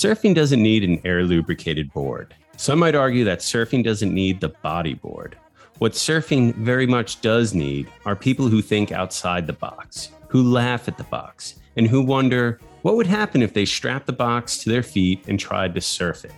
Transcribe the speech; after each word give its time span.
Surfing 0.00 0.34
doesn't 0.34 0.62
need 0.62 0.82
an 0.82 0.98
air 1.04 1.24
lubricated 1.24 1.92
board. 1.92 2.34
Some 2.56 2.78
might 2.78 2.94
argue 2.94 3.22
that 3.24 3.40
surfing 3.40 3.84
doesn't 3.84 4.14
need 4.14 4.40
the 4.40 4.48
body 4.48 4.94
board. 4.94 5.36
What 5.76 5.92
surfing 5.92 6.54
very 6.54 6.86
much 6.86 7.20
does 7.20 7.52
need 7.52 7.86
are 8.06 8.16
people 8.16 8.48
who 8.48 8.62
think 8.62 8.92
outside 8.92 9.46
the 9.46 9.52
box, 9.52 10.08
who 10.28 10.42
laugh 10.42 10.88
at 10.88 10.96
the 10.96 11.04
box, 11.04 11.56
and 11.76 11.86
who 11.86 12.00
wonder 12.00 12.60
what 12.80 12.96
would 12.96 13.06
happen 13.06 13.42
if 13.42 13.52
they 13.52 13.66
strapped 13.66 14.06
the 14.06 14.14
box 14.14 14.56
to 14.60 14.70
their 14.70 14.82
feet 14.82 15.22
and 15.28 15.38
tried 15.38 15.74
to 15.74 15.82
surf 15.82 16.24
it. 16.24 16.32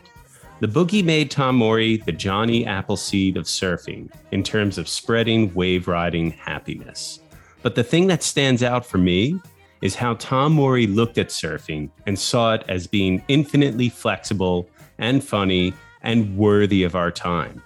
The 0.59 0.67
boogie 0.67 1.05
made 1.05 1.31
Tom 1.31 1.55
Morey 1.55 1.99
the 1.99 2.11
Johnny 2.11 2.67
Appleseed 2.67 3.37
of 3.37 3.45
surfing 3.45 4.11
in 4.33 4.43
terms 4.43 4.77
of 4.77 4.89
spreading 4.89 5.55
wave 5.55 5.87
riding 5.87 6.33
happiness. 6.33 7.21
But 7.63 7.77
the 7.77 7.85
thing 7.85 8.09
that 8.09 8.25
stands 8.25 8.65
out 8.65 8.85
for 8.85 8.99
me 8.99 9.41
is 9.83 9.97
how 9.97 10.15
Tom 10.15 10.53
Morey 10.53 10.87
looked 10.87 11.19
at 11.19 11.29
surfing 11.29 11.91
and 12.07 12.19
saw 12.19 12.55
it 12.55 12.65
as 12.69 12.87
being 12.87 13.23
infinitely 13.29 13.89
flexible 13.89 14.71
and 14.99 15.23
funny 15.23 15.75
and 16.03 16.37
worthy 16.37 16.85
of 16.85 16.95
our 16.95 17.11
time. 17.11 17.61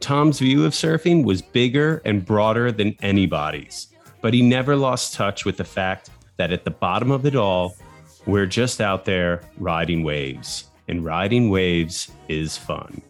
Tom's 0.00 0.40
view 0.40 0.64
of 0.64 0.72
surfing 0.72 1.24
was 1.24 1.40
bigger 1.40 2.02
and 2.04 2.26
broader 2.26 2.72
than 2.72 2.96
anybody's, 3.00 3.88
but 4.20 4.34
he 4.34 4.42
never 4.42 4.74
lost 4.74 5.14
touch 5.14 5.44
with 5.44 5.56
the 5.56 5.64
fact 5.64 6.10
that 6.36 6.52
at 6.52 6.64
the 6.64 6.70
bottom 6.70 7.12
of 7.12 7.24
it 7.24 7.36
all, 7.36 7.76
we're 8.26 8.46
just 8.46 8.80
out 8.80 9.04
there 9.04 9.42
riding 9.58 10.02
waves, 10.02 10.64
and 10.88 11.04
riding 11.04 11.50
waves 11.50 12.10
is 12.28 12.56
fun. 12.56 13.00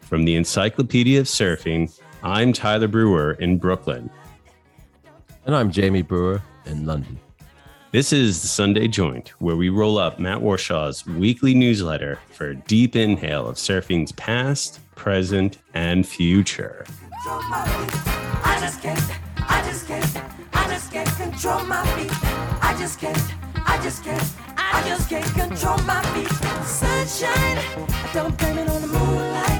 From 0.00 0.24
the 0.24 0.34
Encyclopedia 0.34 1.20
of 1.20 1.26
Surfing, 1.26 1.96
I'm 2.24 2.52
Tyler 2.52 2.88
Brewer 2.88 3.32
in 3.34 3.58
Brooklyn. 3.58 4.10
And 5.46 5.54
I'm 5.54 5.70
Jamie 5.70 6.02
Brewer 6.02 6.42
in 6.66 6.86
London. 6.86 7.18
This 7.92 8.12
is 8.12 8.40
the 8.40 8.46
Sunday 8.46 8.86
Joint, 8.86 9.30
where 9.40 9.56
we 9.56 9.68
roll 9.68 9.98
up 9.98 10.20
Matt 10.20 10.40
Warshaw's 10.40 11.04
weekly 11.06 11.54
newsletter 11.54 12.20
for 12.30 12.50
a 12.50 12.54
deep 12.54 12.94
inhale 12.94 13.48
of 13.48 13.56
surfing's 13.56 14.12
past, 14.12 14.78
present, 14.94 15.58
and 15.74 16.06
future. 16.06 16.86
I 17.26 18.58
just 18.60 18.80
can't, 18.80 19.02
I 19.36 19.62
just 19.68 19.88
can't, 19.88 20.24
I 20.52 20.68
just 20.68 20.92
can't 20.92 21.16
control 21.16 21.64
my 21.64 21.84
feet. 21.96 22.12
I 22.62 22.76
just 22.78 23.00
can't, 23.00 23.34
I 23.66 23.82
just 23.82 24.04
can't, 24.04 24.32
I 24.56 24.84
just 24.86 25.08
can't 25.08 25.26
control 25.34 25.78
my 25.78 26.00
feet. 26.14 26.30
Sunshine, 26.64 27.58
don't 28.14 28.38
blame 28.38 28.58
it 28.58 28.68
on 28.70 28.82
the 28.82 28.86
moonlight. 28.86 29.59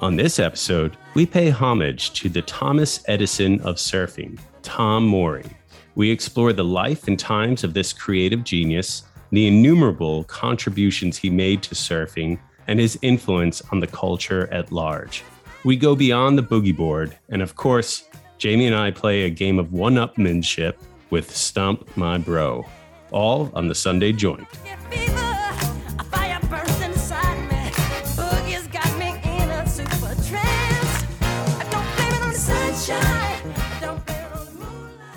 On 0.00 0.14
this 0.14 0.38
episode, 0.38 0.96
we 1.14 1.26
pay 1.26 1.50
homage 1.50 2.12
to 2.12 2.28
the 2.28 2.42
Thomas 2.42 3.02
Edison 3.08 3.60
of 3.62 3.76
surfing, 3.76 4.38
Tom 4.62 5.04
Morey. 5.04 5.44
We 5.96 6.08
explore 6.08 6.52
the 6.52 6.64
life 6.64 7.08
and 7.08 7.18
times 7.18 7.64
of 7.64 7.74
this 7.74 7.92
creative 7.92 8.44
genius, 8.44 9.02
the 9.32 9.48
innumerable 9.48 10.22
contributions 10.24 11.18
he 11.18 11.30
made 11.30 11.64
to 11.64 11.74
surfing, 11.74 12.38
and 12.68 12.78
his 12.78 12.96
influence 13.02 13.60
on 13.72 13.80
the 13.80 13.88
culture 13.88 14.46
at 14.52 14.70
large. 14.70 15.24
We 15.64 15.74
go 15.74 15.96
beyond 15.96 16.38
the 16.38 16.44
boogie 16.44 16.76
board, 16.76 17.18
and 17.30 17.42
of 17.42 17.56
course, 17.56 18.04
Jamie 18.38 18.68
and 18.68 18.76
I 18.76 18.92
play 18.92 19.24
a 19.24 19.30
game 19.30 19.58
of 19.58 19.72
one 19.72 19.94
upmanship 19.94 20.74
with 21.10 21.34
Stump 21.34 21.96
My 21.96 22.18
Bro, 22.18 22.64
all 23.10 23.50
on 23.52 23.66
the 23.66 23.74
Sunday 23.74 24.12
Joint. 24.12 24.46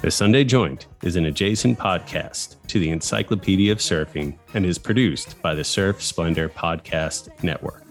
The 0.01 0.09
Sunday 0.09 0.43
Joint 0.43 0.87
is 1.03 1.15
an 1.15 1.25
adjacent 1.25 1.77
podcast 1.77 2.55
to 2.65 2.79
the 2.79 2.89
Encyclopedia 2.89 3.71
of 3.71 3.77
Surfing 3.77 4.35
and 4.55 4.65
is 4.65 4.79
produced 4.79 5.39
by 5.43 5.53
the 5.53 5.63
Surf 5.63 6.01
Splendor 6.01 6.49
Podcast 6.49 7.29
Network. 7.43 7.83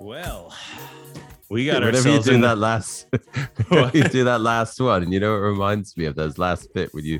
Well, 0.00 0.54
we 1.50 1.66
got 1.66 1.82
Whenever 1.82 1.90
you 1.90 1.96
ourselves 1.96 2.26
do 2.26 2.34
in 2.34 2.40
that 2.42 2.58
last, 2.58 3.08
whenever 3.66 3.98
you 3.98 4.04
do 4.04 4.22
that 4.22 4.40
last 4.40 4.80
one, 4.80 5.02
and 5.02 5.12
you 5.12 5.18
know, 5.18 5.34
it 5.34 5.40
reminds 5.40 5.96
me 5.96 6.04
of 6.04 6.14
those 6.14 6.38
last 6.38 6.72
bit 6.72 6.94
when 6.94 7.04
you 7.04 7.18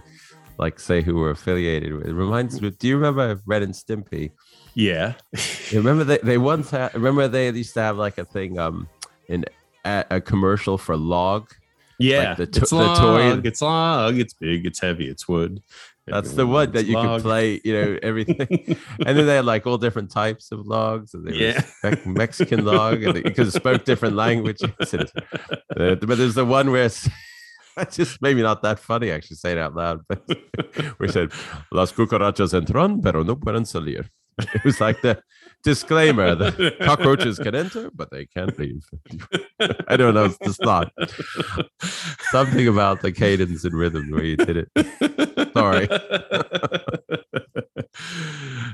like 0.58 0.78
say 0.78 1.02
who 1.02 1.16
we're 1.16 1.30
affiliated 1.30 1.94
with. 1.94 2.06
It 2.06 2.14
reminds 2.14 2.62
me. 2.62 2.70
Do 2.70 2.86
you 2.86 2.96
remember 2.96 3.40
Ren 3.44 3.64
and 3.64 3.74
Stimpy? 3.74 4.30
Yeah. 4.78 5.14
Remember 5.72 6.04
they, 6.04 6.18
they 6.18 6.38
once 6.38 6.70
had. 6.70 6.94
Remember 6.94 7.26
they 7.26 7.50
used 7.50 7.74
to 7.74 7.80
have 7.80 7.96
like 7.98 8.16
a 8.16 8.24
thing, 8.24 8.58
um, 8.60 8.88
in 9.28 9.44
a, 9.84 10.04
a 10.08 10.20
commercial 10.20 10.78
for 10.78 10.96
log. 10.96 11.50
Yeah. 11.98 12.28
Like 12.28 12.36
the, 12.38 12.46
to- 12.46 12.60
it's 12.62 12.70
the 12.70 12.76
long, 12.76 12.96
toy. 12.96 13.40
it's 13.44 13.60
long, 13.60 14.20
it's 14.20 14.34
big, 14.34 14.66
it's 14.66 14.78
heavy, 14.80 15.08
it's 15.08 15.26
wood. 15.26 15.60
That's 16.06 16.32
the 16.32 16.46
one 16.46 16.70
that 16.72 16.86
you 16.86 16.94
log. 16.94 17.06
could 17.18 17.22
play, 17.24 17.60
you 17.64 17.72
know, 17.74 17.98
everything. 18.02 18.78
and 19.04 19.18
then 19.18 19.26
they 19.26 19.34
had 19.34 19.44
like 19.44 19.66
all 19.66 19.78
different 19.78 20.10
types 20.12 20.52
of 20.52 20.64
logs. 20.66 21.12
And 21.12 21.26
there 21.26 21.34
Yeah. 21.34 21.62
was 21.82 22.06
Mexican 22.06 22.64
log, 22.64 23.02
and 23.02 23.14
because 23.22 23.48
it 23.48 23.58
spoke 23.58 23.84
different 23.84 24.14
languages. 24.14 24.70
And, 24.92 25.10
uh, 25.76 25.94
but 25.96 26.16
there's 26.18 26.34
the 26.36 26.44
one 26.46 26.70
where 26.70 26.84
it's 26.84 27.08
just 27.90 28.22
maybe 28.22 28.42
not 28.42 28.62
that 28.62 28.78
funny 28.78 29.10
actually 29.10 29.36
say 29.36 29.52
it 29.52 29.58
out 29.58 29.74
loud, 29.74 30.00
but 30.08 30.22
we 30.98 31.08
said 31.08 31.30
Las 31.72 31.92
cucarachas 31.92 32.54
entran, 32.54 33.02
pero 33.02 33.22
no 33.24 33.34
pueden 33.36 33.64
salir. 33.66 34.06
It 34.54 34.64
was 34.64 34.80
like 34.80 35.00
the 35.02 35.20
disclaimer: 35.64 36.34
the 36.34 36.74
cockroaches 36.82 37.38
can 37.38 37.54
enter, 37.54 37.90
but 37.94 38.10
they 38.10 38.26
can't 38.26 38.56
leave. 38.58 38.84
I 39.88 39.96
don't 39.96 40.14
know. 40.14 40.26
It's 40.26 40.38
just 40.44 40.62
not 40.62 40.92
something 42.30 42.68
about 42.68 43.02
the 43.02 43.10
cadence 43.12 43.64
and 43.64 43.74
rhythm 43.74 44.10
where 44.10 44.24
you 44.24 44.36
did 44.36 44.56
it. 44.68 45.52
Sorry. 45.54 45.88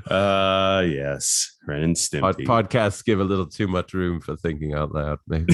uh 0.09 0.83
yes. 0.85 1.57
Ren 1.67 1.83
and 1.83 1.97
Pod- 2.21 2.37
podcasts 2.37 3.03
give 3.03 3.19
a 3.19 3.23
little 3.23 3.47
too 3.47 3.67
much 3.67 3.93
room 3.93 4.21
for 4.21 4.35
thinking 4.35 4.73
out 4.73 4.93
loud, 4.93 5.19
maybe. 5.27 5.53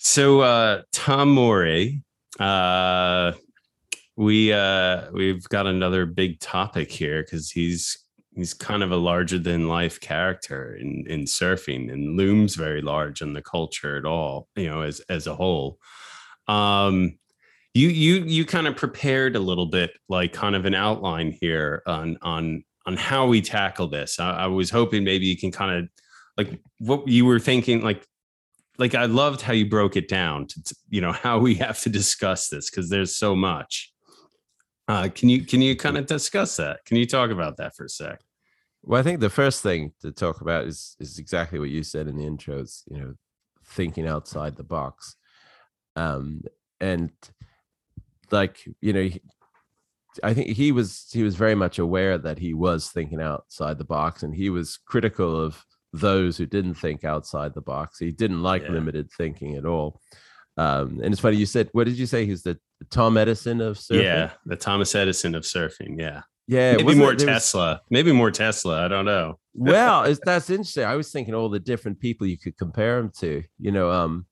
so 0.00 0.40
uh 0.40 0.82
Tom 0.92 1.30
Morey, 1.30 2.02
uh 2.40 3.32
we 4.16 4.52
uh 4.52 5.10
we've 5.12 5.48
got 5.48 5.66
another 5.66 6.06
big 6.06 6.38
topic 6.40 6.90
here 6.90 7.22
because 7.22 7.50
he's 7.50 7.98
he's 8.34 8.54
kind 8.54 8.82
of 8.82 8.92
a 8.92 8.96
larger 8.96 9.38
than 9.38 9.68
life 9.68 10.00
character 10.00 10.74
in 10.76 11.04
in 11.06 11.22
surfing 11.22 11.92
and 11.92 12.16
looms 12.16 12.54
very 12.54 12.82
large 12.82 13.22
in 13.22 13.32
the 13.32 13.42
culture 13.42 13.96
at 13.96 14.04
all, 14.04 14.48
you 14.56 14.68
know, 14.68 14.82
as 14.82 15.00
as 15.08 15.26
a 15.26 15.34
whole. 15.34 15.78
Um 16.46 17.18
you 17.74 17.88
you 17.88 18.24
you 18.24 18.44
kind 18.44 18.68
of 18.68 18.76
prepared 18.76 19.34
a 19.34 19.40
little 19.40 19.66
bit 19.66 19.92
like 20.08 20.32
kind 20.32 20.54
of 20.54 20.64
an 20.64 20.74
outline 20.74 21.36
here 21.40 21.82
on 21.86 22.16
on 22.22 22.64
on 22.86 22.96
how 22.96 23.26
we 23.26 23.40
tackle 23.40 23.88
this. 23.88 24.20
I, 24.20 24.30
I 24.30 24.46
was 24.46 24.70
hoping 24.70 25.04
maybe 25.04 25.26
you 25.26 25.36
can 25.36 25.50
kind 25.50 25.78
of 25.78 25.88
like 26.36 26.60
what 26.78 27.08
you 27.08 27.24
were 27.24 27.40
thinking 27.40 27.82
like 27.82 28.06
like 28.78 28.94
I 28.94 29.06
loved 29.06 29.40
how 29.40 29.52
you 29.52 29.68
broke 29.68 29.96
it 29.96 30.08
down 30.08 30.46
to, 30.48 30.76
you 30.88 31.00
know 31.00 31.12
how 31.24 31.38
we 31.38 31.56
have 31.56 31.80
to 31.80 31.88
discuss 31.88 32.48
this 32.48 32.70
because 32.70 32.90
there's 32.90 33.16
so 33.16 33.34
much. 33.34 33.92
Uh, 34.86 35.08
can 35.14 35.28
you 35.28 35.44
can 35.44 35.62
you 35.62 35.74
kind 35.76 35.96
of 35.96 36.06
discuss 36.06 36.56
that? 36.56 36.84
Can 36.84 36.96
you 36.96 37.06
talk 37.06 37.30
about 37.30 37.56
that 37.56 37.74
for 37.74 37.84
a 37.84 37.88
sec? 37.88 38.20
Well, 38.82 39.00
I 39.00 39.02
think 39.02 39.20
the 39.20 39.30
first 39.30 39.62
thing 39.62 39.92
to 40.02 40.12
talk 40.12 40.40
about 40.40 40.66
is 40.66 40.96
is 41.00 41.18
exactly 41.18 41.58
what 41.58 41.70
you 41.70 41.82
said 41.82 42.06
in 42.06 42.16
the 42.16 42.24
intros. 42.24 42.82
You 42.90 42.98
know, 42.98 43.14
thinking 43.66 44.06
outside 44.06 44.56
the 44.56 44.62
box, 44.62 45.16
um, 45.96 46.42
and 46.80 47.10
like 48.30 48.62
you 48.82 48.92
know, 48.92 49.02
he- 49.04 49.22
I 50.22 50.34
think 50.34 50.50
he 50.50 50.70
was 50.70 51.08
he 51.12 51.22
was 51.22 51.34
very 51.34 51.54
much 51.54 51.78
aware 51.78 52.18
that 52.18 52.38
he 52.38 52.52
was 52.52 52.90
thinking 52.90 53.22
outside 53.22 53.78
the 53.78 53.84
box, 53.84 54.22
and 54.22 54.34
he 54.34 54.50
was 54.50 54.76
critical 54.76 55.40
of 55.40 55.64
those 55.94 56.36
who 56.36 56.44
didn't 56.46 56.74
think 56.74 57.04
outside 57.04 57.54
the 57.54 57.60
box. 57.62 57.98
He 57.98 58.12
didn't 58.12 58.42
like 58.42 58.62
Yeah. 58.64 58.72
limited 58.72 59.10
thinking 59.16 59.56
at 59.56 59.64
all. 59.64 60.00
Um, 60.56 61.00
and 61.02 61.12
it's 61.12 61.20
funny 61.20 61.36
you 61.36 61.46
said, 61.46 61.68
what 61.72 61.84
did 61.84 61.98
you 61.98 62.06
say? 62.06 62.26
He's 62.26 62.42
the 62.42 62.58
Tom 62.90 63.16
Edison 63.16 63.60
of 63.60 63.76
surfing. 63.78 64.02
Yeah, 64.02 64.30
the 64.46 64.56
Thomas 64.56 64.94
Edison 64.94 65.34
of 65.34 65.42
surfing. 65.44 65.98
Yeah, 65.98 66.22
yeah. 66.46 66.76
maybe 66.76 66.94
more 66.94 67.14
there 67.14 67.14
was- 67.14 67.24
Tesla. 67.24 67.80
Maybe 67.90 68.12
more 68.12 68.30
Tesla. 68.30 68.84
I 68.84 68.88
don't 68.88 69.04
know. 69.04 69.38
well 69.56 70.02
it's, 70.02 70.18
that's 70.24 70.50
interesting 70.50 70.82
i 70.82 70.96
was 70.96 71.12
thinking 71.12 71.32
all 71.32 71.48
the 71.48 71.60
different 71.60 72.00
people 72.00 72.26
you 72.26 72.36
could 72.36 72.58
compare 72.58 72.98
him 72.98 73.08
to 73.16 73.40
you 73.60 73.70
know 73.70 73.88
um 73.88 74.26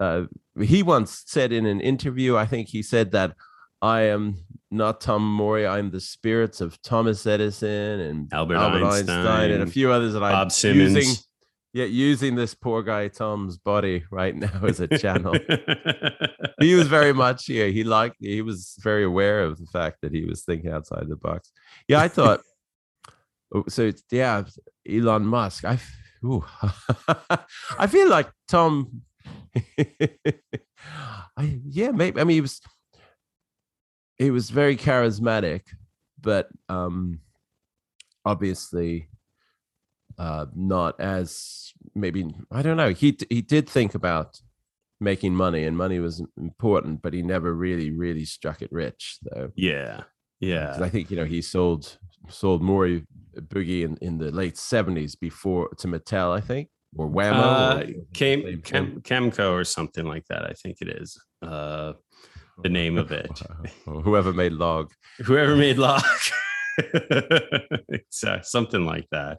uh 0.00 0.22
he 0.62 0.82
once 0.82 1.22
said 1.26 1.52
in 1.52 1.66
an 1.66 1.82
interview 1.82 2.34
i 2.34 2.46
think 2.46 2.66
he 2.66 2.82
said 2.82 3.10
that 3.10 3.34
i 3.82 4.00
am 4.04 4.34
not 4.70 5.02
tom 5.02 5.22
Morey. 5.22 5.66
i'm 5.66 5.90
the 5.90 6.00
spirits 6.00 6.62
of 6.62 6.80
thomas 6.80 7.26
edison 7.26 8.00
and 8.00 8.32
Albert 8.32 8.56
Einstein 8.56 9.50
and 9.50 9.62
a 9.62 9.66
few 9.66 9.92
others 9.92 10.14
that 10.14 10.20
Bob 10.20 10.34
i'm 10.34 10.48
Simmons. 10.48 10.94
using 10.94 11.22
yeah 11.72 11.84
using 11.84 12.34
this 12.34 12.54
poor 12.54 12.82
guy 12.82 13.08
tom's 13.08 13.56
body 13.56 14.04
right 14.10 14.36
now 14.46 14.60
as 14.66 14.80
a 14.80 14.88
channel. 14.88 15.34
He 16.60 16.74
was 16.76 16.86
very 16.86 17.12
much 17.12 17.48
yeah 17.48 17.66
he 17.66 17.82
liked 17.82 18.16
he 18.20 18.40
was 18.40 18.78
very 18.80 19.04
aware 19.04 19.42
of 19.42 19.58
the 19.58 19.66
fact 19.66 19.98
that 20.02 20.12
he 20.14 20.24
was 20.24 20.44
thinking 20.44 20.70
outside 20.70 21.08
the 21.08 21.16
box. 21.16 21.50
Yeah 21.88 22.00
i 22.00 22.08
thought 22.08 22.40
oh, 23.54 23.64
so 23.68 23.90
yeah 24.10 24.44
elon 24.88 25.26
musk 25.26 25.64
i 25.64 25.78
i 27.78 27.86
feel 27.88 28.08
like 28.08 28.30
tom 28.46 29.02
I, 31.36 31.58
yeah 31.64 31.90
maybe 31.90 32.20
i 32.20 32.24
mean 32.24 32.36
he 32.36 32.40
was 32.40 32.60
he 34.18 34.30
was 34.30 34.50
very 34.50 34.76
charismatic 34.76 35.62
but 36.20 36.48
um 36.68 37.18
obviously 38.24 39.08
uh 40.18 40.46
not 40.54 40.98
as 41.00 41.72
maybe 41.94 42.26
i 42.50 42.62
don't 42.62 42.76
know 42.76 42.90
he 42.90 43.16
he 43.30 43.40
did 43.42 43.68
think 43.68 43.94
about 43.94 44.40
making 45.00 45.34
money 45.34 45.64
and 45.64 45.76
money 45.76 45.98
was 45.98 46.22
important 46.36 47.02
but 47.02 47.12
he 47.12 47.22
never 47.22 47.54
really 47.54 47.90
really 47.90 48.24
struck 48.24 48.62
it 48.62 48.70
rich 48.72 49.18
though 49.22 49.50
yeah, 49.56 50.02
yeah. 50.40 50.76
i 50.80 50.88
think 50.88 51.10
you 51.10 51.16
know 51.16 51.24
he 51.24 51.42
sold 51.42 51.98
sold 52.28 52.62
more 52.62 53.00
boogie 53.48 53.82
in, 53.84 53.96
in 54.00 54.18
the 54.18 54.30
late 54.30 54.54
70s 54.54 55.18
before 55.18 55.68
to 55.78 55.88
mattel 55.88 56.30
i 56.36 56.40
think 56.40 56.68
or 56.96 57.06
Wham-O 57.06 57.40
Uh, 57.40 57.84
or- 57.86 57.92
Cam, 58.12 58.60
Cam, 58.62 59.00
Camco 59.00 59.50
or 59.52 59.64
something 59.64 60.04
like 60.04 60.26
that. 60.26 60.44
I 60.44 60.52
think 60.52 60.76
it 60.82 60.88
is. 60.88 61.18
Uh, 61.40 61.94
the 62.62 62.68
name 62.68 62.98
of 62.98 63.10
it. 63.12 63.30
whoever 63.86 64.32
made 64.34 64.52
log 64.52 64.90
Whoever 65.24 65.56
made 65.56 65.78
Log. 65.78 66.02
exactly. 67.88 68.40
Something 68.44 68.84
like 68.84 69.06
that. 69.10 69.38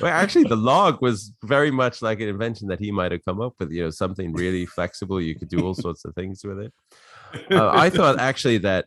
well 0.00 0.12
actually 0.12 0.44
the 0.44 0.56
log 0.56 1.00
was 1.00 1.32
very 1.44 1.70
much 1.70 2.02
like 2.02 2.20
an 2.20 2.28
invention 2.28 2.68
that 2.68 2.80
he 2.80 2.90
might 2.92 3.12
have 3.12 3.24
come 3.24 3.40
up 3.40 3.54
with 3.58 3.70
you 3.70 3.82
know 3.84 3.90
something 3.90 4.32
really 4.32 4.66
flexible 4.66 5.20
you 5.20 5.34
could 5.34 5.48
do 5.48 5.64
all 5.64 5.74
sorts 5.74 6.04
of 6.04 6.14
things 6.14 6.44
with 6.44 6.58
it 6.58 6.72
uh, 7.50 7.70
I 7.72 7.90
thought 7.90 8.18
actually 8.30 8.58
that 8.58 8.86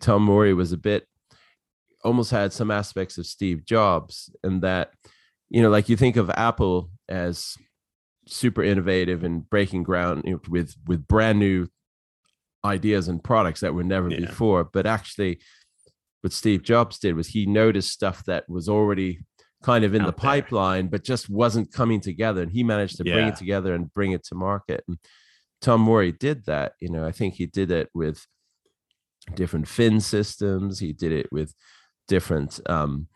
Tom 0.00 0.22
Morey 0.22 0.54
was 0.54 0.72
a 0.72 0.76
bit 0.76 1.06
almost 2.04 2.30
had 2.30 2.52
some 2.52 2.70
aspects 2.70 3.18
of 3.18 3.26
Steve 3.26 3.64
Jobs, 3.64 4.30
and 4.44 4.62
that 4.62 4.90
you 5.48 5.62
know, 5.62 5.70
like 5.70 5.88
you 5.88 5.96
think 5.96 6.16
of 6.16 6.30
Apple 6.30 6.90
as 7.08 7.56
super 8.28 8.62
innovative 8.62 9.24
and 9.24 9.48
breaking 9.48 9.82
ground 9.82 10.22
you 10.24 10.32
know, 10.32 10.40
with 10.48 10.74
with 10.86 11.08
brand 11.08 11.38
new 11.38 11.66
ideas 12.64 13.08
and 13.08 13.24
products 13.24 13.60
that 13.60 13.74
were 13.74 13.82
never 13.84 14.10
Yeah. 14.10 14.20
before. 14.20 14.64
But 14.64 14.86
actually, 14.86 15.40
what 16.22 16.32
Steve 16.32 16.62
Jobs 16.62 16.98
did 16.98 17.14
was 17.14 17.28
he 17.28 17.46
noticed 17.46 17.90
stuff 17.90 18.24
that 18.24 18.48
was 18.48 18.68
already 18.68 19.20
kind 19.62 19.84
of 19.84 19.94
in 19.94 20.02
the 20.02 20.08
Out 20.08 20.16
there. 20.16 20.30
pipeline, 20.30 20.88
but 20.88 21.04
just 21.04 21.28
wasn't 21.28 21.72
coming 21.72 22.00
together. 22.00 22.42
And 22.42 22.52
he 22.52 22.62
managed 22.62 22.96
to 22.98 23.04
bring 23.04 23.28
it 23.28 23.36
together 23.36 23.74
and 23.74 23.92
bring 23.92 24.12
it 24.12 24.24
to 24.26 24.34
market. 24.34 24.84
And 24.88 24.98
Tom 25.60 25.80
Morey 25.80 26.12
did 26.12 26.44
that. 26.46 26.72
You 26.80 26.90
know, 26.90 27.06
I 27.06 27.12
think 27.12 27.34
he 27.34 27.46
did 27.46 27.70
it 27.70 27.88
with 27.94 28.26
different 29.34 29.68
fin 29.68 30.00
systems. 30.00 30.78
He 30.78 30.92
did 30.92 31.12
it 31.12 31.26
with 31.32 31.52
different, 32.08 32.60
um, 32.68 33.08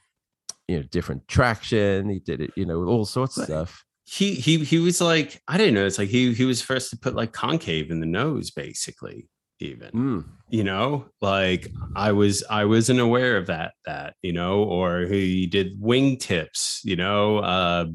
you 0.66 0.78
know, 0.78 0.83
different 0.83 1.28
traction. 1.28 2.09
He 2.09 2.19
did 2.19 2.40
it, 2.40 2.50
you 2.57 2.66
know, 2.66 2.80
with 2.80 2.88
all 2.88 3.04
sorts 3.04 3.37
of 3.38 3.45
stuff. 3.45 3.85
He 4.04 4.35
he 4.35 4.64
he 4.64 4.80
was 4.80 5.00
like 5.00 5.40
I 5.47 5.57
didn't 5.57 5.75
know. 5.75 5.87
It's 5.87 5.99
like 5.99 6.09
he 6.09 6.35
he 6.35 6.45
was 6.45 6.61
first 6.61 6.90
to 6.90 6.99
put 6.99 7.14
like 7.14 7.33
concave 7.33 7.92
in 7.92 8.00
the 8.00 8.07
nose, 8.07 8.50
basically. 8.50 9.28
Even 9.61 9.90
Mm. 9.90 10.25
you 10.49 10.64
know, 10.64 11.07
like 11.21 11.69
I 11.95 12.12
was 12.12 12.43
I 12.50 12.64
wasn't 12.64 13.00
aware 13.00 13.37
of 13.37 13.47
that 13.47 13.73
that 13.87 14.14
you 14.23 14.33
know, 14.33 14.62
or 14.64 15.02
he 15.07 15.47
did 15.47 15.81
wingtips. 15.81 16.81
You 16.85 16.97
know, 16.97 17.38
uh, 17.38 17.87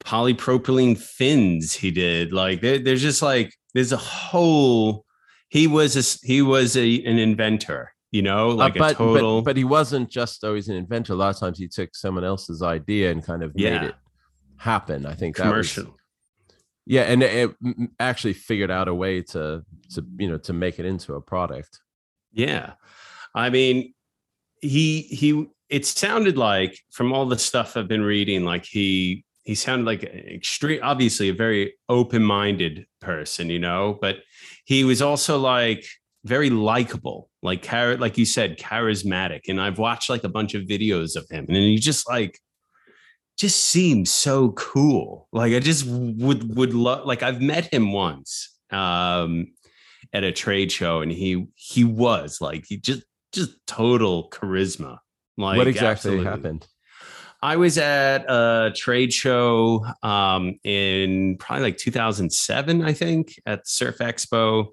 polypropylene 0.00 0.96
fins. 0.98 1.74
He 1.74 1.90
did 1.90 2.32
like 2.32 2.60
there, 2.60 2.78
there's 2.78 3.02
just 3.02 3.22
like 3.22 3.52
there's 3.74 3.92
a 3.92 3.96
whole. 3.96 5.04
He 5.48 5.66
was 5.66 5.96
a 5.96 6.26
he 6.26 6.42
was 6.42 6.76
a 6.76 7.04
an 7.04 7.18
inventor. 7.18 7.92
You 8.12 8.22
know, 8.22 8.50
Uh, 8.52 8.54
like 8.54 8.74
but, 8.78 8.92
a 8.92 8.94
total. 8.94 9.42
but 9.42 9.50
but 9.50 9.56
he 9.56 9.64
wasn't 9.64 10.08
just 10.10 10.44
always 10.44 10.68
an 10.68 10.76
inventor. 10.76 11.12
A 11.12 11.16
lot 11.16 11.34
of 11.34 11.40
times 11.40 11.58
he 11.58 11.68
took 11.68 11.94
someone 11.94 12.24
else's 12.24 12.62
idea 12.62 13.10
and 13.10 13.22
kind 13.22 13.42
of 13.42 13.54
made 13.54 13.82
it 13.82 13.94
happen. 14.58 15.04
I 15.04 15.14
think 15.14 15.36
that 15.36 15.44
was- 15.54 15.72
commercial. 15.74 15.96
Yeah, 16.86 17.02
and 17.02 17.22
it, 17.22 17.50
actually 17.98 18.32
figured 18.32 18.70
out 18.70 18.86
a 18.86 18.94
way 18.94 19.20
to 19.20 19.62
to 19.94 20.06
you 20.18 20.28
know 20.28 20.38
to 20.38 20.52
make 20.52 20.78
it 20.78 20.86
into 20.86 21.14
a 21.14 21.20
product. 21.20 21.80
Yeah. 22.32 22.74
I 23.34 23.50
mean, 23.50 23.92
he 24.60 25.02
he 25.02 25.46
it 25.68 25.84
sounded 25.84 26.38
like 26.38 26.78
from 26.90 27.12
all 27.12 27.26
the 27.26 27.38
stuff 27.38 27.76
I've 27.76 27.88
been 27.88 28.04
reading, 28.04 28.44
like 28.44 28.64
he 28.64 29.24
he 29.42 29.54
sounded 29.54 29.84
like 29.84 30.04
extreme 30.04 30.80
obviously 30.82 31.28
a 31.28 31.34
very 31.34 31.74
open-minded 31.88 32.86
person, 33.00 33.50
you 33.50 33.58
know, 33.58 33.98
but 34.00 34.18
he 34.64 34.84
was 34.84 35.02
also 35.02 35.38
like 35.38 35.84
very 36.24 36.50
likable, 36.50 37.30
like 37.42 37.70
like 37.72 38.16
you 38.16 38.24
said, 38.24 38.58
charismatic. 38.58 39.42
And 39.48 39.60
I've 39.60 39.78
watched 39.78 40.08
like 40.08 40.24
a 40.24 40.28
bunch 40.28 40.54
of 40.54 40.62
videos 40.62 41.16
of 41.16 41.28
him, 41.28 41.46
and 41.48 41.56
he 41.56 41.78
just 41.78 42.08
like 42.08 42.38
just 43.36 43.64
seems 43.66 44.10
so 44.10 44.50
cool. 44.52 45.28
Like 45.32 45.52
I 45.52 45.60
just 45.60 45.84
would 45.86 46.56
would 46.56 46.74
love 46.74 47.06
like 47.06 47.22
I've 47.22 47.40
met 47.42 47.72
him 47.72 47.92
once. 47.92 48.56
Um 48.70 49.48
at 50.12 50.22
a 50.24 50.32
trade 50.32 50.70
show 50.70 51.00
and 51.00 51.10
he 51.10 51.46
he 51.56 51.82
was 51.84 52.40
like 52.40 52.64
he 52.68 52.76
just 52.76 53.02
just 53.32 53.50
total 53.66 54.30
charisma 54.30 54.98
like 55.36 55.58
what 55.58 55.66
exactly 55.66 56.12
absolutely. 56.12 56.24
happened? 56.24 56.66
i 57.42 57.56
was 57.56 57.76
at 57.76 58.24
a 58.28 58.72
trade 58.74 59.12
show 59.12 59.84
um 60.04 60.58
in 60.62 61.36
probably 61.38 61.64
like 61.64 61.76
2007 61.76 62.82
i 62.84 62.92
think 62.92 63.34
at 63.46 63.66
surf 63.66 63.98
expo 63.98 64.68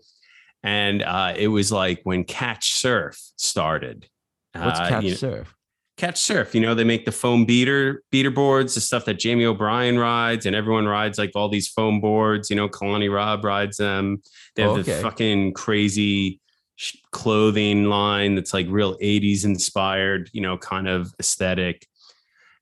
and 0.62 1.02
uh 1.02 1.34
it 1.36 1.48
was 1.48 1.72
like 1.72 2.00
when 2.04 2.24
catch 2.24 2.74
surf 2.76 3.20
started 3.36 4.08
What's 4.54 4.80
Uh, 4.80 4.88
catch 4.90 5.04
know- 5.04 5.10
surf? 5.16 5.56
Catch 5.98 6.20
Surf. 6.20 6.56
You 6.56 6.62
know, 6.62 6.74
they 6.74 6.84
make 6.84 7.06
the 7.06 7.12
foam 7.12 7.46
beater 7.46 8.02
beater 8.12 8.32
boards, 8.32 8.74
the 8.76 8.82
stuff 8.82 9.06
that 9.06 9.20
Jamie 9.20 9.46
O'Brien 9.46 9.98
rides, 10.00 10.46
and 10.46 10.56
everyone 10.56 10.88
rides 10.88 11.20
like 11.20 11.32
all 11.36 11.50
these 11.50 11.68
foam 11.68 12.02
boards. 12.02 12.50
You 12.50 12.56
know, 12.56 12.68
Kalani 12.68 13.14
Robb 13.14 13.44
rides 13.44 13.78
them. 13.78 14.22
They 14.56 14.64
have 14.64 14.72
Oh, 14.72 14.82
the 14.82 14.92
fucking 15.02 15.54
crazy 15.54 16.40
sh- 16.76 16.96
clothing 17.12 17.86
line 17.86 18.34
that's 18.36 18.54
like 18.54 18.66
real 18.70 18.98
80s 18.98 19.46
inspired, 19.46 20.30
you 20.34 20.42
know, 20.42 20.58
kind 20.58 20.88
of 20.88 21.14
aesthetic. 21.20 21.86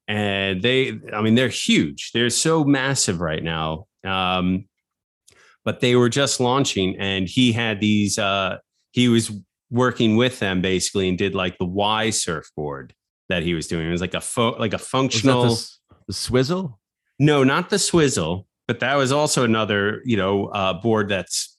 And 0.08 0.62
they, 0.62 1.00
I 1.14 1.22
mean, 1.22 1.36
they're 1.36 1.48
huge. 1.48 2.12
They're 2.14 2.30
so 2.30 2.66
massive 2.66 3.22
right 3.22 3.42
now. 3.42 3.86
Um, 4.04 4.66
but 5.64 5.80
they 5.80 5.96
were 5.96 6.10
just 6.10 6.40
launching, 6.42 6.98
and 6.98 7.30
he 7.30 7.54
had 7.54 7.80
these, 7.80 8.20
uh, 8.20 8.58
he 8.92 9.08
was 9.08 9.32
working 9.70 10.18
with 10.18 10.40
them 10.40 10.62
basically 10.62 11.08
and 11.08 11.18
did 11.18 11.34
like 11.34 11.58
the 11.60 11.66
Y 11.66 12.10
surfboard 12.10 12.94
that 13.32 13.44
he 13.44 13.54
was 13.54 13.68
doing. 13.68 13.88
It 13.88 13.92
was 13.92 14.02
like 14.02 14.14
a 14.14 14.22
fo- 14.22 14.58
like 14.58 14.74
a 14.74 14.78
functional. 14.78 15.56
the, 15.56 15.68
the 16.08 16.14
swizzle? 16.14 16.80
No, 17.20 17.44
not 17.44 17.70
the 17.70 17.80
swizzle, 17.80 18.48
but 18.68 18.80
that 18.80 18.96
was 18.96 19.12
also 19.12 19.44
another, 19.44 20.02
you 20.06 20.18
know, 20.18 20.48
uh, 20.48 20.74
board 20.74 21.10
that's 21.10 21.58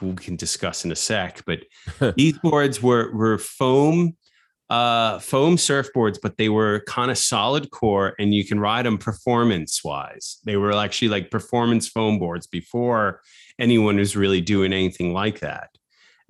we 0.00 0.14
can 0.14 0.36
discuss 0.36 0.84
in 0.84 0.92
a 0.92 0.96
sec. 0.96 1.42
But 1.46 1.60
these 2.16 2.38
boards 2.38 2.82
were 2.82 3.14
were 3.14 3.38
foam, 3.38 4.16
uh, 4.70 5.18
foam 5.18 5.56
surfboards, 5.56 6.18
but 6.22 6.36
they 6.36 6.48
were 6.48 6.82
kind 6.86 7.10
of 7.10 7.18
solid 7.18 7.70
core, 7.70 8.14
and 8.18 8.34
you 8.34 8.44
can 8.44 8.60
ride 8.60 8.86
them 8.86 8.98
performance 8.98 9.82
wise. 9.84 10.38
They 10.44 10.56
were 10.56 10.72
actually 10.72 11.08
like 11.08 11.30
performance 11.30 11.88
foam 11.88 12.18
boards 12.18 12.46
before 12.46 13.20
anyone 13.58 13.96
was 13.96 14.16
really 14.16 14.40
doing 14.40 14.72
anything 14.72 15.12
like 15.12 15.40
that. 15.40 15.70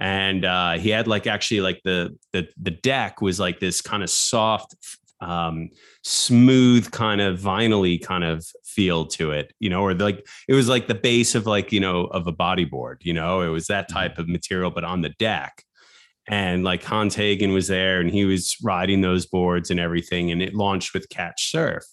And 0.00 0.44
uh, 0.44 0.72
he 0.78 0.90
had 0.90 1.06
like 1.06 1.26
actually 1.26 1.60
like 1.60 1.80
the 1.84 2.16
the 2.32 2.48
the 2.60 2.70
deck 2.70 3.20
was 3.20 3.38
like 3.38 3.60
this 3.60 3.80
kind 3.80 4.02
of 4.02 4.10
soft 4.10 4.74
um 5.22 5.70
smooth 6.02 6.90
kind 6.90 7.20
of 7.20 7.38
vinyl 7.38 8.02
kind 8.02 8.24
of 8.24 8.44
feel 8.64 9.06
to 9.06 9.30
it 9.30 9.52
you 9.60 9.70
know 9.70 9.80
or 9.80 9.94
like 9.94 10.26
it 10.48 10.54
was 10.54 10.68
like 10.68 10.88
the 10.88 10.94
base 10.94 11.34
of 11.36 11.46
like 11.46 11.70
you 11.70 11.78
know 11.78 12.06
of 12.06 12.26
a 12.26 12.32
bodyboard 12.32 12.96
you 13.02 13.12
know? 13.12 13.40
It 13.40 13.48
was 13.48 13.68
that 13.68 13.88
type 13.88 14.18
of 14.18 14.28
material 14.28 14.70
but 14.70 14.84
on 14.84 15.00
the 15.00 15.10
deck. 15.10 15.62
And 16.28 16.62
like 16.62 16.84
Hans 16.84 17.16
Hagen 17.16 17.52
was 17.52 17.68
there 17.68 18.00
and 18.00 18.10
he 18.10 18.24
was 18.24 18.56
riding 18.62 19.00
those 19.00 19.26
boards 19.26 19.70
and 19.70 19.80
everything 19.80 20.30
and 20.30 20.40
it 20.40 20.54
launched 20.54 20.94
with 20.94 21.08
catch 21.08 21.50
surf. 21.50 21.84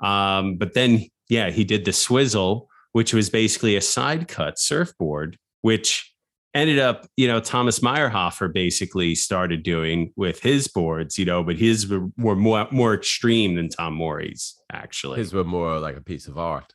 Um 0.00 0.56
but 0.56 0.74
then 0.74 1.06
yeah 1.28 1.50
he 1.50 1.64
did 1.64 1.84
the 1.84 1.92
swizzle 1.92 2.68
which 2.92 3.14
was 3.14 3.30
basically 3.30 3.76
a 3.76 3.80
side 3.80 4.28
cut 4.28 4.58
surfboard 4.58 5.38
which 5.62 6.11
ended 6.54 6.78
up, 6.78 7.06
you 7.16 7.26
know, 7.26 7.40
Thomas 7.40 7.80
Meyerhoffer 7.80 8.52
basically 8.52 9.14
started 9.14 9.62
doing 9.62 10.12
with 10.16 10.40
his 10.40 10.68
boards, 10.68 11.18
you 11.18 11.24
know, 11.24 11.42
but 11.42 11.56
his 11.56 11.88
were, 11.88 12.08
were 12.18 12.36
more 12.36 12.68
more 12.70 12.94
extreme 12.94 13.54
than 13.54 13.68
Tom 13.68 13.94
Morey's 13.94 14.56
actually. 14.70 15.18
His 15.18 15.32
were 15.32 15.44
more 15.44 15.78
like 15.78 15.96
a 15.96 16.02
piece 16.02 16.26
of 16.28 16.38
art. 16.38 16.74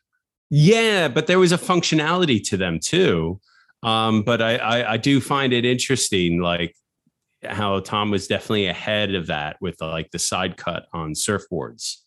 Yeah, 0.50 1.08
but 1.10 1.28
there 1.28 1.40
was 1.40 1.52
a 1.52 1.58
functionality 1.58 2.44
to 2.50 2.58
them 2.58 2.80
too. 2.80 3.40
Um, 3.84 4.24
but 4.24 4.42
I, 4.42 4.58
I 4.58 4.94
I 4.94 4.98
do 4.98 5.22
find 5.22 5.54
it 5.54 5.66
interesting, 5.66 6.42
like 6.42 6.76
how 7.44 7.80
Tom 7.82 8.10
was 8.10 8.28
definitely 8.28 8.66
ahead 8.68 9.14
of 9.14 9.28
that 9.28 9.58
with 9.62 9.80
like 9.80 10.10
the 10.12 10.20
side 10.20 10.58
cut 10.58 10.88
on 10.94 11.14
surfboards. 11.14 11.98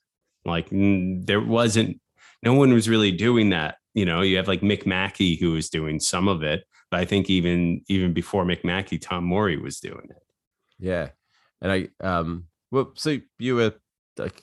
Like 0.44 0.68
there 0.70 1.40
wasn't, 1.40 2.00
no 2.42 2.54
one 2.54 2.72
was 2.72 2.88
really 2.88 3.12
doing 3.12 3.50
that. 3.50 3.76
You 3.94 4.06
know, 4.06 4.22
you 4.22 4.38
have 4.38 4.48
like 4.48 4.62
Mick 4.62 4.86
Mackey 4.86 5.36
who 5.36 5.52
was 5.52 5.68
doing 5.68 6.00
some 6.00 6.28
of 6.28 6.42
it, 6.42 6.64
I 6.92 7.04
think 7.04 7.30
even 7.30 7.82
even 7.88 8.12
before 8.12 8.44
McMackey, 8.44 9.00
Tom 9.00 9.24
Morey 9.24 9.56
was 9.56 9.80
doing 9.80 10.08
it. 10.10 10.22
Yeah, 10.78 11.10
and 11.60 11.72
I 11.72 11.88
um 12.00 12.44
well, 12.70 12.92
so 12.94 13.18
you 13.38 13.56
were 13.56 13.74
like 14.16 14.42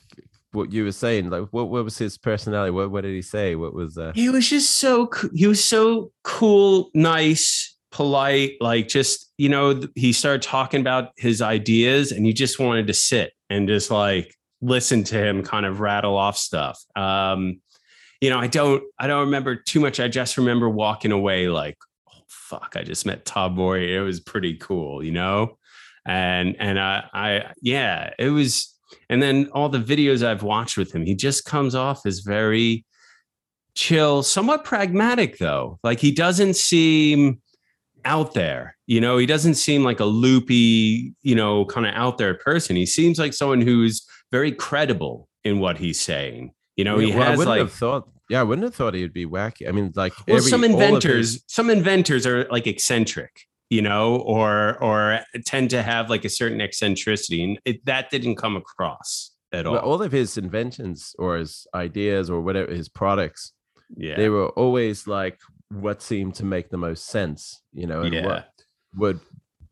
what 0.52 0.72
you 0.72 0.84
were 0.84 0.92
saying, 0.92 1.30
like 1.30 1.48
what 1.50 1.68
what 1.68 1.84
was 1.84 1.98
his 1.98 2.16
personality? 2.18 2.70
What 2.70 2.90
what 2.90 3.02
did 3.02 3.14
he 3.14 3.22
say? 3.22 3.54
What 3.54 3.74
was 3.74 3.98
uh 3.98 4.12
He 4.14 4.28
was 4.28 4.48
just 4.48 4.78
so 4.78 5.10
he 5.34 5.46
was 5.46 5.62
so 5.62 6.12
cool, 6.24 6.90
nice, 6.94 7.76
polite. 7.90 8.52
Like 8.60 8.88
just 8.88 9.32
you 9.36 9.48
know, 9.48 9.80
he 9.94 10.12
started 10.12 10.42
talking 10.42 10.80
about 10.80 11.12
his 11.16 11.42
ideas, 11.42 12.12
and 12.12 12.26
you 12.26 12.32
just 12.32 12.58
wanted 12.58 12.86
to 12.86 12.94
sit 12.94 13.32
and 13.50 13.68
just 13.68 13.90
like 13.90 14.34
listen 14.60 15.04
to 15.04 15.16
him 15.16 15.42
kind 15.42 15.66
of 15.66 15.80
rattle 15.80 16.16
off 16.16 16.36
stuff. 16.36 16.82
Um, 16.96 17.60
you 18.20 18.30
know, 18.30 18.38
I 18.38 18.46
don't 18.48 18.82
I 18.98 19.06
don't 19.06 19.26
remember 19.26 19.56
too 19.56 19.80
much. 19.80 20.00
I 20.00 20.08
just 20.08 20.36
remember 20.36 20.68
walking 20.68 21.12
away 21.12 21.48
like, 21.48 21.76
fuck, 22.48 22.74
I 22.76 22.82
just 22.82 23.04
met 23.06 23.24
Todd 23.24 23.54
Boy. 23.54 23.80
It 23.80 24.00
was 24.00 24.20
pretty 24.20 24.56
cool, 24.56 25.04
you 25.04 25.12
know, 25.12 25.58
and 26.06 26.56
and 26.58 26.80
I 26.80 27.04
I 27.12 27.52
yeah, 27.60 28.10
it 28.18 28.30
was. 28.30 28.74
And 29.10 29.22
then 29.22 29.50
all 29.52 29.68
the 29.68 29.78
videos 29.78 30.26
I've 30.26 30.42
watched 30.42 30.78
with 30.78 30.94
him, 30.94 31.04
he 31.04 31.14
just 31.14 31.44
comes 31.44 31.74
off 31.74 32.06
as 32.06 32.20
very 32.20 32.86
chill, 33.74 34.22
somewhat 34.22 34.64
pragmatic 34.64 35.38
though. 35.38 35.78
Like 35.82 36.00
he 36.00 36.10
doesn't 36.10 36.56
seem 36.56 37.40
out 38.04 38.32
there, 38.32 38.76
you 38.86 39.00
know, 39.00 39.18
he 39.18 39.26
doesn't 39.26 39.56
seem 39.56 39.84
like 39.84 40.00
a 40.00 40.06
loopy, 40.06 41.14
you 41.22 41.34
know, 41.34 41.66
kind 41.66 41.86
of 41.86 41.94
out 41.94 42.16
there 42.16 42.34
person. 42.34 42.76
He 42.76 42.86
seems 42.86 43.18
like 43.18 43.34
someone 43.34 43.60
who's 43.60 44.06
very 44.32 44.52
credible 44.52 45.28
in 45.44 45.58
what 45.58 45.76
he's 45.76 46.00
saying. 46.00 46.52
You 46.76 46.84
know, 46.84 46.98
he 46.98 47.10
Yeah, 47.10 47.18
well, 47.18 47.26
I 47.26 47.30
has 47.30 47.38
wouldn't 47.38 47.56
like 47.56 47.60
have 47.60 47.72
thought 47.72 48.08
yeah, 48.28 48.40
I 48.40 48.42
wouldn't 48.44 48.64
have 48.64 48.74
thought 48.74 48.94
he'd 48.94 49.12
be 49.12 49.26
wacky. 49.26 49.68
I 49.68 49.72
mean, 49.72 49.92
like 49.94 50.12
well, 50.26 50.36
every- 50.38 50.50
some 50.50 50.64
inventors, 50.64 51.32
his- 51.34 51.44
some 51.46 51.70
inventors 51.70 52.26
are 52.26 52.44
like 52.50 52.66
eccentric, 52.66 53.30
you 53.70 53.82
know, 53.82 54.16
or 54.16 54.82
or 54.82 55.20
tend 55.46 55.70
to 55.70 55.82
have 55.82 56.10
like 56.10 56.24
a 56.24 56.28
certain 56.28 56.60
eccentricity, 56.60 57.42
and 57.44 57.58
it, 57.64 57.84
that 57.86 58.10
didn't 58.10 58.36
come 58.36 58.56
across 58.56 59.32
at 59.52 59.66
all. 59.66 59.74
Well, 59.74 59.82
all 59.82 60.02
of 60.02 60.12
his 60.12 60.36
inventions 60.38 61.14
or 61.18 61.36
his 61.38 61.66
ideas 61.74 62.28
or 62.30 62.40
whatever 62.40 62.70
his 62.72 62.88
products, 62.88 63.52
yeah, 63.96 64.16
they 64.16 64.28
were 64.28 64.48
always 64.50 65.06
like 65.06 65.38
what 65.70 66.00
seemed 66.02 66.34
to 66.36 66.44
make 66.44 66.70
the 66.70 66.78
most 66.78 67.06
sense, 67.06 67.62
you 67.72 67.86
know, 67.86 68.02
and 68.02 68.14
Yeah. 68.14 68.26
what 68.26 68.48
would 68.94 69.20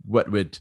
what 0.04 0.30
would 0.30 0.58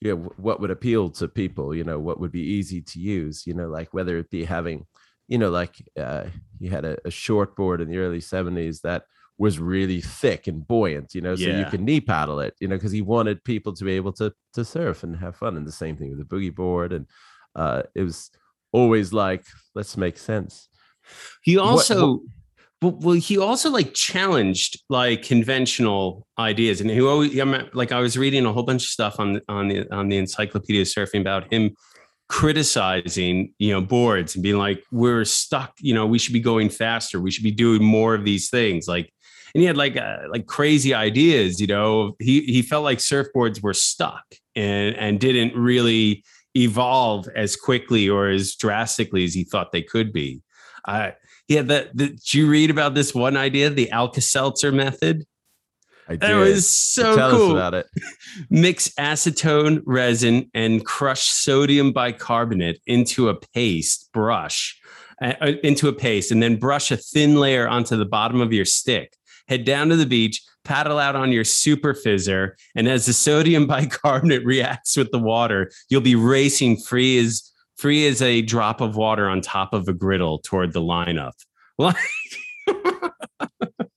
you 0.00 0.14
know, 0.14 0.32
what 0.36 0.60
would 0.60 0.70
appeal 0.70 1.10
to 1.10 1.26
people, 1.26 1.74
you 1.74 1.82
know, 1.82 1.98
what 1.98 2.20
would 2.20 2.30
be 2.30 2.40
easy 2.42 2.80
to 2.80 3.00
use, 3.00 3.44
you 3.48 3.52
know, 3.52 3.66
like 3.66 3.92
whether 3.92 4.16
it 4.16 4.30
be 4.30 4.44
having, 4.44 4.86
you 5.28 5.38
know, 5.38 5.50
like 5.50 5.76
uh, 5.98 6.24
he 6.58 6.68
had 6.68 6.84
a, 6.84 6.96
a 7.04 7.10
short 7.10 7.54
board 7.54 7.80
in 7.80 7.88
the 7.88 7.98
early 7.98 8.20
70s 8.20 8.80
that 8.80 9.04
was 9.36 9.60
really 9.60 10.00
thick 10.00 10.48
and 10.48 10.66
buoyant, 10.66 11.14
you 11.14 11.20
know, 11.20 11.36
so 11.36 11.44
you 11.60 11.64
can 11.66 11.84
knee 11.84 12.00
paddle 12.00 12.40
it, 12.40 12.54
you 12.60 12.66
know, 12.66 12.74
because 12.76 12.90
he 12.90 13.02
wanted 13.02 13.44
people 13.44 13.72
to 13.72 13.84
be 13.84 13.92
able 13.92 14.12
to 14.14 14.32
to 14.54 14.64
surf 14.64 15.04
and 15.04 15.14
have 15.16 15.36
fun. 15.36 15.56
And 15.56 15.64
the 15.66 15.70
same 15.72 15.96
thing 15.96 16.10
with 16.10 16.18
the 16.18 16.24
boogie 16.24 16.52
board. 16.52 16.92
And 16.92 17.06
uh, 17.54 17.82
it 17.94 18.02
was 18.02 18.30
always 18.72 19.12
like, 19.12 19.44
let's 19.76 19.96
make 19.96 20.18
sense. 20.18 20.68
He 21.42 21.56
What- 21.56 21.66
also, 21.66 22.22
well, 22.82 22.98
well, 23.00 23.14
he 23.14 23.38
also 23.38 23.70
like 23.70 23.94
challenged 23.94 24.82
like 24.88 25.22
conventional 25.22 26.26
ideas, 26.38 26.80
and 26.80 26.90
he 26.90 27.00
always, 27.00 27.34
like 27.74 27.92
I 27.92 28.00
was 28.00 28.16
reading 28.16 28.44
a 28.46 28.52
whole 28.52 28.62
bunch 28.62 28.84
of 28.84 28.88
stuff 28.88 29.20
on 29.20 29.40
on 29.48 29.68
the 29.68 29.88
on 29.94 30.08
the 30.08 30.16
Encyclopedia 30.16 30.82
of 30.82 30.88
Surfing 30.88 31.20
about 31.20 31.52
him 31.52 31.74
criticizing, 32.28 33.54
you 33.58 33.72
know, 33.72 33.80
boards 33.80 34.34
and 34.34 34.42
being 34.42 34.58
like, 34.58 34.84
"We're 34.92 35.24
stuck. 35.24 35.72
You 35.80 35.94
know, 35.94 36.06
we 36.06 36.18
should 36.18 36.32
be 36.32 36.40
going 36.40 36.68
faster. 36.68 37.20
We 37.20 37.30
should 37.30 37.44
be 37.44 37.50
doing 37.50 37.82
more 37.82 38.14
of 38.14 38.24
these 38.24 38.50
things." 38.50 38.86
Like, 38.86 39.12
and 39.54 39.60
he 39.60 39.66
had 39.66 39.76
like 39.76 39.96
uh, 39.96 40.18
like 40.30 40.46
crazy 40.46 40.94
ideas. 40.94 41.60
You 41.60 41.66
know, 41.66 42.14
he 42.20 42.42
he 42.42 42.62
felt 42.62 42.84
like 42.84 42.98
surfboards 42.98 43.62
were 43.62 43.74
stuck 43.74 44.24
and 44.54 44.94
and 44.96 45.20
didn't 45.20 45.56
really 45.56 46.24
evolve 46.56 47.28
as 47.36 47.56
quickly 47.56 48.08
or 48.08 48.28
as 48.28 48.54
drastically 48.54 49.24
as 49.24 49.34
he 49.34 49.44
thought 49.44 49.72
they 49.72 49.82
could 49.82 50.12
be. 50.12 50.40
Uh, 50.86 51.10
yeah, 51.46 51.62
the, 51.62 51.90
did 51.94 52.34
you 52.34 52.48
read 52.48 52.70
about 52.70 52.94
this 52.94 53.14
one 53.14 53.36
idea, 53.36 53.70
the 53.70 53.90
Alka-Seltzer 53.90 54.72
method? 54.72 55.24
I 56.08 56.16
That 56.16 56.28
did. 56.28 56.36
was 56.36 56.68
so 56.72 57.14
Tell 57.16 57.30
cool. 57.30 57.46
us 57.48 57.52
about 57.52 57.74
it. 57.74 57.86
Mix 58.50 58.88
acetone 58.98 59.82
resin 59.84 60.50
and 60.54 60.84
crush 60.84 61.22
sodium 61.28 61.92
bicarbonate 61.92 62.80
into 62.86 63.28
a 63.28 63.34
paste 63.38 64.08
brush, 64.12 64.78
uh, 65.22 65.34
into 65.62 65.88
a 65.88 65.92
paste, 65.92 66.30
and 66.32 66.42
then 66.42 66.56
brush 66.56 66.90
a 66.90 66.96
thin 66.96 67.36
layer 67.36 67.68
onto 67.68 67.96
the 67.96 68.06
bottom 68.06 68.40
of 68.40 68.52
your 68.52 68.64
stick. 68.64 69.14
Head 69.48 69.64
down 69.64 69.88
to 69.90 69.96
the 69.96 70.06
beach, 70.06 70.42
paddle 70.64 70.98
out 70.98 71.16
on 71.16 71.32
your 71.32 71.44
super 71.44 71.94
fizzer, 71.94 72.52
and 72.74 72.88
as 72.88 73.06
the 73.06 73.12
sodium 73.12 73.66
bicarbonate 73.74 74.44
reacts 74.44 74.96
with 74.96 75.10
the 75.10 75.18
water, 75.18 75.70
you'll 75.88 76.00
be 76.00 76.14
racing 76.16 76.76
free 76.78 77.18
as 77.18 77.50
free 77.76 78.06
as 78.08 78.20
a 78.22 78.42
drop 78.42 78.80
of 78.80 78.96
water 78.96 79.28
on 79.28 79.40
top 79.40 79.72
of 79.72 79.86
a 79.88 79.92
griddle 79.92 80.38
toward 80.40 80.72
the 80.72 80.80
lineup. 80.82 81.32
Like, 81.80 81.96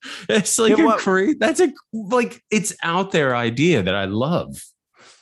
it's 0.29 0.57
like 0.57 0.77
a 0.77 0.97
cra- 0.97 1.35
that's 1.35 1.59
a 1.59 1.71
like 1.93 2.43
it's 2.49 2.75
out 2.83 3.11
there 3.11 3.35
idea 3.35 3.83
that 3.83 3.95
I 3.95 4.05
love. 4.05 4.63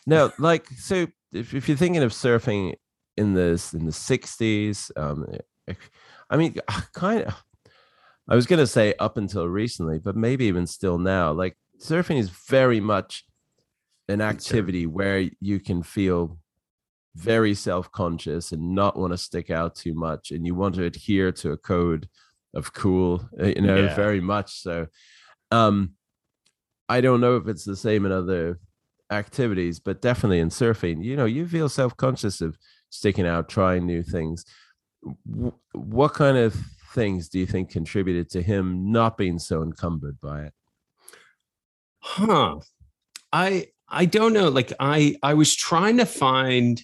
No, 0.05 0.31
like 0.39 0.67
so 0.67 1.07
if, 1.31 1.53
if 1.53 1.67
you're 1.67 1.77
thinking 1.77 2.03
of 2.03 2.11
surfing 2.11 2.75
in 3.17 3.33
this 3.33 3.73
in 3.73 3.85
the 3.85 3.91
60s, 3.91 4.91
um 4.97 5.25
eh, 5.33 5.37
eh, 5.69 5.73
I 6.29 6.37
mean 6.37 6.55
ah, 6.67 6.87
kind 6.93 7.23
of 7.23 7.43
I 8.27 8.35
was 8.35 8.45
gonna 8.45 8.67
say 8.67 8.93
up 8.99 9.17
until 9.17 9.47
recently, 9.47 9.99
but 9.99 10.15
maybe 10.15 10.45
even 10.45 10.67
still 10.67 10.97
now, 10.97 11.31
like 11.31 11.57
surfing 11.79 12.17
is 12.17 12.29
very 12.29 12.79
much 12.79 13.25
an 14.07 14.21
activity 14.21 14.85
where 14.87 15.29
you 15.39 15.59
can 15.59 15.83
feel 15.83 16.37
very 17.15 17.53
self-conscious 17.53 18.51
and 18.51 18.75
not 18.75 18.97
want 18.97 19.11
to 19.11 19.17
stick 19.17 19.49
out 19.49 19.75
too 19.75 19.93
much 19.93 20.31
and 20.31 20.45
you 20.45 20.55
want 20.55 20.75
to 20.75 20.83
adhere 20.83 21.31
to 21.31 21.51
a 21.51 21.57
code 21.57 22.07
of 22.53 22.73
cool 22.73 23.27
uh, 23.39 23.45
you 23.45 23.61
know 23.61 23.83
Yeah. 23.83 23.95
very 23.95 24.21
much 24.21 24.61
so 24.61 24.87
um 25.51 25.93
i 26.87 26.99
don't 27.01 27.21
know 27.21 27.35
if 27.37 27.47
it's 27.47 27.63
the 27.65 27.75
same 27.75 28.05
in 28.05 28.11
other 28.11 28.59
activities 29.11 29.79
but 29.79 30.01
definitely 30.01 30.39
in 30.39 30.49
surfing 30.49 31.03
you 31.03 31.15
know 31.15 31.25
you 31.25 31.47
feel 31.47 31.69
self-conscious 31.69 32.41
of 32.41 32.57
sticking 32.89 33.25
out 33.27 33.49
trying 33.49 33.85
new 33.85 34.03
things 34.03 34.45
what 35.73 36.13
kind 36.13 36.37
of 36.37 36.55
things 36.93 37.29
do 37.29 37.39
you 37.39 37.45
think 37.45 37.69
contributed 37.69 38.29
to 38.29 38.41
him 38.41 38.91
not 38.91 39.17
being 39.17 39.39
so 39.39 39.61
encumbered 39.63 40.19
by 40.19 40.43
it 40.43 40.53
Huh. 42.01 42.59
I 43.33 43.67
I 43.87 44.05
don't 44.05 44.33
know. 44.33 44.49
Like 44.49 44.71
I 44.79 45.15
I 45.21 45.33
was 45.33 45.55
trying 45.55 45.97
to 45.97 46.05
find 46.05 46.81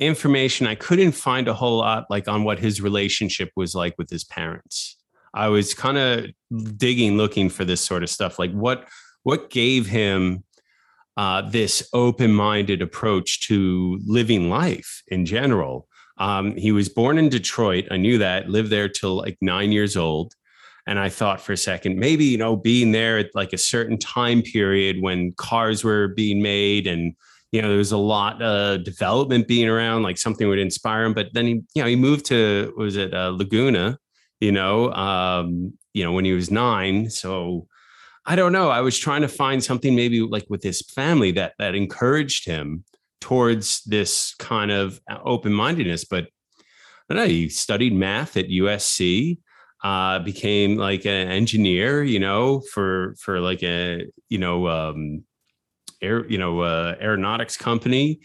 information. 0.00 0.66
I 0.66 0.74
couldn't 0.74 1.12
find 1.12 1.48
a 1.48 1.54
whole 1.54 1.78
lot 1.78 2.06
like 2.08 2.28
on 2.28 2.44
what 2.44 2.58
his 2.58 2.80
relationship 2.80 3.50
was 3.56 3.74
like 3.74 3.94
with 3.98 4.10
his 4.10 4.24
parents. 4.24 4.96
I 5.34 5.48
was 5.48 5.74
kind 5.74 5.98
of 5.98 6.26
digging 6.78 7.16
looking 7.16 7.48
for 7.50 7.64
this 7.64 7.80
sort 7.80 8.02
of 8.02 8.10
stuff. 8.10 8.38
Like 8.38 8.52
what 8.52 8.88
what 9.24 9.50
gave 9.50 9.86
him 9.86 10.44
uh, 11.16 11.42
this 11.50 11.88
open-minded 11.92 12.80
approach 12.80 13.40
to 13.48 13.98
living 14.06 14.48
life 14.48 15.02
in 15.08 15.26
general. 15.26 15.88
Um, 16.18 16.56
he 16.56 16.70
was 16.70 16.88
born 16.88 17.18
in 17.18 17.28
Detroit. 17.28 17.86
I 17.90 17.96
knew 17.96 18.18
that. 18.18 18.48
Lived 18.48 18.70
there 18.70 18.88
till 18.88 19.16
like 19.16 19.36
nine 19.40 19.72
years 19.72 19.96
old. 19.96 20.34
And 20.86 20.98
I 20.98 21.08
thought 21.08 21.40
for 21.40 21.52
a 21.52 21.56
second, 21.56 21.98
maybe, 21.98 22.24
you 22.24 22.38
know, 22.38 22.56
being 22.56 22.92
there 22.92 23.18
at 23.18 23.34
like 23.34 23.52
a 23.52 23.58
certain 23.58 23.98
time 23.98 24.42
period 24.42 25.02
when 25.02 25.32
cars 25.32 25.84
were 25.84 26.08
being 26.08 26.40
made 26.40 26.86
and, 26.86 27.14
you 27.52 27.62
know, 27.62 27.68
there 27.68 27.78
was 27.78 27.92
a 27.92 27.96
lot 27.96 28.42
of 28.42 28.84
development 28.84 29.48
being 29.48 29.68
around, 29.68 30.02
like 30.02 30.18
something 30.18 30.48
would 30.48 30.58
inspire 30.58 31.04
him. 31.04 31.14
But 31.14 31.28
then 31.32 31.46
he, 31.46 31.52
you 31.74 31.82
know, 31.82 31.86
he 31.86 31.96
moved 31.96 32.26
to, 32.26 32.72
was 32.76 32.96
it 32.96 33.14
uh, 33.14 33.30
Laguna, 33.30 33.98
you 34.40 34.52
know, 34.52 34.92
um, 34.92 35.72
you 35.94 36.04
know, 36.04 36.12
when 36.12 36.24
he 36.24 36.32
was 36.32 36.50
nine. 36.50 37.08
So 37.08 37.66
I 38.26 38.36
don't 38.36 38.52
know. 38.52 38.68
I 38.68 38.82
was 38.82 38.98
trying 38.98 39.22
to 39.22 39.28
find 39.28 39.64
something 39.64 39.96
maybe 39.96 40.20
like 40.20 40.44
with 40.50 40.62
his 40.62 40.82
family 40.82 41.32
that, 41.32 41.54
that 41.58 41.74
encouraged 41.74 42.44
him 42.44 42.84
towards 43.20 43.82
this 43.84 44.34
kind 44.34 44.70
of 44.70 45.00
open 45.24 45.52
mindedness. 45.52 46.04
But 46.04 46.24
I 47.08 47.14
don't 47.14 47.16
know. 47.16 47.28
He 47.28 47.48
studied 47.48 47.94
math 47.94 48.36
at 48.36 48.48
USC 48.48 49.38
uh 49.84 50.18
became 50.18 50.76
like 50.76 51.06
an 51.06 51.28
engineer 51.28 52.02
you 52.02 52.18
know 52.18 52.58
for 52.72 53.14
for 53.20 53.38
like 53.38 53.62
a 53.62 54.04
you 54.28 54.36
know 54.36 54.66
um 54.66 55.22
air 56.02 56.26
you 56.26 56.38
know 56.38 56.60
uh 56.60 56.96
aeronautics 57.00 57.56
company. 57.56 58.20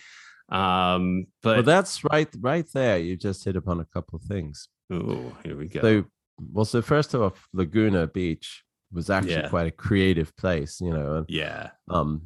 Um 0.49 1.25
but 1.41 1.57
well 1.57 1.63
that's 1.63 2.03
right 2.03 2.29
right 2.39 2.65
there. 2.73 2.97
You 2.97 3.15
just 3.17 3.43
hit 3.45 3.55
upon 3.55 3.79
a 3.79 3.85
couple 3.85 4.17
of 4.17 4.23
things. 4.23 4.67
Oh 4.91 5.35
here 5.43 5.57
we 5.57 5.67
go. 5.67 5.81
So 5.81 6.05
well 6.51 6.65
so 6.65 6.81
first 6.81 7.13
off 7.15 7.47
laguna 7.53 8.07
beach 8.07 8.63
was 8.91 9.09
actually 9.09 9.33
Yeah. 9.33 9.49
quite 9.49 9.67
a 9.67 9.71
creative 9.71 10.35
place 10.35 10.79
you 10.81 10.91
know 10.93 11.15
and 11.17 11.25
yeah. 11.29 11.71
um 11.89 12.21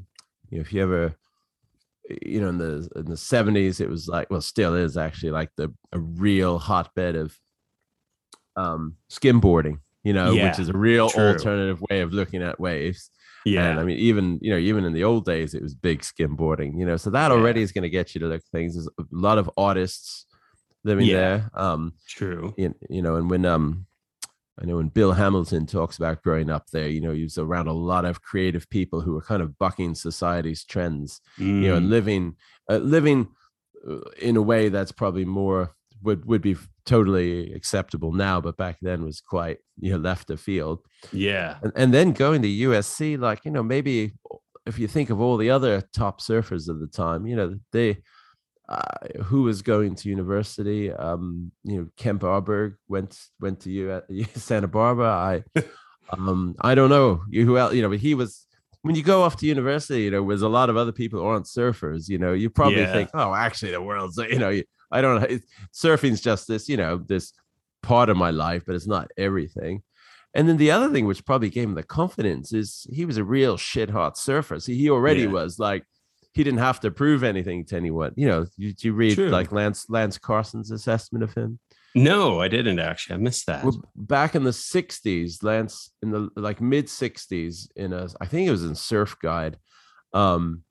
you 0.49 0.57
know, 0.57 0.61
if 0.61 0.73
you 0.73 0.81
ever 0.81 1.13
you 2.21 2.39
know 2.41 2.49
in 2.49 2.57
the 2.57 2.89
in 2.95 3.05
the 3.05 3.15
70s 3.15 3.81
it 3.81 3.89
was 3.89 4.07
like 4.07 4.29
well 4.29 4.41
still 4.41 4.73
is 4.75 4.95
actually 4.97 5.31
like 5.31 5.49
the 5.57 5.73
a 5.91 5.99
real 5.99 6.57
hotbed 6.57 7.15
of 7.15 7.37
um 8.55 8.95
skimboarding 9.11 9.79
you 10.03 10.13
know 10.13 10.33
which 10.33 10.57
is 10.59 10.69
a 10.69 10.73
real 10.77 11.09
true. 11.09 11.27
alternative 11.29 11.81
way 11.89 11.99
of 12.01 12.13
looking 12.13 12.41
at 12.41 12.59
waves 12.59 13.11
yeah 13.51 13.69
and 13.69 13.79
i 13.79 13.83
mean 13.83 13.97
even 13.97 14.39
you 14.41 14.51
know 14.51 14.57
even 14.57 14.85
in 14.85 14.93
the 14.93 15.03
old 15.03 15.25
days 15.25 15.53
it 15.53 15.61
was 15.63 15.75
big 15.75 16.01
skimboarding 16.01 16.77
you 16.79 16.85
know 16.85 16.97
so 16.97 17.09
that 17.09 17.31
Yeah. 17.31 17.37
already 17.37 17.61
is 17.61 17.71
going 17.71 17.83
to 17.83 17.89
get 17.89 18.13
you 18.13 18.19
to 18.19 18.27
look 18.27 18.41
at 18.41 18.47
things 18.51 18.73
there's 18.75 18.87
a 18.87 19.03
lot 19.11 19.37
of 19.37 19.49
artists 19.57 20.25
living 20.83 21.05
Yeah. 21.05 21.13
there 21.13 21.49
um 21.53 21.93
true 22.07 22.53
you, 22.57 22.73
you 22.89 23.01
know 23.01 23.15
and 23.15 23.29
when 23.29 23.45
um 23.45 23.85
i 24.61 24.65
know 24.65 24.77
when 24.77 24.89
bill 24.89 25.13
hamilton 25.13 25.65
talks 25.65 25.97
about 25.97 26.21
growing 26.23 26.49
up 26.49 26.67
there 26.71 26.87
you 26.89 27.01
know 27.01 27.13
he 27.13 27.23
was 27.23 27.37
around 27.37 27.67
a 27.67 27.73
lot 27.73 28.05
of 28.05 28.21
creative 28.21 28.69
people 28.69 29.01
who 29.01 29.13
were 29.13 29.21
kind 29.21 29.41
of 29.41 29.57
bucking 29.57 29.95
society's 29.95 30.63
trends 30.65 31.21
you 31.59 31.67
know 31.69 31.77
and 31.77 31.87
Mm, 31.87 31.89
living 31.89 32.35
uh, 32.69 32.77
living 32.77 33.29
uh, 33.89 33.99
in 34.19 34.35
a 34.37 34.41
way 34.41 34.69
that's 34.69 34.91
probably 34.91 35.25
more 35.25 35.75
would 36.03 36.25
would 36.25 36.41
be 36.41 36.55
totally 36.85 37.53
acceptable 37.53 38.11
now 38.13 38.39
but 38.39 38.55
back 38.57 38.77
then 38.81 39.03
was 39.03 39.19
quite 39.21 39.57
you 39.79 39.91
know 39.91 39.97
left 39.97 40.29
of 40.29 40.39
field 40.39 40.79
yeah. 41.11 41.57
And, 41.61 41.71
and 41.75 41.93
then 41.93 42.11
going 42.11 42.41
to 42.43 42.47
usc 42.47 43.19
like 43.19 43.43
you 43.45 43.51
know 43.51 43.63
maybe 43.63 44.13
if 44.65 44.77
you 44.79 44.87
think 44.87 45.09
of 45.09 45.19
all 45.21 45.37
the 45.37 45.49
other 45.49 45.81
top 45.93 46.21
surfers 46.21 46.69
of 46.69 46.79
the 46.79 46.87
time 46.87 47.25
you 47.27 47.35
know 47.35 47.57
they 47.71 47.97
uh, 48.69 49.21
who 49.23 49.43
was 49.43 49.61
going 49.61 49.95
to 49.95 50.09
university 50.09 50.91
um 50.91 51.51
you 51.63 51.77
know 51.77 51.87
kemp 51.97 52.21
aaberg 52.23 52.75
went 52.87 53.17
went 53.39 53.59
to 53.61 53.71
U- 53.71 54.25
santa 54.35 54.67
barbara. 54.67 55.07
I 55.55 55.63
um 56.09 56.55
i 56.61 56.73
don't 56.75 56.89
know 56.89 57.21
you 57.29 57.45
who 57.45 57.57
else 57.57 57.73
you 57.73 57.81
know 57.81 57.89
but 57.89 57.99
he 57.99 58.13
was 58.13 58.45
when 58.81 58.95
you 58.95 59.03
go 59.03 59.23
off 59.23 59.35
to 59.37 59.45
university 59.45 60.03
you 60.03 60.11
know 60.11 60.25
there's 60.27 60.41
a 60.41 60.47
lot 60.49 60.69
of 60.69 60.77
other 60.77 60.91
people 60.93 61.19
who 61.19 61.25
aren't 61.25 61.45
surfers 61.45 62.07
you 62.07 62.17
know 62.17 62.33
you 62.33 62.49
probably 62.49 62.81
Yeah. 62.81 62.93
think 62.93 63.09
oh 63.13 63.33
actually 63.33 63.71
the 63.71 63.81
world's 63.81 64.17
you 64.29 64.39
know 64.39 64.49
you- 64.49 64.63
i 64.91 65.01
don't 65.01 65.21
know 65.21 65.37
surfing's 65.73 66.21
just 66.21 66.47
this 66.47 66.67
you 66.69 66.77
know 66.77 66.97
this 66.97 67.33
part 67.83 68.09
of 68.09 68.17
my 68.17 68.31
life 68.31 68.63
but 68.65 68.75
it's 68.75 68.87
not 68.87 69.11
everything 69.17 69.81
and 70.33 70.47
then 70.47 70.57
the 70.57 70.71
other 70.71 70.89
thing 70.91 71.05
which 71.05 71.25
probably 71.25 71.49
gave 71.49 71.63
him 71.67 71.75
the 71.75 71.83
confidence 71.83 72.53
is 72.53 72.85
he 72.91 73.05
was 73.05 73.17
a 73.17 73.23
real 73.23 73.57
shit 73.57 73.89
hot 73.89 74.17
surfer 74.17 74.59
so 74.59 74.71
he 74.71 74.89
already 74.89 75.21
Yeah. 75.21 75.27
was 75.29 75.57
like 75.59 75.83
he 76.33 76.43
didn't 76.43 76.59
have 76.59 76.79
to 76.81 76.91
prove 76.91 77.23
anything 77.23 77.65
to 77.65 77.75
anyone. 77.75 78.13
You 78.15 78.27
know, 78.27 78.45
you, 78.57 78.71
you 78.79 78.93
read 78.93 79.15
True. 79.15 79.29
like 79.29 79.51
Lance 79.51 79.87
Lance 79.89 80.19
Carson's 80.19 80.69
assessment 80.69 81.23
of 81.23 81.33
him. 81.33 81.57
No, 81.95 82.39
I 82.41 82.47
didn't 82.47 82.77
actually. 82.77 83.15
I 83.15 83.17
missed 83.17 83.47
that. 83.47 83.63
Well, 83.63 83.81
back 83.95 84.35
in 84.35 84.43
the 84.43 84.51
60s, 84.51 85.41
Lance 85.41 85.89
in 86.03 86.11
the 86.11 86.29
like 86.35 86.61
mid 86.61 86.85
60s 86.85 87.69
in 87.75 87.91
a 87.91 88.07
I 88.21 88.27
think 88.27 88.47
it 88.47 88.51
was 88.51 88.63
in 88.63 88.75
Surf 88.75 89.15
Guide. 89.19 89.57
Um 90.13 90.61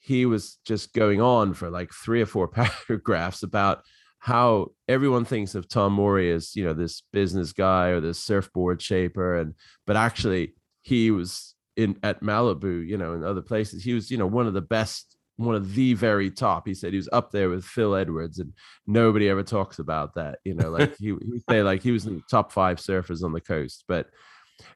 he 0.00 0.26
was 0.26 0.58
just 0.64 0.92
going 0.92 1.20
on 1.20 1.54
for 1.54 1.70
like 1.70 1.90
three 1.92 2.20
or 2.20 2.26
four 2.26 2.48
paragraphs 2.88 3.42
about 3.42 3.82
how 4.18 4.68
everyone 4.88 5.24
thinks 5.24 5.54
of 5.54 5.68
Tom 5.68 5.94
Morey 5.94 6.30
as, 6.30 6.54
you 6.54 6.64
know, 6.64 6.74
this 6.74 7.02
business 7.12 7.52
guy 7.52 7.88
or 7.88 8.00
this 8.00 8.18
surfboard 8.18 8.82
shaper 8.82 9.38
and 9.38 9.54
but 9.86 9.96
actually 9.96 10.54
he 10.82 11.10
was 11.10 11.54
in 11.76 11.96
at 12.02 12.22
Malibu, 12.22 12.86
you 12.86 12.96
know, 12.96 13.12
and 13.12 13.24
other 13.24 13.42
places. 13.42 13.82
He 13.82 13.94
was, 13.94 14.10
you 14.10 14.18
know, 14.18 14.26
one 14.26 14.46
of 14.46 14.54
the 14.54 14.60
best 14.60 15.16
one 15.36 15.54
of 15.54 15.74
the 15.74 15.94
very 15.94 16.30
top. 16.30 16.66
He 16.66 16.74
said 16.74 16.92
he 16.92 16.98
was 16.98 17.08
up 17.12 17.30
there 17.30 17.48
with 17.48 17.64
Phil 17.64 17.96
Edwards, 17.96 18.38
and 18.38 18.52
nobody 18.86 19.28
ever 19.28 19.42
talks 19.42 19.78
about 19.78 20.14
that. 20.14 20.38
You 20.44 20.54
know, 20.54 20.70
like 20.70 20.96
he, 20.98 21.08
he 21.08 21.40
say 21.48 21.62
like 21.62 21.82
he 21.82 21.92
was 21.92 22.06
in 22.06 22.16
the 22.16 22.22
top 22.30 22.52
five 22.52 22.78
surfers 22.78 23.24
on 23.24 23.32
the 23.32 23.40
coast. 23.40 23.84
But 23.88 24.06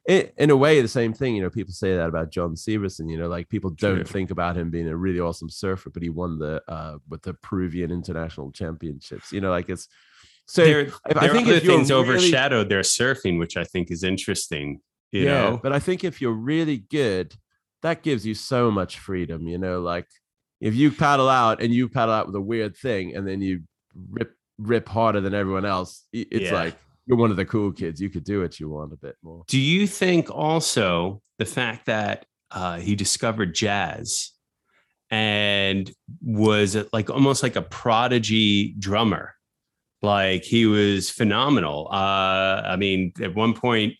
it, 0.06 0.34
in 0.38 0.50
a 0.50 0.56
way, 0.56 0.80
the 0.80 0.88
same 0.88 1.12
thing. 1.12 1.36
You 1.36 1.42
know, 1.42 1.50
people 1.50 1.72
say 1.72 1.96
that 1.96 2.08
about 2.08 2.30
John 2.30 2.54
Severson. 2.54 3.10
You 3.10 3.18
know, 3.18 3.28
like 3.28 3.48
people 3.48 3.70
don't 3.70 3.96
True. 3.96 4.04
think 4.04 4.30
about 4.30 4.56
him 4.56 4.70
being 4.70 4.88
a 4.88 4.96
really 4.96 5.20
awesome 5.20 5.48
surfer, 5.50 5.90
but 5.90 6.02
he 6.02 6.10
won 6.10 6.38
the 6.38 6.62
uh 6.68 6.98
with 7.08 7.22
the 7.22 7.34
Peruvian 7.34 7.90
International 7.90 8.50
Championships. 8.52 9.32
You 9.32 9.40
know, 9.40 9.50
like 9.50 9.68
it's 9.68 9.88
so. 10.46 10.64
there, 10.64 10.88
I- 11.06 11.10
I 11.18 11.20
there 11.26 11.32
think 11.32 11.48
other 11.48 11.56
if 11.56 11.64
things 11.66 11.90
really- 11.90 12.02
overshadowed 12.02 12.68
their 12.68 12.82
surfing, 12.82 13.38
which 13.38 13.56
I 13.56 13.64
think 13.64 13.90
is 13.90 14.02
interesting. 14.04 14.80
You 15.12 15.26
know, 15.26 15.60
but 15.62 15.72
I 15.72 15.78
think 15.78 16.02
if 16.02 16.20
you're 16.20 16.32
really 16.32 16.78
good, 16.78 17.36
that 17.82 18.02
gives 18.02 18.26
you 18.26 18.34
so 18.34 18.70
much 18.70 18.98
freedom. 18.98 19.46
You 19.46 19.58
know, 19.58 19.80
like 19.80 20.08
if 20.60 20.74
you 20.74 20.90
paddle 20.90 21.28
out 21.28 21.62
and 21.62 21.72
you 21.72 21.88
paddle 21.88 22.12
out 22.14 22.26
with 22.26 22.34
a 22.34 22.40
weird 22.40 22.76
thing, 22.76 23.14
and 23.14 23.26
then 23.28 23.40
you 23.40 23.60
rip 24.10 24.34
rip 24.58 24.88
harder 24.88 25.20
than 25.20 25.32
everyone 25.34 25.64
else, 25.64 26.02
it's 26.12 26.46
Yeah. 26.46 26.54
like 26.54 26.76
you're 27.06 27.18
one 27.18 27.30
of 27.30 27.36
the 27.36 27.44
cool 27.44 27.72
kids. 27.72 28.00
You 28.00 28.10
could 28.10 28.24
do 28.24 28.40
what 28.40 28.58
you 28.58 28.68
want 28.68 28.92
a 28.92 28.96
bit 28.96 29.16
more. 29.22 29.44
Do 29.48 29.58
you 29.58 29.86
think 29.86 30.30
also 30.30 31.20
the 31.38 31.44
fact 31.44 31.86
that 31.86 32.26
uh, 32.50 32.78
he 32.78 32.94
discovered 32.94 33.54
jazz 33.54 34.30
and 35.10 35.90
was 36.22 36.76
like 36.92 37.10
almost 37.10 37.42
like 37.42 37.56
a 37.56 37.62
prodigy 37.62 38.74
drummer? 38.78 39.34
Like 40.02 40.44
he 40.44 40.66
was 40.66 41.10
phenomenal. 41.10 41.88
Uh, 41.90 42.62
I 42.64 42.76
mean, 42.76 43.12
at 43.22 43.34
one 43.34 43.54
point 43.54 43.94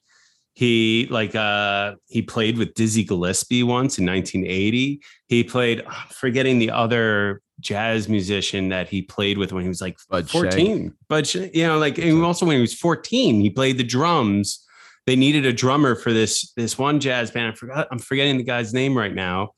he 0.55 1.09
like 1.11 1.35
uh 1.35 1.95
he 2.07 2.23
played 2.23 2.59
with 2.59 2.75
Dizzy 2.75 3.05
Gillespie 3.05 3.65
once 3.65 3.99
in 3.99 4.07
1980. 4.07 5.01
He 5.27 5.45
played 5.45 5.85
I'm 5.87 6.09
forgetting 6.11 6.59
the 6.59 6.71
other 6.71 7.43
jazz 7.61 8.09
musician 8.09 8.69
that 8.69 8.89
he 8.89 9.03
played 9.03 9.37
with 9.37 9.53
when 9.53 9.63
he 9.63 9.69
was 9.69 9.81
like 9.81 9.97
Bud 10.09 10.31
14. 10.31 10.53
Shank. 10.53 10.93
But 11.09 11.27
Sh- 11.27 11.49
you 11.53 11.67
know, 11.67 11.79
like 11.79 11.99
and 11.99 12.23
also 12.23 12.47
when 12.47 12.57
he 12.57 12.61
was 12.61 12.75
14, 12.75 13.41
he 13.41 13.51
played 13.51 13.79
the 13.79 13.85
drums. 13.85 14.65
They 15.07 15.17
needed 15.17 15.45
a 15.45 15.53
drummer 15.53 15.97
for 15.97 16.13
this 16.13 16.53
this 16.57 16.79
one 16.79 17.01
jazz 17.01 17.33
band. 17.33 17.53
I 17.53 17.55
forgot 17.57 17.89
I'm 17.91 17.99
forgetting 17.99 18.37
the 18.37 18.45
guy's 18.45 18.73
name 18.73 18.97
right 18.97 19.15
now. 19.15 19.51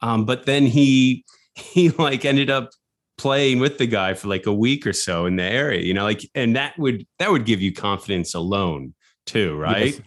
Um, 0.00 0.24
but 0.24 0.46
then 0.46 0.64
he 0.64 1.26
he 1.54 1.90
like 1.90 2.24
ended 2.24 2.48
up 2.48 2.70
playing 3.18 3.58
with 3.58 3.76
the 3.76 3.86
guy 3.86 4.14
for 4.14 4.28
like 4.28 4.46
a 4.46 4.52
week 4.52 4.86
or 4.86 4.92
so 4.94 5.26
in 5.26 5.36
the 5.36 5.42
area, 5.42 5.82
you 5.82 5.92
know, 5.92 6.04
like 6.04 6.28
and 6.34 6.56
that 6.56 6.78
would 6.78 7.06
that 7.18 7.30
would 7.30 7.44
give 7.44 7.60
you 7.60 7.72
confidence 7.72 8.34
alone 8.34 8.94
too, 9.26 9.56
right? 9.56 9.94
Yes. 9.94 10.00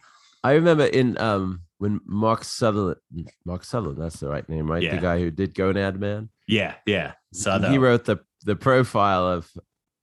I 0.44 0.54
remember 0.54 0.86
in 0.86 1.18
um 1.18 1.62
when 1.78 2.00
Mark 2.06 2.44
Sutherland, 2.44 3.00
Mark 3.46 3.64
Sutherland, 3.64 4.02
that's 4.02 4.20
the 4.20 4.30
right 4.30 4.48
name, 4.48 4.70
right? 4.70 4.84
Yeah. 4.84 4.96
The 4.96 5.02
guy 5.02 5.20
who 5.20 5.32
did 5.32 5.56
Gonad 5.56 5.98
Man. 5.98 6.30
Yeah, 6.48 6.76
yeah. 6.86 7.14
So 7.34 7.60
he 7.60 7.78
wrote 7.78 8.06
the 8.06 8.18
the 8.44 8.56
profile 8.56 9.28
of 9.28 9.50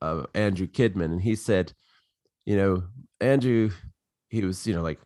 of 0.00 0.26
Andrew 0.34 0.66
Kidman, 0.66 1.06
and 1.06 1.22
he 1.22 1.34
said, 1.34 1.72
you 2.46 2.56
know, 2.56 2.84
Andrew, 3.20 3.70
he 4.28 4.42
was 4.42 4.66
you 4.66 4.74
know 4.74 4.82
like 4.82 4.98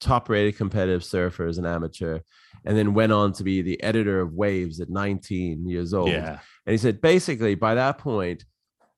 top 0.00 0.28
rated 0.28 0.56
competitive 0.56 1.04
surfer 1.04 1.46
as 1.46 1.58
an 1.58 1.66
amateur, 1.66 2.20
and 2.64 2.76
then 2.76 2.94
went 2.94 3.12
on 3.12 3.32
to 3.34 3.44
be 3.44 3.62
the 3.62 3.82
editor 3.82 4.20
of 4.20 4.32
Waves 4.32 4.80
at 4.80 4.90
19 4.90 5.68
years 5.68 5.92
old. 5.92 6.08
Yeah. 6.10 6.38
And 6.66 6.72
he 6.72 6.78
said 6.78 7.00
basically 7.00 7.54
by 7.54 7.74
that 7.74 7.98
point, 7.98 8.44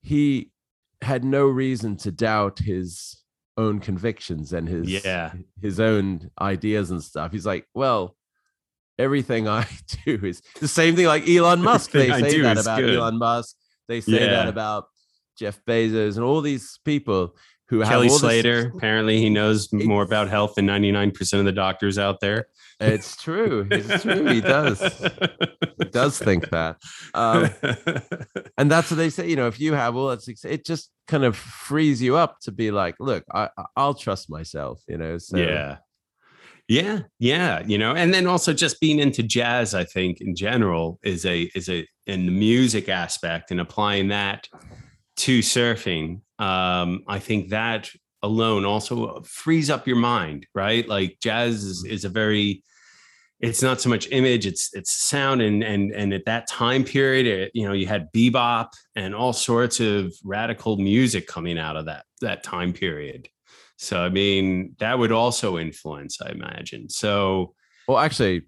he 0.02 0.52
had 1.02 1.24
no 1.24 1.46
reason 1.46 1.96
to 1.96 2.12
doubt 2.12 2.58
his 2.60 3.21
own 3.56 3.80
convictions 3.80 4.52
and 4.52 4.68
his 4.68 4.88
Yeah. 5.04 5.32
his 5.60 5.78
own 5.80 6.30
ideas 6.40 6.90
and 6.90 7.02
stuff. 7.02 7.32
He's 7.32 7.46
like, 7.46 7.66
well, 7.74 8.16
everything 8.98 9.48
I 9.48 9.66
do 10.06 10.18
is 10.24 10.42
the 10.60 10.68
same 10.68 10.96
thing 10.96 11.06
like 11.06 11.28
Elon 11.28 11.62
Musk. 11.70 11.90
They 11.90 12.10
Everything 12.10 12.30
say 12.30 12.40
that 12.42 12.58
about 12.58 12.80
good. 12.80 12.94
Elon 12.98 13.18
Musk. 13.18 13.56
They 13.88 14.00
say 14.00 14.20
that 14.26 14.48
about 14.48 14.86
Jeff 15.38 15.60
Bezos 15.66 16.16
and 16.16 16.24
all 16.24 16.40
these 16.40 16.78
people 16.84 17.36
who 17.68 17.82
Kelly 17.82 18.08
all 18.08 18.12
this- 18.12 18.20
Slater. 18.20 18.72
Apparently, 18.76 19.18
he 19.18 19.30
knows 19.30 19.72
more 19.72 20.02
about 20.02 20.28
health 20.28 20.54
than 20.56 20.66
99% 20.66 21.38
of 21.38 21.44
the 21.44 21.52
doctors 21.52 21.98
out 21.98 22.20
there. 22.20 22.46
It's 22.80 23.16
true. 23.22 23.66
It's 23.70 24.02
true. 24.02 24.26
He 24.26 24.40
does. 24.40 24.80
He 25.78 25.84
does 25.90 26.18
think 26.18 26.50
that. 26.50 26.76
Um, 27.14 27.48
and 28.58 28.70
that's 28.70 28.90
what 28.90 28.96
they 28.96 29.08
say. 29.10 29.28
You 29.28 29.36
know, 29.36 29.46
if 29.46 29.60
you 29.60 29.74
have 29.74 29.96
all 29.96 30.08
that 30.08 30.22
success, 30.22 30.50
it 30.50 30.66
just 30.66 30.90
kind 31.06 31.24
of 31.24 31.36
frees 31.36 32.02
you 32.02 32.16
up 32.16 32.38
to 32.42 32.52
be 32.52 32.70
like, 32.70 32.96
look, 32.98 33.24
I, 33.32 33.48
I- 33.56 33.64
I'll 33.76 33.94
trust 33.94 34.28
myself. 34.30 34.82
You 34.88 34.98
know. 34.98 35.18
So 35.18 35.36
Yeah. 35.38 35.78
Yeah, 36.68 37.00
yeah, 37.18 37.62
you 37.66 37.76
know, 37.76 37.92
and 37.94 38.14
then 38.14 38.26
also 38.26 38.52
just 38.54 38.80
being 38.80 39.00
into 39.00 39.22
jazz, 39.22 39.74
I 39.74 39.84
think 39.84 40.20
in 40.20 40.34
general 40.34 40.98
is 41.02 41.26
a 41.26 41.50
is 41.56 41.68
a 41.68 41.86
in 42.06 42.24
the 42.24 42.32
music 42.32 42.88
aspect 42.88 43.50
and 43.50 43.60
applying 43.60 44.08
that 44.08 44.48
to 45.18 45.40
surfing. 45.40 46.20
Um, 46.38 47.04
I 47.06 47.18
think 47.18 47.50
that 47.50 47.90
alone 48.22 48.64
also 48.64 49.20
frees 49.22 49.70
up 49.70 49.86
your 49.86 49.96
mind, 49.96 50.46
right? 50.54 50.86
Like 50.88 51.18
jazz 51.20 51.64
is, 51.64 51.84
is 51.84 52.04
a 52.04 52.08
very 52.08 52.62
it's 53.40 53.60
not 53.60 53.80
so 53.80 53.88
much 53.88 54.08
image, 54.12 54.46
it's 54.46 54.72
it's 54.72 54.92
sound 54.92 55.42
and 55.42 55.64
and 55.64 55.92
and 55.92 56.14
at 56.14 56.24
that 56.26 56.46
time 56.46 56.84
period, 56.84 57.26
it, 57.26 57.50
you 57.54 57.66
know, 57.66 57.72
you 57.72 57.86
had 57.86 58.12
bebop 58.12 58.68
and 58.94 59.14
all 59.14 59.32
sorts 59.32 59.80
of 59.80 60.14
radical 60.24 60.76
music 60.76 61.26
coming 61.26 61.58
out 61.58 61.76
of 61.76 61.86
that 61.86 62.04
that 62.20 62.44
time 62.44 62.72
period. 62.72 63.28
So 63.78 64.00
I 64.00 64.10
mean, 64.10 64.76
that 64.78 64.96
would 64.96 65.10
also 65.10 65.58
influence, 65.58 66.22
I 66.22 66.30
imagine. 66.30 66.88
So 66.88 67.54
Well, 67.88 67.98
actually, 67.98 68.42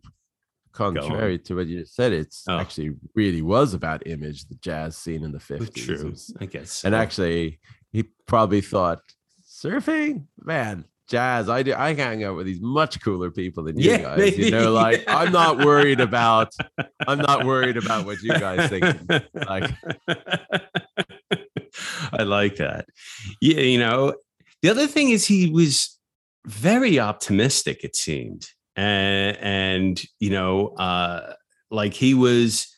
contrary 0.74 1.38
to 1.38 1.54
what 1.54 1.66
you 1.66 1.80
just 1.80 1.94
said, 1.94 2.12
it's 2.12 2.44
Oh. 2.48 2.58
actually 2.58 2.90
really 3.14 3.42
was 3.42 3.72
about 3.74 4.06
image, 4.06 4.46
the 4.46 4.56
jazz 4.56 4.96
scene 4.98 5.22
in 5.24 5.32
the 5.32 5.38
50s. 5.38 5.86
True, 5.86 6.10
was- 6.10 6.34
I 6.40 6.46
guess. 6.46 6.84
And 6.84 6.94
actually, 6.94 7.60
he 7.92 8.04
probably 8.26 8.60
thought, 8.60 9.00
surfing? 9.48 10.26
Man, 10.42 10.84
jazz. 11.08 11.48
I 11.48 11.62
do 11.62 11.74
I 11.74 11.94
hang 11.94 12.24
out 12.24 12.36
with 12.36 12.46
these 12.46 12.60
much 12.60 13.00
cooler 13.02 13.30
people 13.30 13.62
than 13.64 13.78
you 13.78 13.90
Yeah, 13.92 13.98
guys. 13.98 14.18
maybe, 14.18 14.44
You 14.44 14.50
know, 14.50 14.72
like. 14.84 15.04
I'm 15.06 15.32
not 15.32 15.58
worried 15.64 16.00
about 16.00 16.52
I'm 17.06 17.18
not 17.18 17.44
worried 17.46 17.76
about 17.76 18.04
what 18.06 18.20
you 18.22 18.30
guys 18.32 18.68
think. 18.68 18.84
Like 19.34 19.70
I 22.12 22.22
like 22.22 22.56
that. 22.56 22.86
Yeah, 23.40 23.60
you 23.60 23.78
know, 23.78 24.14
the 24.62 24.70
other 24.70 24.86
thing 24.86 25.10
is 25.10 25.26
he 25.26 25.50
was 25.50 25.98
very 26.46 26.98
optimistic, 26.98 27.84
it 27.84 27.96
seemed. 27.96 28.46
And 28.76 29.36
and 29.38 30.02
you 30.18 30.30
know, 30.30 30.68
uh 30.68 31.34
like 31.70 31.94
he 31.94 32.14
was, 32.14 32.68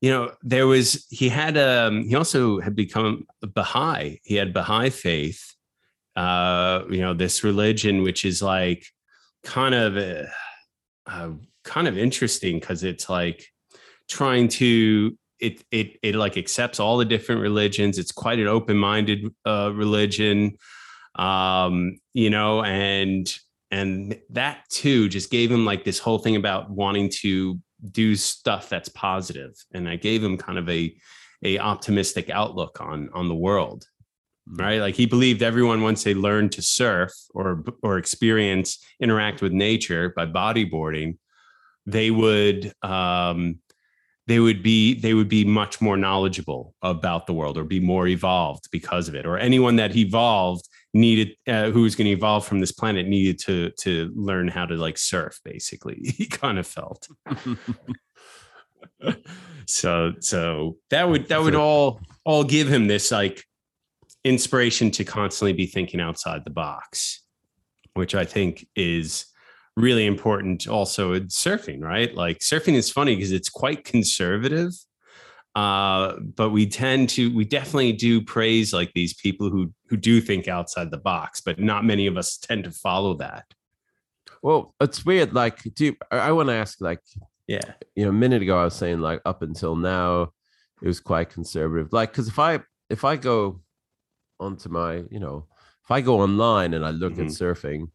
you 0.00 0.10
know, 0.10 0.32
there 0.42 0.66
was 0.66 1.06
he 1.10 1.28
had 1.28 1.56
um 1.56 2.04
he 2.04 2.14
also 2.14 2.60
had 2.60 2.74
become 2.74 3.24
a 3.42 3.46
Baha'i. 3.46 4.20
He 4.24 4.36
had 4.36 4.52
Baha'i 4.52 4.90
faith. 4.90 5.52
Uh, 6.16 6.84
you 6.88 7.02
know, 7.02 7.12
this 7.12 7.44
religion, 7.44 8.02
which 8.02 8.24
is 8.24 8.40
like 8.40 8.86
kind 9.44 9.74
of 9.74 9.96
uh, 9.98 10.24
uh, 11.06 11.30
kind 11.62 11.86
of 11.86 11.98
interesting 11.98 12.58
because 12.58 12.82
it's 12.82 13.10
like 13.10 13.46
trying 14.08 14.48
to 14.48 15.16
it 15.38 15.62
it 15.70 15.98
it 16.02 16.14
like 16.14 16.36
accepts 16.36 16.80
all 16.80 16.96
the 16.96 17.04
different 17.04 17.42
religions. 17.42 17.98
It's 17.98 18.12
quite 18.12 18.38
an 18.38 18.46
open-minded 18.46 19.28
uh, 19.44 19.72
religion, 19.74 20.56
um, 21.16 21.98
you 22.14 22.30
know, 22.30 22.62
and 22.62 23.32
and 23.70 24.18
that 24.30 24.68
too 24.68 25.08
just 25.08 25.30
gave 25.30 25.50
him 25.50 25.64
like 25.64 25.84
this 25.84 25.98
whole 25.98 26.18
thing 26.18 26.36
about 26.36 26.70
wanting 26.70 27.10
to 27.10 27.60
do 27.90 28.16
stuff 28.16 28.68
that's 28.68 28.88
positive, 28.88 29.54
and 29.72 29.88
I 29.88 29.96
gave 29.96 30.22
him 30.22 30.38
kind 30.38 30.58
of 30.58 30.68
a 30.68 30.96
a 31.44 31.58
optimistic 31.58 32.30
outlook 32.30 32.80
on 32.80 33.10
on 33.12 33.28
the 33.28 33.34
world 33.34 33.86
right? 34.48 34.80
Like 34.80 34.94
he 34.94 35.06
believed 35.06 35.42
everyone 35.42 35.82
once 35.82 36.04
they 36.04 36.14
learned 36.14 36.52
to 36.52 36.62
surf 36.62 37.10
or 37.34 37.64
or 37.82 37.98
experience 37.98 38.78
interact 39.00 39.42
with 39.42 39.50
nature 39.50 40.12
by 40.14 40.24
bodyboarding 40.24 41.18
they 41.86 42.10
would 42.10 42.72
um 42.82 43.58
they 44.26 44.40
would 44.40 44.62
be 44.62 44.94
they 44.94 45.14
would 45.14 45.28
be 45.28 45.44
much 45.44 45.80
more 45.80 45.96
knowledgeable 45.96 46.74
about 46.82 47.26
the 47.26 47.32
world 47.32 47.56
or 47.56 47.64
be 47.64 47.78
more 47.78 48.08
evolved 48.08 48.68
because 48.72 49.08
of 49.08 49.14
it. 49.14 49.24
Or 49.24 49.38
anyone 49.38 49.76
that 49.76 49.96
evolved 49.96 50.68
needed 50.94 51.32
uh, 51.46 51.70
who 51.70 51.82
was 51.82 51.94
going 51.94 52.06
to 52.06 52.12
evolve 52.12 52.46
from 52.46 52.60
this 52.60 52.72
planet 52.72 53.06
needed 53.06 53.38
to 53.38 53.70
to 53.78 54.10
learn 54.14 54.48
how 54.48 54.64
to 54.64 54.76
like 54.76 54.96
surf 54.96 55.38
basically 55.44 55.98
he 56.16 56.26
kind 56.26 56.58
of 56.58 56.66
felt 56.66 57.08
so 59.66 60.12
so 60.20 60.76
that 60.90 61.08
would 61.08 61.28
that 61.28 61.42
would 61.42 61.54
all 61.54 62.00
all 62.24 62.44
give 62.44 62.68
him 62.68 62.86
this 62.86 63.10
like 63.10 63.44
inspiration 64.26 64.90
to 64.90 65.04
constantly 65.04 65.52
be 65.52 65.66
thinking 65.66 66.00
outside 66.00 66.42
the 66.44 66.50
box, 66.50 67.22
which 67.94 68.14
I 68.14 68.24
think 68.24 68.66
is 68.74 69.26
really 69.76 70.04
important 70.04 70.66
also 70.66 71.12
in 71.12 71.28
surfing, 71.28 71.80
right? 71.80 72.12
Like 72.12 72.40
surfing 72.40 72.74
is 72.74 72.90
funny 72.90 73.14
because 73.14 73.30
it's 73.30 73.48
quite 73.48 73.84
conservative. 73.84 74.72
Uh, 75.56 76.20
but 76.20 76.50
we 76.50 76.66
tend 76.66 77.08
to 77.08 77.34
we 77.34 77.42
definitely 77.42 77.90
do 77.90 78.20
praise 78.20 78.74
like 78.74 78.92
these 78.92 79.14
people 79.14 79.48
who 79.48 79.72
who 79.88 79.96
do 79.96 80.20
think 80.20 80.48
outside 80.48 80.90
the 80.90 80.98
box, 80.98 81.40
but 81.40 81.58
not 81.58 81.82
many 81.82 82.06
of 82.06 82.18
us 82.18 82.36
tend 82.36 82.62
to 82.64 82.70
follow 82.70 83.14
that. 83.14 83.44
Well, 84.42 84.74
it's 84.82 85.06
weird. 85.06 85.32
Like, 85.32 85.62
do 85.74 85.86
you, 85.86 85.96
I 86.10 86.30
want 86.32 86.50
to 86.50 86.54
ask, 86.54 86.78
like, 86.82 87.00
yeah, 87.46 87.72
you 87.94 88.04
know, 88.04 88.10
a 88.10 88.12
minute 88.12 88.42
ago 88.42 88.58
I 88.58 88.64
was 88.64 88.74
saying 88.74 89.00
like 89.00 89.22
up 89.24 89.40
until 89.40 89.76
now 89.76 90.32
it 90.82 90.86
was 90.86 91.00
quite 91.00 91.30
conservative. 91.30 91.90
Like, 91.90 92.12
because 92.12 92.28
if 92.28 92.38
I 92.38 92.60
if 92.90 93.02
I 93.04 93.16
go 93.16 93.62
onto 94.38 94.68
my, 94.68 95.04
you 95.10 95.20
know, 95.20 95.46
if 95.84 95.90
I 95.90 96.02
go 96.02 96.20
online 96.20 96.74
and 96.74 96.84
I 96.84 96.90
look 96.90 97.14
mm-hmm. 97.14 97.22
at 97.22 97.28
surfing 97.28 97.88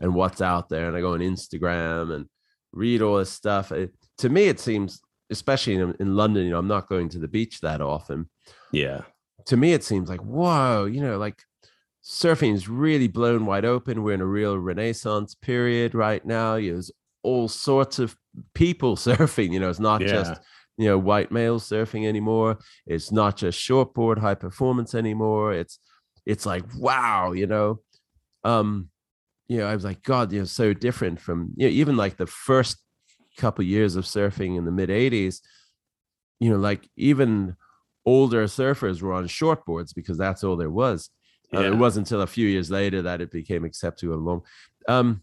and 0.00 0.14
what's 0.14 0.40
out 0.42 0.68
there, 0.68 0.88
and 0.88 0.96
I 0.96 1.00
go 1.00 1.12
on 1.12 1.20
Instagram 1.20 2.12
and 2.12 2.26
read 2.72 3.02
all 3.02 3.18
this 3.18 3.30
stuff, 3.30 3.70
it, 3.70 3.94
to 4.18 4.28
me 4.28 4.48
it 4.48 4.58
seems, 4.58 5.00
especially 5.30 5.74
in, 5.74 5.94
in 6.00 6.16
London, 6.16 6.44
you 6.44 6.50
know, 6.50 6.58
I'm 6.58 6.68
not 6.68 6.88
going 6.88 7.08
to 7.10 7.18
the 7.18 7.28
beach 7.28 7.60
that 7.60 7.80
often. 7.80 8.28
Yeah. 8.72 9.02
To 9.46 9.56
me, 9.56 9.72
it 9.72 9.84
seems 9.84 10.08
like 10.08 10.20
whoa, 10.20 10.84
you 10.84 11.00
know, 11.00 11.18
like 11.18 11.42
surfing 12.04 12.54
is 12.54 12.68
really 12.68 13.08
blown 13.08 13.46
wide 13.46 13.64
open. 13.64 14.02
We're 14.02 14.14
in 14.14 14.20
a 14.20 14.26
real 14.26 14.58
renaissance 14.58 15.34
period 15.34 15.94
right 15.94 16.24
now. 16.24 16.56
There's 16.56 16.90
all 17.22 17.48
sorts 17.48 17.98
of 17.98 18.16
people 18.54 18.96
surfing. 18.96 19.52
You 19.52 19.60
know, 19.60 19.70
it's 19.70 19.80
not 19.80 20.00
yeah. 20.00 20.08
just 20.08 20.40
you 20.76 20.86
know 20.86 20.98
white 20.98 21.30
males 21.30 21.68
surfing 21.68 22.06
anymore. 22.06 22.58
It's 22.86 23.12
not 23.12 23.36
just 23.36 23.58
shortboard 23.58 24.18
high 24.18 24.34
performance 24.34 24.94
anymore. 24.94 25.52
It's 25.52 25.78
it's 26.26 26.46
like 26.46 26.64
wow, 26.76 27.32
you 27.32 27.46
know. 27.46 27.80
Um, 28.44 28.90
you 29.48 29.58
know, 29.58 29.66
I 29.66 29.74
was 29.74 29.84
like, 29.84 30.02
God, 30.02 30.30
you 30.30 30.40
know, 30.40 30.44
so 30.44 30.72
different 30.72 31.20
from 31.20 31.52
you 31.56 31.66
know, 31.66 31.72
even 31.72 31.96
like 31.96 32.16
the 32.16 32.26
first 32.26 32.78
couple 33.38 33.64
years 33.64 33.96
of 33.96 34.04
surfing 34.04 34.56
in 34.56 34.64
the 34.64 34.70
mid 34.70 34.90
80s, 34.90 35.40
you 36.40 36.50
know, 36.50 36.58
like 36.58 36.88
even 36.96 37.56
older 38.04 38.44
surfers 38.44 39.02
were 39.02 39.12
on 39.12 39.28
shortboards 39.28 39.94
because 39.94 40.18
that's 40.18 40.44
all 40.44 40.56
there 40.56 40.70
was. 40.70 41.10
Yeah. 41.52 41.60
Uh, 41.60 41.62
it 41.62 41.74
wasn't 41.76 42.06
until 42.06 42.22
a 42.22 42.26
few 42.26 42.46
years 42.46 42.70
later 42.70 43.02
that 43.02 43.20
it 43.20 43.30
became 43.30 43.64
acceptable 43.64 44.14
along. 44.14 44.42
Um, 44.86 45.22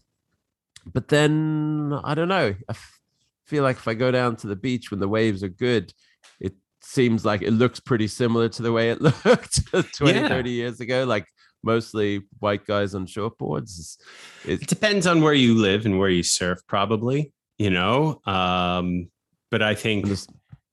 but 0.92 1.08
then 1.08 1.98
I 2.04 2.14
don't 2.14 2.28
know. 2.28 2.54
I 2.68 2.70
f- 2.70 3.00
feel 3.44 3.62
like 3.62 3.76
if 3.76 3.88
I 3.88 3.94
go 3.94 4.10
down 4.10 4.36
to 4.36 4.46
the 4.46 4.56
beach 4.56 4.90
when 4.90 5.00
the 5.00 5.08
waves 5.08 5.42
are 5.42 5.48
good, 5.48 5.92
it 6.40 6.54
seems 6.80 7.24
like 7.24 7.42
it 7.42 7.52
looks 7.52 7.80
pretty 7.80 8.08
similar 8.08 8.48
to 8.50 8.62
the 8.62 8.72
way 8.72 8.90
it 8.90 9.00
looked 9.24 9.66
20, 9.72 10.18
yeah. 10.18 10.28
30 10.28 10.50
years 10.50 10.80
ago. 10.80 11.04
Like 11.04 11.26
mostly 11.62 12.22
white 12.38 12.64
guys 12.66 12.94
on 12.94 13.06
shortboards. 13.06 13.98
It, 14.44 14.62
it 14.62 14.68
depends 14.68 15.06
on 15.06 15.22
where 15.22 15.34
you 15.34 15.54
live 15.54 15.86
and 15.86 15.98
where 15.98 16.08
you 16.08 16.22
surf, 16.22 16.60
probably, 16.68 17.32
you 17.58 17.70
know. 17.70 18.20
Um, 18.26 19.08
but 19.50 19.62
I 19.62 19.74
think. 19.74 20.06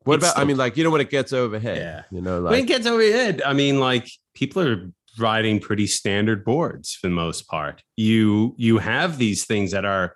What 0.04 0.15
about? 0.15 0.32
Still, 0.32 0.41
I 0.41 0.46
mean, 0.46 0.58
like 0.58 0.76
you 0.76 0.84
know, 0.84 0.89
when 0.89 1.02
it 1.02 1.10
gets 1.10 1.32
overhead, 1.32 1.78
yeah. 1.78 2.04
You 2.12 2.22
know, 2.22 2.41
like 2.41 2.52
when 2.52 2.60
it 2.62 2.67
gets 2.67 2.86
overhead, 2.86 3.41
I 3.46 3.54
mean, 3.54 3.80
like 3.80 4.10
people 4.34 4.67
are 4.67 4.91
riding 5.17 5.60
pretty 5.60 5.88
standard 5.88 6.43
boards 6.43 6.93
for 6.93 7.08
the 7.08 7.13
most 7.13 7.48
part. 7.48 7.82
You 7.96 8.54
you 8.58 8.80
have 8.80 9.17
these 9.17 9.46
things 9.46 9.72
that 9.72 9.86
are 9.86 10.15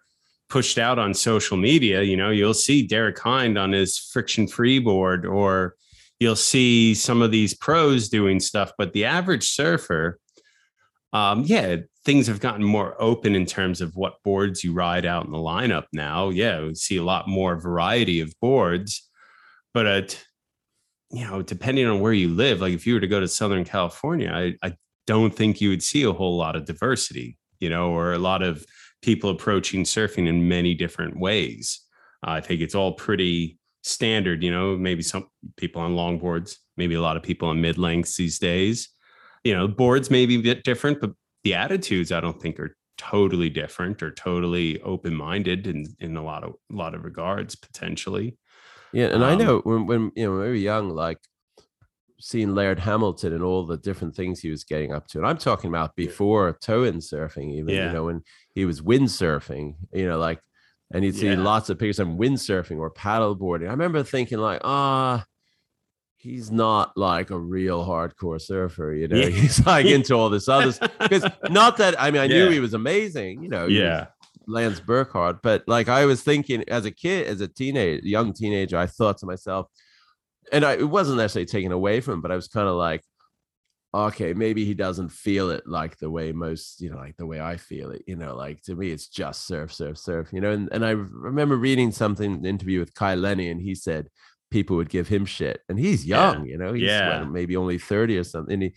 pushed 0.49 0.77
out 0.77 0.99
on 0.99 1.13
social 1.13 1.57
media. 1.57 2.01
You 2.03 2.17
know, 2.17 2.29
you'll 2.29 2.53
see 2.53 2.85
Derek 2.85 3.19
Hynd 3.19 3.57
on 3.57 3.71
his 3.71 3.97
friction 3.97 4.47
free 4.47 4.79
board, 4.79 5.25
or 5.25 5.75
you'll 6.19 6.35
see 6.35 6.93
some 6.93 7.21
of 7.21 7.31
these 7.31 7.53
pros 7.53 8.09
doing 8.09 8.39
stuff. 8.39 8.71
But 8.77 8.93
the 8.93 9.05
average 9.05 9.49
surfer, 9.49 10.19
um, 11.13 11.43
yeah, 11.45 11.77
things 12.05 12.27
have 12.27 12.39
gotten 12.39 12.63
more 12.63 12.95
open 13.01 13.35
in 13.35 13.45
terms 13.45 13.81
of 13.81 13.95
what 13.95 14.21
boards 14.23 14.63
you 14.63 14.73
ride 14.73 15.05
out 15.05 15.25
in 15.25 15.31
the 15.31 15.37
lineup 15.37 15.85
now. 15.93 16.29
Yeah, 16.29 16.61
we 16.61 16.75
see 16.75 16.97
a 16.97 17.03
lot 17.03 17.27
more 17.27 17.59
variety 17.59 18.19
of 18.19 18.33
boards, 18.41 19.09
but 19.73 19.85
at 19.85 20.23
you 21.11 21.25
know, 21.25 21.41
depending 21.41 21.87
on 21.87 22.01
where 22.01 22.13
you 22.13 22.29
live, 22.29 22.59
like 22.61 22.73
if 22.73 22.85
you 22.85 22.93
were 22.93 22.99
to 22.99 23.07
go 23.07 23.19
to 23.19 23.27
Southern 23.27 23.63
California, 23.63 24.29
I, 24.29 24.55
I 24.61 24.73
don't 25.05 25.33
think 25.33 25.61
you 25.61 25.69
would 25.69 25.83
see 25.83 26.03
a 26.03 26.11
whole 26.11 26.35
lot 26.35 26.55
of 26.55 26.65
diversity, 26.65 27.37
you 27.59 27.69
know, 27.69 27.91
or 27.91 28.13
a 28.13 28.19
lot 28.19 28.41
of 28.41 28.65
people 29.01 29.29
approaching 29.29 29.83
surfing 29.83 30.27
in 30.27 30.49
many 30.49 30.73
different 30.73 31.17
ways. 31.17 31.81
Uh, 32.25 32.31
I 32.31 32.41
think 32.41 32.61
it's 32.61 32.75
all 32.75 32.93
pretty 32.93 33.57
standard, 33.83 34.43
you 34.43 34.51
know, 34.51 34.75
maybe 34.75 35.01
some 35.01 35.27
people 35.55 35.81
on 35.81 35.95
longboards, 35.95 36.57
maybe 36.75 36.95
a 36.95 37.01
lot 37.01 37.15
of 37.15 37.23
people 37.23 37.47
on 37.47 37.61
mid 37.61 37.77
lengths 37.77 38.17
these 38.17 38.37
days. 38.37 38.89
You 39.43 39.55
know, 39.55 39.67
boards 39.67 40.09
may 40.09 40.25
be 40.25 40.35
a 40.35 40.41
bit 40.41 40.63
different, 40.63 40.99
but 41.01 41.11
the 41.43 41.53
attitudes 41.53 42.11
I 42.11 42.19
don't 42.19 42.41
think 42.41 42.59
are 42.59 42.75
totally 42.97 43.49
different 43.49 44.01
or 44.01 44.11
totally 44.11 44.81
open 44.81 45.15
minded 45.15 45.67
in, 45.67 45.85
in 45.99 46.17
a 46.17 46.23
lot 46.23 46.43
of 46.43 46.55
a 46.71 46.75
lot 46.75 46.95
of 46.95 47.03
regards 47.03 47.55
potentially. 47.55 48.37
Yeah, 48.93 49.07
and 49.07 49.23
um, 49.23 49.29
I 49.29 49.35
know 49.35 49.59
when 49.59 49.85
when 49.85 50.11
you 50.15 50.25
know 50.25 50.31
when 50.31 50.41
we 50.41 50.47
were 50.47 50.53
young, 50.53 50.89
like 50.89 51.19
seeing 52.19 52.55
Laird 52.55 52.79
Hamilton 52.79 53.33
and 53.33 53.43
all 53.43 53.65
the 53.65 53.77
different 53.77 54.15
things 54.15 54.39
he 54.39 54.49
was 54.49 54.63
getting 54.63 54.91
up 54.91 55.07
to. 55.07 55.19
And 55.19 55.27
I'm 55.27 55.37
talking 55.37 55.69
about 55.69 55.95
before 55.95 56.57
tow-in 56.61 56.97
surfing, 56.97 57.53
even, 57.53 57.75
yeah. 57.75 57.87
you 57.87 57.93
know, 57.93 58.05
when 58.05 58.23
he 58.55 58.65
was 58.65 58.81
windsurfing, 58.81 59.75
you 59.93 60.07
know, 60.07 60.17
like, 60.17 60.39
and 60.91 61.03
you'd 61.03 61.15
see 61.15 61.27
yeah. 61.27 61.37
lots 61.37 61.69
of 61.69 61.77
pictures 61.77 61.99
of 61.99 62.07
windsurfing 62.07 62.79
or 62.79 62.91
paddleboarding. 62.91 63.67
I 63.67 63.71
remember 63.71 64.03
thinking 64.03 64.39
like, 64.39 64.61
ah, 64.63 65.25
he's 66.27 66.51
not 66.51 66.95
like 66.97 67.29
a 67.29 67.39
real 67.39 67.85
hardcore 67.85 68.41
surfer, 68.41 68.93
you 68.93 69.07
know, 69.07 69.17
yeah. 69.17 69.29
he's 69.41 69.65
like 69.65 69.85
into 69.85 70.13
all 70.13 70.29
this 70.29 70.47
other 70.47 70.73
because 70.99 71.25
not 71.49 71.77
that, 71.77 71.99
I 71.99 72.11
mean, 72.11 72.21
I 72.21 72.27
knew 72.27 72.49
he 72.49 72.59
was 72.59 72.73
amazing, 72.73 73.43
you 73.43 73.49
know, 73.49 73.67
yeah. 73.67 74.07
Lance 74.45 74.79
Burkhardt, 74.79 75.41
but 75.41 75.63
like 75.67 75.89
I 75.89 76.05
was 76.05 76.21
thinking 76.21 76.63
as 76.69 76.85
a 76.85 76.91
kid, 76.91 77.27
as 77.27 77.41
a 77.41 77.47
teenage, 77.47 78.03
young 78.03 78.33
teenager, 78.33 78.77
I 78.77 78.85
thought 78.85 79.17
to 79.19 79.25
myself, 79.25 79.67
and 80.51 80.63
I, 80.65 80.73
it 80.73 80.89
wasn't 80.89 81.17
necessarily 81.17 81.47
taken 81.47 81.71
away 81.71 82.01
from 82.01 82.15
him, 82.15 82.21
but 82.21 82.31
I 82.31 82.35
was 82.35 82.47
kind 82.47 82.67
of 82.67 82.75
like, 82.75 83.03
okay, 83.93 84.33
maybe 84.33 84.63
he 84.63 84.73
doesn't 84.73 85.09
feel 85.09 85.49
it 85.49 85.63
like 85.65 85.97
the 85.97 86.09
way 86.09 86.31
most, 86.31 86.81
you 86.81 86.89
know, 86.89 86.97
like 86.97 87.17
the 87.17 87.25
way 87.25 87.41
I 87.41 87.57
feel 87.57 87.91
it, 87.91 88.03
you 88.05 88.15
know, 88.15 88.35
like 88.35 88.61
to 88.63 88.75
me, 88.75 88.91
it's 88.91 89.07
just 89.07 89.47
surf, 89.47 89.73
surf, 89.73 89.97
surf, 89.97 90.29
you 90.31 90.39
know. 90.39 90.51
And, 90.51 90.69
and 90.71 90.85
I 90.85 90.91
remember 90.91 91.57
reading 91.57 91.91
something, 91.91 92.33
an 92.33 92.45
interview 92.45 92.79
with 92.79 92.93
Kai 92.93 93.15
Lenny, 93.15 93.49
and 93.49 93.61
he 93.61 93.75
said 93.75 94.07
people 94.51 94.77
would 94.77 94.89
give 94.89 95.07
him 95.07 95.25
shit. 95.25 95.61
And 95.69 95.79
he's 95.79 96.05
young, 96.05 96.45
yeah. 96.45 96.51
you 96.51 96.57
know, 96.57 96.73
he's 96.73 96.83
yeah. 96.83 97.23
maybe 97.23 97.55
only 97.57 97.77
30 97.77 98.17
or 98.17 98.23
something. 98.23 98.53
And 98.53 98.63
he, 98.63 98.73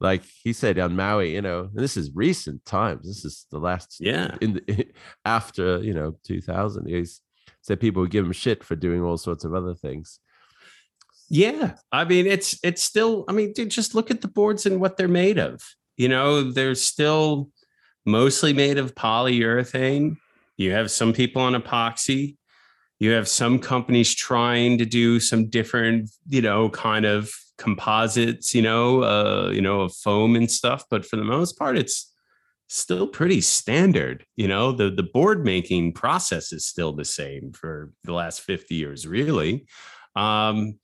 like 0.00 0.22
he 0.24 0.52
said 0.52 0.78
on 0.78 0.96
Maui, 0.96 1.34
you 1.34 1.42
know, 1.42 1.68
this 1.72 1.96
is 1.96 2.10
recent 2.14 2.64
times. 2.64 3.06
This 3.06 3.24
is 3.24 3.46
the 3.50 3.58
last, 3.58 3.98
yeah, 4.00 4.36
in 4.40 4.54
the, 4.54 4.86
after, 5.24 5.82
you 5.82 5.94
know, 5.94 6.16
2000. 6.24 6.86
He's 6.88 7.20
said 7.62 7.80
people 7.80 8.02
would 8.02 8.10
give 8.10 8.26
him 8.26 8.32
shit 8.32 8.64
for 8.64 8.76
doing 8.76 9.02
all 9.02 9.16
sorts 9.16 9.44
of 9.44 9.54
other 9.54 9.74
things. 9.74 10.18
Yeah, 11.30 11.76
I 11.90 12.04
mean 12.04 12.26
it's 12.26 12.58
it's 12.62 12.82
still. 12.82 13.24
I 13.26 13.32
mean, 13.32 13.54
dude, 13.54 13.70
just 13.70 13.94
look 13.94 14.10
at 14.10 14.20
the 14.20 14.28
boards 14.28 14.66
and 14.66 14.80
what 14.80 14.98
they're 14.98 15.08
made 15.08 15.38
of. 15.38 15.62
You 15.96 16.08
know, 16.08 16.50
they're 16.50 16.74
still 16.74 17.48
mostly 18.04 18.52
made 18.52 18.76
of 18.76 18.94
polyurethane. 18.94 20.16
You 20.58 20.72
have 20.72 20.90
some 20.90 21.14
people 21.14 21.40
on 21.40 21.54
epoxy. 21.54 22.36
You 23.02 23.10
have 23.10 23.26
some 23.26 23.58
companies 23.58 24.14
trying 24.14 24.78
to 24.78 24.84
do 24.84 25.18
some 25.18 25.50
different, 25.50 26.08
you 26.28 26.40
know, 26.40 26.70
kind 26.70 27.04
of 27.04 27.34
composites, 27.58 28.54
you 28.54 28.62
know, 28.62 29.02
uh, 29.02 29.50
you 29.52 29.60
know, 29.60 29.80
of 29.80 29.92
foam 29.92 30.36
and 30.36 30.48
stuff. 30.48 30.84
But 30.88 31.04
for 31.04 31.16
the 31.16 31.24
most 31.24 31.58
part, 31.58 31.76
it's 31.76 32.14
still 32.68 33.08
pretty 33.08 33.40
standard. 33.40 34.24
You 34.36 34.46
know, 34.46 34.70
the 34.70 34.88
the 34.88 35.02
board 35.02 35.44
making 35.44 35.94
process 35.94 36.52
is 36.52 36.64
still 36.64 36.92
the 36.92 37.04
same 37.04 37.50
for 37.50 37.90
the 38.04 38.12
last 38.12 38.42
50 38.42 38.76
years, 38.76 39.04
really. 39.04 39.66
Um, 40.14 40.78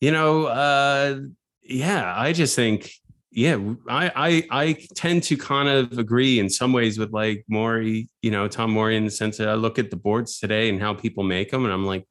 you 0.00 0.12
know, 0.12 0.44
uh, 0.44 1.18
yeah, 1.60 2.14
I 2.16 2.34
just 2.34 2.54
think, 2.54 2.92
yeah, 3.38 3.56
I, 3.88 4.10
I, 4.16 4.46
I 4.50 4.86
tend 4.96 5.22
to 5.24 5.36
kind 5.36 5.68
of 5.68 5.96
agree 5.96 6.40
in 6.40 6.50
some 6.50 6.72
ways 6.72 6.98
with 6.98 7.12
like 7.12 7.44
Morey, 7.46 8.08
you 8.20 8.32
know, 8.32 8.48
Tom 8.48 8.72
Morey 8.72 8.96
in 8.96 9.04
the 9.04 9.12
sense 9.12 9.36
that 9.36 9.48
I 9.48 9.54
look 9.54 9.78
at 9.78 9.90
the 9.90 9.96
boards 9.96 10.40
today 10.40 10.68
and 10.68 10.80
how 10.80 10.92
people 10.92 11.22
make 11.22 11.52
them, 11.52 11.62
and 11.64 11.72
I'm 11.72 11.86
like, 11.86 12.04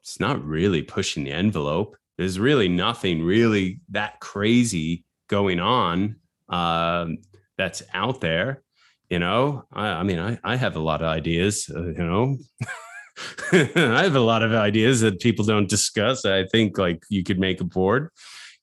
it's 0.00 0.18
not 0.18 0.44
really 0.44 0.82
pushing 0.82 1.22
the 1.22 1.30
envelope. 1.30 1.96
There's 2.16 2.40
really 2.40 2.68
nothing 2.68 3.22
really 3.22 3.78
that 3.90 4.18
crazy 4.18 5.04
going 5.28 5.60
on 5.60 6.16
um, 6.48 7.18
that's 7.56 7.84
out 7.94 8.20
there. 8.20 8.62
You 9.08 9.20
know, 9.20 9.66
I, 9.72 9.86
I 9.86 10.02
mean, 10.02 10.18
I, 10.18 10.36
I 10.42 10.56
have 10.56 10.74
a 10.74 10.80
lot 10.80 11.00
of 11.00 11.06
ideas. 11.06 11.70
Uh, 11.72 11.86
you 11.86 11.94
know. 11.94 12.38
I 13.52 14.02
have 14.02 14.14
a 14.14 14.20
lot 14.20 14.42
of 14.42 14.52
ideas 14.52 15.00
that 15.00 15.20
people 15.20 15.44
don't 15.44 15.68
discuss. 15.68 16.24
I 16.24 16.44
think 16.46 16.78
like 16.78 17.02
you 17.08 17.24
could 17.24 17.38
make 17.38 17.60
a 17.60 17.64
board, 17.64 18.10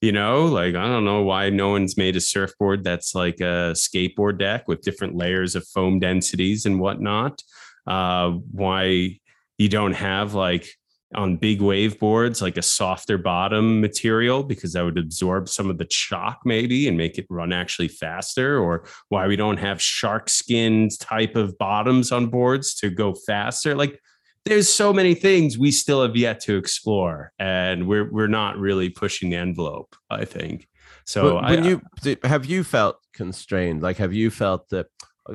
you 0.05 0.11
know, 0.11 0.45
like 0.45 0.75
I 0.75 0.85
don't 0.85 1.03
know 1.03 1.23
why 1.23 1.49
no 1.49 1.69
one's 1.69 1.97
made 1.97 2.15
a 2.15 2.21
surfboard 2.21 2.83
that's 2.83 3.15
like 3.15 3.39
a 3.39 3.73
skateboard 3.73 4.37
deck 4.37 4.67
with 4.67 4.81
different 4.81 5.15
layers 5.15 5.55
of 5.55 5.67
foam 5.67 5.99
densities 5.99 6.67
and 6.67 6.79
whatnot. 6.79 7.41
Uh, 7.87 8.33
why 8.51 9.19
you 9.57 9.67
don't 9.67 9.93
have 9.93 10.35
like 10.35 10.69
on 11.15 11.37
big 11.37 11.59
wave 11.59 11.97
boards 11.97 12.39
like 12.39 12.55
a 12.55 12.61
softer 12.61 13.17
bottom 13.17 13.81
material 13.81 14.43
because 14.43 14.73
that 14.73 14.83
would 14.83 14.99
absorb 14.99 15.49
some 15.49 15.71
of 15.71 15.79
the 15.79 15.87
shock 15.89 16.39
maybe 16.45 16.87
and 16.87 16.97
make 16.97 17.17
it 17.17 17.25
run 17.31 17.51
actually 17.51 17.87
faster 17.87 18.59
or 18.59 18.85
why 19.09 19.25
we 19.25 19.35
don't 19.35 19.57
have 19.57 19.81
shark 19.81 20.29
skin 20.29 20.87
type 20.99 21.35
of 21.35 21.57
bottoms 21.57 22.11
on 22.11 22.27
boards 22.27 22.75
to 22.75 22.91
go 22.91 23.15
faster 23.25 23.73
like 23.73 23.99
there's 24.45 24.71
so 24.71 24.93
many 24.93 25.15
things 25.15 25.57
we 25.57 25.71
still 25.71 26.01
have 26.03 26.15
yet 26.15 26.39
to 26.39 26.55
explore 26.55 27.33
and 27.39 27.87
we're 27.87 28.11
we're 28.11 28.27
not 28.27 28.57
really 28.57 28.89
pushing 28.89 29.31
the 29.31 29.37
envelope 29.37 29.95
i 30.09 30.23
think. 30.23 30.67
So 31.05 31.35
when 31.35 31.63
I, 31.63 31.67
you 31.67 31.81
have 32.23 32.45
you 32.45 32.63
felt 32.63 32.97
constrained? 33.13 33.81
Like 33.83 33.97
have 33.97 34.13
you 34.13 34.31
felt 34.31 34.69
that 34.69 34.87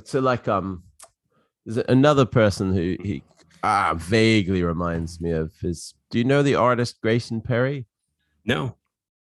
so 0.05 0.21
like 0.21 0.49
um 0.49 0.83
is 1.65 1.77
it 1.77 1.87
another 1.89 2.27
person 2.27 2.75
who 2.75 2.97
he 3.03 3.23
ah 3.63 3.95
vaguely 3.97 4.63
reminds 4.63 5.21
me 5.21 5.31
of 5.31 5.53
his 5.61 5.95
do 6.11 6.19
you 6.19 6.25
know 6.25 6.43
the 6.43 6.57
artist 6.57 7.01
grayson 7.01 7.41
perry? 7.41 7.87
No. 8.45 8.77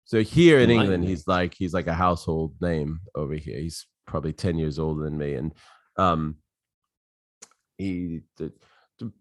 So 0.03 0.21
here 0.21 0.59
in 0.59 0.69
england 0.69 1.05
he's 1.05 1.27
like 1.27 1.53
he's 1.53 1.73
like 1.73 1.87
a 1.87 1.93
household 1.93 2.55
name 2.59 2.99
over 3.15 3.35
here. 3.35 3.59
He's 3.59 3.87
probably 4.05 4.33
10 4.33 4.57
years 4.57 4.79
older 4.79 5.03
than 5.03 5.17
me 5.17 5.35
and 5.35 5.53
um 5.97 6.35
he 7.77 8.21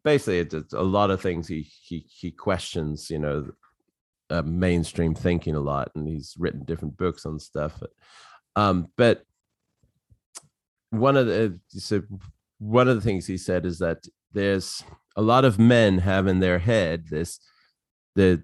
basically 0.05 0.39
it's, 0.39 0.55
it's 0.55 0.73
a 0.75 0.81
lot 0.81 1.11
of 1.11 1.21
things 1.21 1.49
he 1.49 1.63
he 1.83 2.05
he 2.09 2.31
questions 2.31 3.11
you 3.11 3.19
know 3.19 3.51
uh, 4.31 4.43
mainstream 4.43 5.15
thinking 5.15 5.55
a 5.55 5.61
lot 5.61 5.91
and 5.95 6.09
he's 6.09 6.35
written 6.39 6.65
different 6.65 6.97
books 6.97 7.27
on 7.27 7.39
stuff 7.39 7.75
but, 7.81 7.91
um 8.57 8.89
but 8.97 9.25
one 10.91 11.17
of 11.17 11.27
the 11.27 11.59
so 11.69 12.03
one 12.59 12.89
of 12.89 12.95
the 12.95 13.01
things 13.03 13.27
he 13.27 13.37
said 13.39 13.67
is 13.67 13.79
that 13.79 13.99
there's 14.33 14.83
a 15.17 15.23
lot 15.23 15.45
of 15.45 15.59
men 15.59 15.99
have 15.99 16.27
in 16.27 16.41
their 16.41 16.59
head 16.59 17.05
this 17.11 17.41
the 18.15 18.43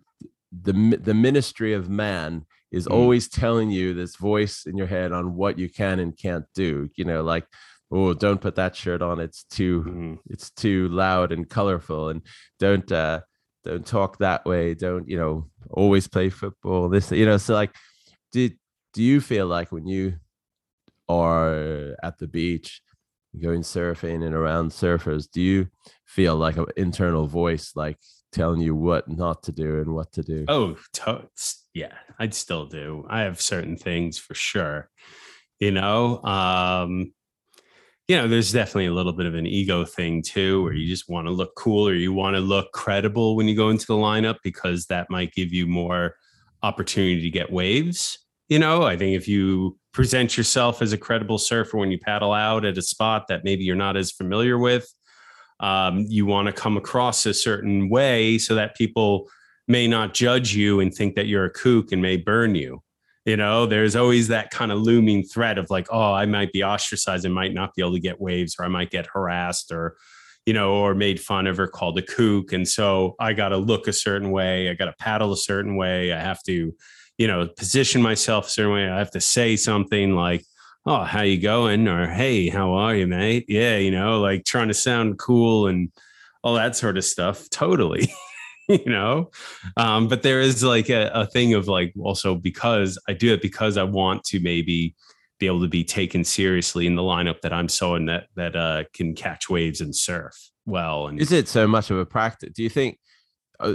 the 0.62 0.72
the 1.02 1.14
ministry 1.14 1.72
of 1.74 1.88
man 1.88 2.44
is 2.70 2.86
Mm. 2.86 2.92
always 2.92 3.28
telling 3.28 3.70
you 3.70 3.94
this 3.94 4.16
voice 4.16 4.66
in 4.66 4.76
your 4.76 4.86
head 4.86 5.12
on 5.12 5.34
what 5.34 5.58
you 5.58 5.68
can 5.70 6.00
and 6.00 6.16
can't 6.16 6.44
do 6.54 6.88
you 6.96 7.04
know 7.04 7.22
like 7.22 7.46
oh 7.90 8.12
don't 8.14 8.40
put 8.40 8.54
that 8.56 8.76
shirt 8.76 9.00
on 9.02 9.18
it's 9.20 9.44
too 9.44 9.82
Mhm. 9.86 10.18
it's 10.30 10.50
too 10.50 10.88
loud 10.88 11.32
and 11.32 11.48
colorful 11.48 12.08
and 12.10 12.22
don't 12.58 12.90
uh 12.92 13.20
don't 13.64 13.86
talk 13.86 14.18
that 14.18 14.44
way 14.44 14.74
don't 14.74 15.08
you 15.08 15.18
know 15.18 15.48
always 15.70 16.06
play 16.08 16.28
football 16.30 16.88
this 16.88 17.10
you 17.12 17.24
know 17.26 17.36
so 17.38 17.54
like 17.54 17.74
did 18.32 18.58
do 18.94 19.02
you 19.02 19.20
feel 19.20 19.46
like 19.46 19.72
when 19.72 19.86
you 19.86 20.14
are 21.08 21.96
at 22.02 22.18
the 22.18 22.26
beach 22.26 22.80
going 23.40 23.60
surfing 23.62 24.24
and 24.24 24.34
around 24.34 24.70
surfers 24.70 25.28
do 25.30 25.40
you 25.40 25.68
feel 26.06 26.36
like 26.36 26.56
an 26.56 26.66
internal 26.76 27.26
voice 27.26 27.72
like 27.76 27.96
telling 28.32 28.60
you 28.60 28.74
what 28.74 29.08
not 29.08 29.42
to 29.42 29.52
do 29.52 29.78
and 29.80 29.94
what 29.94 30.12
to 30.12 30.22
do 30.22 30.44
Oh, 30.48 30.76
totes. 30.92 31.64
Yeah, 31.74 31.94
I'd 32.18 32.34
still 32.34 32.66
do. 32.66 33.06
I 33.08 33.20
have 33.22 33.40
certain 33.40 33.76
things 33.76 34.18
for 34.18 34.34
sure. 34.34 34.90
You 35.60 35.70
know, 35.70 36.22
um, 36.24 37.12
you 38.08 38.16
know, 38.16 38.26
there's 38.26 38.52
definitely 38.52 38.86
a 38.86 38.94
little 38.94 39.12
bit 39.12 39.26
of 39.26 39.34
an 39.34 39.46
ego 39.46 39.84
thing 39.84 40.22
too, 40.22 40.62
where 40.62 40.72
you 40.72 40.88
just 40.88 41.10
want 41.10 41.26
to 41.26 41.30
look 41.30 41.54
cool 41.56 41.86
or 41.86 41.92
you 41.92 42.12
want 42.12 42.34
to 42.34 42.40
look 42.40 42.72
credible 42.72 43.36
when 43.36 43.46
you 43.46 43.54
go 43.54 43.68
into 43.68 43.86
the 43.86 43.94
lineup 43.94 44.36
because 44.42 44.86
that 44.86 45.10
might 45.10 45.34
give 45.34 45.52
you 45.52 45.66
more 45.66 46.16
opportunity 46.62 47.20
to 47.20 47.30
get 47.30 47.52
waves. 47.52 48.18
You 48.48 48.58
know, 48.58 48.84
I 48.84 48.96
think 48.96 49.14
if 49.14 49.28
you 49.28 49.78
present 49.92 50.38
yourself 50.38 50.80
as 50.80 50.94
a 50.94 50.98
credible 50.98 51.36
surfer 51.36 51.76
when 51.76 51.90
you 51.90 51.98
paddle 51.98 52.32
out 52.32 52.64
at 52.64 52.78
a 52.78 52.82
spot 52.82 53.26
that 53.28 53.44
maybe 53.44 53.64
you're 53.64 53.76
not 53.76 53.96
as 53.96 54.10
familiar 54.10 54.58
with, 54.58 54.90
um, 55.60 56.06
you 56.08 56.24
want 56.24 56.46
to 56.46 56.52
come 56.52 56.78
across 56.78 57.26
a 57.26 57.34
certain 57.34 57.90
way 57.90 58.38
so 58.38 58.54
that 58.54 58.74
people 58.74 59.28
may 59.66 59.86
not 59.86 60.14
judge 60.14 60.54
you 60.54 60.80
and 60.80 60.94
think 60.94 61.14
that 61.14 61.26
you're 61.26 61.44
a 61.44 61.50
kook 61.50 61.92
and 61.92 62.00
may 62.00 62.16
burn 62.16 62.54
you. 62.54 62.82
You 63.28 63.36
know, 63.36 63.66
there's 63.66 63.94
always 63.94 64.28
that 64.28 64.50
kind 64.50 64.72
of 64.72 64.80
looming 64.80 65.22
threat 65.22 65.58
of 65.58 65.68
like, 65.68 65.86
oh, 65.90 66.14
I 66.14 66.24
might 66.24 66.50
be 66.50 66.64
ostracized 66.64 67.26
and 67.26 67.34
might 67.34 67.52
not 67.52 67.74
be 67.74 67.82
able 67.82 67.92
to 67.92 68.00
get 68.00 68.18
waves, 68.18 68.56
or 68.58 68.64
I 68.64 68.68
might 68.68 68.90
get 68.90 69.06
harassed, 69.06 69.70
or 69.70 69.98
you 70.46 70.54
know, 70.54 70.72
or 70.72 70.94
made 70.94 71.20
fun 71.20 71.46
of 71.46 71.60
or 71.60 71.66
called 71.66 71.98
a 71.98 72.02
kook. 72.02 72.54
And 72.54 72.66
so 72.66 73.16
I 73.20 73.34
got 73.34 73.50
to 73.50 73.58
look 73.58 73.86
a 73.86 73.92
certain 73.92 74.30
way. 74.30 74.70
I 74.70 74.74
got 74.74 74.86
to 74.86 74.94
paddle 74.98 75.30
a 75.34 75.36
certain 75.36 75.76
way. 75.76 76.10
I 76.10 76.18
have 76.18 76.42
to, 76.44 76.74
you 77.18 77.26
know, 77.26 77.46
position 77.48 78.00
myself 78.00 78.46
a 78.46 78.50
certain 78.50 78.72
way. 78.72 78.88
I 78.88 78.98
have 78.98 79.10
to 79.10 79.20
say 79.20 79.56
something 79.56 80.14
like, 80.14 80.46
oh, 80.86 81.04
how 81.04 81.20
you 81.20 81.38
going? 81.38 81.86
Or 81.86 82.06
hey, 82.06 82.48
how 82.48 82.72
are 82.72 82.96
you, 82.96 83.06
mate? 83.06 83.44
Yeah, 83.46 83.76
you 83.76 83.90
know, 83.90 84.20
like 84.20 84.46
trying 84.46 84.68
to 84.68 84.74
sound 84.74 85.18
cool 85.18 85.66
and 85.66 85.92
all 86.42 86.54
that 86.54 86.76
sort 86.76 86.96
of 86.96 87.04
stuff. 87.04 87.50
Totally. 87.50 88.10
you 88.84 88.84
know? 88.86 89.30
Um 89.76 90.08
but 90.08 90.22
there 90.22 90.40
is 90.40 90.62
like 90.62 90.88
a, 90.90 91.10
a 91.14 91.26
thing 91.26 91.54
of 91.54 91.68
like 91.68 91.92
also 92.00 92.34
because 92.34 92.98
i 93.08 93.12
do 93.12 93.32
it 93.32 93.42
because 93.42 93.76
i 93.76 93.82
want 93.82 94.24
to 94.24 94.40
maybe 94.40 94.94
be 95.38 95.46
able 95.46 95.60
to 95.60 95.68
be 95.68 95.84
taken 95.84 96.24
seriously 96.24 96.86
in 96.86 96.96
the 96.96 97.02
lineup 97.02 97.40
that 97.40 97.52
i'm 97.52 97.68
someone 97.68 98.06
that 98.06 98.26
that 98.36 98.56
uh 98.56 98.84
can 98.92 99.14
catch 99.14 99.48
waves 99.48 99.80
and 99.80 99.94
surf 99.94 100.34
well 100.66 101.06
and 101.06 101.20
is 101.20 101.32
it 101.32 101.48
so 101.48 101.66
much 101.66 101.90
of 101.90 101.98
a 101.98 102.06
practice 102.06 102.50
do 102.54 102.62
you 102.62 102.68
think 102.68 102.98
uh, 103.60 103.74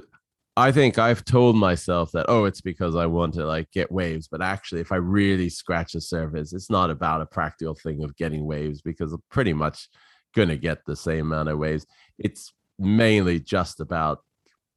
i 0.58 0.71
think 0.71 0.97
i've 0.97 1.23
told 1.23 1.56
myself 1.56 2.12
that 2.12 2.25
oh 2.27 2.45
it's 2.45 2.62
because 2.62 2.95
i 2.95 3.06
want 3.06 3.34
to 3.34 3.45
like 3.45 3.69
get 3.71 3.91
waves 3.91 4.27
but 4.27 4.41
actually 4.41 4.82
if 4.82 4.91
i 4.91 4.97
really 4.97 5.49
scratch 5.49 5.93
the 5.93 6.01
surface 6.01 6.53
it's 6.53 6.69
not 6.69 6.89
about 6.89 7.21
a 7.21 7.25
practical 7.25 7.75
thing 7.75 8.03
of 8.03 8.15
getting 8.17 8.45
waves 8.45 8.82
because 8.82 9.13
i'm 9.13 9.23
pretty 9.29 9.53
much 9.53 9.88
gonna 10.34 10.58
get 10.58 10.86
the 10.86 10.95
same 10.95 11.32
amount 11.32 11.49
of 11.49 11.58
waves. 11.58 11.86
It's 12.17 12.53
mainly 12.77 13.39
just 13.39 13.79
about 13.79 14.19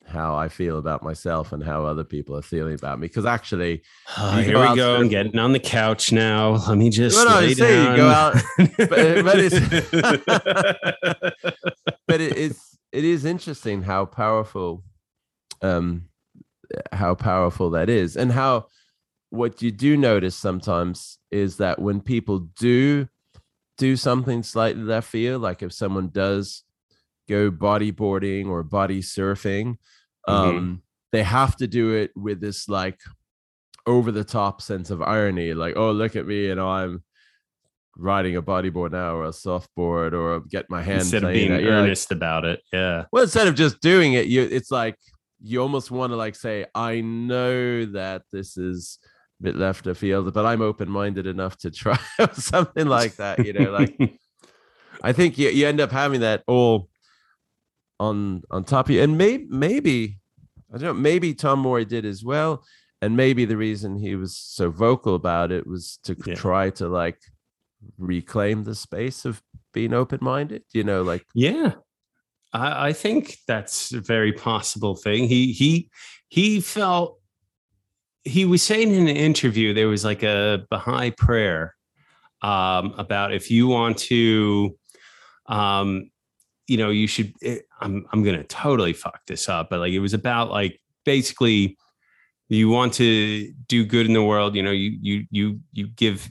how 0.07 0.37
I 0.37 0.49
feel 0.49 0.79
about 0.79 1.03
myself 1.03 1.53
and 1.53 1.62
how 1.64 1.85
other 1.85 2.05
people 2.05 2.37
are 2.37 2.42
feeling 2.42 2.75
about 2.75 2.99
me. 3.01 3.09
Because 3.09 3.27
actually, 3.27 3.83
Oh, 4.16 4.38
here 4.38 4.59
we 4.59 4.77
go. 4.77 4.97
I'm 4.97 5.09
getting 5.09 5.38
on 5.38 5.53
the 5.53 5.59
couch 5.59 6.12
now. 6.12 6.51
Let 6.69 6.79
me 6.79 6.90
just 6.90 7.16
Well, 7.16 7.29
no, 7.29 7.40
lay 7.40 7.49
you 7.49 7.55
say 7.57 7.79
you 7.79 7.85
down. 7.85 7.97
go 7.97 8.09
out, 8.09 8.35
but- 8.79 9.25
but 9.25 9.40
but 12.09 12.21
it, 12.21 12.37
it's 12.38 12.79
it 12.92 13.05
is 13.05 13.25
interesting 13.25 13.83
how 13.83 14.05
powerful 14.05 14.85
um 15.62 16.09
how 16.92 17.14
powerful 17.14 17.71
that 17.71 17.88
is 17.88 18.16
and 18.16 18.33
how 18.33 18.66
what 19.31 19.61
you 19.62 19.71
do 19.71 19.97
notice 19.97 20.37
sometimes 20.37 21.19
is 21.31 21.57
that 21.59 21.79
when 21.81 22.01
people 22.01 22.40
do 22.59 23.09
do 23.79 23.97
something 23.97 24.42
slightly 24.42 24.83
left 24.83 25.09
field 25.09 25.42
like 25.42 25.62
if 25.62 25.73
someone 25.73 26.09
does 26.09 26.62
go 27.29 27.51
bodyboarding 27.51 28.47
or 28.47 28.62
body 28.62 29.01
surfing 29.03 29.77
um 30.27 30.83
they 31.12 31.23
have 31.23 31.57
to 31.57 31.67
do 31.67 31.95
it 31.95 32.11
with 32.17 32.41
this 32.41 32.69
like 32.69 33.01
over 33.87 34.11
the 34.11 34.25
top 34.25 34.61
sense 34.61 34.91
of 34.91 35.01
irony 35.01 35.55
like 35.55 35.77
oh 35.77 35.93
look 35.93 36.17
at 36.17 36.27
me 36.27 36.47
you 36.47 36.55
know 36.55 36.69
i'm 36.69 37.03
riding 37.97 38.37
a 38.37 38.43
bodyboard 38.43 38.93
now 38.93 39.15
or 39.15 39.25
a 39.25 39.31
softboard 39.31 40.12
or 40.12 40.41
get 40.41 40.69
my 40.69 40.83
hand 40.83 41.01
instead 41.01 41.25
of 41.25 41.33
being 41.33 41.53
it, 41.53 41.62
you're 41.62 41.73
like- 41.73 41.85
earnest 41.85 42.12
about 42.12 42.45
it. 42.45 42.61
Yeah. 42.73 43.05
well, 43.12 43.23
instead 43.23 43.47
of 43.47 43.55
just 43.55 43.81
doing 43.81 44.12
it, 44.12 44.27
you 44.27 44.43
it's 44.43 44.71
like 44.71 44.97
you 45.41 45.61
almost 45.61 45.91
want 45.91 46.12
to 46.12 46.17
like 46.17 46.35
say, 46.35 46.67
I 46.75 47.01
know 47.01 47.87
that 47.87 48.23
this 48.33 48.57
is 48.57 48.99
a 49.41 49.45
bit 49.45 49.57
left 49.57 49.87
of 49.87 49.99
field, 49.99 50.33
but 50.33 50.47
I'm 50.47 50.62
open 50.62 50.91
minded 50.91 51.27
enough 51.27 51.57
to 51.59 51.71
try 51.71 51.99
something 52.33 52.87
like 52.87 53.17
that. 53.17 53.45
You 53.45 53.53
know, 53.53 53.71
like 53.71 53.99
I 55.03 55.12
think 55.12 55.39
you, 55.39 55.49
you 55.51 55.67
end 55.67 55.81
up 55.81 55.93
having 55.93 56.21
that 56.21 56.43
all 56.47 56.89
on 58.00 58.42
on 58.50 58.64
top 58.64 58.87
of 58.88 58.94
you. 58.94 59.02
And 59.02 59.16
maybe 59.18 59.46
maybe 59.48 60.18
I 60.72 60.78
don't 60.78 60.82
know, 60.82 60.94
maybe 60.94 61.35
Tom 61.35 61.61
Morey 61.61 61.85
did 61.85 62.04
as 62.04 62.24
well. 62.24 62.64
And 63.02 63.16
maybe 63.16 63.44
the 63.44 63.56
reason 63.56 63.96
he 63.98 64.16
was 64.16 64.37
so 64.37 64.70
vocal 64.70 65.14
about 65.14 65.52
it 65.52 65.66
was 65.66 65.98
to 66.04 66.16
Yeah. 66.26 66.35
try 66.35 66.70
to 66.70 66.88
like 66.88 67.18
reclaim 67.98 68.64
the 68.64 68.74
space 68.74 69.24
of 69.24 69.42
being 69.72 69.92
open 69.92 70.18
minded, 70.22 70.62
you 70.72 70.82
know, 70.85 71.02
like 71.02 71.24
Yeah. 71.35 71.74
I, 72.52 72.88
I 72.88 72.92
think 72.92 73.37
that's 73.46 73.92
a 73.92 74.00
very 74.00 74.32
possible 74.32 74.96
thing. 74.96 75.28
He 75.28 75.52
he 75.52 75.90
he 76.28 76.61
felt 76.61 77.20
he 78.24 78.44
was 78.44 78.62
saying 78.62 78.92
in 78.92 79.07
an 79.07 79.16
interview 79.16 79.72
there 79.72 79.88
was 79.88 80.05
like 80.05 80.22
a 80.24 80.64
Baha'i 80.70 81.11
prayer 81.12 81.74
um, 82.42 82.94
about 82.99 83.32
if 83.32 83.51
you 83.51 83.68
want 83.68 83.99
to 83.99 84.76
um, 85.47 86.11
you 86.69 86.77
know, 86.77 86.91
you 86.91 87.07
should 87.07 87.33
it, 87.41 87.67
I'm 87.81 88.07
I'm 88.12 88.23
gonna 88.23 88.45
totally 88.45 88.93
fuck 88.93 89.21
this 89.27 89.49
up, 89.49 89.69
but 89.71 89.81
like 89.81 89.93
it 89.93 90.01
was 90.01 90.14
about 90.14 90.51
like 90.51 90.81
basically 91.05 91.77
you 92.49 92.69
want 92.69 92.95
to 92.95 93.53
do 93.69 93.85
good 93.85 94.07
in 94.07 94.12
the 94.12 94.23
world, 94.23 94.55
you 94.55 94.62
know, 94.62 94.71
you 94.71 94.97
you 95.01 95.25
you 95.31 95.61
you 95.73 95.89
give 95.89 96.29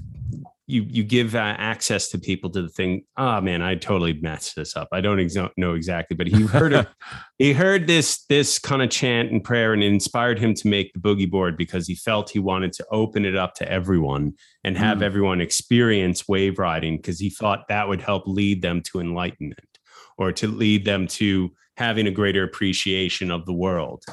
you 0.67 0.81
you 0.89 1.03
give 1.03 1.35
uh, 1.35 1.55
access 1.59 2.09
to 2.09 2.17
people 2.17 2.49
to 2.49 2.61
the 2.63 2.69
thing. 2.69 3.03
Oh 3.17 3.39
man, 3.39 3.61
I 3.61 3.75
totally 3.75 4.13
messed 4.13 4.55
this 4.55 4.75
up. 4.75 4.87
I 4.91 4.99
don't 4.99 5.19
ex- 5.19 5.37
know 5.57 5.75
exactly, 5.75 6.17
but 6.17 6.25
he 6.25 6.41
heard 6.47 6.73
it. 6.73 6.87
he 7.37 7.53
heard 7.53 7.85
this 7.85 8.25
this 8.25 8.57
kind 8.57 8.81
of 8.81 8.89
chant 8.89 9.31
and 9.31 9.43
prayer, 9.43 9.73
and 9.73 9.83
it 9.83 9.87
inspired 9.87 10.39
him 10.39 10.55
to 10.55 10.67
make 10.67 10.91
the 10.93 10.99
boogie 10.99 11.29
board 11.29 11.55
because 11.55 11.87
he 11.87 11.93
felt 11.95 12.31
he 12.31 12.39
wanted 12.39 12.73
to 12.73 12.85
open 12.91 13.25
it 13.25 13.35
up 13.35 13.53
to 13.55 13.71
everyone 13.71 14.33
and 14.63 14.75
have 14.77 14.97
Mm. 14.99 15.03
everyone 15.03 15.41
experience 15.41 16.27
wave 16.27 16.57
riding 16.57 16.97
because 16.97 17.19
he 17.19 17.29
thought 17.29 17.67
that 17.69 17.87
would 17.87 18.01
help 18.01 18.23
lead 18.25 18.61
them 18.63 18.81
to 18.91 18.99
enlightenment. 18.99 19.74
Or 20.17 20.31
to 20.33 20.47
lead 20.47 20.85
them 20.85 21.07
to 21.07 21.51
having 21.77 22.07
a 22.07 22.11
greater 22.11 22.43
appreciation 22.43 23.31
of 23.31 23.45
the 23.45 23.53
world. 23.53 24.03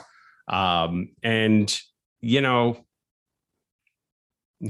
Um, 0.48 1.10
and, 1.22 1.78
you 2.20 2.40
know, 2.40 2.84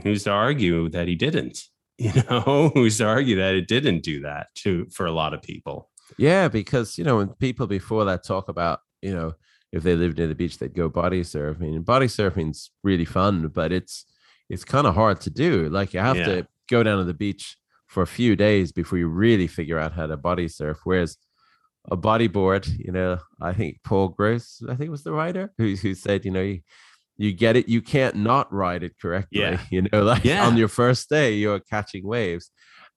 who's 0.02 0.24
to 0.24 0.30
argue 0.30 0.88
that 0.90 1.08
he 1.08 1.14
didn't? 1.14 1.64
You 1.98 2.10
know, 2.28 2.70
who's 2.74 2.98
to 2.98 3.04
argue 3.04 3.36
that 3.36 3.54
it 3.54 3.68
didn't 3.68 4.02
do 4.02 4.22
that 4.22 4.48
to 4.56 4.86
for 4.92 5.06
a 5.06 5.12
lot 5.12 5.34
of 5.34 5.42
people? 5.42 5.88
Yeah, 6.18 6.48
because 6.48 6.98
you 6.98 7.04
know, 7.04 7.18
when 7.18 7.28
people 7.34 7.68
before 7.68 8.04
that 8.06 8.24
talk 8.24 8.48
about, 8.48 8.80
you 9.02 9.14
know, 9.14 9.34
if 9.70 9.84
they 9.84 9.94
lived 9.94 10.18
near 10.18 10.26
the 10.26 10.34
beach, 10.34 10.58
they'd 10.58 10.74
go 10.74 10.88
body 10.88 11.22
surfing. 11.22 11.76
And 11.76 11.84
body 11.84 12.06
surfing's 12.06 12.70
really 12.82 13.04
fun, 13.04 13.46
but 13.48 13.70
it's 13.72 14.04
it's 14.48 14.64
kind 14.64 14.86
of 14.86 14.94
hard 14.96 15.20
to 15.20 15.30
do. 15.30 15.68
Like 15.68 15.94
you 15.94 16.00
have 16.00 16.16
Yeah. 16.16 16.24
to 16.24 16.46
go 16.68 16.82
down 16.82 16.98
to 16.98 17.04
the 17.04 17.14
beach 17.14 17.56
for 17.92 18.02
a 18.02 18.06
few 18.20 18.34
days 18.36 18.72
before 18.72 18.98
you 18.98 19.06
really 19.26 19.46
figure 19.46 19.78
out 19.82 19.92
how 19.92 20.06
to 20.06 20.16
body 20.16 20.48
surf. 20.48 20.78
Whereas 20.84 21.16
a 21.90 21.96
bodyboard, 21.96 22.64
you 22.78 22.92
know, 22.92 23.18
I 23.40 23.52
think 23.52 23.72
Paul 23.84 24.08
Gross, 24.08 24.62
I 24.68 24.74
think 24.76 24.90
was 24.90 25.04
the 25.04 25.12
writer 25.12 25.52
who 25.58 25.74
who 25.82 25.94
said, 25.94 26.24
you 26.24 26.30
know, 26.30 26.40
you 26.52 26.60
you 27.18 27.32
get 27.32 27.54
it, 27.56 27.68
you 27.68 27.82
can't 27.82 28.16
not 28.16 28.50
ride 28.52 28.82
it 28.82 28.94
correctly. 29.02 29.40
Yeah. 29.40 29.60
You 29.74 29.82
know, 29.92 30.02
like 30.12 30.24
Yeah. 30.24 30.46
on 30.46 30.56
your 30.56 30.68
first 30.80 31.08
day, 31.10 31.34
you're 31.34 31.60
catching 31.74 32.04
waves. 32.06 32.50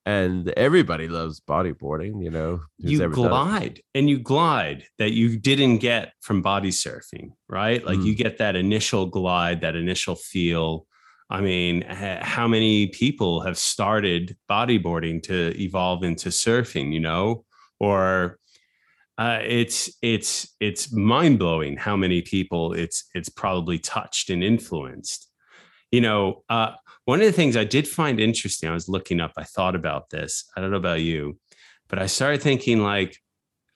And 0.07 0.49
everybody 0.55 1.07
loves 1.09 1.41
bodyboarding, 1.41 2.23
you 2.23 2.29
know. 2.29 2.61
you 2.77 3.01
ever 3.03 3.15
done 3.15 3.25
it. 3.25 3.29
glide 3.29 3.81
and 3.95 4.07
you 4.11 4.19
glide 4.19 4.83
that 4.99 5.11
you 5.19 5.27
didn't 5.49 5.79
get 5.79 6.13
from 6.21 6.43
body 6.43 6.69
surfing, 6.69 7.31
right? 7.49 7.83
Like 7.83 7.97
Mm. 7.99 8.05
you 8.05 8.13
get 8.15 8.37
that 8.37 8.55
initial 8.55 9.07
glide, 9.07 9.61
that 9.61 9.75
initial 9.75 10.15
feel. 10.15 10.85
I 11.29 11.41
mean, 11.41 11.81
how 11.81 12.47
many 12.47 12.87
people 12.87 13.41
have 13.41 13.57
started 13.57 14.37
bodyboarding 14.49 15.23
to 15.23 15.59
evolve 15.59 16.03
into 16.03 16.29
surfing, 16.29 16.93
you 16.93 16.99
know? 16.99 17.45
Or 17.79 18.37
uh, 19.17 19.39
it's 19.41 19.89
it's 20.01 20.55
it's 20.59 20.91
mind 20.91 21.39
blowing 21.39 21.77
how 21.77 21.95
many 21.95 22.21
people 22.21 22.73
it's 22.73 23.05
it's 23.13 23.29
probably 23.29 23.79
touched 23.79 24.29
and 24.29 24.43
influenced. 24.43 25.29
You 25.91 26.01
know, 26.01 26.43
uh, 26.49 26.71
one 27.05 27.21
of 27.21 27.25
the 27.25 27.31
things 27.31 27.55
I 27.55 27.63
did 27.63 27.87
find 27.87 28.19
interesting, 28.19 28.69
I 28.69 28.73
was 28.73 28.89
looking 28.89 29.21
up, 29.21 29.33
I 29.37 29.43
thought 29.43 29.75
about 29.75 30.09
this. 30.09 30.45
I 30.55 30.61
don't 30.61 30.71
know 30.71 30.77
about 30.77 31.01
you, 31.01 31.39
but 31.87 31.99
I 31.99 32.07
started 32.07 32.41
thinking 32.41 32.83
like, 32.83 33.17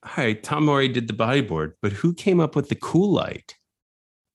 all 0.04 0.12
right, 0.18 0.42
Tom 0.42 0.66
Morey 0.66 0.88
did 0.90 1.08
the 1.08 1.14
bodyboard, 1.14 1.74
but 1.82 1.94
who 1.94 2.14
came 2.14 2.40
up 2.40 2.56
with 2.56 2.70
the 2.70 2.76
Coolite? 2.76 3.54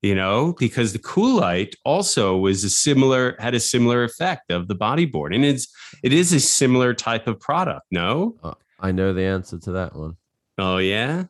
You 0.05 0.15
know, 0.15 0.55
because 0.59 0.93
the 0.93 0.99
Coolite 0.99 1.77
also 1.83 2.37
was 2.37 2.63
a 2.63 2.69
similar 2.69 3.37
had 3.39 3.55
a 3.55 3.59
similar 3.61 4.05
effect 4.05 4.51
of 4.51 4.69
the 4.69 4.75
bodyboard, 4.77 5.35
and 5.35 5.47
it's 5.47 5.67
it 6.03 6.13
is 6.13 6.31
a 6.35 6.41
similar 6.41 6.93
type 6.93 7.27
of 7.27 7.41
product. 7.41 7.87
No, 7.91 8.37
Uh, 8.43 8.53
I 8.79 8.93
know 8.93 9.15
the 9.15 9.23
answer 9.25 9.59
to 9.61 9.73
that 9.73 9.97
one. 9.97 10.17
oh 10.59 10.77
yeah. 10.77 11.25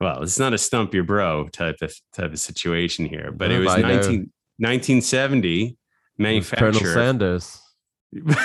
Well, 0.00 0.22
it's 0.22 0.38
not 0.38 0.54
a 0.54 0.58
stump 0.58 0.94
your 0.94 1.04
bro 1.04 1.48
type 1.48 1.76
of 1.82 1.92
type 2.14 2.32
of 2.32 2.38
situation 2.40 3.04
here, 3.04 3.32
but 3.36 3.50
it 3.50 3.58
was 3.58 3.66
but 3.74 3.82
19, 3.82 4.32
1970 4.56 5.62
It 5.62 5.64
was 5.66 5.74
manufacturer. 6.16 6.72
Colonel 6.72 6.94
Sanders. 6.94 7.60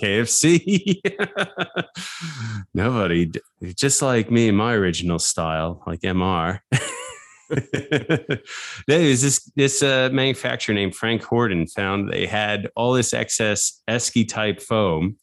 KFC. 0.00 1.00
Nobody, 2.74 3.30
just 3.76 4.00
like 4.00 4.30
me 4.30 4.50
my 4.52 4.72
original 4.72 5.18
style, 5.18 5.82
like 5.86 6.00
MR. 6.00 6.60
There's 8.86 9.22
this 9.22 9.50
this 9.56 9.82
uh, 9.82 10.10
manufacturer 10.12 10.74
named 10.74 10.94
Frank 10.94 11.22
Horton 11.22 11.66
found 11.66 12.10
they 12.10 12.26
had 12.26 12.68
all 12.74 12.92
this 12.92 13.12
excess 13.12 13.82
esky 13.88 14.26
type 14.26 14.60
foam, 14.60 15.16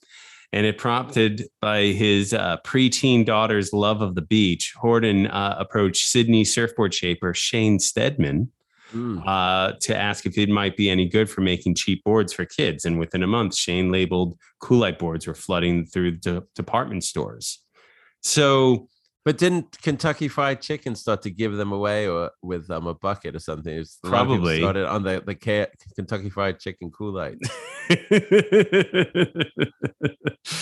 and 0.54 0.66
it 0.66 0.78
prompted 0.78 1.48
by 1.62 1.86
his 1.86 2.34
uh, 2.34 2.58
preteen 2.66 3.26
daughter's 3.26 3.74
love 3.74 4.02
of 4.02 4.16
the 4.16 4.22
beach. 4.22 4.74
Horton 4.78 5.28
uh, 5.28 5.56
approached 5.58 6.08
Sydney 6.08 6.46
surfboard 6.46 6.94
shaper 6.94 7.34
Shane 7.34 7.80
Stedman 7.80 8.52
Mm. 8.94 9.26
uh, 9.26 9.78
to 9.80 9.96
ask 9.96 10.26
if 10.26 10.38
it 10.38 10.50
might 10.50 10.76
be 10.76 10.90
any 10.90 11.08
good 11.08 11.30
for 11.30 11.40
making 11.40 11.76
cheap 11.76 12.04
boards 12.04 12.34
for 12.34 12.44
kids. 12.44 12.84
And 12.84 13.00
within 13.00 13.24
a 13.24 13.28
month, 13.28 13.56
Shane 13.56 13.90
labeled 13.90 14.38
Coolite 14.62 15.00
boards 15.00 15.28
were 15.28 15.34
flooding 15.34 15.86
through 15.86 16.18
the 16.20 16.46
department 16.56 17.06
stores. 17.06 17.64
So, 18.22 18.90
But 19.24 19.38
didn't 19.38 19.80
Kentucky 19.84 20.28
Fried 20.28 20.62
Chicken 20.62 20.96
start 20.96 21.22
to 21.24 21.30
give 21.30 21.54
them 21.54 21.72
away 21.72 22.08
or 22.08 22.32
with 22.42 22.72
um, 22.72 22.88
a 22.88 22.96
bucket 22.96 23.36
or 23.36 23.40
something? 23.40 23.76
It 23.76 23.80
was, 23.80 24.00
a 24.04 24.08
lot 24.10 24.22
of 24.22 24.28
people 24.28 24.36
Probably. 24.38 24.58
started 24.60 24.88
on 24.90 25.04
the 25.04 25.22
the 25.24 25.36
K- 25.36 25.68
Kentucky 25.96 26.30
Fried 26.32 26.60
Chicken 26.60 26.90
Coolite. 26.90 27.38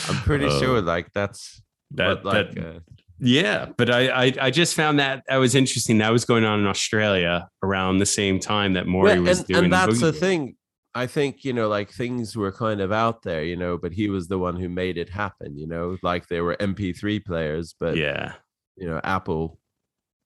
I'm 0.09 0.15
pretty 0.23 0.45
Uh, 0.47 0.59
sure 0.59 0.81
like 0.81 1.11
that's 1.13 1.61
that- 1.91 2.25
like 2.25 2.53
that- 2.55 2.75
uh, 2.75 2.79
Yeah, 3.21 3.67
but 3.77 3.89
I, 3.89 4.07
I 4.27 4.33
I 4.41 4.51
just 4.51 4.75
found 4.75 4.99
that 4.99 5.23
that 5.27 5.37
was 5.37 5.55
interesting. 5.55 5.97
That 5.99 6.11
was 6.11 6.25
going 6.25 6.45
on 6.45 6.59
in 6.59 6.67
Australia 6.67 7.49
around 7.63 7.99
the 7.99 8.05
same 8.05 8.39
time 8.39 8.73
that 8.73 8.87
Morey 8.87 9.13
Well, 9.15 9.23
was 9.23 9.39
and, 9.39 9.47
doing. 9.47 9.63
and 9.65 9.73
that's 9.73 9.99
the 9.99 10.07
Boogie 10.07 10.11
Board. 10.11 10.15
thing. 10.15 10.55
I 10.95 11.05
think 11.07 11.43
you 11.45 11.53
know, 11.53 11.67
like 11.69 11.91
things 11.91 12.35
were 12.35 12.51
kind 12.51 12.81
of 12.81 12.91
out 12.91 13.21
there, 13.23 13.43
you 13.43 13.55
know, 13.55 13.77
but 13.77 13.93
he 13.93 14.09
was 14.09 14.27
the 14.27 14.37
one 14.39 14.55
who 14.55 14.69
made 14.69 14.97
it 14.97 15.09
happen. 15.09 15.57
You 15.57 15.67
know, 15.67 15.97
like 16.03 16.27
there 16.27 16.43
were 16.43 16.55
MP3 16.59 17.23
players, 17.25 17.75
but 17.79 17.95
Yeah, 17.97 18.33
you 18.79 18.87
know, 18.87 18.99
Apple 19.03 19.59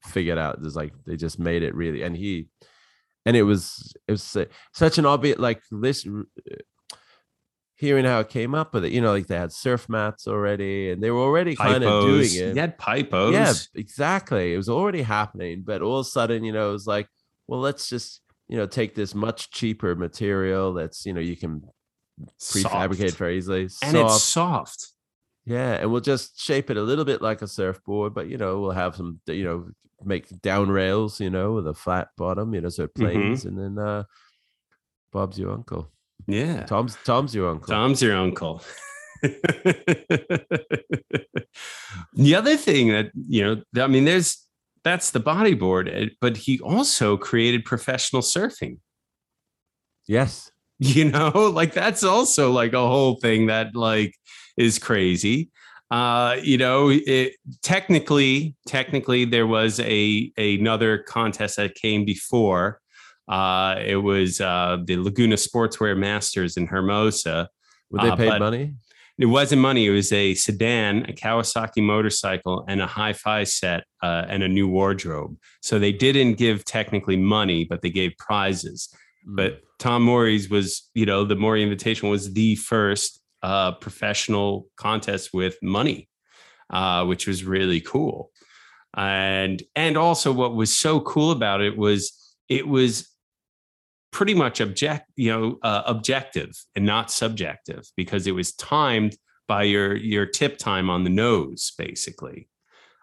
figured 0.05 0.37
out 0.37 0.61
there's 0.61 0.75
like 0.75 0.93
they 1.05 1.15
just 1.15 1.39
made 1.39 1.63
it 1.63 1.75
really, 1.75 2.03
and 2.03 2.15
he, 2.15 2.47
and 3.25 3.35
it 3.35 3.43
was 3.43 3.93
it 4.07 4.11
was 4.11 4.37
such 4.73 4.97
an 4.97 5.05
obvious 5.05 5.39
like 5.39 5.61
this. 5.71 6.05
Uh, 6.07 6.23
hearing 7.75 8.05
how 8.05 8.19
it 8.19 8.29
came 8.29 8.55
up 8.55 8.73
with 8.73 8.85
it, 8.85 8.93
you 8.93 9.01
know, 9.01 9.11
like 9.11 9.27
they 9.27 9.35
had 9.35 9.51
surf 9.51 9.89
mats 9.89 10.27
already, 10.27 10.91
and 10.91 11.03
they 11.03 11.11
were 11.11 11.19
already 11.19 11.55
kind 11.55 11.83
of 11.83 12.03
doing 12.03 12.25
it. 12.25 12.55
You 12.55 12.61
had 12.61 12.77
paipos. 12.77 13.33
Yeah, 13.33 13.53
exactly. 13.75 14.53
It 14.53 14.57
was 14.57 14.69
already 14.69 15.01
happening, 15.01 15.63
but 15.65 15.81
all 15.81 15.99
of 15.99 16.05
a 16.05 16.09
sudden, 16.09 16.45
you 16.45 16.53
know, 16.53 16.69
it 16.69 16.71
was 16.71 16.87
like, 16.87 17.07
well, 17.47 17.59
let's 17.59 17.89
just, 17.89 18.21
you 18.47 18.55
know, 18.57 18.67
take 18.67 18.95
this 18.95 19.13
much 19.13 19.51
cheaper 19.51 19.95
material 19.95 20.73
that's, 20.73 21.05
you 21.05 21.13
know, 21.13 21.19
you 21.19 21.35
can 21.35 21.63
prefabricate 22.39 23.09
Soft. 23.09 23.17
very 23.17 23.37
easily. 23.37 23.67
and 23.81 23.97
it's 23.97 24.23
soft. 24.23 24.93
Yeah, 25.45 25.73
and 25.73 25.91
we'll 25.91 26.01
just 26.01 26.39
shape 26.39 26.69
it 26.69 26.77
a 26.77 26.81
little 26.81 27.05
bit 27.05 27.21
like 27.21 27.41
a 27.41 27.47
surfboard, 27.47 28.13
but 28.13 28.27
you 28.27 28.37
know, 28.37 28.61
we'll 28.61 28.71
have 28.71 28.95
some, 28.95 29.19
you 29.27 29.43
know, 29.43 29.67
make 30.03 30.29
down 30.41 30.69
rails, 30.69 31.19
you 31.19 31.29
know, 31.29 31.53
with 31.53 31.67
a 31.67 31.73
flat 31.73 32.09
bottom, 32.17 32.53
you 32.53 32.61
know, 32.61 32.69
so 32.69 32.83
it 32.83 32.93
Mhm. 32.93 33.01
planes, 33.01 33.45
and 33.45 33.57
then 33.59 33.77
uh 33.77 34.03
Bob's 35.11 35.37
your 35.37 35.51
uncle. 35.51 35.91
Yeah, 36.27 36.65
Tom's 36.65 36.97
Tom's 37.03 37.35
your 37.35 37.49
uncle. 37.49 37.67
Tom's 37.67 38.01
your 38.01 38.15
uncle. 38.15 38.63
the 42.13 42.35
other 42.35 42.57
thing 42.57 42.89
that 42.89 43.11
you 43.15 43.43
know, 43.43 43.83
I 43.83 43.87
mean, 43.87 44.05
there's 44.05 44.45
that's 44.83 45.11
the 45.11 45.19
bodyboard, 45.19 45.89
eh, 45.93 46.09
but 46.19 46.37
he 46.37 46.59
also 46.61 47.17
created 47.17 47.65
professional 47.65 48.21
surfing. 48.21 48.77
Yes. 50.07 50.51
You 50.95 51.05
know, 51.05 51.29
like 51.55 51.73
that's 51.73 52.03
also 52.03 52.51
like 52.51 52.73
a 52.73 52.87
whole 52.87 53.15
thing 53.15 53.47
that 53.47 53.75
like 53.75 54.15
is 54.57 54.79
crazy. 54.79 55.49
Uh, 55.89 56.37
you 56.41 56.57
know, 56.57 56.89
it 56.91 57.33
technically, 57.61 58.55
technically 58.67 59.25
there 59.25 59.47
was 59.47 59.79
a 59.79 60.31
another 60.37 60.97
contest 60.97 61.55
that 61.57 61.75
came 61.75 62.03
before. 62.03 62.81
Uh, 63.27 63.75
it 63.79 63.97
was 63.97 64.41
uh, 64.41 64.77
the 64.83 64.97
Laguna 64.97 65.35
Sportswear 65.35 65.97
Masters 65.97 66.57
in 66.57 66.67
Hermosa. 66.67 67.47
Would 67.91 68.01
they 68.01 68.09
Uh, 68.09 68.15
pay 68.15 68.39
money? 68.39 68.73
It 69.19 69.27
wasn't 69.27 69.61
money. 69.61 69.85
It 69.85 69.91
was 69.91 70.11
a 70.11 70.33
sedan, 70.33 71.05
a 71.07 71.13
Kawasaki 71.13 71.83
motorcycle, 71.83 72.65
and 72.67 72.81
a 72.81 72.87
hi-fi 72.87 73.43
set 73.43 73.83
uh, 74.01 74.25
and 74.27 74.41
a 74.41 74.47
new 74.49 74.67
wardrobe. 74.67 75.37
So 75.61 75.77
they 75.77 75.91
didn't 75.91 76.33
give 76.33 76.65
technically 76.65 77.17
money, 77.17 77.63
but 77.63 77.81
they 77.81 77.91
gave 77.91 78.17
prizes. 78.17 78.89
Mm. 79.27 79.35
But 79.35 79.61
Tom 79.79 80.03
Morey's 80.03 80.49
was, 80.49 80.89
you 80.93 81.05
know, 81.05 81.23
the 81.23 81.35
Morey 81.35 81.63
Invitation 81.63 82.09
was 82.09 82.33
the 82.33 82.55
first 82.55 83.21
uh, 83.41 83.73
professional 83.73 84.67
contest 84.77 85.31
with 85.33 85.57
money, 85.61 86.09
uh, 86.69 87.05
which 87.05 87.27
was 87.27 87.43
really 87.43 87.81
cool. 87.81 88.31
And 88.95 89.61
and 89.75 89.97
also, 89.97 90.31
what 90.31 90.55
was 90.55 90.77
so 90.77 91.01
cool 91.01 91.31
about 91.31 91.61
it 91.61 91.75
was 91.75 92.13
it 92.47 92.67
was 92.67 93.09
pretty 94.13 94.35
much 94.35 94.61
object 94.61 95.11
you 95.15 95.29
know 95.29 95.57
uh, 95.63 95.81
objective 95.87 96.51
and 96.75 96.85
not 96.85 97.11
subjective 97.11 97.83
because 97.97 98.27
it 98.27 98.31
was 98.31 98.53
timed 98.53 99.17
by 99.47 99.63
your 99.63 99.95
your 99.95 100.25
tip 100.25 100.57
time 100.59 100.89
on 100.89 101.03
the 101.03 101.09
nose 101.09 101.73
basically 101.77 102.47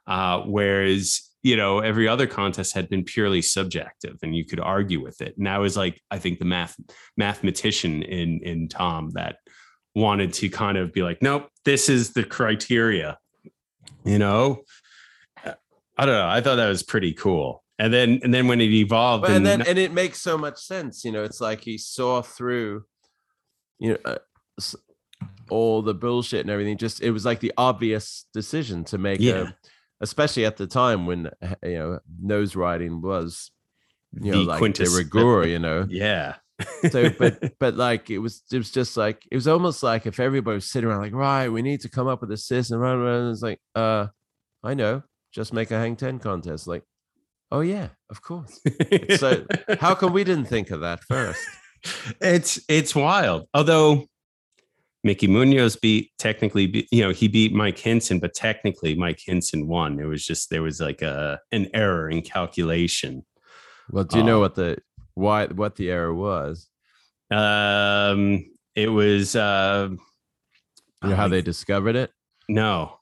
uh, 0.06 0.40
whereas 0.42 1.29
you 1.42 1.56
know 1.56 1.80
every 1.80 2.06
other 2.06 2.26
contest 2.26 2.74
had 2.74 2.88
been 2.88 3.04
purely 3.04 3.42
subjective 3.42 4.16
and 4.22 4.34
you 4.34 4.44
could 4.44 4.60
argue 4.60 5.02
with 5.02 5.20
it 5.20 5.36
and 5.36 5.46
that 5.46 5.58
was 5.58 5.76
like 5.76 6.00
i 6.10 6.18
think 6.18 6.38
the 6.38 6.44
math 6.44 6.76
mathematician 7.16 8.02
in 8.02 8.40
in 8.42 8.68
tom 8.68 9.10
that 9.10 9.36
wanted 9.94 10.32
to 10.32 10.48
kind 10.48 10.78
of 10.78 10.92
be 10.92 11.02
like 11.02 11.20
nope 11.22 11.48
this 11.64 11.88
is 11.88 12.12
the 12.12 12.24
criteria 12.24 13.18
you 14.04 14.18
know 14.18 14.62
i 15.44 16.06
don't 16.06 16.14
know 16.14 16.28
i 16.28 16.40
thought 16.40 16.56
that 16.56 16.68
was 16.68 16.82
pretty 16.82 17.12
cool 17.12 17.62
and 17.78 17.92
then 17.92 18.20
and 18.22 18.32
then 18.32 18.46
when 18.46 18.60
it 18.60 18.70
evolved 18.70 19.22
Well, 19.22 19.32
and 19.32 19.46
in 19.46 19.58
then 19.58 19.68
and 19.68 19.78
it 19.78 19.92
makes 19.92 20.20
so 20.20 20.38
much 20.38 20.58
sense 20.58 21.04
you 21.04 21.10
know 21.10 21.24
it's 21.24 21.40
like 21.40 21.62
he 21.62 21.78
saw 21.78 22.22
through 22.22 22.84
you 23.78 23.92
know 23.92 23.98
uh, 24.04 24.18
all 25.50 25.82
the 25.82 25.94
bullshit 25.94 26.40
and 26.40 26.50
everything. 26.50 26.78
Just 26.78 27.02
it 27.02 27.10
was 27.10 27.24
like 27.24 27.40
the 27.40 27.52
obvious 27.56 28.26
decision 28.32 28.84
to 28.84 28.98
make. 28.98 29.20
Yeah. 29.20 29.48
A, 29.48 29.52
especially 30.00 30.44
at 30.46 30.56
the 30.56 30.66
time 30.66 31.06
when 31.06 31.26
uh, 31.42 31.54
you 31.62 31.78
know 31.78 31.98
nose 32.20 32.56
riding 32.56 33.00
was 33.02 33.50
you 34.12 34.32
know 34.32 34.38
The 34.40 34.44
like 34.44 34.58
quintess- 34.58 34.90
de 34.92 34.96
rigueur. 34.98 35.46
You 35.54 35.58
know. 35.58 35.86
Yeah. 35.88 36.36
so 36.90 37.08
but 37.10 37.54
but 37.58 37.74
like 37.76 38.10
it 38.10 38.18
was 38.18 38.42
it 38.52 38.58
was 38.58 38.70
just 38.70 38.96
like 38.96 39.22
it 39.30 39.34
was 39.34 39.48
almost 39.48 39.82
like 39.82 40.04
if 40.06 40.20
everybody 40.20 40.56
was 40.56 40.66
sitting 40.70 40.90
around 40.90 41.00
like 41.00 41.14
right 41.14 41.48
we 41.48 41.62
need 41.62 41.80
to 41.80 41.88
come 41.88 42.06
up 42.06 42.20
with 42.20 42.30
a 42.32 42.36
system 42.36 42.78
run 42.78 42.98
around 42.98 43.30
it's 43.30 43.40
like 43.40 43.58
uh 43.74 44.06
i 44.62 44.74
know 44.74 45.02
just 45.32 45.54
make 45.54 45.70
a 45.70 45.78
hang 45.78 45.96
10 45.96 46.18
contest 46.18 46.66
like 46.66 46.82
oh 47.50 47.60
yeah 47.60 47.88
of 48.10 48.20
course 48.20 48.60
so 49.16 49.46
how 49.80 49.94
come 49.94 50.12
we 50.12 50.22
didn't 50.22 50.44
think 50.44 50.70
of 50.70 50.80
that 50.82 51.00
first 51.04 51.40
it's 52.20 52.60
it's 52.68 52.94
wild. 52.94 53.46
Although 53.54 54.04
Mickey 55.02 55.26
Munoz 55.26 55.76
beat 55.76 56.10
technically, 56.18 56.66
beat, 56.66 56.86
you 56.92 57.02
know, 57.02 57.10
he 57.10 57.26
beat 57.28 57.54
Mike 57.54 57.76
Hynson, 57.78 58.20
but 58.20 58.34
technically 58.34 58.94
Mike 58.94 59.18
Hynson 59.26 59.66
won. 59.66 59.98
It 59.98 60.04
was 60.04 60.24
just 60.24 60.50
there 60.50 60.62
was 60.62 60.80
like 60.80 61.00
a 61.02 61.40
an 61.52 61.68
error 61.72 62.10
in 62.10 62.20
calculation. 62.22 63.24
well 63.90 64.04
do 64.04 64.18
you 64.18 64.24
know 64.24 64.36
Um, 64.36 64.40
what 64.42 64.54
the 64.56 64.78
why 65.14 65.46
what 65.46 65.76
the 65.76 65.90
error 65.90 66.14
was 66.14 66.68
Um, 67.30 68.44
it 68.74 68.88
was 68.88 69.34
uh, 69.36 69.88
you 71.02 71.08
know 71.08 71.16
how 71.16 71.28
they 71.28 71.42
discovered 71.42 71.96
it 71.96 72.10
no. 72.48 72.98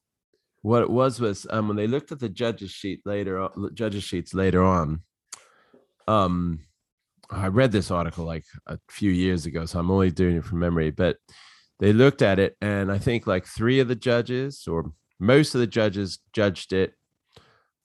what 0.62 0.82
it 0.82 0.90
was 0.90 1.20
was 1.20 1.46
um 1.51 1.68
when 1.68 1.76
they 1.76 1.86
looked 1.86 2.12
at 2.12 2.20
the 2.20 2.28
judges 2.28 2.70
sheet 2.70 3.01
later 3.05 3.38
on 3.40 3.70
judges 3.74 4.05
sheets 4.05 4.34
later 4.34 4.62
on 4.62 5.03
um 6.07 6.61
i 7.30 7.46
read 7.49 7.72
this 7.72 7.90
article 7.90 8.24
like 8.24 8.44
a 8.66 8.78
few 8.88 9.11
years 9.11 9.46
ago 9.46 9.66
so 9.66 9.78
i'm 9.78 9.90
only 9.90 10.11
doing 10.11 10.36
it 10.36 10.44
from 10.44 10.59
memory 10.61 10.90
but 10.90 11.16
they 11.80 11.92
looked 11.92 12.22
at 12.22 12.38
it 12.38 12.56
and 12.60 12.90
i 12.90 12.98
think 12.98 13.26
like 13.26 13.46
three 13.46 13.80
of 13.80 13.88
the 13.88 13.94
judges 13.94 14.66
or 14.66 14.92
most 15.20 15.54
of 15.54 15.60
the 15.60 15.66
judges 15.66 16.18
judged 16.32 16.72
it 16.72 16.92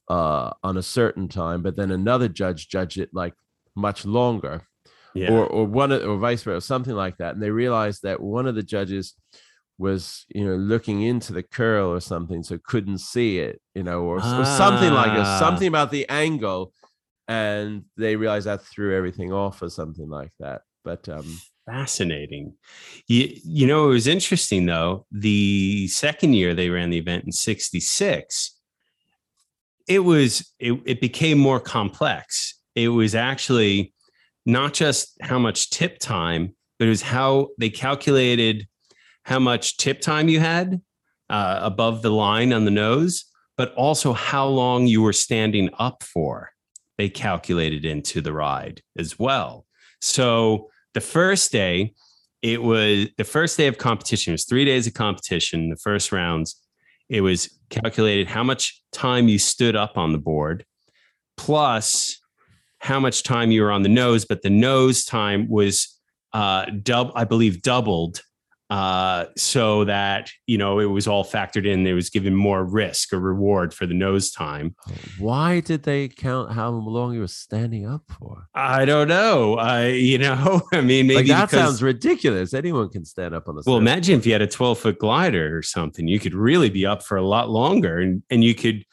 uh 0.09 0.51
on 0.63 0.77
a 0.77 0.81
certain 0.83 1.27
time 1.27 1.61
but 1.61 1.75
then 1.75 1.91
another 1.91 2.27
judge 2.27 2.67
judged 2.67 2.97
it 2.99 3.09
like 3.13 3.33
much 3.75 4.05
longer 4.05 4.61
Yeah. 5.15 5.31
or 5.31 5.45
or 5.47 5.65
one 5.65 5.91
of- 5.91 6.03
or 6.03 6.17
vice 6.17 6.43
versa, 6.43 6.57
or 6.57 6.61
something 6.61 6.95
like 6.95 7.17
that. 7.17 7.33
And 7.33 7.41
they 7.43 7.51
realized 7.51 8.01
that 8.03 8.19
one 8.19 8.47
of 8.47 8.55
the 8.55 8.63
judges 8.63 9.15
was, 9.77 10.25
you 10.29 10.43
know, 10.45 10.55
looking 10.55 11.01
into 11.01 11.33
the 11.33 11.43
curl 11.43 11.89
or 11.89 11.99
something, 11.99 12.41
so 12.43 12.57
couldn't 12.63 12.99
see 12.99 13.39
it, 13.39 13.61
you 13.75 13.83
know, 13.83 14.01
or, 14.01 14.17
or 14.17 14.45
something 14.45 14.93
like 14.93 15.13
this, 15.17 15.27
Ah. 15.27 15.39
something 15.39 15.67
about 15.67 15.89
the 15.91 16.07
angle, 16.09 16.73
and 17.27 17.85
they 17.97 18.15
realized 18.15 18.47
that 18.47 18.61
threw 18.63 18.95
everything 18.95 19.31
off 19.33 19.61
or 19.61 19.69
something 19.69 20.09
like 20.09 20.31
that. 20.39 20.61
But 20.83 21.07
um, 21.09 21.25
Fascinating. 21.65 22.55
You, 23.07 23.29
you 23.43 23.67
know, 23.67 23.85
it 23.85 23.93
was 23.93 24.07
interesting 24.07 24.65
though. 24.65 25.05
The 25.11 25.87
second 25.87 26.33
year 26.33 26.53
they 26.53 26.69
ran 26.69 26.89
the 26.89 26.97
event 26.97 27.23
in 27.25 27.31
66, 27.31 28.59
it 29.87 29.99
was, 29.99 30.51
it, 30.59 30.79
it 30.85 31.01
became 31.01 31.37
more 31.37 31.59
complex. 31.59 32.59
It 32.75 32.89
was 32.89 33.15
actually 33.15 33.93
not 34.45 34.73
just 34.73 35.17
how 35.21 35.39
much 35.39 35.69
tip 35.69 35.99
time, 35.99 36.55
but 36.79 36.87
it 36.87 36.89
was 36.89 37.01
how 37.01 37.49
they 37.57 37.69
calculated 37.69 38.67
how 39.23 39.39
much 39.39 39.77
tip 39.77 40.01
time 40.01 40.27
you 40.27 40.39
had 40.39 40.81
uh, 41.29 41.59
above 41.61 42.01
the 42.01 42.11
line 42.11 42.51
on 42.51 42.65
the 42.65 42.71
nose, 42.71 43.25
but 43.57 43.73
also 43.75 44.11
how 44.11 44.45
long 44.45 44.85
you 44.85 45.01
were 45.01 45.13
standing 45.13 45.69
up 45.79 46.03
for. 46.03 46.51
They 46.97 47.09
calculated 47.09 47.85
into 47.85 48.21
the 48.21 48.33
ride 48.33 48.81
as 48.97 49.17
well. 49.17 49.65
So 50.01 50.69
the 50.93 51.01
first 51.01 51.51
day, 51.51 51.93
it 52.41 52.61
was 52.61 53.07
the 53.17 53.23
first 53.23 53.57
day 53.57 53.67
of 53.67 53.77
competition. 53.77 54.31
It 54.31 54.35
was 54.35 54.45
three 54.45 54.65
days 54.65 54.85
of 54.85 54.93
competition. 54.93 55.69
The 55.69 55.77
first 55.77 56.11
rounds, 56.11 56.61
it 57.09 57.21
was 57.21 57.49
calculated 57.69 58.27
how 58.27 58.43
much 58.43 58.81
time 58.91 59.27
you 59.27 59.39
stood 59.39 59.75
up 59.75 59.97
on 59.97 60.11
the 60.11 60.17
board, 60.17 60.65
plus 61.37 62.19
how 62.79 62.99
much 62.99 63.23
time 63.23 63.49
you 63.49 63.61
were 63.61 63.71
on 63.71 63.83
the 63.83 63.89
nose. 63.89 64.25
But 64.25 64.41
the 64.41 64.49
nose 64.49 65.05
time 65.05 65.47
was 65.49 65.97
uh, 66.33 66.65
dub, 66.81 67.11
I 67.15 67.23
believe, 67.23 67.61
doubled, 67.61 68.21
uh, 68.73 69.27
so 69.37 69.85
that 69.85 70.31
you 70.47 70.57
know 70.57 70.79
it 70.79 70.85
was 70.85 71.07
all 71.07 71.23
factored 71.23 71.63
in. 71.67 71.85
It 71.85 71.93
was 71.93 72.09
given 72.09 72.33
more 72.33 72.65
risk 72.65 73.13
or 73.13 73.19
reward 73.19 73.71
for 73.71 73.85
the 73.85 73.93
nose 73.93 74.31
time. 74.31 74.75
why 75.19 75.59
did 75.59 75.83
they 75.83 76.07
count 76.07 76.51
how 76.53 76.69
long 76.71 77.13
you 77.13 77.19
were 77.19 77.27
standing 77.27 77.85
up 77.87 78.01
for? 78.17 78.47
I 78.55 78.85
don't 78.85 79.07
know. 79.07 79.57
I 79.59 79.89
you 79.89 80.17
know, 80.17 80.63
I 80.73 80.81
mean, 80.81 81.05
maybe 81.05 81.15
like 81.17 81.27
that 81.27 81.51
because- 81.51 81.65
sounds 81.65 81.83
ridiculous. 81.83 82.55
Anyone 82.55 82.89
can 82.89 83.05
stand 83.05 83.35
up 83.35 83.47
on 83.47 83.53
the 83.53 83.63
Well, 83.67 83.77
imagine 83.77 84.17
if 84.17 84.25
you 84.25 84.31
had 84.31 84.41
a 84.41 84.47
12 84.47 84.79
foot 84.79 84.97
glider 84.97 85.55
or 85.55 85.61
something, 85.61 86.07
you 86.07 86.19
could 86.19 86.33
really 86.33 86.71
be 86.71 86.83
up 86.83 87.03
for 87.03 87.15
a 87.15 87.23
lot 87.23 87.51
longer 87.51 87.99
and, 87.99 88.23
and 88.31 88.43
you 88.43 88.55
could 88.55 88.85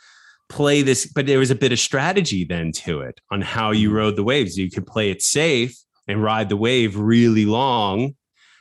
play 0.51 0.83
this. 0.83 1.07
But 1.07 1.25
there 1.25 1.39
was 1.39 1.51
a 1.51 1.55
bit 1.55 1.73
of 1.73 1.79
strategy 1.79 2.45
then 2.45 2.73
to 2.85 3.01
it 3.01 3.19
on 3.31 3.41
how 3.41 3.71
you 3.71 3.91
rode 3.91 4.17
the 4.17 4.25
waves. 4.25 4.59
You 4.59 4.71
could 4.71 4.87
play 4.87 5.11
it 5.11 5.23
safe 5.23 5.75
and 6.07 6.23
ride 6.23 6.51
the 6.51 6.57
wave 6.59 6.99
really 6.99 7.47
long. 7.47 8.15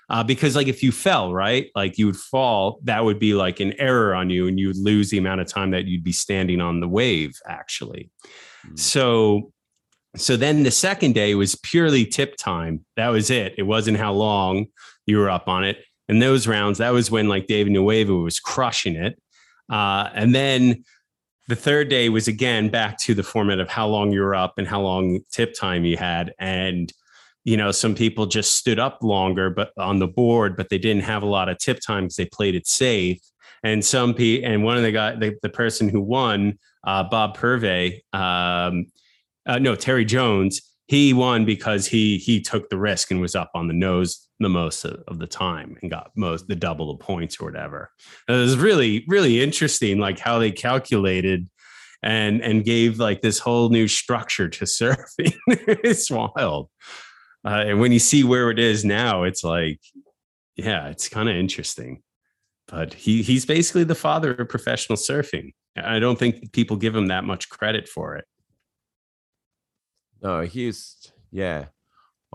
Uh, 0.10 0.24
because, 0.24 0.55
like, 0.55 0.68
if 0.68 0.82
you 0.82 0.91
fell, 0.91 1.34
right, 1.34 1.68
like 1.76 1.97
you 1.97 2.07
would 2.07 2.18
fall, 2.18 2.80
that 2.84 3.03
would 3.03 3.20
be 3.20 3.36
like 3.36 3.60
an 3.60 3.74
error 3.80 4.16
on 4.16 4.30
you 4.30 4.47
and 4.47 4.60
you 4.60 4.68
would 4.68 4.78
lose 4.78 5.10
the 5.10 5.18
amount 5.18 5.39
of 5.39 5.47
time 5.47 5.72
that 5.72 5.86
you'd 5.86 6.03
be 6.03 6.12
standing 6.12 6.62
on 6.62 6.80
the 6.80 6.88
wave, 6.88 7.34
actually. 7.47 8.10
So, 8.76 9.51
so 10.16 10.36
then 10.36 10.64
the 10.64 10.72
second 10.72 11.14
day 11.14 11.36
was 11.36 11.55
purely 11.55 12.05
tip 12.05 12.38
time. 12.38 12.86
That 12.95 13.10
was 13.10 13.30
it. 13.30 13.53
It 13.57 13.64
wasn't 13.64 13.97
how 13.97 14.14
long 14.14 14.66
you 15.05 15.18
were 15.20 15.30
up 15.30 15.47
on 15.47 15.64
it. 15.64 15.78
And 16.07 16.22
those 16.22 16.47
rounds, 16.47 16.80
that 16.80 16.89
was 16.89 17.12
when 17.12 17.28
like 17.28 17.45
David 17.45 17.72
Nuuhiwa 17.72 18.24
was 18.24 18.39
crushing 18.39 18.95
it. 18.95 19.22
Uh, 19.72 20.10
and 20.16 20.34
then 20.34 20.84
the 21.47 21.55
third 21.55 21.89
day 21.89 22.10
was 22.10 22.28
again 22.28 22.70
back 22.70 22.97
to 22.99 23.14
the 23.14 23.22
format 23.22 23.60
of 23.60 23.70
how 23.70 23.88
long 23.88 24.12
you 24.12 24.22
were 24.22 24.34
up 24.34 24.55
and 24.57 24.68
how 24.68 24.82
long 24.82 25.20
tip 25.32 25.53
time 25.53 25.86
you 25.86 25.97
had. 25.97 26.34
And, 26.39 26.91
you 27.43 27.57
know, 27.57 27.71
some 27.71 27.95
people 27.95 28.25
just 28.25 28.55
stood 28.55 28.79
up 28.79 28.99
longer, 29.01 29.49
but 29.49 29.71
on 29.77 29.99
the 29.99 30.07
board, 30.07 30.55
but 30.55 30.69
they 30.69 30.77
didn't 30.77 31.03
have 31.03 31.23
a 31.23 31.27
lot 31.27 31.49
of 31.49 31.57
tip 31.57 31.79
time 31.85 32.05
because 32.05 32.15
they 32.15 32.25
played 32.25 32.55
it 32.55 32.67
safe. 32.67 33.19
And 33.63 33.83
some 33.83 34.13
people, 34.13 34.49
and 34.49 34.63
one 34.63 34.77
of 34.77 34.83
the 34.83 34.91
guy, 34.91 35.15
the, 35.15 35.35
the 35.41 35.49
person 35.49 35.89
who 35.89 36.01
won, 36.01 36.59
uh, 36.85 37.03
Bob 37.03 37.37
Purvey, 37.37 38.01
um, 38.13 38.85
uh, 39.45 39.59
no, 39.59 39.75
Terry 39.75 40.05
Jones, 40.05 40.61
he 40.89 41.13
won 41.13 41.45
because 41.45 41.85
he 41.85 42.17
he 42.17 42.41
took 42.41 42.69
the 42.69 42.77
risk 42.77 43.11
and 43.11 43.21
was 43.21 43.35
up 43.35 43.51
on 43.53 43.67
the 43.67 43.73
nose 43.75 44.27
the 44.39 44.49
most 44.49 44.85
of, 44.85 45.03
of 45.07 45.19
the 45.19 45.27
time 45.27 45.77
and 45.81 45.91
got 45.91 46.11
most 46.15 46.47
the 46.47 46.55
double 46.55 46.91
the 46.91 47.03
points 47.03 47.39
or 47.39 47.45
whatever. 47.45 47.91
It 48.27 48.33
was 48.33 48.57
really 48.57 49.05
really 49.07 49.41
interesting, 49.41 49.99
like 49.99 50.17
how 50.17 50.39
they 50.39 50.51
calculated 50.51 51.47
and 52.01 52.41
and 52.41 52.65
gave 52.65 52.99
like 52.99 53.21
this 53.21 53.37
whole 53.37 53.69
new 53.69 53.87
structure 53.87 54.49
to 54.49 54.65
surfing. 54.65 55.35
it's 55.47 56.09
wild, 56.09 56.69
uh, 57.45 57.63
and 57.67 57.79
when 57.79 57.91
you 57.91 57.99
see 57.99 58.23
where 58.23 58.49
it 58.51 58.59
is 58.59 58.83
now, 58.85 59.23
it's 59.23 59.43
like, 59.43 59.79
yeah, 60.55 60.87
it's 60.89 61.07
kind 61.09 61.29
of 61.29 61.35
interesting. 61.35 62.01
But 62.67 62.93
he 62.93 63.21
he's 63.23 63.45
basically 63.45 63.83
the 63.85 63.95
father 63.95 64.33
of 64.33 64.49
professional 64.49 64.97
surfing. 64.97 65.53
I 65.75 65.99
don't 65.99 66.19
think 66.19 66.51
people 66.51 66.75
give 66.77 66.95
him 66.95 67.07
that 67.07 67.23
much 67.23 67.49
credit 67.49 67.87
for 67.87 68.15
it. 68.17 68.25
No, 70.21 70.41
he's 70.41 71.11
yeah. 71.31 71.65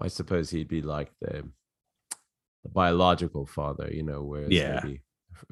I 0.01 0.09
suppose 0.09 0.51
he'd 0.51 0.67
be 0.69 0.83
like 0.83 1.13
the, 1.21 1.45
the 2.65 2.69
biological 2.69 3.47
father, 3.47 3.89
you 3.93 4.03
know, 4.03 4.23
whereas 4.25 4.51
Yeah. 4.51 4.81
maybe 4.83 5.03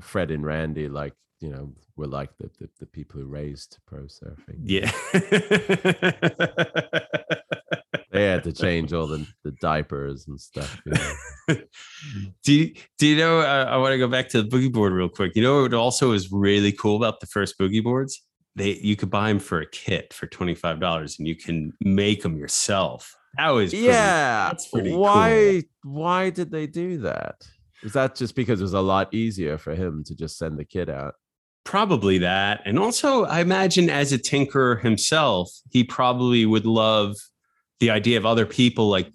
Fred 0.01 0.31
and 0.33 0.45
Randy, 0.45 0.89
like 0.89 1.13
you 1.41 1.51
know, 1.51 1.75
were 1.97 2.07
like 2.09 2.31
the 2.39 2.51
the, 2.59 2.69
the 2.81 2.87
people 2.87 3.21
who 3.21 3.27
raised 3.27 3.79
pro 3.87 4.05
surfing. 4.05 4.63
Yeah. 4.65 4.91
They 8.13 8.25
had 8.25 8.45
to 8.45 8.53
change 8.53 8.93
all 8.93 9.07
the, 9.07 9.27
the 9.43 9.53
diapers 9.53 10.29
and 10.29 10.39
stuff. 10.39 10.81
You 10.85 10.93
know? 10.93 11.57
do 12.45 12.53
you, 12.53 12.75
do 12.99 13.07
you 13.07 13.17
know? 13.17 13.41
Uh, 13.41 13.67
I 13.71 13.79
want 13.79 13.93
to 13.93 13.99
go 13.99 14.07
back 14.07 14.29
to 14.31 14.43
the 14.43 14.49
boogie 14.49 14.71
board 14.71 14.93
real 14.93 15.09
quick. 15.09 15.33
You 15.35 15.43
know 15.43 15.63
what 15.63 15.73
also 15.73 16.13
is 16.13 16.31
really 16.31 16.73
cool 16.73 16.97
about 16.97 17.21
the 17.21 17.27
first 17.27 17.59
boogie 17.59 17.83
boards? 17.83 18.23
They 18.55 18.75
you 18.83 18.97
could 18.97 19.09
buy 19.09 19.29
them 19.29 19.39
for 19.39 19.61
a 19.61 19.67
kit 19.67 20.13
for 20.13 20.27
twenty 20.27 20.55
five 20.55 20.79
dollars, 20.79 21.19
and 21.19 21.27
you 21.27 21.35
can 21.35 21.73
make 21.81 22.23
them 22.23 22.37
yourself. 22.37 23.17
That 23.39 23.49
was 23.49 23.71
pretty, 23.71 23.87
yeah. 23.87 24.49
That's 24.49 24.69
pretty 24.69 24.93
why 24.95 25.63
why 25.83 26.29
did 26.29 26.51
they 26.51 26.67
do 26.67 26.99
that? 26.99 27.37
Is 27.83 27.95
that 27.95 28.15
just 28.15 28.37
because 28.37 28.61
it 28.61 28.65
was 28.65 28.75
a 28.75 28.81
lot 28.83 29.13
easier 29.15 29.57
for 29.57 29.75
him 29.75 30.05
to 30.05 30.15
just 30.15 30.37
send 30.37 30.59
the 30.59 30.67
kid 30.67 30.91
out? 30.91 31.15
Probably 31.65 32.19
that, 32.19 32.61
and 32.67 32.79
also 32.79 33.25
I 33.25 33.41
imagine 33.41 33.89
as 33.89 34.13
a 34.13 34.19
tinkerer 34.19 34.83
himself, 34.83 35.51
he 35.71 35.83
probably 35.83 36.45
would 36.45 36.67
love 36.67 37.17
the 37.83 37.91
idea 37.91 38.17
of 38.17 38.25
other 38.25 38.47
people 38.47 38.89
like 38.89 39.13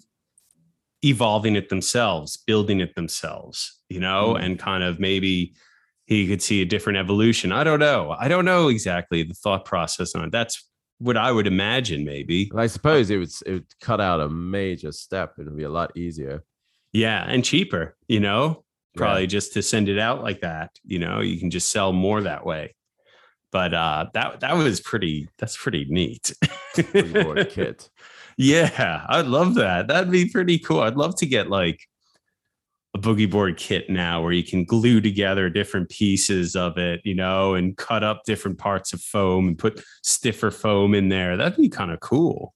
evolving 1.02 1.56
it 1.56 1.70
themselves, 1.70 2.36
building 2.36 2.80
it 2.80 2.94
themselves, 2.94 3.80
you 3.88 3.98
know, 3.98 4.34
Mm. 4.34 4.44
and 4.44 4.58
kind 4.58 4.82
of 4.82 5.00
maybe 5.00 5.54
he 6.04 6.26
could 6.28 6.42
see 6.42 6.60
a 6.60 6.66
different 6.66 6.98
evolution. 6.98 7.50
I 7.50 7.64
don't 7.64 7.78
know. 7.80 8.14
I 8.18 8.28
don't 8.28 8.44
know 8.44 8.68
exactly 8.68 9.22
the 9.22 9.32
thought 9.34 9.64
process 9.64 10.14
on 10.14 10.24
it. 10.24 10.32
That's 10.32 10.68
what 10.98 11.16
I 11.16 11.32
would 11.32 11.46
imagine, 11.46 12.04
maybe. 12.04 12.50
I 12.54 12.66
suppose 12.66 13.08
it 13.10 13.16
would 13.18 13.30
it 13.46 13.52
would 13.52 13.66
cut 13.80 14.00
out 14.00 14.20
a 14.20 14.28
major 14.28 14.92
step. 14.92 15.34
It 15.38 15.44
would 15.46 15.56
be 15.56 15.62
a 15.64 15.70
lot 15.70 15.96
easier. 15.96 16.42
Yeah, 16.92 17.24
and 17.26 17.42
cheaper, 17.44 17.96
you 18.06 18.20
know. 18.20 18.64
probably 18.96 19.26
just 19.28 19.52
to 19.54 19.62
send 19.62 19.88
it 19.88 19.98
out 19.98 20.22
like 20.22 20.40
that. 20.40 20.70
You 20.84 20.98
know, 20.98 21.20
you 21.20 21.38
can 21.38 21.50
just 21.50 21.68
sell 21.70 21.92
more 21.92 22.20
that 22.22 22.44
way. 22.44 22.74
But 23.52 23.72
uh, 23.72 24.06
that 24.14 24.40
that 24.40 24.56
was 24.56 24.80
pretty. 24.80 25.28
That's 25.38 25.56
pretty 25.56 25.86
neat. 25.88 26.34
kit. 26.74 27.88
Yeah, 28.38 29.04
I'd 29.08 29.26
love 29.26 29.56
that. 29.56 29.88
That'd 29.88 30.12
be 30.12 30.28
pretty 30.28 30.60
cool. 30.60 30.80
I'd 30.80 30.96
love 30.96 31.16
to 31.16 31.26
get 31.26 31.50
like 31.50 31.80
a 32.94 32.98
boogie 32.98 33.28
board 33.28 33.56
kit 33.56 33.90
now 33.90 34.22
where 34.22 34.32
you 34.32 34.44
can 34.44 34.64
glue 34.64 35.00
together 35.00 35.50
different 35.50 35.90
pieces 35.90 36.54
of 36.54 36.78
it, 36.78 37.00
you 37.04 37.16
know, 37.16 37.54
and 37.54 37.76
cut 37.76 38.04
up 38.04 38.22
different 38.24 38.56
parts 38.56 38.92
of 38.92 39.00
foam 39.00 39.48
and 39.48 39.58
put 39.58 39.82
stiffer 40.04 40.52
foam 40.52 40.94
in 40.94 41.08
there. 41.08 41.36
That'd 41.36 41.58
be 41.58 41.68
kind 41.68 41.90
of 41.90 41.98
cool. 41.98 42.54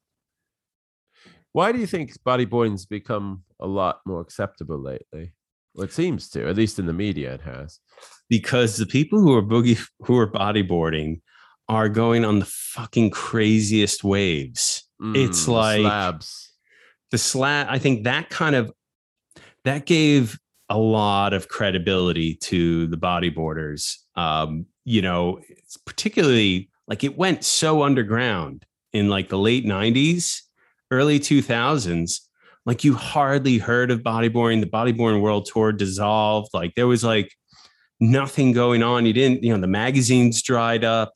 Why 1.51 1.73
do 1.73 1.81
you 1.81 1.87
think 1.87 2.13
bodyboarding's 2.23 2.87
become 2.87 3.43
a 3.59 3.67
lot 3.67 4.03
more 4.07 4.21
acceptable 4.21 4.79
lately? 4.79 5.33
Well, 5.75 5.85
it 5.85 5.93
seems 5.93 6.29
to, 6.31 6.49
at 6.49 6.55
least 6.55 6.79
in 6.79 6.87
the 6.87 6.93
media, 6.93 7.35
it 7.35 7.41
has. 7.41 7.81
Because 8.29 8.77
the 8.77 8.87
people 8.87 9.21
who 9.21 9.35
are 9.35 9.43
boogie 9.43 9.85
who 9.99 10.17
are 10.17 10.31
bodyboarding 10.31 11.23
are 11.69 11.89
going 11.89 12.25
on 12.25 12.39
the 12.39 12.47
fucking 12.47 13.11
craziest 13.11 14.05
waves. 14.05 14.85
Mm, 15.01 15.17
it's 15.17 15.49
like 15.49 15.81
slabs. 15.81 16.53
The 17.11 17.19
slab. 17.19 17.67
I 17.69 17.79
think 17.79 18.05
that 18.05 18.31
kind 18.31 18.55
of 18.55 18.73
that 19.65 19.87
gave 19.87 20.39
a 20.69 20.79
lot 20.79 21.33
of 21.35 21.49
credibility 21.49 22.35
to 22.35 22.87
the 22.87 22.97
bodyboarders. 22.97 23.97
Um, 24.17 24.67
you 24.85 25.03
know, 25.03 25.41
particularly 25.85 26.71
like 26.89 27.05
it 27.05 27.17
went 27.17 27.45
so 27.45 27.83
underground 27.83 28.65
in 28.93 29.09
like 29.09 29.29
the 29.29 29.39
late 29.39 29.65
90s, 29.65 30.41
early 30.91 31.21
2000s. 31.21 32.21
Like 32.65 32.85
you 32.85 32.95
hardly 32.95 33.59
heard 33.59 33.91
of 33.91 34.03
bodyboarding. 34.03 34.61
The 34.61 34.67
bodyboarding 34.67 35.21
world 35.21 35.49
tour 35.53 35.73
dissolved. 35.73 36.51
Like 36.55 36.75
there 36.75 36.87
was 36.87 37.03
like 37.03 37.33
nothing 37.99 38.53
going 38.53 38.83
on. 38.83 39.05
You 39.07 39.13
didn't, 39.13 39.43
you 39.43 39.53
know, 39.53 39.61
the 39.61 39.67
magazines 39.67 40.43
dried 40.43 40.85
up 40.85 41.13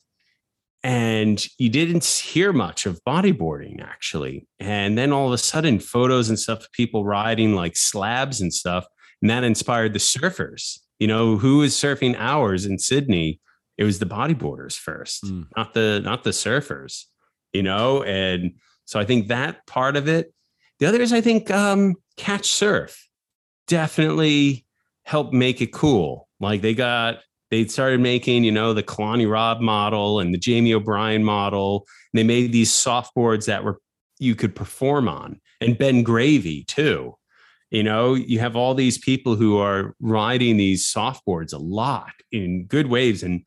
and 0.87 1.49
you 1.59 1.69
didn't 1.69 2.05
hear 2.05 2.53
much 2.53 2.87
of 2.87 3.03
bodyboarding 3.03 3.83
actually. 3.83 4.47
And 4.61 4.97
then 4.97 5.13
all 5.13 5.27
of 5.27 5.33
a 5.33 5.39
sudden, 5.39 5.81
photos 5.81 6.29
and 6.29 6.39
stuff 6.39 6.61
of 6.61 6.71
people 6.71 7.05
riding 7.05 7.57
like 7.57 7.77
slabs 7.77 8.41
and 8.41 8.55
stuff, 8.55 8.87
and 9.21 9.29
that 9.29 9.43
inspired 9.43 9.95
the 9.95 9.99
surfers. 9.99 10.79
You 11.01 11.09
know, 11.09 11.39
who 11.39 11.59
was 11.59 11.75
surfing 11.75 12.15
hours 12.17 12.67
in 12.67 12.79
Sydney? 12.79 13.41
It 13.77 13.83
was 13.83 13.99
the 13.99 14.07
bodyboarders 14.07 14.79
first, 14.79 15.25
mm. 15.25 15.49
not 15.57 15.75
the 15.75 16.01
not 16.05 16.23
the 16.23 16.31
surfers. 16.31 17.07
You 17.53 17.65
know, 17.65 18.05
and 18.05 18.53
so 18.85 19.01
I 19.01 19.05
think 19.05 19.27
that 19.27 19.67
part 19.67 19.97
of 19.97 20.07
it. 20.07 20.33
The 20.79 20.87
other 20.87 21.03
is 21.03 21.13
I 21.13 21.21
think 21.21 21.51
um, 21.51 21.97
catch 22.17 22.47
surf 22.47 23.09
definitely 23.67 24.65
helped 25.03 25.33
make 25.33 25.61
it 25.61 25.73
cool. 25.73 26.29
Like 26.39 26.63
they 26.63 26.75
got 26.75 27.19
they 27.51 27.67
started 27.67 28.01
making, 28.01 28.45
you 28.45 28.53
know, 28.53 28.75
the 28.75 28.83
Kalani 28.83 29.31
Robb 29.31 29.61
model 29.61 30.21
and 30.21 30.35
the 30.35 30.39
Jamie 30.39 30.75
O'Brien 30.75 31.23
model. 31.23 31.87
And 32.13 32.19
they 32.19 32.25
made 32.25 32.53
these 32.53 32.73
softboards 32.73 33.47
that 33.47 33.65
were 33.65 33.81
you 34.19 34.35
could 34.35 34.55
perform 34.57 35.09
on, 35.09 35.41
and 35.61 35.77
Ben 35.77 36.03
Gravy 36.03 36.65
too. 36.65 37.15
You 37.71 37.83
know, 37.83 38.15
you 38.15 38.39
have 38.39 38.57
all 38.57 38.75
these 38.75 38.97
people 38.97 39.37
who 39.37 39.59
are 39.59 39.95
riding 40.01 40.57
these 40.57 40.91
softboards 40.91 41.53
a 41.53 41.59
lot 41.59 42.13
in 42.33 42.65
good 42.67 42.87
waves, 42.87 43.23
and 43.23 43.43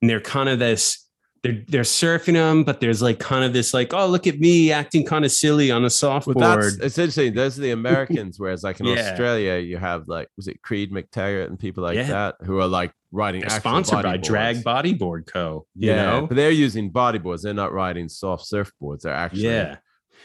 and 0.00 0.10
they're 0.10 0.20
kind 0.20 0.48
of 0.48 0.58
this 0.58 1.07
they're 1.42 1.62
they're 1.68 1.82
surfing 1.82 2.34
them, 2.34 2.64
but 2.64 2.80
there's 2.80 3.00
like 3.00 3.18
kind 3.18 3.44
of 3.44 3.52
this 3.52 3.72
like, 3.72 3.94
oh, 3.94 4.06
look 4.06 4.26
at 4.26 4.40
me 4.40 4.72
acting 4.72 5.04
kind 5.04 5.24
of 5.24 5.32
silly 5.32 5.70
on 5.70 5.84
a 5.84 5.88
softboard. 5.88 6.34
Well, 6.34 6.56
that's 6.56 6.76
it's 6.76 6.98
interesting. 6.98 7.34
Those 7.34 7.58
are 7.58 7.62
the 7.62 7.70
Americans, 7.70 8.38
whereas 8.40 8.64
like 8.64 8.80
in 8.80 8.86
yeah. 8.86 9.10
Australia, 9.10 9.58
you 9.58 9.76
have 9.76 10.08
like 10.08 10.28
was 10.36 10.48
it 10.48 10.62
Creed 10.62 10.90
McTaggart 10.90 11.46
and 11.46 11.58
people 11.58 11.82
like 11.82 11.96
yeah. 11.96 12.06
that 12.06 12.36
who 12.42 12.58
are 12.58 12.66
like 12.66 12.92
riding. 13.12 13.42
They're 13.42 13.50
sponsored 13.50 14.02
by 14.02 14.16
Drag 14.16 14.64
Bodyboard 14.64 15.26
Co. 15.26 15.66
yeah, 15.74 16.20
know? 16.20 16.26
but 16.26 16.36
they're 16.36 16.50
using 16.50 16.90
bodyboards. 16.90 17.42
They're 17.42 17.54
not 17.54 17.72
riding 17.72 18.08
soft 18.08 18.50
surfboards. 18.50 19.02
They're 19.02 19.12
actually 19.12 19.44
yeah, 19.44 19.76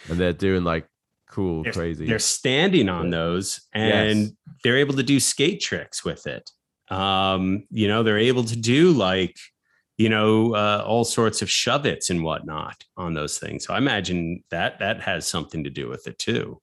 and 0.10 0.18
they're 0.18 0.34
doing 0.34 0.64
like 0.64 0.88
cool, 1.30 1.64
they're, 1.64 1.74
crazy. 1.74 2.06
They're 2.08 2.20
standing 2.20 2.90
on 2.90 3.10
those, 3.10 3.62
and 3.74 4.20
yes. 4.20 4.32
they're 4.64 4.78
able 4.78 4.96
to 4.96 5.04
do 5.04 5.20
skate 5.20 5.62
tricks 5.62 6.04
with 6.04 6.28
it. 6.28 6.50
Um, 6.90 7.66
you 7.70 7.88
know, 7.88 8.04
they're 8.04 8.20
able 8.20 8.44
to 8.46 8.56
do 8.56 8.92
like 8.92 9.36
you 9.98 10.10
know, 10.10 10.56
uh, 10.56 10.84
all 10.86 11.04
sorts 11.04 11.42
of 11.42 11.50
shove-its 11.50 12.10
and 12.10 12.24
whatnot 12.24 12.84
on 12.98 13.14
those 13.14 13.38
things. 13.38 13.66
So 13.66 13.74
I 13.74 13.78
imagine 13.78 14.44
that 14.50 14.80
that 14.80 15.02
has 15.02 15.28
something 15.28 15.64
to 15.64 15.70
do 15.70 15.88
with 15.88 16.08
it 16.08 16.18
too. 16.18 16.62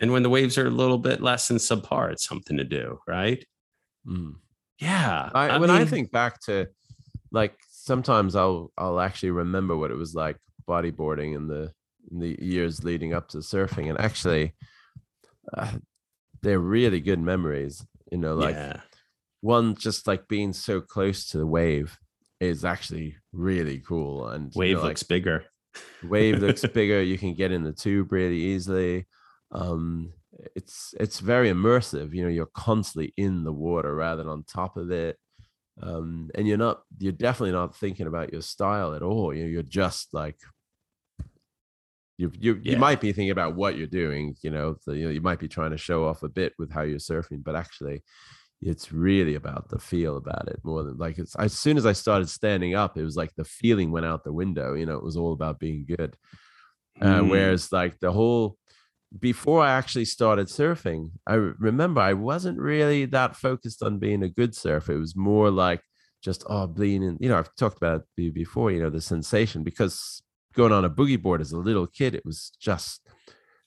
And 0.00 0.12
when 0.12 0.22
the 0.22 0.30
waves 0.30 0.58
are 0.58 0.66
a 0.66 0.70
little 0.70 0.98
bit 0.98 1.20
less 1.20 1.48
than 1.48 1.58
subpar, 1.58 2.10
it's 2.10 2.26
something 2.26 2.56
to 2.56 2.64
do, 2.64 2.98
right? 3.06 3.44
Mm. 4.06 4.34
Yeah. 4.78 5.30
I, 5.34 5.50
I 5.50 5.58
when 5.58 5.70
mean, 5.70 5.80
I 5.80 5.84
think 5.84 6.10
back 6.10 6.40
to 6.42 6.68
like 7.30 7.54
sometimes 7.70 8.34
I'll 8.34 8.72
I'll 8.76 9.00
actually 9.00 9.30
remember 9.30 9.76
what 9.76 9.90
it 9.90 9.96
was 9.96 10.14
like 10.14 10.38
bodyboarding 10.68 11.36
in 11.36 11.46
the 11.46 11.72
in 12.10 12.18
the 12.18 12.36
years 12.40 12.82
leading 12.82 13.12
up 13.12 13.28
to 13.28 13.38
surfing, 13.38 13.90
and 13.90 14.00
actually, 14.00 14.54
uh, 15.56 15.72
they're 16.42 16.58
really 16.58 17.00
good 17.00 17.20
memories. 17.20 17.84
You 18.10 18.18
know, 18.18 18.34
like 18.34 18.54
yeah. 18.54 18.80
one 19.42 19.76
just 19.76 20.06
like 20.06 20.26
being 20.28 20.52
so 20.52 20.80
close 20.80 21.26
to 21.28 21.38
the 21.38 21.46
wave 21.46 21.98
is 22.40 22.64
actually 22.64 23.16
really 23.32 23.78
cool. 23.78 24.28
And 24.28 24.52
wave 24.54 24.70
you 24.70 24.76
know, 24.76 24.82
looks 24.84 25.02
bigger. 25.02 25.44
wave 26.02 26.38
looks 26.42 26.64
bigger. 26.66 27.02
You 27.02 27.18
can 27.18 27.34
get 27.34 27.52
in 27.52 27.62
the 27.62 27.72
tube 27.72 28.12
really 28.12 28.38
easily. 28.38 29.06
Um, 29.52 30.12
it's 30.56 30.94
it's 30.98 31.20
very 31.20 31.50
immersive. 31.50 32.14
You 32.14 32.24
know, 32.24 32.30
you're 32.30 32.46
constantly 32.46 33.12
in 33.16 33.44
the 33.44 33.52
water 33.52 33.94
rather 33.94 34.22
than 34.22 34.32
on 34.32 34.44
top 34.44 34.76
of 34.76 34.90
it. 34.90 35.16
Um, 35.82 36.30
and 36.34 36.46
you're 36.46 36.58
not 36.58 36.82
you're 36.98 37.12
definitely 37.12 37.52
not 37.52 37.76
thinking 37.76 38.06
about 38.06 38.32
your 38.32 38.42
style 38.42 38.94
at 38.94 39.02
all. 39.02 39.34
You 39.34 39.44
know, 39.44 39.50
you're 39.50 39.62
just 39.62 40.12
like 40.12 40.36
you 42.20 42.30
you, 42.38 42.60
yeah. 42.62 42.72
you 42.72 42.78
might 42.78 43.00
be 43.00 43.12
thinking 43.12 43.30
about 43.30 43.56
what 43.56 43.76
you're 43.76 43.86
doing. 43.86 44.36
You 44.42 44.50
know, 44.50 44.76
so, 44.80 44.92
you 44.92 45.06
know, 45.06 45.10
you 45.10 45.22
might 45.22 45.38
be 45.38 45.48
trying 45.48 45.70
to 45.70 45.78
show 45.78 46.06
off 46.06 46.22
a 46.22 46.28
bit 46.28 46.52
with 46.58 46.70
how 46.70 46.82
you're 46.82 46.98
surfing, 46.98 47.42
but 47.42 47.56
actually, 47.56 48.02
it's 48.62 48.92
really 48.92 49.34
about 49.36 49.68
the 49.68 49.78
feel 49.78 50.16
about 50.16 50.48
it 50.48 50.60
more 50.62 50.82
than 50.82 50.98
like 50.98 51.18
it's 51.18 51.34
as 51.36 51.54
soon 51.54 51.78
as 51.78 51.86
I 51.86 51.92
started 51.92 52.28
standing 52.28 52.74
up, 52.74 52.98
it 52.98 53.04
was 53.04 53.16
like 53.16 53.34
the 53.34 53.44
feeling 53.44 53.90
went 53.90 54.06
out 54.06 54.22
the 54.22 54.32
window. 54.32 54.74
You 54.74 54.86
know, 54.86 54.96
it 54.96 55.04
was 55.04 55.16
all 55.16 55.32
about 55.32 55.58
being 55.58 55.86
good. 55.86 56.16
Uh, 57.00 57.20
mm. 57.20 57.30
Whereas 57.30 57.72
like 57.72 57.98
the 58.00 58.12
whole 58.12 58.58
before 59.18 59.62
I 59.62 59.72
actually 59.72 60.04
started 60.04 60.46
surfing, 60.48 61.10
I 61.26 61.34
remember 61.34 62.00
I 62.00 62.12
wasn't 62.12 62.58
really 62.58 63.06
that 63.06 63.34
focused 63.34 63.82
on 63.82 63.98
being 63.98 64.22
a 64.22 64.28
good 64.28 64.54
surfer. 64.54 64.92
It 64.92 64.98
was 64.98 65.16
more 65.16 65.50
like 65.50 65.80
just 66.22 66.44
oh 66.46 66.66
bleeding. 66.66 67.16
You 67.18 67.30
know, 67.30 67.38
I've 67.38 67.54
talked 67.56 67.78
about 67.78 68.02
it 68.18 68.34
before. 68.34 68.70
You 68.70 68.82
know, 68.82 68.90
the 68.90 69.00
sensation 69.00 69.64
because 69.64 70.22
going 70.54 70.72
on 70.72 70.84
a 70.84 70.90
boogie 70.90 71.20
board 71.20 71.40
as 71.40 71.52
a 71.52 71.58
little 71.58 71.86
kid, 71.86 72.14
it 72.14 72.26
was 72.26 72.52
just 72.60 73.08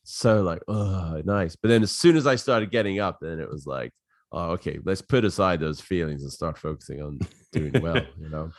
so 0.04 0.44
like 0.44 0.62
oh 0.68 1.20
nice. 1.26 1.56
But 1.56 1.70
then 1.70 1.82
as 1.82 1.92
soon 1.92 2.16
as 2.16 2.28
I 2.28 2.36
started 2.36 2.70
getting 2.70 3.00
up, 3.00 3.18
then 3.22 3.40
it 3.40 3.50
was 3.50 3.66
like 3.66 3.92
oh, 4.34 4.52
okay, 4.52 4.80
let's 4.84 5.02
put 5.02 5.24
aside 5.24 5.60
those 5.60 5.80
feelings 5.80 6.24
and 6.24 6.32
start 6.32 6.58
focusing 6.58 7.02
on 7.02 7.20
doing 7.52 7.82
well, 7.82 8.02
you 8.20 8.30
know? 8.30 8.52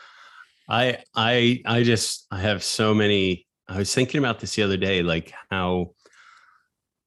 I, 0.68 0.98
I, 1.14 1.60
I 1.66 1.82
just, 1.82 2.26
I 2.30 2.40
have 2.40 2.62
so 2.62 2.94
many, 2.94 3.46
I 3.68 3.78
was 3.78 3.92
thinking 3.92 4.18
about 4.18 4.38
this 4.38 4.54
the 4.54 4.62
other 4.62 4.76
day, 4.76 5.02
like 5.02 5.32
how 5.50 5.90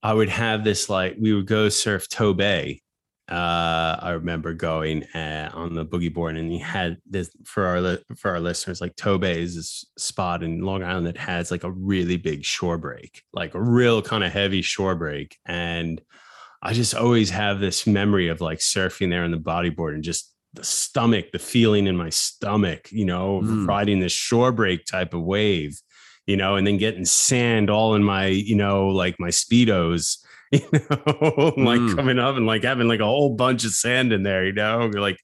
I 0.03 0.13
would 0.13 0.30
have 0.30 0.63
this, 0.63 0.89
like, 0.89 1.15
we 1.20 1.34
would 1.34 1.47
go 1.47 1.70
surf 1.70 2.07
Tobay. 2.09 2.82
Uh, 3.30 3.97
I 3.99 4.11
remember 4.11 4.53
going 4.53 5.03
uh, 5.13 5.51
on 5.53 5.74
the 5.74 5.86
boogie 5.86 6.13
board, 6.13 6.38
and 6.38 6.49
he 6.49 6.59
had 6.59 6.97
this 7.05 7.30
for 7.43 7.65
our 7.65 7.97
for 8.15 8.32
our 8.32 8.39
listeners. 8.39 8.80
Like 8.80 8.95
Tobay 8.95 9.36
is 9.36 9.55
this 9.55 9.86
spot 9.97 10.43
in 10.43 10.61
Long 10.61 10.82
Island 10.82 11.07
that 11.07 11.18
has 11.18 11.51
like 11.51 11.65
a 11.65 11.72
really 11.72 12.15
big 12.15 12.45
shore 12.45 12.78
break, 12.78 13.22
like 13.34 13.53
a 13.53 13.61
real 13.61 14.01
kind 14.01 14.24
of 14.24 14.32
heavy 14.32 14.61
shore 14.61 14.95
break, 14.95 15.36
and 15.45 15.99
I 16.62 16.74
just 16.74 16.95
always 16.95 17.30
have 17.30 17.60
this 17.60 17.86
memory 17.86 18.30
of 18.30 18.41
like 18.41 18.60
surfing 18.60 19.10
there 19.10 19.24
on 19.24 19.32
the 19.32 19.38
bodyboard 19.38 19.93
and 19.93 20.03
just 20.03 20.34
the 20.53 20.64
stomach, 20.64 21.32
the 21.32 21.39
feeling 21.39 21.88
in 21.88 21.95
my 21.95 22.10
stomach, 22.10 22.91
you 22.91 23.05
know, 23.05 23.41
mm. 23.43 23.68
riding 23.68 23.99
this 23.99 24.12
shore 24.12 24.51
break 24.51 24.86
type 24.86 25.14
of 25.14 25.22
wave, 25.22 25.80
you 26.26 26.36
know, 26.36 26.55
and 26.55 26.66
then 26.66 26.78
getting 26.78 27.05
sand 27.05 27.70
all 27.70 27.95
in 27.95 28.03
my, 28.03 28.28
you 28.28 28.55
know, 28.55 28.88
like 28.88 29.20
my 29.20 29.30
speedos, 29.30 30.18
you 30.51 30.62
know, 30.72 31.53
like 31.58 31.80
mm. 31.80 31.95
coming 31.95 32.20
up 32.20 32.36
and 32.36 32.47
like 32.47 32.64
having 32.64 32.88
like 32.88 33.01
a 33.01 33.05
whole 33.05 33.36
bunch 33.36 33.64
of 33.66 33.72
sand 33.72 34.12
in 34.12 34.24
there, 34.24 34.45
you 34.45 34.53
know, 34.53 34.89
like, 34.93 35.20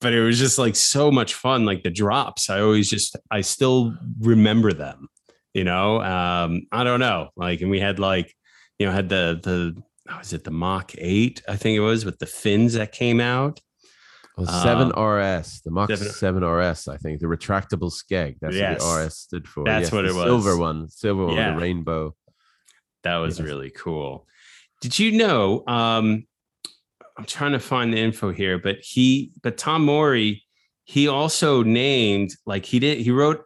but 0.00 0.12
it 0.12 0.22
was 0.22 0.38
just 0.38 0.58
like 0.58 0.76
so 0.76 1.10
much 1.10 1.34
fun. 1.34 1.64
Like 1.64 1.82
the 1.82 1.90
drops, 1.90 2.50
I 2.50 2.60
always 2.60 2.88
just, 2.88 3.16
I 3.30 3.40
still 3.40 3.96
remember 4.20 4.72
them, 4.72 5.08
you 5.54 5.64
know. 5.64 6.00
Um, 6.00 6.68
I 6.70 6.84
don't 6.84 7.00
know, 7.00 7.30
like, 7.36 7.62
and 7.62 7.70
we 7.70 7.80
had 7.80 7.98
like, 7.98 8.32
you 8.78 8.86
know, 8.86 8.92
had 8.92 9.08
the 9.08 9.40
the 9.42 9.82
was 10.16 10.32
it 10.32 10.44
the 10.44 10.50
Mach 10.50 10.92
8, 10.96 11.42
I 11.48 11.56
think 11.56 11.76
it 11.76 11.80
was, 11.80 12.04
with 12.04 12.18
the 12.18 12.26
fins 12.26 12.74
that 12.74 12.92
came 12.92 13.20
out. 13.20 13.60
Oh, 14.38 14.44
7RS, 14.44 15.64
the 15.64 15.70
Mach 15.70 15.90
7, 15.90 16.08
7 16.08 16.44
RS, 16.44 16.88
I 16.88 16.96
think, 16.96 17.20
the 17.20 17.26
retractable 17.26 17.92
skeg. 17.92 18.36
That's 18.40 18.54
yes, 18.54 18.80
what 18.80 18.94
the 18.94 19.06
RS 19.06 19.16
stood 19.16 19.48
for. 19.48 19.64
That's 19.64 19.86
yes, 19.86 19.92
what 19.92 20.04
it 20.04 20.14
was. 20.14 20.24
Silver 20.24 20.56
one, 20.56 20.88
silver 20.88 21.26
one, 21.26 21.36
yeah. 21.36 21.54
the 21.54 21.60
rainbow. 21.60 22.14
That 23.02 23.16
was 23.16 23.38
yes. 23.38 23.46
really 23.46 23.70
cool. 23.70 24.26
Did 24.80 24.98
you 24.98 25.12
know 25.12 25.64
um, 25.66 26.26
I'm 27.16 27.24
trying 27.24 27.52
to 27.52 27.58
find 27.58 27.92
the 27.92 27.98
info 27.98 28.30
here, 28.32 28.58
but 28.58 28.78
he, 28.80 29.32
but 29.42 29.58
Tom 29.58 29.84
Morey, 29.84 30.44
he 30.84 31.08
also 31.08 31.64
named 31.64 32.30
like 32.46 32.64
he 32.64 32.78
did. 32.78 32.98
He 32.98 33.10
wrote 33.10 33.44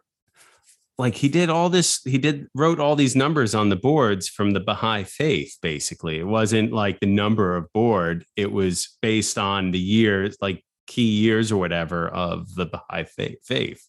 like 0.97 1.15
he 1.15 1.29
did 1.29 1.49
all 1.49 1.69
this. 1.69 2.01
He 2.03 2.17
did 2.17 2.47
wrote 2.53 2.79
all 2.79 2.95
these 2.95 3.15
numbers 3.15 3.55
on 3.55 3.69
the 3.69 3.75
boards 3.75 4.29
from 4.29 4.51
the 4.51 4.59
Baha'i 4.59 5.03
faith. 5.03 5.57
Basically, 5.61 6.19
it 6.19 6.27
wasn't 6.27 6.71
like 6.71 6.99
the 6.99 7.07
number 7.07 7.55
of 7.55 7.71
board. 7.73 8.25
It 8.35 8.51
was 8.51 8.97
based 9.01 9.37
on 9.37 9.71
the 9.71 9.79
years, 9.79 10.37
like 10.41 10.63
key 10.87 11.09
years 11.09 11.51
or 11.51 11.57
whatever 11.57 12.09
of 12.09 12.53
the 12.55 12.67
Baha'i 12.67 13.05
faith. 13.05 13.39
faith. 13.43 13.87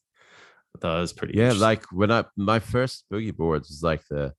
I 0.77 0.81
thought 0.81 0.99
it 0.99 1.01
was 1.01 1.13
pretty. 1.13 1.39
Yeah, 1.39 1.53
like 1.53 1.85
when 1.93 2.11
I 2.11 2.25
my 2.37 2.59
first 2.59 3.05
boogie 3.13 3.37
boards 3.37 3.69
was 3.69 3.83
like 3.83 4.03
the 4.09 4.33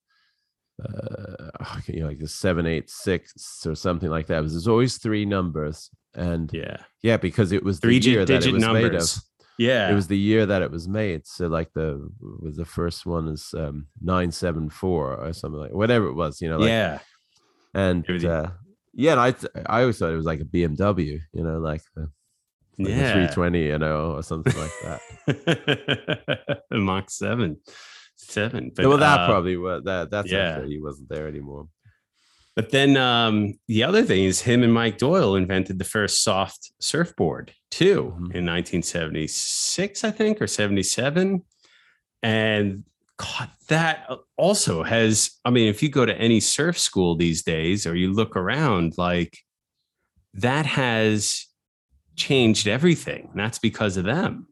uh 0.84 1.80
you 1.88 2.02
know 2.02 2.08
like 2.08 2.20
the 2.20 2.28
seven 2.28 2.66
eight 2.66 2.90
six 2.90 3.66
or 3.66 3.76
something 3.76 4.10
like 4.10 4.28
that. 4.28 4.40
It 4.40 4.42
was 4.42 4.54
there's 4.54 4.68
always 4.68 4.98
three 4.98 5.26
numbers 5.26 5.90
and 6.16 6.50
yeah 6.54 6.78
yeah 7.02 7.18
because 7.18 7.52
it 7.52 7.64
was 7.64 7.80
the 7.80 7.88
three 7.88 8.00
year 8.00 8.26
that 8.26 8.46
it 8.46 8.54
was 8.54 8.62
numbers. 8.62 8.84
made 8.84 8.96
of. 8.96 9.10
Yeah, 9.58 9.90
It 9.90 9.94
was 9.96 10.08
the 10.08 10.18
year 10.18 10.46
that 10.46 10.62
it 10.62 10.72
was 10.72 10.88
made. 10.88 11.26
So 11.26 11.48
like 11.48 11.72
the 11.74 12.10
was 12.42 12.58
the 12.58 12.66
first 12.66 13.06
one 13.06 13.28
is 13.30 13.54
um 13.58 13.88
nine 14.02 14.32
seven 14.32 14.70
four 14.70 15.16
or 15.16 15.32
something 15.34 15.60
like 15.60 15.74
whatever 15.74 16.08
it 16.08 16.14
was. 16.14 16.42
You 16.42 16.50
know 16.50 16.58
like 16.58 16.70
yeah, 16.70 17.00
and 17.74 18.06
uh, 18.26 18.52
yeah, 18.94 19.12
and 19.12 19.20
I 19.22 19.32
th- 19.32 19.52
I 19.66 19.82
always 19.82 19.98
thought 19.98 20.12
it 20.12 20.18
was 20.18 20.26
like 20.26 20.42
a 20.42 20.46
BMW. 20.46 21.20
You 21.34 21.44
know 21.44 21.60
like 21.60 21.82
the 21.96 22.10
like 22.78 22.90
Yeah. 22.90 23.14
three 23.14 23.34
twenty 23.34 23.64
you 23.68 23.80
know 23.80 24.12
or 24.16 24.24
something 24.24 24.54
like 24.58 24.72
that. 24.84 26.64
Mach 26.72 27.10
seven, 27.10 27.58
seven. 28.18 28.72
But, 28.76 28.88
well, 28.88 28.98
that 28.98 29.22
uh, 29.22 29.28
probably 29.28 29.56
was 29.56 29.84
that. 29.86 30.12
That's 30.12 30.32
yeah. 30.32 30.50
after 30.50 30.66
he 30.66 30.82
wasn't 30.82 31.10
there 31.10 31.28
anymore. 31.28 31.68
But 32.56 32.72
then 32.72 32.96
um, 32.96 33.60
the 33.68 33.84
other 33.84 34.04
thing 34.04 34.24
is 34.24 34.42
him 34.42 34.64
and 34.64 34.74
Mike 34.74 34.98
Doyle 34.98 35.36
invented 35.36 35.78
the 35.78 35.84
first 35.84 36.24
soft 36.24 36.72
surfboard 36.80 37.54
too 37.70 38.14
Mhm. 38.18 38.34
in 38.36 38.46
1976, 38.46 40.04
I 40.06 40.12
think, 40.12 40.42
or 40.42 40.48
77. 40.48 41.44
And 42.24 42.84
God, 43.18 43.50
that 43.68 44.10
also 44.38 44.84
has, 44.84 45.32
I 45.44 45.50
mean, 45.50 45.68
if 45.68 45.84
you 45.84 45.90
go 45.90 46.06
to 46.06 46.16
any 46.18 46.40
surf 46.40 46.80
school 46.80 47.16
these 47.16 47.44
days 47.44 47.86
or 47.86 47.96
you 47.96 48.12
look 48.14 48.36
around, 48.38 48.98
like 48.98 49.38
that 50.34 50.66
has 50.66 51.46
changed 52.16 52.68
everything. 52.68 53.30
And 53.32 53.40
that's 53.40 53.60
because 53.60 53.98
of 53.98 54.06
them. 54.06 54.48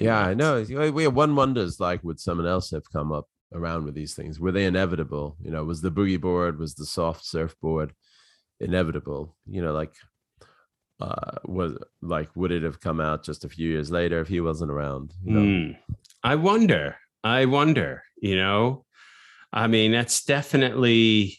Yeah, 0.00 0.18
I 0.18 0.34
know. 0.34 0.64
We 0.68 1.06
one 1.08 1.34
wonders 1.36 1.78
like 1.80 2.02
would 2.04 2.20
someone 2.20 2.46
else 2.46 2.70
have 2.70 2.90
come 2.92 3.12
up 3.12 3.26
around 3.52 3.84
with 3.84 3.94
these 3.94 4.14
things? 4.14 4.38
Were 4.38 4.52
they 4.52 4.66
inevitable? 4.66 5.36
You 5.42 5.50
know, 5.50 5.64
was 5.64 5.80
the 5.80 5.90
boogie 5.90 6.20
board, 6.20 6.58
was 6.58 6.74
the 6.74 6.86
soft 6.86 7.24
surfboard 7.24 7.92
inevitable? 8.60 9.36
You 9.46 9.62
know, 9.62 9.72
like 9.72 9.94
uh 11.00 11.38
was 11.44 11.78
like 12.02 12.28
would 12.34 12.50
it 12.50 12.64
have 12.64 12.80
come 12.80 13.00
out 13.00 13.22
just 13.22 13.44
a 13.44 13.48
few 13.48 13.68
years 13.70 13.88
later 13.90 14.20
if 14.20 14.28
he 14.28 14.40
wasn't 14.40 14.70
around? 14.70 15.12
You 15.24 15.32
know? 15.32 15.44
Hmm. 15.44 15.72
I 16.24 16.34
wonder. 16.34 16.96
I 17.24 17.44
wonder, 17.46 18.02
you 18.20 18.36
know. 18.36 18.84
I 19.52 19.66
mean, 19.66 19.92
that's 19.92 20.24
definitely 20.24 21.38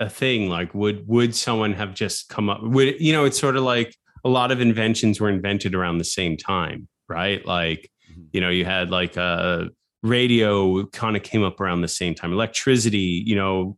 a 0.00 0.08
thing. 0.10 0.48
Like, 0.48 0.74
would 0.74 1.06
would 1.08 1.34
someone 1.34 1.72
have 1.74 1.94
just 1.94 2.28
come 2.28 2.50
up 2.50 2.62
would 2.62 3.00
you 3.00 3.12
know, 3.12 3.24
it's 3.24 3.38
sort 3.38 3.56
of 3.56 3.62
like 3.62 3.94
a 4.24 4.28
lot 4.28 4.50
of 4.50 4.60
inventions 4.60 5.20
were 5.20 5.28
invented 5.30 5.74
around 5.74 5.98
the 5.98 6.04
same 6.04 6.36
time, 6.36 6.88
right? 7.08 7.44
Like, 7.46 7.90
Mhm. 8.10 8.28
you 8.32 8.40
know, 8.40 8.48
you 8.50 8.64
had 8.64 8.90
like 8.90 9.16
a 9.16 9.70
radio 10.04 10.84
kind 10.86 11.16
of 11.16 11.22
came 11.22 11.42
up 11.42 11.60
around 11.60 11.80
the 11.80 11.88
same 11.88 12.14
time. 12.14 12.32
Electricity, 12.32 13.22
you 13.26 13.34
know, 13.34 13.76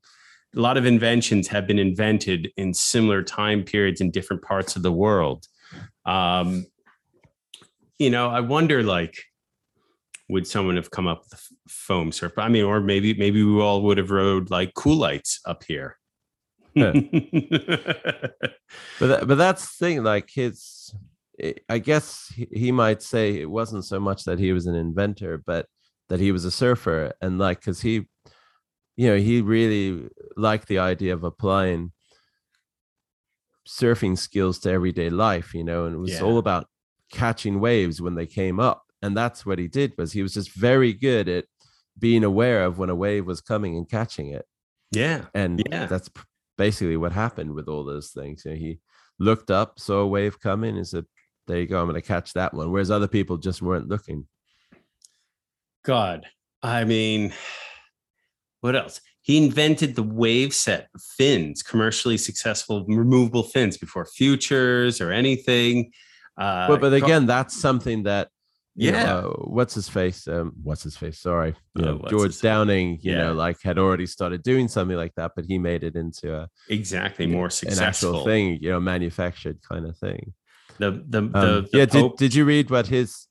a 0.55 0.61
lot 0.61 0.77
of 0.77 0.85
inventions 0.85 1.49
have 1.49 1.67
been 1.67 1.79
invented 1.79 2.51
in 2.57 2.75
similar 2.75 3.23
time 3.23 3.63
periods 3.63 4.01
in 4.01 4.11
different 4.11 4.43
parts 4.43 4.75
of 4.77 4.83
the 4.83 4.93
world. 4.93 5.47
Um, 6.05 6.67
you 7.99 8.11
know, 8.11 8.29
I 8.29 8.41
wonder 8.41 8.83
like, 8.83 9.17
would 10.29 10.47
someone 10.47 10.75
have 10.77 10.91
come 10.91 11.07
up 11.07 11.23
with 11.23 11.35
a 11.35 11.71
foam 11.71 12.11
surf? 12.11 12.33
I 12.37 12.49
mean, 12.49 12.65
or 12.65 12.81
maybe 12.81 13.15
maybe 13.15 13.43
we 13.45 13.61
all 13.63 13.83
would 13.83 13.97
have 13.99 14.11
rode 14.11 14.51
like 14.51 14.75
Coolites 14.75 15.39
up 15.47 15.63
here. 15.65 15.97
Yeah. 16.75 16.93
But 18.99 19.07
that, 19.07 19.29
but 19.29 19.35
that's 19.37 19.63
the 19.79 19.87
thing. 19.87 20.03
Like 20.03 20.29
his, 20.35 20.93
I- 21.69 21.79
guess 21.79 22.33
he 22.35 22.73
might 22.73 23.03
say 23.03 23.41
it 23.41 23.49
wasn't 23.49 23.85
so 23.85 24.01
much 24.01 24.25
that 24.25 24.39
he 24.41 24.53
was 24.53 24.67
an 24.67 24.75
inventor, 24.75 25.43
but 25.47 25.67
that 26.09 26.21
he 26.21 26.33
was 26.33 26.45
a 26.45 26.51
surfer, 26.51 27.13
and 27.21 27.39
like 27.39 27.61
because 27.61 27.81
he, 27.81 28.07
you 28.97 29.09
know, 29.09 29.17
he 29.17 29.43
really 29.43 30.09
liked 30.37 30.69
the 30.69 30.79
idea 30.79 31.13
of 31.15 31.25
applying 31.25 31.93
surfing 33.69 34.17
skills 34.17 34.59
to 34.61 34.71
everyday 34.71 35.11
life. 35.11 35.55
You 35.55 35.65
know, 35.65 35.87
and 35.87 35.95
it 35.97 35.99
was 35.99 36.13
Yeah. 36.13 36.23
all 36.23 36.39
about 36.39 36.67
catching 37.13 37.61
waves 37.61 38.01
when 38.01 38.15
they 38.15 38.27
came 38.27 38.61
up, 38.61 38.85
and 39.03 39.17
that's 39.17 39.45
what 39.45 39.59
he 39.59 39.69
did. 39.69 39.95
Was 39.99 40.13
he 40.13 40.23
was 40.23 40.35
just 40.35 40.53
very 40.55 40.93
good 40.93 41.29
at 41.29 41.47
being 41.99 42.25
aware 42.25 42.65
of 42.65 42.79
when 42.79 42.91
a 42.91 42.95
wave 42.95 43.27
was 43.27 43.41
coming 43.41 43.75
and 43.77 43.89
catching 43.89 44.29
it 44.29 44.45
yeah. 44.93 45.25
and 45.33 45.63
Yeah. 45.71 45.87
that's 45.87 46.11
basically 46.59 46.99
what 46.99 47.13
happened 47.13 47.55
with 47.55 47.69
all 47.69 47.85
those 47.85 48.11
things. 48.11 48.45
You 48.45 48.51
know, 48.51 48.57
he 48.59 48.81
looked 49.19 49.51
up, 49.51 49.79
saw 49.81 50.01
a 50.01 50.07
wave 50.07 50.39
coming, 50.39 50.77
and 50.77 50.87
said, 50.87 51.07
"There 51.47 51.59
you 51.59 51.67
go, 51.67 51.81
I'm 51.81 51.87
going 51.89 51.95
to 52.01 52.07
catch 52.07 52.35
that 52.35 52.53
one." 52.55 52.71
Whereas 52.71 52.91
other 52.91 53.09
people 53.09 53.39
just 53.39 53.63
weren't 53.63 53.89
looking. 53.89 54.27
God. 55.87 56.27
I 56.63 56.85
mean, 56.85 57.33
what 58.61 58.77
else? 58.77 59.01
He 59.23 59.45
invented 59.45 59.97
the 59.97 60.03
wave 60.05 60.55
set 60.55 60.89
fins, 61.17 61.63
commercially 61.63 62.17
successful 62.17 62.85
removable 62.87 63.43
fins 63.43 63.77
before 63.77 64.05
futures 64.07 65.01
or 65.01 65.11
anything. 65.11 65.91
Uh, 66.39 66.77
but 66.77 66.93
again, 66.93 67.27
that's 67.27 67.57
something 67.57 68.05
that 68.05 68.29
you 68.79 68.93
know, 68.93 68.99
Yeah. 68.99 69.15
uh, 69.15 69.29
what's 69.57 69.75
his 69.75 69.89
face? 69.89 70.29
Um, 70.29 70.53
what's 70.63 70.83
his 70.83 70.99
face? 70.99 71.19
Sorry, 71.19 71.55
you 71.77 71.83
Uh, 71.83 71.93
know, 71.93 72.05
George 72.11 72.39
Downing. 72.43 72.99
You 73.01 73.13
Yeah. 73.13 73.19
know, 73.19 73.33
like 73.33 73.57
had 73.63 73.79
already 73.79 74.05
started 74.07 74.43
doing 74.43 74.69
something 74.69 74.99
like 74.99 75.15
that, 75.17 75.33
but 75.35 75.47
he 75.47 75.57
made 75.59 75.83
it 75.83 75.97
into 75.97 76.35
a 76.37 76.49
exactly 76.69 77.27
more 77.27 77.49
successful 77.49 78.23
thing. 78.27 78.59
You 78.61 78.71
know, 78.73 78.81
manufactured 78.81 79.61
kind 79.67 79.87
of 79.87 79.97
thing. 79.97 80.35
The 80.79 81.03
the 81.09 81.19
Um, 81.21 81.33
the, 81.33 81.69
the 81.73 81.79
yeah. 81.79 81.87
Pope- 81.87 82.19
Did 82.19 82.25
Did 82.33 82.35
you 82.35 82.45
read 82.45 82.69
what 82.71 82.89
his 82.89 83.27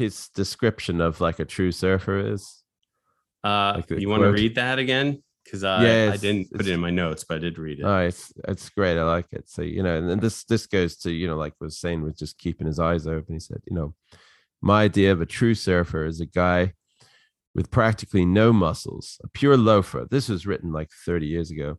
his 0.00 0.28
description 0.34 1.00
of 1.00 1.20
like 1.20 1.38
a 1.38 1.44
true 1.44 1.70
surfer 1.70 2.32
is? 2.32 2.60
uh, 3.44 3.74
like 3.76 3.90
you 4.00 4.08
want 4.08 4.22
to 4.22 4.32
read 4.32 4.56
that 4.56 4.78
again? 4.78 5.22
Because 5.44 5.64
I, 5.64 5.84
Yeah, 5.84 6.10
I 6.12 6.16
didn't 6.16 6.50
put 6.52 6.66
it 6.66 6.72
in 6.72 6.80
my 6.80 6.90
notes, 6.90 7.24
but 7.24 7.36
I 7.36 7.38
did 7.38 7.58
read 7.58 7.80
it. 7.80 7.84
Oh, 7.84 7.98
it's 7.98 8.32
it's 8.46 8.68
great. 8.68 8.98
I 8.98 9.04
like 9.04 9.26
it. 9.32 9.48
So 9.48 9.62
you 9.62 9.82
know, 9.82 9.96
and, 9.96 10.10
and 10.10 10.20
this 10.20 10.44
this 10.44 10.66
goes 10.66 10.96
to 10.98 11.10
you 11.10 11.26
know, 11.26 11.36
like 11.36 11.54
was 11.60 11.78
saying, 11.78 12.02
with 12.02 12.18
just 12.18 12.38
keeping 12.38 12.66
his 12.66 12.78
eyes 12.78 13.06
open. 13.06 13.34
He 13.34 13.40
said, 13.40 13.60
you 13.66 13.74
know, 13.74 13.94
my 14.60 14.82
idea 14.82 15.12
of 15.12 15.20
a 15.20 15.26
true 15.26 15.54
surfer 15.54 16.04
is 16.04 16.20
a 16.20 16.26
guy 16.26 16.74
with 17.54 17.70
practically 17.70 18.24
no 18.24 18.52
muscles, 18.52 19.18
a 19.24 19.28
pure 19.28 19.56
loafer. 19.56 20.06
This 20.08 20.28
was 20.28 20.46
written 20.46 20.72
like 20.72 20.90
30 21.04 21.26
years 21.26 21.50
ago, 21.50 21.78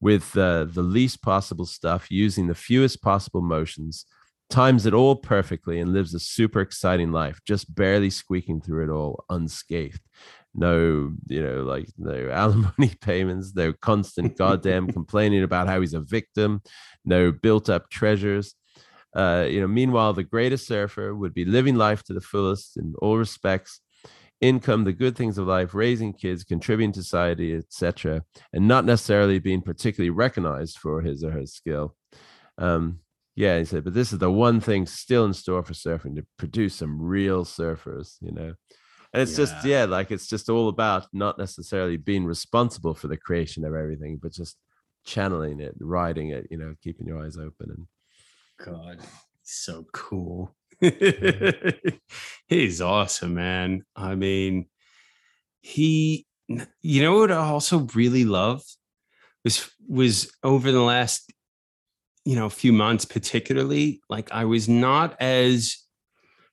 with 0.00 0.36
uh, 0.36 0.64
the 0.64 0.82
least 0.82 1.20
possible 1.20 1.66
stuff, 1.66 2.10
using 2.10 2.46
the 2.46 2.54
fewest 2.54 3.02
possible 3.02 3.42
motions, 3.42 4.06
times 4.50 4.86
it 4.86 4.94
all 4.94 5.16
perfectly, 5.16 5.80
and 5.80 5.92
lives 5.92 6.14
a 6.14 6.20
super 6.20 6.60
exciting 6.60 7.12
life, 7.12 7.40
just 7.46 7.74
barely 7.74 8.10
squeaking 8.10 8.60
through 8.60 8.84
it 8.84 8.92
all 8.92 9.24
unscathed. 9.30 10.00
No, 10.54 11.12
you 11.28 11.42
know, 11.42 11.62
like 11.62 11.88
no 11.96 12.28
alimony 12.32 12.94
payments, 13.00 13.54
no 13.54 13.72
constant 13.72 14.36
goddamn 14.36 14.88
complaining 14.92 15.42
about 15.42 15.68
how 15.68 15.80
he's 15.80 15.94
a 15.94 16.00
victim, 16.00 16.62
no 17.04 17.32
built 17.32 17.70
up 17.70 17.88
treasures. 17.90 18.54
Uh, 19.14 19.46
you 19.48 19.60
know, 19.60 19.68
meanwhile, 19.68 20.12
the 20.12 20.22
greatest 20.22 20.66
surfer 20.66 21.14
would 21.14 21.34
be 21.34 21.44
living 21.44 21.76
life 21.76 22.02
to 22.04 22.12
the 22.12 22.20
fullest 22.20 22.76
in 22.76 22.94
all 23.00 23.16
respects, 23.16 23.80
income, 24.40 24.84
the 24.84 24.92
good 24.92 25.16
things 25.16 25.36
of 25.38 25.46
life, 25.46 25.74
raising 25.74 26.12
kids, 26.12 26.44
contributing 26.44 26.92
to 26.92 27.02
society, 27.02 27.54
etc., 27.54 28.24
and 28.52 28.68
not 28.68 28.84
necessarily 28.84 29.38
being 29.38 29.62
particularly 29.62 30.10
recognized 30.10 30.78
for 30.78 31.02
his 31.02 31.24
or 31.24 31.30
her 31.32 31.46
skill. 31.46 31.96
Um, 32.58 33.00
yeah, 33.34 33.58
he 33.58 33.64
said, 33.64 33.84
but 33.84 33.94
this 33.94 34.12
is 34.12 34.18
the 34.18 34.30
one 34.30 34.60
thing 34.60 34.86
still 34.86 35.24
in 35.24 35.32
store 35.32 35.62
for 35.62 35.72
surfing 35.72 36.16
to 36.16 36.26
produce 36.36 36.74
some 36.74 37.00
real 37.00 37.44
surfers, 37.44 38.16
you 38.20 38.32
know. 38.32 38.54
And 39.12 39.22
it's 39.22 39.34
just, 39.36 39.64
Yeah. 39.64 39.80
yeah, 39.80 39.84
like 39.86 40.10
it's 40.10 40.26
just 40.28 40.48
all 40.48 40.68
about 40.68 41.06
not 41.12 41.38
necessarily 41.38 41.96
being 41.96 42.24
responsible 42.24 42.94
for 42.94 43.08
the 43.08 43.16
creation 43.16 43.64
of 43.64 43.74
everything, 43.74 44.18
but 44.22 44.32
just 44.32 44.56
channeling 45.04 45.60
it, 45.60 45.74
riding 45.80 46.28
it, 46.30 46.46
you 46.50 46.56
know, 46.58 46.74
keeping 46.82 47.06
your 47.06 47.24
eyes 47.24 47.36
open 47.36 47.70
and 47.70 47.86
God, 48.64 48.98
so 49.42 49.86
cool. 49.92 50.54
He's 52.46 52.80
awesome, 52.80 53.34
man. 53.34 53.84
I 53.96 54.14
mean, 54.14 54.66
he, 55.60 56.26
you 56.82 57.02
know 57.02 57.18
what 57.18 57.32
I 57.32 57.36
also 57.36 57.86
really 57.94 58.24
loved 58.24 58.66
was 59.44 59.70
was 59.88 60.32
over 60.42 60.70
the 60.72 60.80
last, 60.82 61.32
you 62.24 62.36
know, 62.36 62.46
a 62.46 62.50
few 62.50 62.72
months, 62.72 63.04
particularly. 63.04 64.00
Like 64.08 64.30
I 64.32 64.44
was 64.44 64.68
not 64.68 65.16
as, 65.20 65.76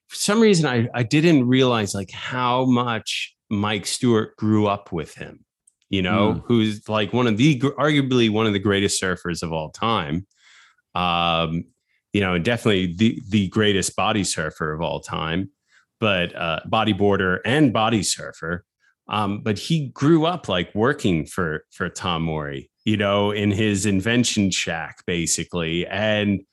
for 0.07 0.15
some 0.15 0.39
reason, 0.39 0.65
I 0.65 0.87
I 0.93 1.03
didn't 1.03 1.47
realize 1.47 1.93
like 1.93 2.11
how 2.11 2.65
much 2.65 3.35
Mike 3.49 3.85
Stewart 3.85 4.35
grew 4.37 4.67
up 4.67 4.91
with 4.91 5.15
him. 5.15 5.43
you 5.89 6.01
know, 6.01 6.33
Mm. 6.33 6.43
who's 6.47 6.89
like 6.89 7.13
one 7.13 7.27
of 7.27 7.37
the 7.37 7.59
arguably 7.59 8.29
one 8.29 8.45
of 8.45 8.51
the 8.53 8.59
greatest 8.59 9.01
surfers 9.01 9.41
of 9.41 9.53
all 9.53 9.69
time. 9.71 10.27
Um, 10.95 11.63
you 12.13 12.21
know, 12.21 12.37
definitely 12.39 12.93
the 12.95 13.21
the 13.29 13.47
greatest 13.47 13.95
body 13.95 14.23
surfer 14.23 14.73
of 14.73 14.81
all 14.81 14.99
time, 14.99 15.49
but 15.99 16.35
uh, 16.35 16.59
bodyboarder 16.69 17.39
and 17.45 17.71
body 17.71 18.03
surfer. 18.03 18.65
Um, 19.09 19.41
but 19.43 19.57
he 19.57 19.87
grew 19.89 20.25
up 20.25 20.49
like 20.49 20.73
working 20.75 21.25
for 21.25 21.63
for 21.71 21.87
Tom 21.89 22.23
Morey, 22.23 22.69
you 22.87 22.95
know, 22.95 23.31
in 23.31 23.51
his 23.51 23.85
invention 23.85 24.49
shack, 24.49 25.03
basically, 25.05 25.85
and 25.87 26.43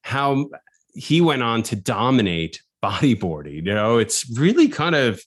how 0.00 0.48
he 0.94 1.20
went 1.20 1.42
on 1.42 1.62
to 1.64 1.76
dominate 1.76 2.62
bodyboarding. 2.82 3.66
You 3.66 3.74
know, 3.74 3.98
it's 3.98 4.26
really 4.38 4.68
kind 4.68 4.94
of 4.94 5.22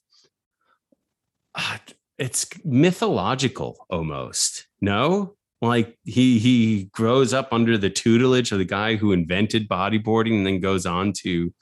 uh, 1.54 1.78
it's 2.18 2.48
mythological 2.64 3.86
almost. 3.90 4.66
No, 4.80 5.36
like 5.62 5.96
he 6.02 6.40
he 6.40 6.90
grows 6.92 7.32
up 7.32 7.52
under 7.52 7.78
the 7.78 7.90
tutelage 7.90 8.50
of 8.50 8.58
the 8.58 8.64
guy 8.64 8.96
who 8.96 9.12
invented 9.12 9.68
bodyboarding, 9.68 10.38
and 10.38 10.46
then 10.46 10.58
goes 10.58 10.84
on 10.84 11.12
to, 11.18 11.54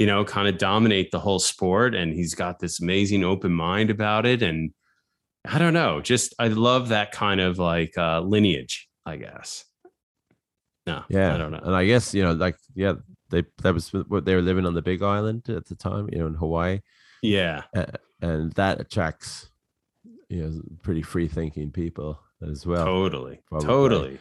you 0.00 0.06
know, 0.06 0.24
kind 0.24 0.48
of 0.48 0.58
dominate 0.58 1.12
the 1.12 1.20
whole 1.20 1.38
sport. 1.38 1.94
And 1.94 2.12
he's 2.12 2.34
got 2.34 2.58
this 2.58 2.80
amazing 2.80 3.22
open 3.22 3.52
mind 3.52 3.88
about 3.88 4.26
it. 4.26 4.42
And 4.42 4.72
I 5.44 5.58
don't 5.58 5.74
know, 5.74 6.00
just 6.00 6.34
I 6.38 6.48
love 6.48 6.88
that 6.88 7.12
kind 7.12 7.40
of 7.40 7.58
like 7.58 7.96
uh, 7.98 8.20
lineage. 8.20 8.88
I 9.04 9.16
guess. 9.16 9.64
No, 10.86 11.02
Yeah, 11.08 11.34
I 11.34 11.38
don't 11.38 11.50
know. 11.50 11.60
And 11.62 11.74
I 11.74 11.84
guess 11.84 12.14
you 12.14 12.22
know, 12.22 12.32
like, 12.32 12.56
yeah, 12.74 12.94
they 13.30 13.44
that 13.62 13.74
was 13.74 13.92
what 13.92 14.24
they 14.24 14.34
were 14.34 14.42
living 14.42 14.66
on 14.66 14.74
the 14.74 14.82
Big 14.82 15.02
Island 15.02 15.48
at 15.48 15.66
the 15.66 15.74
time, 15.74 16.08
you 16.12 16.18
know, 16.18 16.26
in 16.26 16.34
Hawaii, 16.34 16.80
Yeah, 17.22 17.62
uh, 17.74 17.86
and 18.20 18.52
that 18.52 18.80
attracts, 18.80 19.50
you 20.28 20.42
know, 20.42 20.62
pretty 20.82 21.02
free 21.02 21.28
thinking 21.28 21.70
people 21.70 22.20
as 22.48 22.66
well. 22.66 22.84
totally 22.84 23.40
probably. 23.48 23.66
totally 23.66 24.18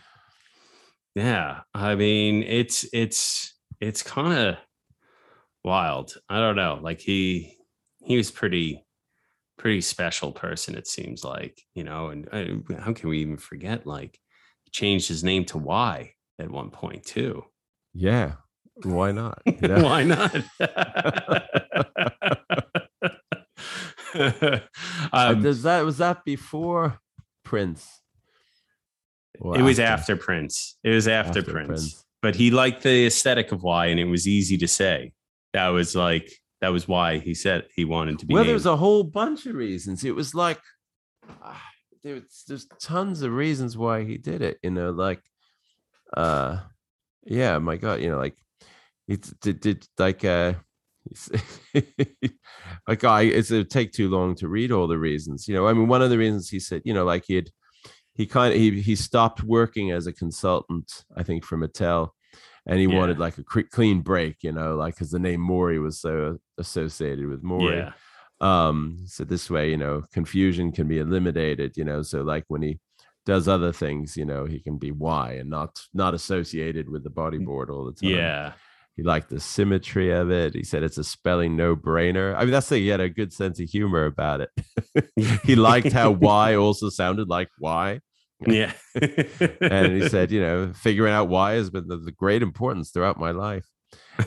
yeah 1.15 1.59
i 1.73 1.93
mean 1.93 2.41
it's 2.43 2.85
it's 2.93 3.53
it's 3.81 4.01
kind 4.01 4.31
of 4.33 4.55
wild 5.65 6.13
i 6.29 6.39
don't 6.39 6.55
know 6.55 6.79
like 6.81 7.01
he 7.01 7.57
he 8.03 8.15
was 8.15 8.31
pretty 8.31 8.85
pretty 9.61 9.81
special 9.81 10.31
person 10.31 10.73
it 10.73 10.87
seems 10.87 11.23
like 11.23 11.61
you 11.75 11.83
know 11.83 12.07
and 12.09 12.27
uh, 12.31 12.79
how 12.81 12.91
can 12.93 13.09
we 13.09 13.19
even 13.19 13.37
forget 13.37 13.85
like 13.85 14.19
he 14.63 14.71
changed 14.71 15.07
his 15.07 15.23
name 15.23 15.45
to 15.45 15.59
y 15.59 16.11
at 16.39 16.49
one 16.49 16.71
point 16.71 17.03
too 17.03 17.45
Yeah, 17.93 18.33
why 18.83 19.11
not? 19.11 19.39
know? 19.61 19.83
why 19.83 20.03
not 20.03 20.35
Uh, 24.13 24.59
um, 25.13 25.41
Does 25.41 25.63
that 25.63 25.85
was 25.85 25.97
that 25.99 26.25
before 26.25 26.99
Prince? 27.43 27.87
Or 29.39 29.57
it 29.57 29.61
was 29.61 29.79
after 29.79 30.15
Prince. 30.15 30.77
It 30.83 30.89
was 30.89 31.07
after, 31.07 31.39
After 31.39 31.51
Prince. 31.51 31.67
Prince. 31.67 32.05
But 32.21 32.35
he 32.35 32.51
liked 32.51 32.83
the 32.83 33.05
aesthetic 33.07 33.51
of 33.51 33.63
why, 33.63 33.87
and 33.87 33.99
it 33.99 34.05
was 34.05 34.27
easy 34.27 34.57
to 34.57 34.67
say. 34.67 35.13
That 35.53 35.69
was 35.69 35.95
like 35.95 36.31
that 36.61 36.71
was 36.71 36.87
why 36.87 37.17
he 37.17 37.33
said 37.33 37.65
he 37.75 37.85
wanted 37.85 38.19
to 38.19 38.25
be. 38.25 38.33
Well, 38.33 38.43
named. 38.43 38.51
there's 38.51 38.65
a 38.65 38.77
whole 38.77 39.03
bunch 39.03 39.45
of 39.45 39.55
reasons. 39.55 40.03
It 40.03 40.15
was 40.15 40.33
like 40.33 40.59
ah, 41.41 41.61
there's 42.03 42.43
there's 42.47 42.67
tons 42.79 43.23
of 43.23 43.33
reasons 43.33 43.77
why 43.77 44.03
he 44.03 44.17
did 44.17 44.41
it. 44.41 44.59
You 44.63 44.71
know, 44.71 44.91
like 44.91 45.21
uh, 46.15 46.59
yeah, 47.23 47.57
my 47.57 47.77
God, 47.77 48.01
you 48.01 48.09
know, 48.09 48.17
like 48.17 48.35
it 49.07 49.29
did, 49.41 49.59
did 49.59 49.87
like 49.97 50.23
uh. 50.23 50.53
like 52.87 53.03
I, 53.03 53.23
it's 53.23 53.49
it 53.49 53.71
take 53.71 53.91
too 53.91 54.07
long 54.07 54.35
to 54.35 54.47
read 54.47 54.71
all 54.71 54.87
the 54.87 54.99
reasons. 54.99 55.47
You 55.47 55.55
know, 55.55 55.67
I 55.67 55.73
mean, 55.73 55.87
one 55.87 56.03
of 56.03 56.11
the 56.11 56.17
reasons 56.17 56.47
he 56.47 56.59
said, 56.59 56.83
you 56.85 56.93
know, 56.93 57.05
like 57.05 57.23
he 57.25 57.33
had, 57.33 57.49
he 58.13 58.27
kind 58.27 58.53
of 58.53 58.59
he 58.59 58.81
he 58.81 58.95
stopped 58.95 59.41
working 59.41 59.91
as 59.91 60.05
a 60.05 60.13
consultant, 60.13 61.03
I 61.17 61.23
think, 61.23 61.43
for 61.43 61.57
Mattel, 61.57 62.09
and 62.65 62.79
he 62.79 62.85
Yeah. 62.85 62.97
wanted 62.97 63.19
like 63.19 63.37
a 63.37 63.43
cre- 63.43 63.61
clean 63.71 64.01
break. 64.01 64.37
You 64.43 64.51
know, 64.51 64.75
like 64.75 64.95
because 64.95 65.11
the 65.11 65.19
name 65.19 65.41
Morey 65.41 65.79
was 65.79 65.99
so 65.99 66.37
associated 66.57 67.27
with 67.27 67.43
Morey. 67.43 67.77
Yeah, 67.77 67.93
um 68.41 68.97
so 69.05 69.23
this 69.23 69.51
way 69.51 69.69
you 69.69 69.77
know 69.77 70.03
confusion 70.11 70.71
can 70.71 70.87
be 70.87 70.97
eliminated 70.97 71.77
you 71.77 71.83
know 71.83 72.01
so 72.01 72.23
like 72.23 72.43
when 72.47 72.63
he 72.63 72.79
does 73.23 73.47
other 73.47 73.71
things 73.71 74.17
you 74.17 74.25
know 74.25 74.45
he 74.45 74.59
can 74.59 74.79
be 74.79 74.89
y 74.91 75.33
and 75.33 75.47
not 75.47 75.79
not 75.93 76.15
associated 76.15 76.89
with 76.89 77.03
the 77.03 77.09
bodyboard 77.11 77.69
all 77.69 77.85
the 77.85 77.91
time. 77.93 78.09
yeah, 78.17 78.53
he 78.95 79.03
liked 79.03 79.29
the 79.29 79.39
symmetry 79.39 80.09
of 80.11 80.31
it. 80.31 80.55
He 80.55 80.63
said 80.63 80.81
it's 80.81 80.97
a 80.97 81.03
spelling 81.03 81.55
no-brainer. 81.55 82.35
I 82.35 82.41
mean 82.41 82.49
that's 82.51 82.69
the 82.69 82.77
he 82.77 82.87
had 82.87 82.99
a 82.99 83.09
good 83.09 83.31
sense 83.31 83.59
of 83.59 83.69
humor 83.69 84.05
about 84.05 84.41
it. 84.41 84.49
He 85.45 85.55
liked 85.55 85.91
how 85.93 86.09
y 86.39 86.55
also 86.55 86.89
sounded 86.89 87.27
like 87.29 87.49
y 87.59 87.99
yeah. 88.47 88.73
and 89.61 90.01
he 90.01 90.09
said, 90.09 90.31
you 90.31 90.41
know, 90.41 90.73
figuring 90.73 91.13
out 91.13 91.29
why 91.29 91.53
has 91.53 91.69
been 91.69 91.87
the, 91.87 91.97
the 91.97 92.11
great 92.11 92.41
importance 92.41 92.91
throughout 92.91 93.19
my 93.19 93.31
life. 93.31 93.65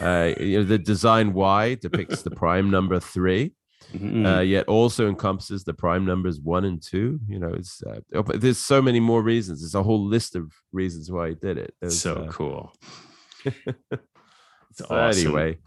Uh, 0.00 0.32
you 0.40 0.58
know, 0.58 0.64
the 0.64 0.78
design 0.78 1.32
Y 1.32 1.74
depicts 1.76 2.22
the 2.22 2.30
prime 2.30 2.70
number 2.70 3.00
three, 3.00 3.54
Mhm. 3.92 4.26
uh, 4.26 4.40
yet 4.40 4.66
also 4.66 5.08
encompasses 5.08 5.62
the 5.64 5.74
prime 5.74 6.04
numbers 6.04 6.40
one 6.40 6.64
and 6.64 6.82
two. 6.82 7.20
You 7.28 7.38
know, 7.38 7.52
it's 7.52 7.82
uh, 7.82 8.00
oh, 8.14 8.22
there's 8.22 8.58
so 8.58 8.80
many 8.82 8.98
more 8.98 9.22
reasons. 9.22 9.60
There's 9.60 9.74
a 9.74 9.82
whole 9.82 10.04
list 10.04 10.34
of 10.36 10.50
reasons 10.72 11.10
why 11.12 11.28
he 11.30 11.34
did 11.34 11.58
it. 11.58 11.74
There's, 11.80 12.00
so 12.00 12.14
uh, 12.14 12.30
cool. 12.32 12.72
It's 14.70 14.78
so 14.78 14.86
awesome. 14.90 15.26
Anyway, 15.26 15.58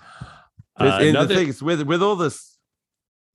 Uh, 0.79 0.97
With- 0.99 1.09
another- 1.09 1.27
the 1.27 1.35
thing 1.35 1.47
is, 1.49 1.61
with 1.63 1.81
with 1.83 2.01
all 2.03 2.15
this, 2.15 2.57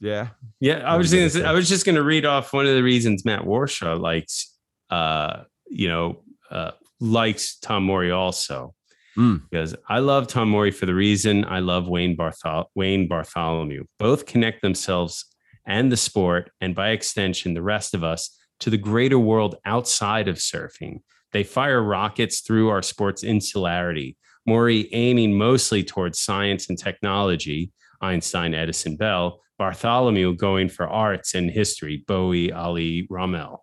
yeah, 0.01 0.29
Yeah, 0.61 0.79
I 0.87 0.97
was 0.97 1.11
gonna 1.11 1.23
gonna 1.23 1.31
say, 1.31 1.41
say? 1.41 1.45
I 1.47 1.53
was 1.53 1.69
just 1.69 1.87
gonna 1.87 2.03
read 2.03 2.25
off 2.27 2.53
one 2.53 2.67
of 2.67 2.75
the 2.75 2.83
reasons 2.83 3.25
Matt 3.25 3.43
Warshaw 3.43 3.99
likes 3.99 4.52
uh, 4.93 5.45
you 5.69 5.89
know, 5.89 6.23
uh 6.51 6.73
likes 7.01 7.59
Tom 7.59 7.83
Morey 7.85 8.13
also. 8.13 8.75
Mm. 9.19 9.43
Because 9.51 9.75
I 9.89 9.99
love 9.99 10.27
Tom 10.27 10.49
Morey 10.49 10.71
for 10.71 10.87
the 10.87 10.95
reason 10.95 11.45
I 11.45 11.59
love 11.59 11.89
Wayne 11.89 12.17
Barthol- 12.17 12.67
Wayne 12.75 13.09
Bartholomew. 13.09 13.85
Both 13.99 14.27
connect 14.27 14.63
themselves 14.63 15.27
and 15.67 15.93
the 15.93 15.97
sport, 15.97 16.51
and 16.61 16.75
by 16.75 16.91
extension, 16.91 17.55
the 17.55 17.63
rest 17.63 17.95
of 17.95 18.03
us 18.03 18.37
to 18.61 18.71
the 18.71 18.79
greater 18.79 19.19
world 19.19 19.57
outside 19.65 20.29
of 20.29 20.37
surfing. 20.37 21.01
They 21.33 21.45
fire 21.45 21.83
rockets 21.83 22.41
through 22.41 22.69
our 22.69 22.83
sport's 22.83 23.23
insularity. 23.25 24.17
Morey 24.47 24.89
aiming 24.93 25.37
mostly 25.37 25.85
towards 25.85 26.19
science 26.19 26.69
and 26.69 26.79
technology, 26.79 27.73
Einstein, 28.01 28.55
Edison, 28.55 28.97
Bell. 28.97 29.41
Bartholomew 29.59 30.35
going 30.35 30.69
for 30.69 30.89
arts 30.89 31.35
and 31.35 31.49
history, 31.51 32.05
Bowie, 32.09 32.51
Ali, 32.51 33.07
Rommel. 33.09 33.62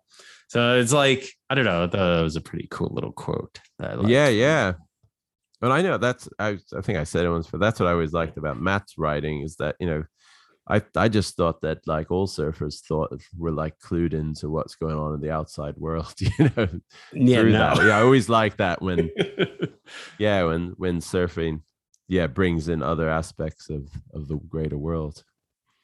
So 0.50 0.80
it's 0.80 0.92
like, 0.92 1.32
I 1.48 1.54
don't 1.54 1.64
know, 1.64 1.86
that 1.86 2.22
was 2.22 2.34
a 2.34 2.40
pretty 2.40 2.66
cool 2.72 2.90
little 2.92 3.12
quote. 3.12 3.60
that 3.78 4.08
yeah, 4.08 4.26
yeah. 4.26 4.72
But 5.60 5.70
I 5.70 5.80
know 5.80 5.96
that's 5.96 6.28
I, 6.40 6.58
I 6.76 6.80
think 6.80 6.98
I 6.98 7.04
said 7.04 7.24
it 7.24 7.30
once, 7.30 7.46
but 7.46 7.60
that's 7.60 7.78
what 7.78 7.88
I 7.88 7.92
always 7.92 8.12
liked 8.12 8.36
about 8.36 8.60
Matt's 8.60 8.98
writing 8.98 9.42
is 9.42 9.54
that 9.56 9.76
you 9.78 9.86
know, 9.86 10.04
I 10.68 10.82
I 10.96 11.08
just 11.08 11.36
thought 11.36 11.60
that 11.60 11.86
like 11.86 12.10
all 12.10 12.26
surfers 12.26 12.80
thought 12.80 13.12
were 13.38 13.52
like 13.52 13.78
clued 13.78 14.12
into 14.12 14.50
what's 14.50 14.74
going 14.74 14.96
on 14.96 15.14
in 15.14 15.20
the 15.20 15.30
outside 15.30 15.76
world, 15.76 16.14
you 16.18 16.50
know. 16.56 16.68
Yeah, 17.12 17.42
no. 17.42 17.52
that. 17.52 17.86
yeah. 17.86 17.98
I 17.98 18.02
always 18.02 18.28
like 18.28 18.56
that 18.56 18.82
when 18.82 19.08
yeah 20.18 20.42
when 20.42 20.74
when 20.78 20.98
surfing 20.98 21.60
yeah 22.08 22.26
brings 22.26 22.68
in 22.68 22.82
other 22.82 23.08
aspects 23.08 23.70
of 23.70 23.88
of 24.14 24.26
the 24.26 24.34
greater 24.48 24.78
world 24.78 25.22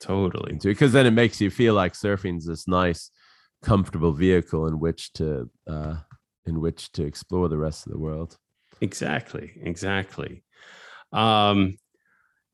totally. 0.01 0.55
into 0.55 0.69
because 0.69 0.93
then 0.93 1.07
it 1.07 1.13
makes 1.13 1.41
you 1.41 1.51
feel 1.51 1.75
like 1.75 1.93
surfing's 1.93 2.47
this 2.47 2.67
nice 2.67 3.13
comfortable 3.67 4.13
vehicle 4.13 4.67
in 4.67 4.79
which 4.79 5.13
to 5.13 5.51
uh 5.67 5.97
in 6.47 6.61
which 6.61 6.93
to 6.93 7.03
explore 7.05 7.49
the 7.49 7.59
rest 7.67 7.87
of 7.87 7.93
the 7.93 7.99
world 7.99 8.39
Exactly. 8.81 9.53
Exactly. 9.63 10.43
Um, 11.13 11.79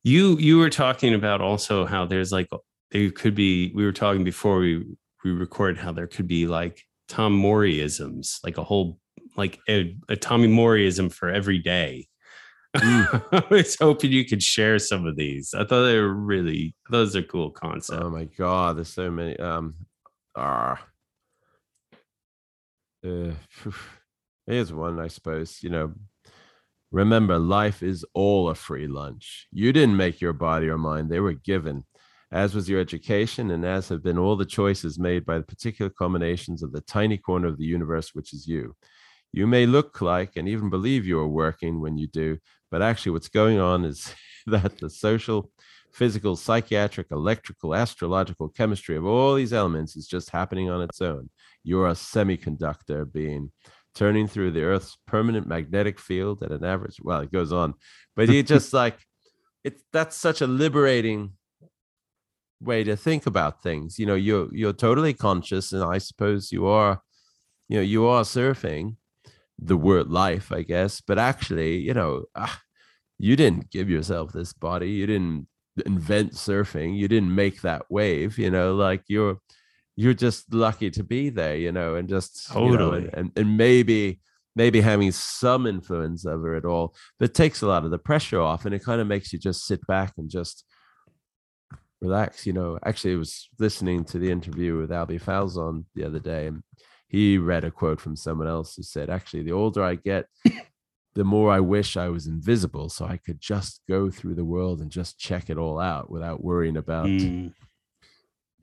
you 0.05 0.37
you 0.39 0.59
were 0.59 0.71
talking 0.71 1.15
about 1.15 1.41
also 1.41 1.87
how 1.87 2.07
there's 2.07 2.33
like 2.33 2.49
there 2.91 3.11
could 3.11 3.35
be 3.35 3.73
we 3.75 3.85
were 3.85 3.93
talking 3.93 4.25
before 4.25 4.59
we 4.59 4.85
we 5.25 5.31
recorded 5.31 5.79
how 5.79 5.93
there 5.93 6.07
could 6.09 6.27
be 6.27 6.47
like 6.47 6.83
Tom 7.09 7.41
Moreyisms, 7.41 8.39
like 8.45 8.59
a 8.59 8.65
whole 8.65 8.99
like 9.37 9.59
a, 9.69 9.97
a 10.09 10.17
Tommy 10.17 10.49
Moreyism 10.49 11.13
for 11.13 11.29
every 11.31 11.59
day. 11.59 12.07
I 12.75 13.43
was 13.51 13.77
hoping 13.79 14.13
you 14.13 14.25
could 14.25 14.43
share 14.43 14.79
some 14.79 15.07
of 15.07 15.17
these. 15.17 15.55
I 15.55 15.65
thought 15.65 15.85
they 15.85 15.99
were 15.99 16.13
really 16.15 16.75
those 16.91 17.15
are 17.15 17.23
cool 17.23 17.51
concepts. 17.51 18.01
oh 18.03 18.11
my 18.11 18.25
god 18.25 18.77
there's 18.77 18.93
so 18.93 19.11
many 19.11 19.37
um 19.39 19.75
ah 20.37 20.83
uh, 23.05 23.32
here's 24.46 24.72
one 24.72 24.98
i 24.98 25.09
suppose 25.09 25.59
you 25.62 25.70
know 25.70 25.92
remember 26.92 27.38
life 27.38 27.82
is 27.82 28.05
all 28.14 28.50
a 28.50 28.55
free 28.55 28.86
lunch. 28.86 29.48
You 29.50 29.72
didn't 29.72 29.96
make 29.96 30.20
your 30.20 30.34
body 30.34 30.68
or 30.68 30.78
mind 30.78 31.09
they 31.09 31.20
were 31.20 31.32
given. 31.32 31.84
As 32.30 32.55
was 32.55 32.68
your 32.68 32.80
education 32.80 33.50
and 33.50 33.64
as 33.64 33.88
have 33.88 34.03
been 34.03 34.18
all 34.18 34.36
the 34.36 34.44
choices 34.44 34.98
made 34.98 35.26
by 35.26 35.38
the 35.38 35.44
particular 35.44 35.90
combinations 35.90 36.62
of 36.62 36.72
the 36.72 36.80
tiny 36.82 37.18
corner 37.18 37.48
of 37.48 37.59
the 37.59 37.64
universe 37.64 38.11
which 38.14 38.32
is 38.32 38.46
you. 38.46 38.76
You 39.32 39.46
may 39.46 39.66
look 39.66 40.00
like 40.00 40.36
and 40.36 40.46
even 40.48 40.70
believe 40.70 41.07
you 41.07 41.18
are 41.18 41.28
working 41.28 41.80
when 41.80 41.96
you 41.98 42.07
do 42.07 42.38
but 42.70 42.82
actually 42.82 43.12
what's 43.12 43.28
going 43.28 43.59
on 43.59 43.84
is 43.84 44.14
that 44.46 44.78
the 44.78 44.90
social 44.90 45.50
physical, 45.92 46.36
psychiatric, 46.36 47.09
electrical, 47.11 47.74
astrological, 47.74 48.48
chemistry 48.48 48.96
of 48.96 49.05
all 49.05 49.34
these 49.34 49.53
elements 49.53 49.94
is 49.94 50.07
just 50.07 50.30
happening 50.30 50.70
on 50.70 50.80
its 50.80 51.03
own. 51.03 51.28
You're 51.65 51.89
a 51.89 51.93
semiconductor 51.93 53.11
being 53.11 53.53
turning 53.95 54.27
through 54.27 54.53
the 54.53 54.63
Earth's 54.63 54.97
permanent 55.07 55.47
magnetic 55.47 55.99
field 55.99 56.43
at 56.43 56.51
an 56.51 56.65
average. 56.65 56.97
Well, 57.03 57.21
it 57.21 57.33
goes 57.33 57.53
on, 57.53 57.75
but 58.17 58.29
you 58.29 58.43
just 58.43 58.73
like 58.83 58.99
it's 59.65 59.83
that's 59.93 60.17
such 60.17 60.41
a 60.41 60.47
liberating 60.47 61.33
way 62.61 62.85
to 62.85 62.97
think 62.97 63.27
about 63.27 63.63
things. 63.63 63.99
You 63.99 64.07
know, 64.07 64.15
you're 64.15 64.49
you're 64.55 64.73
totally 64.73 65.15
conscious, 65.15 65.73
and 65.73 65.83
I 65.83 65.99
suppose 65.99 66.53
you 66.53 66.67
are, 66.67 67.03
you 67.69 67.77
know, 67.77 67.83
you 67.83 68.07
are 68.07 68.23
surfing 68.23 68.97
the 69.59 69.77
word 69.77 70.09
life, 70.11 70.53
I 70.53 70.63
guess. 70.63 71.01
But 71.01 71.19
actually, 71.19 71.79
you 71.79 71.95
know, 71.95 72.25
ah, 72.35 72.61
you 73.19 73.37
didn't 73.37 73.71
give 73.71 73.89
yourself 73.91 74.33
this 74.33 74.53
body. 74.53 74.91
You 74.91 75.07
didn't 75.07 75.47
invent 75.87 76.33
surfing. 76.33 76.97
You 76.97 77.09
didn't 77.09 77.35
make 77.35 77.63
that 77.63 77.83
wave. 77.91 78.39
You 78.39 78.51
know, 78.51 78.75
like 78.75 79.03
you're 79.09 79.39
you're 80.03 80.14
just 80.14 80.53
lucky 80.53 80.90
to 80.90 81.05
be 81.05 81.30
there. 81.30 81.57
You 81.57 81.72
know, 81.72 81.94
and 81.94 82.09
just 82.09 82.48
totally, 82.53 82.72
you 82.72 82.78
know, 82.78 83.11
and, 83.14 83.32
and 83.36 83.57
maybe 83.57 84.20
maybe 84.55 84.80
having 84.80 85.12
some 85.12 85.66
influence 85.66 86.26
over 86.26 86.57
it 86.57 86.64
all 86.64 86.94
that 87.18 87.34
takes 87.34 87.62
a 87.62 87.66
lot 87.66 87.84
of 87.84 87.90
the 87.90 87.98
pressure 87.98 88.40
off 88.40 88.66
and 88.66 88.74
it 88.74 88.84
kind 88.84 89.00
of 89.00 89.07
makes 89.07 89.32
you 89.32 89.38
just 89.38 89.64
sit 89.66 89.80
back 89.86 90.12
and 90.18 90.28
just 90.28 90.64
relax 92.00 92.46
you 92.46 92.53
know 92.53 92.78
actually 92.84 93.14
i 93.14 93.16
was 93.16 93.48
listening 93.59 94.05
to 94.05 94.18
the 94.18 94.30
interview 94.30 94.76
with 94.76 94.92
Alby 94.92 95.18
Falzon 95.18 95.84
the 95.94 96.05
other 96.05 96.18
day 96.18 96.48
and 96.48 96.62
he 97.09 97.38
read 97.38 97.64
a 97.64 97.70
quote 97.70 98.00
from 98.00 98.16
someone 98.16 98.48
else 98.48 98.74
who 98.74 98.82
said 98.82 99.09
actually 99.09 99.42
the 99.42 99.53
older 99.53 99.82
i 99.82 99.94
get 99.94 100.26
the 101.14 101.24
more 101.24 101.50
i 101.50 101.61
wish 101.61 101.96
i 101.96 102.09
was 102.09 102.26
invisible 102.26 102.88
so 102.88 103.07
i 103.07 103.16
could 103.16 103.40
just 103.40 103.80
go 103.88 104.11
through 104.11 104.34
the 104.34 104.44
world 104.44 104.80
and 104.80 104.90
just 104.90 105.18
check 105.18 105.48
it 105.48 105.57
all 105.57 105.78
out 105.78 106.11
without 106.11 106.42
worrying 106.42 106.76
about 106.76 107.07
Mm. 107.07 107.55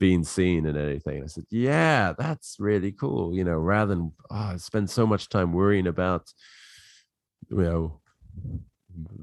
Being 0.00 0.24
seen 0.24 0.66
and 0.66 0.76
anything. 0.76 1.22
I 1.22 1.26
said, 1.26 1.44
yeah, 1.50 2.14
that's 2.18 2.56
really 2.58 2.90
cool. 2.90 3.34
You 3.34 3.44
know, 3.44 3.58
rather 3.58 3.94
than 3.94 4.12
oh, 4.30 4.56
spend 4.56 4.90
so 4.90 5.06
much 5.06 5.28
time 5.28 5.52
worrying 5.52 5.86
about, 5.86 6.32
you 7.50 7.58
know, 7.58 8.00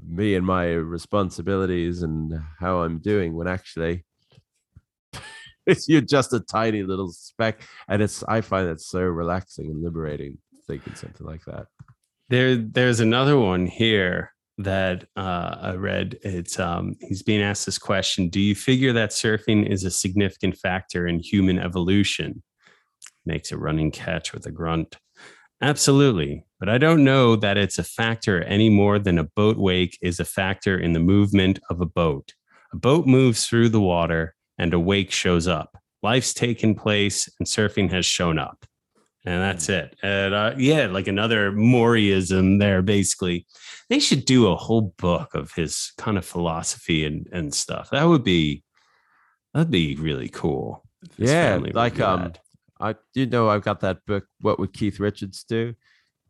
me 0.08 0.36
and 0.36 0.46
my 0.46 0.68
responsibilities 0.68 2.04
and 2.04 2.40
how 2.60 2.82
I'm 2.82 3.00
doing 3.00 3.34
when 3.34 3.48
actually 3.48 4.06
you're 5.88 6.02
just 6.02 6.32
a 6.32 6.40
tiny 6.40 6.84
little 6.84 7.12
speck. 7.12 7.68
And 7.90 8.02
it's 8.02 8.24
I 8.24 8.42
find 8.42 8.70
it 8.70 8.80
so 8.80 9.02
relaxing 9.02 9.66
and 9.66 9.84
liberating 9.84 10.38
thinking 10.68 10.96
something 10.96 11.26
like 11.26 11.44
that. 11.46 11.68
There, 12.30 12.56
there's 12.56 13.00
another 13.00 13.38
one 13.40 13.66
here 13.66 14.34
that 14.58 15.05
uh, 15.16 15.55
I 15.62 15.74
read. 15.76 16.18
It's 16.24 16.60
um, 16.60 16.95
he's 17.01 17.24
being 17.24 17.41
asked 17.41 17.66
this 17.66 17.78
question: 17.78 18.30
Do 18.30 18.39
you 18.39 18.55
figure 18.55 18.93
that 18.93 19.12
surfing 19.12 19.68
is 19.68 19.84
a 19.84 19.91
significant 19.91 20.58
factor 20.58 21.08
in 21.08 21.20
human 21.20 21.60
evolution? 21.60 22.43
Makes 23.26 23.51
a 23.51 23.58
running 23.58 23.91
catch 23.91 24.34
with 24.34 24.45
a 24.45 24.51
grunt. 24.51 24.97
Absolutely, 25.62 26.45
but 26.60 26.70
I 26.70 26.78
don't 26.78 27.03
know 27.03 27.36
that 27.36 27.58
it's 27.58 27.80
a 27.80 27.84
factor 27.84 28.43
any 28.43 28.70
more 28.70 28.99
than 28.99 29.18
a 29.18 29.24
boat 29.24 29.58
wake 29.58 29.97
is 30.01 30.20
a 30.20 30.26
factor 30.26 30.78
in 30.78 30.93
the 30.93 30.99
movement 30.99 31.60
of 31.70 31.82
a 31.82 31.86
boat. 31.86 32.34
A 32.74 32.78
boat 32.78 33.08
moves 33.08 33.45
through 33.45 33.70
the 33.70 33.82
water, 33.82 34.36
and 34.58 34.74
a 34.74 34.80
wake 34.80 35.12
shows 35.12 35.47
up. 35.47 35.78
Life's 36.03 36.34
taken 36.34 36.76
place, 36.76 37.30
and 37.39 37.47
surfing 37.47 37.91
has 37.91 38.05
shown 38.05 38.38
up 38.38 38.66
and 39.28 39.42
that's 39.42 39.68
it. 39.68 39.98
And 40.02 40.34
uh, 40.34 40.54
yeah, 40.58 40.88
like 40.88 41.08
another 41.08 41.52
Moreyism 41.52 42.60
there. 42.60 42.82
Basically, 42.82 43.46
they 43.90 44.00
should 44.00 44.24
do 44.24 44.48
a 44.48 44.56
whole 44.56 44.94
book 44.98 45.36
of 45.36 45.52
his 45.52 45.92
kind 45.98 46.18
of 46.18 46.26
philosophy 46.26 47.06
and 47.06 47.28
and 47.34 47.54
stuff. 47.54 47.90
That 47.90 48.06
would 48.06 48.24
be 48.24 48.64
that'd 49.54 49.70
be 49.70 49.98
really 49.98 50.30
cool. 50.30 50.86
Yeah, 51.18 51.60
like 51.74 52.00
um, 52.00 52.22
that. 52.22 52.40
I 52.80 52.96
you 53.16 53.26
know 53.26 53.50
I've 53.50 53.64
got 53.64 53.82
that 53.82 54.06
book. 54.06 54.26
What 54.40 54.60
would 54.60 54.72
Keith 54.72 54.98
Richards 54.98 55.44
do? 55.44 55.76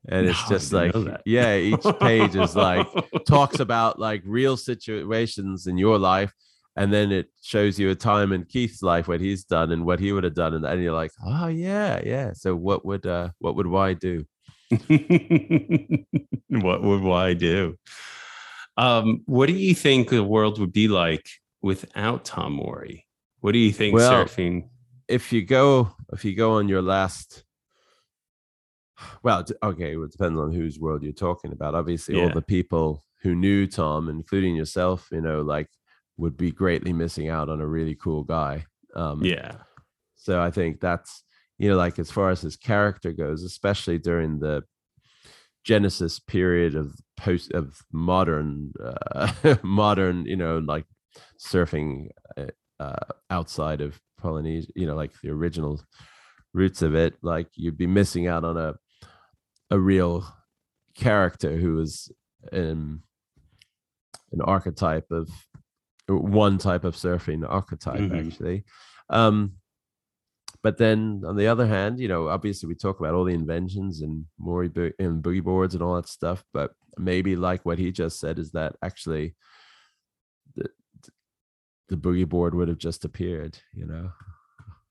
And 0.09 0.25
it's 0.25 0.39
No, 0.39 0.45
I 0.45 0.49
just 0.49 0.73
like 0.73 0.95
yeah, 1.23 1.55
each 1.55 1.85
page 1.99 2.35
is 2.35 2.55
like 2.55 2.87
talks 3.27 3.59
about 3.59 3.99
like 3.99 4.23
real 4.25 4.57
situations 4.57 5.67
in 5.67 5.77
your 5.77 5.99
life, 5.99 6.33
and 6.77 6.93
then 6.93 7.11
it 7.11 7.29
shows 7.41 7.79
you 7.79 7.89
a 7.89 7.95
time 7.95 8.31
in 8.31 8.45
Keith's 8.45 8.83
life 8.83 9.07
what 9.07 9.19
he's 9.19 9.43
done 9.43 9.71
and 9.71 9.83
what 9.83 9.99
he 9.99 10.11
would 10.11 10.23
have 10.23 10.35
done, 10.35 10.53
and, 10.53 10.63
and 10.63 10.81
you're 10.81 10.93
like, 10.93 11.11
oh 11.25 11.47
yeah, 11.47 11.99
yeah. 12.05 12.33
So 12.33 12.55
what 12.55 12.85
would 12.85 13.05
uh 13.05 13.29
what 13.39 13.55
would 13.55 13.67
Y 13.67 13.93
do? 13.95 14.25
what 16.49 16.83
would 16.83 17.01
Y 17.01 17.33
do? 17.33 17.75
Um, 18.77 19.23
what 19.25 19.47
do 19.47 19.53
you 19.53 19.73
think 19.73 20.09
the 20.09 20.23
world 20.23 20.59
would 20.59 20.71
be 20.71 20.87
like 20.87 21.27
without 21.63 22.23
Tom 22.25 22.53
Morey? 22.53 23.07
What 23.39 23.53
do 23.53 23.57
you 23.59 23.71
think 23.71 23.95
Well, 23.95 24.25
surfing? 24.25 24.69
If 25.07 25.33
you 25.33 25.43
go 25.43 25.95
if 26.13 26.23
you 26.23 26.35
go 26.35 26.53
on 26.53 26.69
your 26.69 26.83
last. 26.83 27.43
Well, 29.21 29.45
okay, 29.61 29.95
it 29.95 30.11
depends 30.11 30.39
on 30.39 30.51
whose 30.51 30.79
world 30.79 31.03
you're 31.03 31.11
talking 31.11 31.51
about. 31.51 31.75
Obviously, 31.75 32.19
all 32.19 32.29
the 32.29 32.41
people 32.41 33.03
who 33.21 33.35
knew 33.35 33.67
Tom, 33.67 34.09
including 34.09 34.55
yourself, 34.55 35.07
you 35.11 35.21
know, 35.21 35.41
like 35.41 35.69
would 36.17 36.37
be 36.37 36.51
greatly 36.51 36.93
missing 36.93 37.29
out 37.29 37.49
on 37.49 37.61
a 37.61 37.67
really 37.67 37.95
cool 37.95 38.23
guy. 38.23 38.65
Um, 38.95 39.23
Yeah. 39.23 39.57
So 40.15 40.41
I 40.41 40.51
think 40.51 40.79
that's 40.79 41.23
you 41.57 41.69
know 41.69 41.77
like 41.77 41.99
as 41.99 42.11
far 42.11 42.29
as 42.29 42.41
his 42.41 42.55
character 42.57 43.11
goes, 43.11 43.43
especially 43.43 43.97
during 43.97 44.39
the 44.39 44.63
Genesis 45.63 46.19
period 46.19 46.75
of 46.75 46.93
post 47.17 47.51
of 47.51 47.79
modern 47.91 48.73
uh, 48.83 49.31
modern 49.63 50.25
you 50.25 50.35
know 50.35 50.59
like 50.59 50.85
surfing 51.39 52.09
uh, 52.37 52.45
uh, 52.79 53.05
outside 53.29 53.81
of 53.81 53.99
Polynesia, 54.17 54.71
you 54.75 54.87
know 54.87 54.95
like 54.95 55.11
the 55.21 55.29
original 55.29 55.81
roots 56.53 56.81
of 56.81 56.95
it, 56.95 57.15
like 57.21 57.47
you'd 57.55 57.77
be 57.77 57.87
missing 57.87 58.27
out 58.27 58.43
on 58.43 58.57
a 58.57 58.75
a 59.69 59.79
real 59.79 60.25
character 60.95 61.57
who 61.57 61.75
was 61.75 62.11
um, 62.51 63.03
an 64.31 64.41
archetype 64.41 65.09
of 65.11 65.29
one 66.07 66.57
type 66.57 66.83
of 66.83 66.95
surfing 66.95 67.45
archetype 67.47 67.99
Mhm. 67.99 68.27
actually. 68.27 68.63
Um 69.09 69.53
but 70.63 70.77
then 70.77 71.23
on 71.25 71.35
the 71.35 71.47
other 71.47 71.67
hand 71.67 71.99
you 71.99 72.07
know 72.07 72.27
obviously 72.29 72.67
we 72.67 72.75
talk 72.75 72.99
about 72.99 73.13
all 73.13 73.23
the 73.25 73.33
inventions 73.33 74.01
and 74.01 74.25
Morey 74.39 74.69
bo- 74.69 74.91
and 74.99 75.21
boogie 75.23 75.43
boards 75.43 75.75
and 75.75 75.83
all 75.83 75.95
that 75.95 76.07
stuff 76.07 76.43
but 76.53 76.71
maybe 76.97 77.35
like 77.35 77.63
what 77.65 77.77
he 77.77 77.91
just 77.91 78.19
said 78.19 78.39
is 78.39 78.51
that 78.51 78.75
actually 78.81 79.35
the 80.55 80.67
the 81.89 81.95
boogie 81.97 82.27
board 82.27 82.53
would 82.55 82.67
have 82.67 82.77
just 82.79 83.05
appeared 83.05 83.59
you 83.73 83.85
know? 83.85 84.11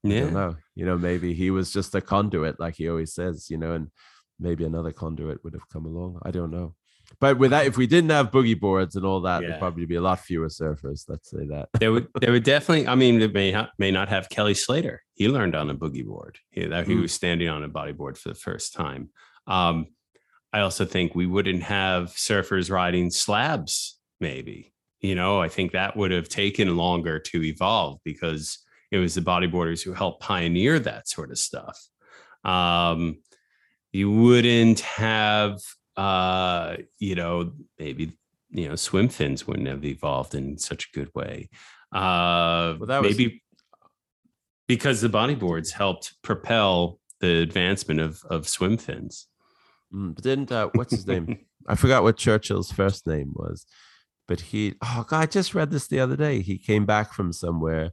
I 0.05 0.09
Yeah. 0.09 0.21
don't 0.21 0.35
know. 0.35 0.57
You 0.75 0.87
know 0.87 0.97
maybe 0.99 1.35
he 1.35 1.51
was 1.51 1.73
just 1.73 1.95
a 1.95 2.01
conduit 2.01 2.61
like 2.61 2.77
he 2.77 2.89
always 2.89 3.13
says 3.13 3.51
you 3.51 3.59
know 3.59 3.73
and 3.73 3.91
maybe 4.39 4.65
another 4.65 4.93
conduit 4.93 5.43
would 5.43 5.55
have 5.55 5.69
come 5.69 5.87
along. 5.87 6.21
I 6.23 6.31
don't 6.31 6.51
know 6.51 6.75
but 7.21 7.39
with 7.39 7.51
that 7.51 7.67
if 7.67 7.77
we 7.77 7.87
didn't 7.87 8.11
have 8.11 8.31
boogie 8.31 8.59
boards 8.59 8.97
and 8.97 9.05
all 9.05 9.21
that 9.23 9.43
Yeah. 9.43 9.49
there'd 9.49 9.61
probably 9.61 9.87
be 9.87 9.95
a 9.97 10.01
lot 10.01 10.21
fewer 10.21 10.49
surfers 10.49 11.05
let's 11.09 11.31
say 11.31 11.47
that 11.47 11.69
There 11.81 11.93
would 11.93 12.09
there 12.21 12.33
would 12.33 12.45
definitely. 12.55 12.87
I 12.89 12.95
mean, 12.95 13.21
it 13.21 13.33
may 13.33 13.53
not, 13.53 13.71
may 13.79 13.91
not 13.91 14.09
have 14.09 14.29
Kelly 14.29 14.55
Slater. 14.55 15.03
He 15.15 15.29
learned 15.29 15.55
on 15.55 15.71
a 15.71 15.75
boogie 15.75 16.07
board. 16.07 16.39
He, 16.51 16.67
that 16.67 16.87
he 16.87 16.95
Mm. 16.95 17.03
was 17.03 17.13
standing 17.13 17.49
on 17.49 17.63
a 17.65 17.69
bodyboard 17.69 18.17
for 18.19 18.29
the 18.31 18.35
first 18.35 18.73
time. 18.75 19.11
Um, 19.47 19.87
I 20.53 20.61
also 20.61 20.85
think 20.85 21.15
we 21.15 21.27
wouldn't 21.27 21.63
have 21.65 22.09
surfers 22.11 22.71
riding 22.71 23.11
slabs. 23.11 23.99
Maybe 24.21 24.73
you 25.01 25.15
know, 25.15 25.41
I 25.41 25.49
think 25.49 25.73
that 25.73 25.97
would 25.97 26.11
have 26.11 26.29
taken 26.29 26.77
longer 26.77 27.19
to 27.21 27.43
evolve 27.45 28.01
because 28.03 28.59
it 28.91 28.97
was 28.99 29.15
the 29.15 29.21
bodyboarders 29.21 29.83
who 29.85 29.93
helped 29.93 30.23
pioneer 30.23 30.79
that 30.81 31.07
sort 31.07 31.31
of 31.31 31.39
stuff. 31.39 31.79
Um, 32.45 33.19
you 33.93 34.11
wouldn't 34.11 34.81
have, 34.81 35.61
uh, 35.97 36.77
you 36.99 37.15
know, 37.15 37.53
maybe 37.79 38.13
you 38.51 38.69
know, 38.69 38.77
swim 38.77 39.09
fins 39.09 39.47
wouldn't 39.47 39.69
have 39.69 39.85
evolved 39.85 40.35
in 40.35 40.57
such 40.59 40.87
a 40.89 40.97
good 40.97 41.11
way. 41.15 41.49
Uh, 41.93 42.77
Well, 42.79 42.87
that 42.87 43.03
was- 43.03 43.17
maybe 43.17 43.43
because 44.69 45.01
the 45.01 45.09
bodyboards 45.09 45.71
helped 45.73 46.15
propel 46.23 47.01
the 47.21 47.39
advancement 47.43 48.01
of 48.01 48.23
of 48.31 48.47
swim 48.49 48.77
fins. 48.77 49.27
Mm, 49.93 50.15
but 50.15 50.25
didn't 50.25 50.53
uh, 50.53 50.69
what's 50.75 50.93
his 50.93 51.07
name 51.07 51.39
i 51.69 51.75
forgot 51.77 52.03
what 52.03 52.17
churchill's 52.17 52.73
first 52.73 53.07
name 53.07 53.31
was 53.35 53.65
but 54.27 54.41
he 54.41 54.75
oh 54.83 55.05
god 55.09 55.21
i 55.23 55.27
just 55.27 55.55
read 55.55 55.71
this 55.71 55.87
the 55.87 56.01
other 56.01 56.17
day 56.17 56.41
he 56.43 56.59
came 56.59 56.85
back 56.85 57.13
from 57.13 57.33
somewhere 57.33 57.93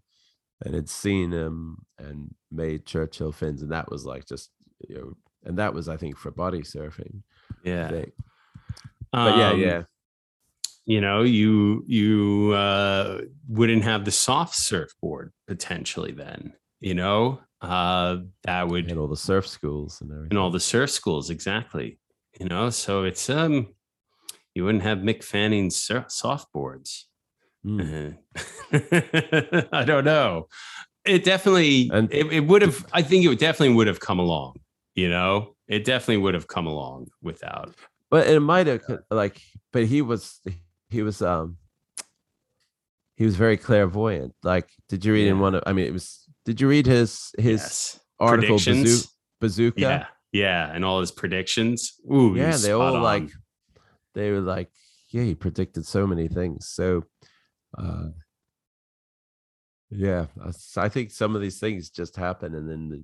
and 0.66 0.74
had 0.74 0.90
seen 0.90 1.32
him 1.32 1.78
and 2.00 2.34
made 2.52 2.86
churchill 2.88 3.32
fins 3.32 3.62
and 3.62 3.72
that 3.72 3.92
was 3.92 4.06
like 4.06 4.26
just 4.26 4.50
you 4.90 4.96
know 4.96 5.14
and 5.46 5.58
that 5.58 5.74
was 5.74 5.88
i 5.90 5.98
think 5.98 6.18
for 6.18 6.32
body 6.32 6.62
surfing 6.62 7.22
Yeah. 7.64 7.90
but 9.12 9.38
yeah 9.38 9.50
Um, 9.52 9.60
yeah 9.60 9.84
You 10.86 11.00
know, 11.00 11.24
you 11.24 11.84
you 11.88 12.52
uh, 12.54 13.22
wouldn't 13.48 13.84
have 13.86 14.04
the 14.04 14.12
soft 14.12 14.56
surfboard 14.56 15.32
potentially 15.48 16.12
then. 16.12 16.54
You 16.82 16.94
know, 16.94 17.40
uh, 17.62 18.18
that 18.44 18.68
would 18.68 18.90
and 18.92 19.00
all 19.00 19.08
the 19.08 19.16
surf 19.16 19.48
schools 19.48 20.02
and 20.02 20.12
everything 20.12 20.32
in 20.32 20.38
all 20.38 20.52
the 20.52 20.60
surf 20.60 20.90
schools 20.90 21.30
exactly. 21.30 22.00
You 22.38 22.48
know, 22.48 22.70
so 22.70 23.06
it's 23.06 23.30
um, 23.30 23.74
you 24.56 24.66
wouldn't 24.66 24.84
have 24.84 24.98
Mick 24.98 25.24
Fanning's 25.24 25.78
surf 25.78 26.08
softboards. 26.10 27.06
Mm. 27.66 28.18
I 29.72 29.86
don't 29.86 30.04
know. 30.04 30.48
It 31.06 31.24
definitely 31.24 31.90
and, 31.94 32.12
it, 32.12 32.26
it 32.34 32.40
would 32.42 32.62
have 32.62 32.86
I 32.92 33.02
think 33.04 33.26
it 33.26 33.40
definitely 33.40 33.76
would 33.76 33.88
have 33.88 34.02
come 34.02 34.20
along, 34.20 34.60
you 34.96 35.10
know? 35.10 35.56
It 35.68 35.86
definitely 35.86 36.18
would 36.18 36.34
have 36.34 36.48
come 36.48 36.68
along 36.68 37.08
without. 37.22 37.74
But 38.10 38.28
it 38.28 38.40
might 38.40 38.68
have 38.68 38.82
like 39.10 39.42
but 39.72 39.86
he 39.86 40.02
was 40.02 40.40
he 40.90 41.02
was 41.02 41.22
um 41.22 41.58
he 43.16 43.26
was 43.26 43.36
very 43.36 43.58
clairvoyant. 43.58 44.34
Like 44.44 44.70
did 44.88 45.04
you 45.04 45.14
read 45.14 45.26
yeah. 45.26 45.32
in 45.32 45.40
one 45.40 45.56
of 45.56 45.64
I 45.66 45.74
mean 45.74 45.86
it 45.86 45.94
was 45.94 46.28
did 46.46 46.62
you 46.62 46.68
read 46.68 46.86
his 46.86 47.32
his 47.38 47.62
yes. 47.62 48.00
article 48.20 48.58
Bazoo- 48.58 49.08
bazooka? 49.40 49.82
Yeah. 49.82 50.06
Yeah, 50.32 50.72
and 50.74 50.84
all 50.84 51.00
his 51.00 51.12
predictions. 51.12 51.94
Ooh, 52.12 52.34
yeah, 52.36 52.58
they 52.58 52.72
all 52.72 52.96
on. 52.96 53.04
like 53.04 53.30
they 54.16 54.32
were 54.32 54.42
like, 54.42 54.72
yeah, 55.10 55.22
he 55.22 55.36
predicted 55.36 55.86
so 55.86 56.08
many 56.08 56.28
things. 56.28 56.70
So 56.70 57.04
uh 57.78 58.10
yeah, 59.96 60.26
I 60.78 60.90
think 60.90 61.12
some 61.12 61.36
of 61.36 61.42
these 61.42 61.60
things 61.60 61.90
just 61.90 62.16
happen, 62.16 62.56
and 62.56 62.70
then, 62.70 62.90
the, 62.90 63.04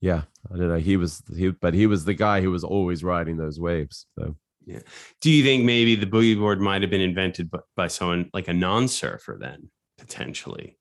yeah, 0.00 0.22
I 0.52 0.56
don't 0.56 0.68
know. 0.68 0.78
He 0.78 0.96
was 0.96 1.22
he, 1.36 1.50
but 1.50 1.74
he 1.74 1.86
was 1.86 2.04
the 2.04 2.14
guy 2.14 2.40
who 2.40 2.50
was 2.50 2.64
always 2.64 3.02
riding 3.02 3.36
those 3.36 3.58
waves. 3.58 4.06
So 4.18 4.36
yeah. 4.64 4.80
Do 5.20 5.30
you 5.30 5.42
think 5.42 5.64
maybe 5.64 5.96
the 5.96 6.06
boogie 6.06 6.38
board 6.38 6.60
might 6.60 6.82
have 6.82 6.90
been 6.90 7.00
invented 7.00 7.50
by, 7.50 7.60
by 7.74 7.88
someone 7.88 8.30
like 8.34 8.48
a 8.48 8.52
non-surfer 8.52 9.38
then 9.40 9.70
potentially? 9.96 10.78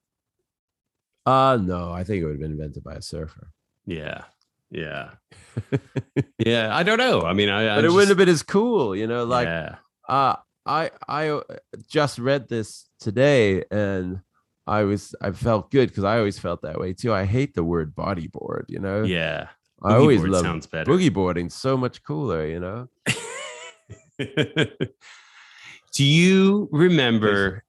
Uh 1.26 1.57
no, 1.61 1.91
I 1.91 2.03
think 2.03 2.22
it 2.22 2.26
would 2.26 2.34
have 2.34 2.41
been 2.41 2.51
invented 2.51 2.84
by 2.84 2.95
a 2.95 3.01
surfer. 3.01 3.49
Yeah. 3.86 4.26
Yeah. 4.70 5.11
yeah. 6.38 6.76
I 6.76 6.84
don't 6.84 6.97
know. 6.97 7.22
I 7.22 7.34
mean, 7.34 7.49
I, 7.49 7.76
but 7.76 7.80
it 7.80 7.82
just, 7.84 7.93
wouldn't 7.93 8.09
have 8.09 8.18
been 8.18 8.30
as 8.30 8.43
cool, 8.43 8.95
you 8.95 9.07
know, 9.07 9.24
like, 9.24 9.47
yeah. 9.47 9.76
uh, 10.09 10.36
I, 10.65 10.91
I 11.07 11.30
uh, 11.30 11.41
just 11.88 12.20
read 12.20 12.49
this 12.49 12.89
today 12.99 13.63
and 13.72 14.20
I 14.68 14.84
was 14.84 15.15
I 15.22 15.32
felt 15.32 15.72
good 15.72 15.89
because 15.89 16.03
I 16.03 16.18
always 16.18 16.38
felt 16.38 16.61
that 16.63 16.80
way 16.80 16.93
too. 16.93 17.13
I 17.13 17.26
hate 17.26 17.53
the 17.55 17.63
word 17.63 17.95
bodyboard, 17.95 18.65
you 18.68 18.80
know. 18.80 19.03
Yeah. 19.03 19.47
I 19.84 19.95
always 19.95 20.24
love 20.24 20.41
sounds 20.43 20.65
better. 20.65 20.91
boogie 20.91 21.13
boarding 21.13 21.49
so 21.49 21.78
much 21.78 22.03
cooler, 22.03 22.45
you 22.47 22.59
know. 22.59 22.89
Do 25.93 26.03
you 26.03 26.68
remember 26.72 27.63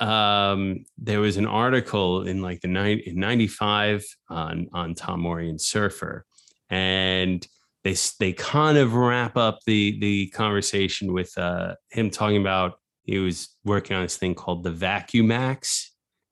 um 0.00 0.84
there 0.98 1.20
was 1.20 1.36
an 1.36 1.46
article 1.46 2.26
in 2.26 2.42
like 2.42 2.60
the 2.60 2.68
nine 2.68 3.00
in 3.06 3.16
95 3.18 4.04
on 4.28 4.68
on 4.72 4.94
Tom 4.94 5.20
Morian 5.20 5.58
Surfer 5.58 6.26
and 6.68 7.46
they 7.84 7.94
they 8.18 8.32
kind 8.32 8.76
of 8.76 8.94
wrap 8.94 9.36
up 9.36 9.60
the 9.66 9.98
the 10.00 10.26
conversation 10.28 11.12
with 11.12 11.36
uh 11.38 11.76
him 11.90 12.10
talking 12.10 12.40
about 12.40 12.74
he 13.04 13.18
was 13.18 13.50
working 13.64 13.96
on 13.96 14.02
this 14.02 14.16
thing 14.16 14.34
called 14.34 14.64
the 14.64 14.72
Vacuumax 14.72 15.90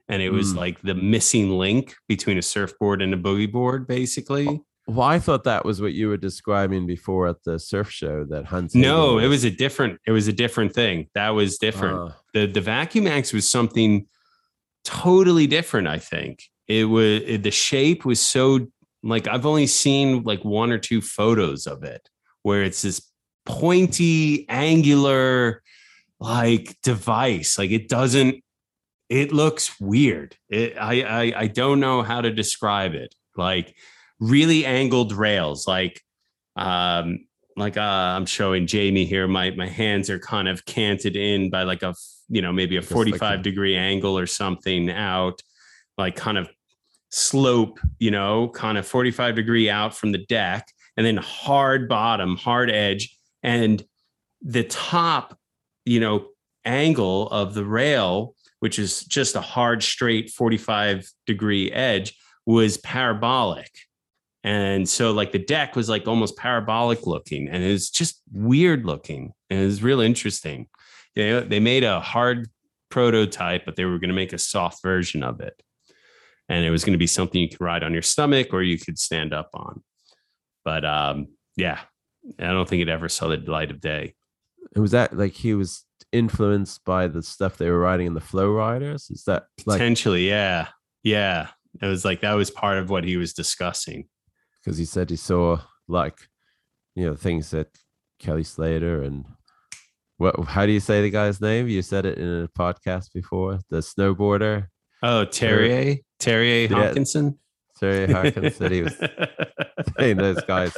and 0.09 0.23
it 0.23 0.31
was 0.31 0.53
mm. 0.53 0.59
like 0.59 0.81
the 0.83 0.95
missing 0.95 1.51
link 1.51 1.95
between 2.09 2.39
a 2.39 2.43
surfboard 2.43 3.03
and 3.03 3.15
a 3.15 3.17
boogie 3.17 3.51
board, 3.51 3.87
basically. 3.87 4.61
Well, 4.87 5.07
I 5.07 5.21
thought 5.21 5.45
that 5.45 5.65
was 5.65 5.81
what 5.81 5.93
you 5.93 6.09
were 6.09 6.17
describing 6.17 6.87
before 6.87 7.29
at 7.29 7.45
the 7.45 7.59
surf 7.59 7.91
show 7.91 8.25
that 8.25 8.47
Hans. 8.47 8.75
No, 8.75 9.19
it 9.19 9.29
was 9.29 9.45
a 9.45 9.51
different. 9.51 10.01
It 10.07 10.11
was 10.11 10.27
a 10.27 10.33
different 10.33 10.75
thing. 10.75 11.09
That 11.15 11.31
was 11.31 11.57
different. 11.59 12.11
Uh, 12.11 12.13
the 12.35 12.47
the 12.47 12.61
Vacuumax 12.61 13.33
was 13.33 13.49
something 13.49 14.07
totally 14.85 15.47
different. 15.47 15.87
I 15.87 15.99
think 15.99 16.43
it 16.67 16.85
was 16.85 17.23
it, 17.25 17.43
the 17.45 17.53
shape 17.53 18.05
was 18.05 18.21
so 18.21 18.67
like 19.05 19.29
I've 19.29 19.47
only 19.47 19.69
seen 19.69 20.25
like 20.25 20.45
one 20.45 20.73
or 20.73 20.79
two 20.79 21.01
photos 21.01 21.67
of 21.67 21.85
it 21.85 22.09
where 22.43 22.65
it's 22.65 22.83
this 22.83 23.09
pointy, 23.47 24.49
angular 24.49 25.63
like 26.19 26.77
device. 26.83 27.57
Like 27.57 27.71
it 27.71 27.89
doesn't 27.89 28.43
it 29.13 29.31
looks 29.31 29.79
weird. 29.79 30.35
It, 30.49 30.75
I, 30.79 31.03
I 31.03 31.41
I 31.43 31.47
don't 31.47 31.81
know 31.81 32.03
how 32.03 32.23
to 32.23 32.31
describe 32.31 32.95
it. 32.95 33.15
Like 33.37 33.75
really 34.19 34.65
angled 34.65 35.13
rails, 35.13 35.69
like 35.69 36.01
um 36.57 37.27
like 37.55 37.77
uh, 37.77 37.81
I'm 38.17 38.25
showing 38.25 38.67
Jamie 38.67 39.05
here. 39.05 39.29
My 39.29 39.51
my 39.51 39.69
hands 39.69 40.09
are 40.09 40.19
kind 40.19 40.49
of 40.49 40.65
canted 40.65 41.15
in 41.15 41.51
by 41.51 41.65
like 41.65 41.83
a 41.83 41.95
you 42.31 42.41
know 42.41 42.55
maybe 42.55 42.79
a 42.79 42.83
45 42.83 43.21
like 43.21 43.43
degree 43.43 43.77
angle 43.77 44.19
or 44.19 44.27
something 44.27 44.91
out, 44.91 45.43
like 45.99 46.17
kind 46.17 46.39
of 46.39 46.49
slope, 47.11 47.81
you 47.99 48.11
know, 48.11 48.49
kind 48.49 48.79
of 48.79 48.87
45 48.87 49.35
degree 49.35 49.69
out 49.69 49.95
from 49.95 50.13
the 50.13 50.25
deck, 50.25 50.67
and 50.97 51.05
then 51.05 51.19
hard 51.19 51.87
bottom, 51.87 52.39
hard 52.39 52.71
edge, 52.71 53.15
and 53.43 53.85
the 54.41 54.65
top, 54.65 55.39
you 55.85 56.01
know, 56.01 56.29
angle 56.65 57.29
of 57.29 57.53
the 57.53 57.67
rail 57.67 58.35
which 58.63 58.79
is 58.79 59.03
just 59.03 59.35
a 59.35 59.41
hard, 59.41 59.83
straight 59.83 60.31
45 60.31 61.05
degree 61.27 61.73
edge, 61.73 62.15
was 62.47 62.77
parabolic. 62.77 63.69
And 64.45 64.89
so, 64.89 65.11
like, 65.11 65.33
the 65.33 65.41
deck 65.41 65.75
was 65.75 65.89
like 65.89 66.07
almost 66.07 66.37
parabolic 66.37 67.05
looking 67.05 67.49
and 67.49 67.65
it 67.65 67.73
was 67.73 67.91
just 67.91 68.23
weird 68.31 68.87
looking. 68.87 69.33
And 69.51 69.59
it 69.59 69.65
was 69.65 69.83
real 69.83 69.99
interesting. 69.99 70.69
They, 71.17 71.41
they 71.41 71.59
made 71.59 71.83
a 71.83 71.99
hard 71.99 72.49
prototype, 72.89 73.65
but 73.65 73.75
they 73.75 73.85
were 73.85 73.99
going 73.99 74.11
to 74.11 74.15
make 74.15 74.33
a 74.33 74.39
soft 74.39 74.81
version 74.81 75.25
of 75.25 75.41
it. 75.41 75.61
And 76.49 76.65
it 76.65 76.71
was 76.71 76.85
going 76.85 76.95
to 76.95 76.99
be 76.99 77.09
something 77.09 77.41
you 77.41 77.49
could 77.49 77.61
ride 77.61 77.83
on 77.83 77.93
your 77.93 78.03
stomach 78.03 78.55
or 78.55 78.63
you 78.63 78.79
could 78.79 78.97
stand 78.97 79.35
up 79.35 79.51
on. 79.55 79.83
But 80.65 80.85
um, 80.85 81.31
yeah, 81.57 81.81
I 82.39 82.53
don't 82.53 82.69
think 82.69 82.81
it 82.81 82.89
ever 82.89 83.09
saw 83.09 83.27
the 83.27 83.39
light 83.39 83.73
of 83.73 83.81
day. 83.81 84.15
It 84.77 84.79
was 84.79 84.93
that 84.93 85.19
like 85.19 85.33
he 85.33 85.53
was 85.53 85.85
influenced 86.13 86.85
by 86.85 87.09
the 87.09 87.23
stuff 87.23 87.57
they 87.57 87.71
were 87.71 87.79
writing 87.79 88.07
in 88.07 88.15
the 88.15 88.21
Flow 88.21 88.51
Riders? 88.51 89.09
Is 89.11 89.25
that 89.25 89.45
like, 89.67 89.79
potentially? 89.79 90.29
Yeah, 90.29 90.69
yeah. 91.03 91.49
It 91.81 91.87
was 91.87 92.05
like 92.05 92.21
that 92.21 92.35
was 92.35 92.51
part 92.51 92.79
of 92.79 92.91
what 92.91 93.05
he 93.05 93.17
was 93.17 93.33
discussing 93.33 94.09
because 94.63 94.79
he 94.79 94.85
said 94.85 95.11
he 95.11 95.17
saw 95.17 95.59
like 95.89 96.19
you 96.95 97.07
know 97.07 97.17
things 97.17 97.51
that 97.51 97.69
Kelly 98.19 98.45
Slater 98.45 99.03
and 99.03 99.25
what? 100.19 100.39
How 100.45 100.67
do 100.67 100.73
you 100.73 100.81
say 100.81 101.03
the 101.03 101.11
guy's 101.11 101.41
name? 101.41 101.69
You 101.69 101.83
said 101.83 102.07
it 102.07 102.19
in 102.19 102.45
a 102.45 102.49
podcast 102.49 103.13
before. 103.13 103.61
The 103.71 103.79
snowboarder. 103.79 104.67
Oh, 105.03 105.27
Terje 105.27 106.03
Terje 106.21 106.69
Haakonsen. 106.69 107.39
Terje 107.81 108.07
Haakonsen. 108.09 108.71
he 108.71 108.83
was 108.83 108.97
saying 109.99 110.19
those 110.19 110.41
guys 110.45 110.73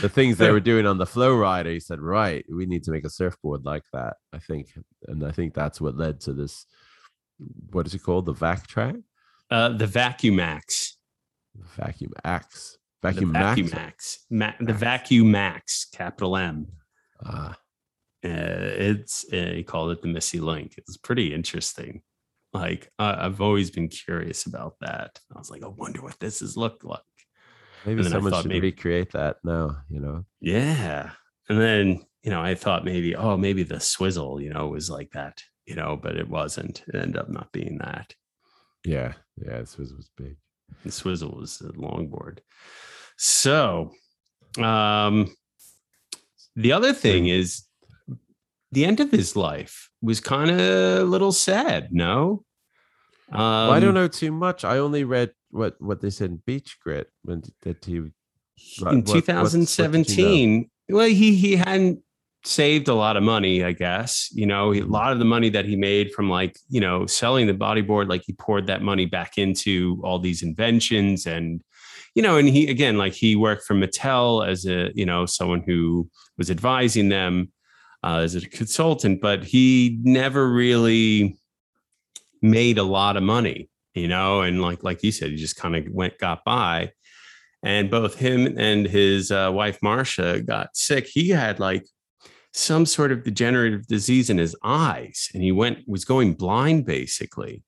the 0.00 0.08
things 0.08 0.36
they 0.36 0.50
were 0.50 0.60
doing 0.60 0.86
on 0.86 0.98
the 0.98 1.06
flow 1.06 1.34
rider 1.34 1.70
he 1.70 1.80
said 1.80 2.00
right 2.00 2.44
we 2.52 2.66
need 2.66 2.84
to 2.84 2.90
make 2.90 3.04
a 3.04 3.10
surfboard 3.10 3.64
like 3.64 3.84
that 3.92 4.16
i 4.32 4.38
think 4.38 4.68
and 5.08 5.24
i 5.24 5.30
think 5.30 5.54
that's 5.54 5.80
what 5.80 5.96
led 5.96 6.20
to 6.20 6.32
this 6.32 6.66
what 7.70 7.86
is 7.86 7.94
it 7.94 8.02
called? 8.02 8.26
The 8.26 8.32
vac 8.32 8.66
track? 8.66 8.96
Uh 9.50 9.70
the 9.70 9.86
vacuum 9.86 10.40
axe 10.40 10.96
vacuum 11.76 12.12
the 13.32 13.38
vacuum 13.38 13.70
max, 13.72 14.26
Ma- 14.30 14.52
the 14.60 14.72
Vacuumax 14.72 15.90
capital 15.92 16.36
m. 16.36 16.66
Ah. 17.24 17.56
Uh, 18.22 18.76
it's 18.78 19.24
uh, 19.32 19.52
he 19.54 19.62
called 19.62 19.90
it 19.92 20.02
the 20.02 20.08
missy 20.08 20.40
link. 20.40 20.74
It's 20.76 20.96
pretty 20.98 21.32
interesting. 21.34 22.02
Like 22.52 22.90
i've 22.98 23.40
always 23.40 23.70
been 23.70 23.88
curious 23.88 24.46
about 24.46 24.74
that. 24.80 25.18
I 25.34 25.38
was 25.38 25.50
like 25.50 25.62
i 25.62 25.68
wonder 25.68 26.02
what 26.02 26.18
this 26.20 26.40
has 26.40 26.56
looked 26.56 26.84
like 26.84 27.00
Maybe 27.86 28.02
someone 28.02 28.32
should 28.34 28.46
maybe, 28.46 28.68
recreate 28.68 29.12
that 29.12 29.38
now, 29.44 29.78
you 29.88 30.00
know? 30.00 30.24
Yeah. 30.40 31.10
And 31.48 31.60
then, 31.60 32.04
you 32.22 32.30
know, 32.30 32.42
I 32.42 32.54
thought 32.54 32.84
maybe, 32.84 33.16
oh, 33.16 33.36
maybe 33.36 33.62
the 33.62 33.80
swizzle, 33.80 34.40
you 34.40 34.52
know, 34.52 34.68
was 34.68 34.90
like 34.90 35.12
that, 35.12 35.42
you 35.66 35.74
know, 35.74 35.98
but 36.00 36.16
it 36.16 36.28
wasn't. 36.28 36.82
It 36.88 36.94
ended 36.94 37.16
up 37.16 37.28
not 37.28 37.52
being 37.52 37.78
that. 37.78 38.14
Yeah. 38.84 39.14
Yeah. 39.36 39.60
The 39.60 39.66
swizzle 39.66 39.96
was 39.96 40.10
big. 40.16 40.36
The 40.84 40.92
swizzle 40.92 41.36
was 41.36 41.60
a 41.60 41.72
longboard. 41.72 42.38
So, 43.16 43.92
um, 44.58 45.34
the 46.56 46.72
other 46.72 46.92
thing 46.92 47.28
is 47.28 47.64
the 48.72 48.84
end 48.84 49.00
of 49.00 49.10
his 49.10 49.36
life 49.36 49.90
was 50.02 50.20
kind 50.20 50.50
of 50.50 50.58
a 50.60 51.04
little 51.04 51.32
sad, 51.32 51.88
no? 51.92 52.44
Um, 53.32 53.38
well, 53.38 53.70
I 53.72 53.80
don't 53.80 53.90
um, 53.90 53.94
know 53.94 54.08
too 54.08 54.32
much. 54.32 54.64
I 54.64 54.78
only 54.78 55.04
read 55.04 55.32
what 55.50 55.80
what 55.80 56.00
they 56.00 56.10
said 56.10 56.30
in 56.30 56.42
Beach 56.46 56.78
Grit 56.82 57.10
when 57.22 57.42
that 57.62 57.84
he 57.84 57.96
in 57.96 59.02
2017. 59.02 60.58
What, 60.58 60.94
what? 60.94 60.96
Well, 60.96 61.08
he 61.08 61.34
he 61.34 61.56
hadn't 61.56 62.02
saved 62.44 62.88
a 62.88 62.94
lot 62.94 63.16
of 63.16 63.22
money, 63.22 63.64
I 63.64 63.72
guess. 63.72 64.28
You 64.32 64.46
know, 64.46 64.72
a 64.72 64.82
lot 64.82 65.12
of 65.12 65.18
the 65.18 65.24
money 65.24 65.50
that 65.50 65.64
he 65.64 65.76
made 65.76 66.12
from 66.12 66.30
like 66.30 66.56
you 66.68 66.80
know 66.80 67.06
selling 67.06 67.46
the 67.46 67.54
bodyboard, 67.54 68.08
like 68.08 68.22
he 68.26 68.32
poured 68.32 68.66
that 68.66 68.82
money 68.82 69.06
back 69.06 69.38
into 69.38 70.00
all 70.04 70.18
these 70.18 70.42
inventions 70.42 71.26
and 71.26 71.62
you 72.14 72.22
know, 72.22 72.36
and 72.36 72.48
he 72.48 72.68
again 72.68 72.98
like 72.98 73.12
he 73.12 73.36
worked 73.36 73.64
for 73.64 73.74
Mattel 73.74 74.46
as 74.46 74.66
a 74.66 74.90
you 74.94 75.06
know 75.06 75.26
someone 75.26 75.62
who 75.62 76.08
was 76.38 76.50
advising 76.50 77.08
them 77.08 77.52
uh, 78.02 78.18
as 78.18 78.34
a 78.34 78.40
consultant, 78.48 79.20
but 79.20 79.44
he 79.44 79.98
never 80.02 80.48
really 80.48 81.38
made 82.42 82.78
a 82.78 82.82
lot 82.82 83.16
of 83.16 83.22
money 83.22 83.69
you 83.94 84.08
know, 84.08 84.42
and 84.42 84.62
like 84.62 84.82
like 84.82 85.02
you 85.02 85.12
said, 85.12 85.30
he 85.30 85.36
just 85.36 85.56
kind 85.56 85.76
of 85.76 85.92
went 85.92 86.18
got 86.18 86.44
by. 86.44 86.92
And 87.62 87.90
both 87.90 88.14
him 88.14 88.58
and 88.58 88.86
his 88.86 89.30
uh, 89.30 89.50
wife 89.52 89.78
Marcia 89.82 90.40
got 90.40 90.74
sick. 90.76 91.06
He 91.06 91.28
had 91.28 91.60
like 91.60 91.84
some 92.52 92.86
sort 92.86 93.12
of 93.12 93.22
degenerative 93.22 93.86
disease 93.86 94.28
in 94.28 94.38
his 94.38 94.56
eyes 94.64 95.28
and 95.34 95.42
he 95.42 95.52
went 95.52 95.78
was 95.86 96.04
going 96.04 96.34
blind 96.34 96.84
basically 96.84 97.62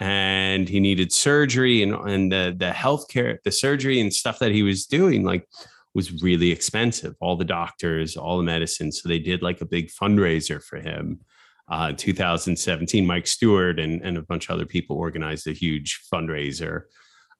and 0.00 0.68
he 0.68 0.80
needed 0.80 1.12
surgery 1.12 1.82
and 1.82 1.94
and 1.94 2.32
the 2.32 2.54
the 2.58 2.70
healthcare 2.70 3.38
the 3.44 3.52
surgery 3.52 4.00
and 4.00 4.12
stuff 4.12 4.38
that 4.38 4.50
he 4.50 4.62
was 4.62 4.86
doing 4.86 5.22
like 5.22 5.46
was 5.94 6.22
really 6.22 6.50
expensive 6.50 7.14
all 7.20 7.36
the 7.36 7.44
doctors 7.44 8.16
all 8.16 8.36
the 8.36 8.42
medicine 8.42 8.90
so 8.90 9.08
they 9.08 9.18
did 9.18 9.42
like 9.42 9.60
a 9.60 9.66
big 9.66 9.90
fundraiser 9.90 10.62
for 10.62 10.78
him 10.78 11.20
uh, 11.68 11.92
2017 11.96 13.06
mike 13.06 13.26
stewart 13.26 13.78
and, 13.78 14.02
and 14.02 14.16
a 14.16 14.22
bunch 14.22 14.48
of 14.48 14.54
other 14.54 14.66
people 14.66 14.96
organized 14.96 15.46
a 15.46 15.52
huge 15.52 16.02
fundraiser 16.12 16.82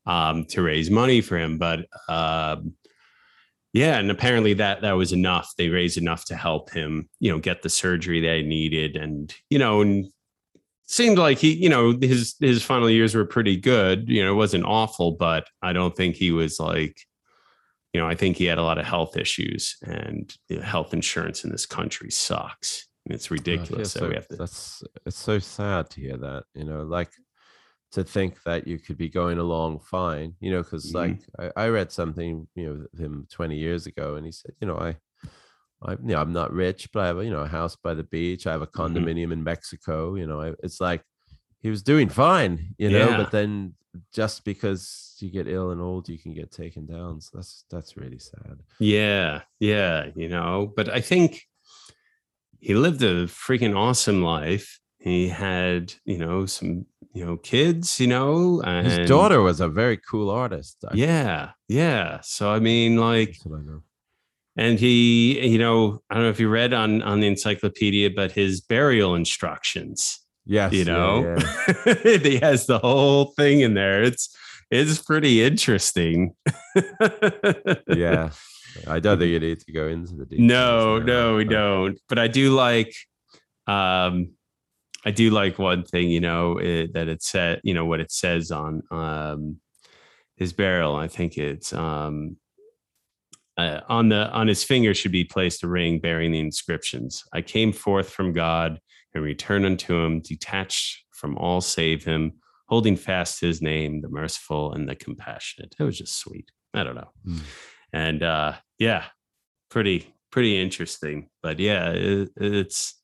um, 0.06 0.44
to 0.46 0.62
raise 0.62 0.90
money 0.90 1.20
for 1.20 1.38
him 1.38 1.58
but 1.58 1.86
uh, 2.08 2.56
yeah, 3.76 3.98
and 3.98 4.10
apparently 4.10 4.54
that 4.54 4.80
that 4.80 4.92
was 4.92 5.12
enough. 5.12 5.52
They 5.58 5.68
raised 5.68 5.98
enough 5.98 6.24
to 6.26 6.34
help 6.34 6.70
him, 6.70 7.10
you 7.20 7.30
know, 7.30 7.38
get 7.38 7.60
the 7.60 7.68
surgery 7.68 8.22
that 8.22 8.38
he 8.38 8.42
needed, 8.42 8.96
and 8.96 9.34
you 9.50 9.58
know, 9.58 9.82
and 9.82 10.06
seemed 10.86 11.18
like 11.18 11.36
he, 11.36 11.52
you 11.52 11.68
know, 11.68 11.94
his 12.00 12.36
his 12.40 12.62
final 12.62 12.88
years 12.88 13.14
were 13.14 13.26
pretty 13.26 13.54
good. 13.54 14.08
You 14.08 14.24
know, 14.24 14.32
it 14.32 14.36
wasn't 14.36 14.64
awful, 14.64 15.12
but 15.12 15.46
I 15.60 15.74
don't 15.74 15.94
think 15.94 16.16
he 16.16 16.32
was 16.32 16.58
like, 16.58 17.02
you 17.92 18.00
know, 18.00 18.08
I 18.08 18.14
think 18.14 18.38
he 18.38 18.46
had 18.46 18.56
a 18.56 18.62
lot 18.62 18.78
of 18.78 18.86
health 18.86 19.14
issues, 19.18 19.76
and 19.82 20.34
health 20.62 20.94
insurance 20.94 21.44
in 21.44 21.50
this 21.50 21.66
country 21.66 22.10
sucks. 22.10 22.88
It's 23.06 23.30
ridiculous 23.30 23.94
that 23.94 24.00
so, 24.00 24.08
we 24.08 24.14
have 24.14 24.28
to. 24.28 24.36
That's 24.36 24.82
it's 25.04 25.18
so 25.18 25.38
sad 25.38 25.90
to 25.90 26.00
hear 26.00 26.16
that. 26.16 26.44
You 26.54 26.64
know, 26.64 26.82
like 26.82 27.10
to 27.92 28.04
think 28.04 28.42
that 28.42 28.66
you 28.66 28.78
could 28.78 28.98
be 28.98 29.08
going 29.08 29.38
along 29.38 29.80
fine, 29.80 30.34
you 30.40 30.50
know, 30.50 30.62
because 30.62 30.92
mm-hmm. 30.92 31.12
like 31.38 31.52
I, 31.56 31.64
I, 31.64 31.68
read 31.68 31.92
something, 31.92 32.46
you 32.54 32.66
know, 32.68 33.02
him 33.02 33.26
20 33.30 33.56
years 33.56 33.86
ago, 33.86 34.16
and 34.16 34.26
he 34.26 34.32
said, 34.32 34.52
you 34.60 34.66
know, 34.66 34.76
I, 34.76 34.96
I, 35.82 35.92
you 35.92 35.98
know, 36.08 36.20
I'm 36.20 36.32
not 36.32 36.52
rich, 36.52 36.90
but 36.92 37.04
I 37.04 37.06
have, 37.06 37.18
a, 37.18 37.24
you 37.24 37.30
know, 37.30 37.40
a 37.40 37.48
house 37.48 37.76
by 37.76 37.94
the 37.94 38.02
beach. 38.02 38.46
I 38.46 38.52
have 38.52 38.62
a 38.62 38.66
Mm-hmm. 38.66 38.96
condominium 38.96 39.32
in 39.32 39.42
Mexico. 39.42 40.14
You 40.16 40.26
know, 40.26 40.40
I, 40.40 40.52
it's 40.62 40.80
like 40.80 41.02
he 41.60 41.70
was 41.70 41.82
doing 41.82 42.08
fine, 42.08 42.74
you 42.76 42.90
know, 42.90 43.10
Yeah. 43.10 43.16
but 43.16 43.30
then 43.30 43.74
just 44.12 44.44
because 44.44 45.16
you 45.20 45.30
get 45.30 45.48
ill 45.48 45.70
and 45.70 45.80
old, 45.80 46.08
you 46.08 46.18
can 46.18 46.34
get 46.34 46.50
taken 46.50 46.86
down. 46.86 47.20
So 47.20 47.30
that's 47.34 47.64
that's 47.70 47.96
really 47.96 48.18
sad. 48.18 48.58
Yeah, 48.78 49.42
yeah, 49.58 50.10
you 50.14 50.28
know, 50.28 50.72
but 50.76 50.90
I 50.90 51.00
think 51.00 51.42
he 52.66 52.74
lived 52.74 53.00
a 53.00 53.26
freaking 53.26 53.76
awesome 53.76 54.22
life. 54.24 54.80
He 54.98 55.28
had, 55.28 55.94
you 56.04 56.18
know, 56.18 56.46
some, 56.46 56.84
you 57.14 57.24
know, 57.24 57.36
kids, 57.36 58.00
you 58.00 58.08
know, 58.08 58.60
and 58.62 58.84
His 58.84 59.08
daughter 59.08 59.40
was 59.40 59.60
a 59.60 59.68
very 59.68 59.96
cool 59.98 60.30
artist. 60.30 60.76
I- 60.84 60.96
Yeah, 60.96 61.50
yeah. 61.68 62.18
So 62.24 62.50
I 62.50 62.58
mean, 62.58 62.96
like, 62.96 63.36
and 64.56 64.80
he, 64.80 65.46
you 65.46 65.58
know, 65.58 66.00
I 66.10 66.14
don't 66.14 66.24
know 66.24 66.30
if 66.30 66.40
you 66.40 66.48
read 66.48 66.72
on 66.72 67.02
on 67.02 67.20
the 67.20 67.28
encyclopedia, 67.28 68.10
but 68.10 68.32
his 68.32 68.60
burial 68.60 69.14
instructions, 69.14 70.18
Yes, 70.44 70.72
you 70.72 70.80
yeah, 70.80 70.84
know, 70.92 71.36
yeah. 71.86 71.94
he 72.18 72.38
has 72.38 72.66
the 72.66 72.80
whole 72.80 73.26
thing 73.36 73.60
in 73.60 73.74
there. 73.74 74.02
It's 74.02 74.36
it's 74.72 74.98
pretty 75.00 75.44
interesting. 75.44 76.34
yeah. 77.86 78.30
I 78.86 79.00
don't 79.00 79.18
think 79.18 79.30
you 79.30 79.40
need 79.40 79.60
to 79.60 79.72
go 79.72 79.88
into 79.88 80.14
the 80.14 80.26
details. 80.26 80.48
No, 80.48 80.98
no, 80.98 81.36
we 81.36 81.44
don't. 81.44 81.98
But 82.08 82.18
I 82.18 82.28
do 82.28 82.54
like, 82.54 82.94
um, 83.66 84.32
I 85.04 85.10
do 85.12 85.30
like 85.30 85.58
one 85.58 85.84
thing, 85.84 86.10
you 86.10 86.20
know, 86.20 86.58
it, 86.58 86.92
that 86.94 87.08
it 87.08 87.22
said, 87.22 87.60
you 87.64 87.74
know, 87.74 87.84
what 87.84 88.00
it 88.00 88.10
says 88.10 88.50
on 88.50 88.82
um, 88.90 89.60
his 90.36 90.52
barrel. 90.52 90.96
I 90.96 91.08
think 91.08 91.38
it's 91.38 91.72
um, 91.72 92.36
uh, 93.56 93.80
on 93.88 94.08
the 94.08 94.30
on 94.32 94.48
his 94.48 94.64
finger 94.64 94.94
should 94.94 95.12
be 95.12 95.24
placed 95.24 95.62
a 95.62 95.68
ring 95.68 95.98
bearing 95.98 96.32
the 96.32 96.40
inscriptions: 96.40 97.24
"I 97.32 97.40
came 97.42 97.72
forth 97.72 98.10
from 98.10 98.32
God 98.32 98.80
and 99.14 99.22
return 99.24 99.64
unto 99.64 99.94
Him, 99.96 100.20
detached 100.20 101.04
from 101.12 101.38
all 101.38 101.60
save 101.62 102.04
Him, 102.04 102.32
holding 102.68 102.96
fast 102.96 103.40
His 103.40 103.62
name, 103.62 104.02
the 104.02 104.10
merciful 104.10 104.72
and 104.72 104.88
the 104.88 104.94
compassionate." 104.94 105.74
It 105.78 105.84
was 105.84 105.96
just 105.98 106.18
sweet. 106.18 106.50
I 106.74 106.84
don't 106.84 106.96
know, 106.96 107.10
Mm. 107.26 107.40
and 107.94 108.22
uh, 108.22 108.52
yeah, 108.78 109.04
pretty 109.70 110.14
pretty 110.30 110.60
interesting. 110.60 111.28
But 111.42 111.58
yeah, 111.60 111.90
it, 111.90 112.30
it's 112.36 112.94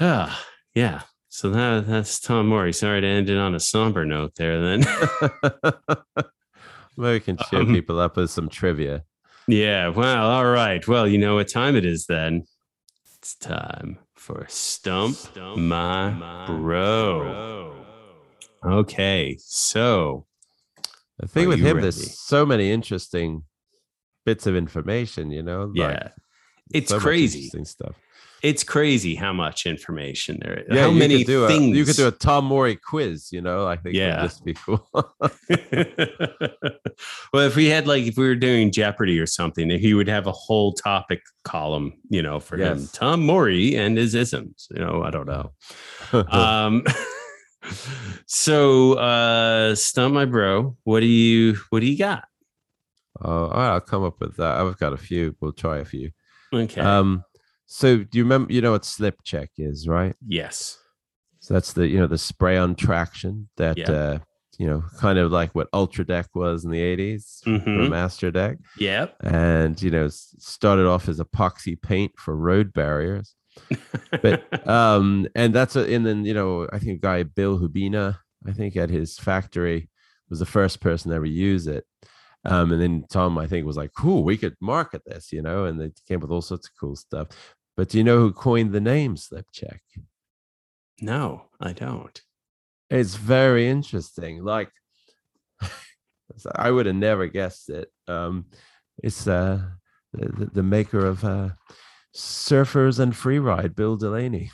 ah 0.00 0.44
yeah. 0.74 1.02
So 1.28 1.50
that 1.50 1.86
that's 1.86 2.20
Tom 2.20 2.48
Morey. 2.48 2.72
Sorry 2.72 3.00
to 3.00 3.06
end 3.06 3.30
it 3.30 3.38
on 3.38 3.54
a 3.54 3.60
somber 3.60 4.04
note 4.04 4.34
there. 4.36 4.60
Then 4.60 4.80
Maybe 6.96 7.12
we 7.14 7.20
can 7.20 7.38
cheer 7.48 7.60
Um, 7.60 7.68
people 7.74 7.98
up 7.98 8.16
with 8.16 8.30
some 8.30 8.48
trivia. 8.50 9.04
yeah. 9.48 9.88
Well, 9.88 10.26
all 10.26 10.44
right. 10.46 10.86
Well, 10.86 11.08
you 11.08 11.16
know 11.18 11.36
what 11.36 11.48
time 11.48 11.74
it 11.74 11.86
is 11.86 12.04
then. 12.06 12.44
It's 13.18 13.34
time 13.36 13.98
for 14.14 14.44
stump, 14.48 15.16
my, 15.56 16.44
bro. 16.46 17.74
Okay, 18.64 19.36
so 19.40 20.26
The 21.18 21.28
thing 21.28 21.48
with 21.48 21.60
him, 21.60 21.76
ready? 21.78 21.80
there's 21.82 22.20
so 22.20 22.44
many 22.44 22.70
interesting 22.70 23.44
bits 24.24 24.46
of 24.46 24.56
information, 24.56 25.30
you 25.30 25.42
know? 25.42 25.64
like, 25.74 25.76
yeah, 25.76 26.08
it's 26.72 26.90
so 26.90 26.98
crazy. 27.00 27.38
interesting 27.40 27.64
stuff. 27.64 27.94
It's 28.42 28.64
crazy 28.64 29.14
how 29.14 29.32
much 29.32 29.66
information 29.66 30.40
there 30.42 30.54
is. 30.58 30.66
Yeah, 30.68 30.82
how 30.82 30.88
you 30.90 30.98
many 30.98 31.18
could 31.18 31.26
do 31.28 31.46
things 31.46 31.74
A, 31.74 31.78
you 31.78 31.84
could 31.84 31.94
do 31.94 32.08
a 32.08 32.10
Tom 32.10 32.44
Morey 32.44 32.74
quiz, 32.74 33.30
you 33.30 33.40
know? 33.40 33.68
I 33.68 33.76
think 33.76 33.94
Yeah. 33.94 34.20
just 34.22 34.44
be 34.44 34.54
cool. 34.54 34.84
well, 37.32 37.46
if 37.46 37.54
we 37.54 37.66
had 37.66 37.86
like 37.86 38.04
if 38.04 38.16
we 38.16 38.26
were 38.26 38.34
doing 38.34 38.72
Jeopardy 38.72 39.20
or 39.20 39.26
something, 39.26 39.70
he 39.70 39.94
would 39.94 40.08
have 40.08 40.26
a 40.26 40.32
whole 40.32 40.72
topic 40.72 41.22
column, 41.44 41.92
you 42.10 42.20
know, 42.20 42.40
for 42.40 42.56
him. 42.56 42.88
Tom 42.92 43.24
Morey 43.24 43.76
and 43.76 43.96
his 43.96 44.14
isms. 44.16 44.66
You 44.70 44.80
know, 44.80 45.04
I 45.04 45.10
don't 45.10 45.26
know. 45.28 45.52
um 46.32 46.84
so 48.26 48.94
uh 48.94 49.74
stump 49.76 50.14
my 50.14 50.24
bro, 50.24 50.76
what 50.84 50.98
do 51.00 51.06
you 51.06 51.56
what 51.70 51.78
do 51.80 51.86
you 51.86 51.96
got? 51.98 52.24
Oh, 53.20 53.44
all 53.46 53.48
right, 53.50 53.68
I'll 53.74 53.80
come 53.80 54.04
up 54.04 54.20
with 54.20 54.36
that. 54.36 54.56
I've 54.58 54.78
got 54.78 54.92
a 54.92 54.96
few. 54.96 55.36
We'll 55.40 55.52
try 55.52 55.78
a 55.78 55.84
few. 55.84 56.10
Okay. 56.52 56.80
Um, 56.80 57.24
so 57.66 57.98
do 57.98 58.18
you 58.18 58.24
remember? 58.24 58.52
You 58.52 58.60
know 58.62 58.72
what 58.72 58.84
slip 58.84 59.16
check 59.24 59.50
is, 59.58 59.86
right? 59.88 60.14
yes. 60.26 60.78
So 61.40 61.54
that's 61.54 61.72
the 61.72 61.88
you 61.88 61.98
know 61.98 62.06
the 62.06 62.18
spray 62.18 62.56
on 62.56 62.76
traction 62.76 63.48
that 63.56 63.76
Yeah. 63.76 63.90
uh, 63.90 64.18
you 64.58 64.66
know 64.68 64.84
kind 64.98 65.18
of 65.18 65.32
like 65.32 65.52
what 65.56 65.68
Ultra 65.72 66.04
Deck 66.06 66.28
was 66.34 66.64
in 66.64 66.70
the 66.70 66.80
80s 66.80 67.42
for 67.42 67.50
Mhm. 67.50 67.90
Master 67.90 68.30
Deck, 68.30 68.58
Yep. 68.78 69.16
and 69.24 69.82
you 69.82 69.90
know 69.90 70.06
started 70.08 70.86
off 70.86 71.08
as 71.08 71.18
epoxy 71.18 71.80
paint 71.80 72.12
for 72.16 72.36
road 72.36 72.72
barriers. 72.72 73.34
but 74.22 74.44
um 74.68 75.26
and 75.34 75.52
that's 75.54 75.74
a, 75.76 75.80
and 75.92 76.06
then 76.06 76.24
you 76.24 76.32
know 76.32 76.66
i 76.72 76.78
think 76.78 76.92
a 76.96 77.00
guy 77.02 77.22
bill 77.22 77.58
hubina 77.58 78.18
i 78.48 78.52
think 78.52 78.76
at 78.78 78.88
his 78.88 79.18
factory 79.18 79.90
was 80.30 80.38
the 80.38 80.46
first 80.46 80.80
person 80.80 81.10
to 81.10 81.16
ever 81.16 81.26
use 81.26 81.66
it 81.66 81.84
um 82.44 82.72
and 82.72 82.80
then 82.80 83.04
tom 83.10 83.38
i 83.38 83.46
think 83.46 83.66
was 83.66 83.76
like 83.76 83.92
cool 83.96 84.22
we 84.24 84.36
could 84.36 84.56
market 84.60 85.02
this 85.06 85.32
you 85.32 85.42
know 85.42 85.64
and 85.64 85.80
they 85.80 85.90
came 86.08 86.18
up 86.18 86.22
with 86.22 86.30
all 86.30 86.42
sorts 86.42 86.66
of 86.66 86.72
cool 86.78 86.96
stuff 86.96 87.28
but 87.76 87.88
do 87.88 87.98
you 87.98 88.04
know 88.04 88.18
who 88.18 88.32
coined 88.32 88.72
the 88.72 88.80
name 88.80 89.16
slip 89.16 89.46
check 89.52 89.80
no, 91.00 91.46
I 91.60 91.72
don't. 91.72 92.20
it's 92.88 93.16
very 93.16 93.68
interesting 93.68 94.44
like 94.44 94.70
i 96.54 96.70
would 96.70 96.86
have 96.86 96.94
never 96.94 97.26
guessed 97.26 97.70
it 97.70 97.88
um 98.06 98.46
it's 99.02 99.26
uh 99.26 99.60
the, 100.12 100.28
the, 100.28 100.46
the 100.46 100.62
maker 100.62 101.04
of 101.04 101.24
uh 101.24 101.50
surfers 102.14 103.00
and 103.00 103.14
freeride 103.14 103.74
bill 103.74 103.96
delaney 103.96 104.50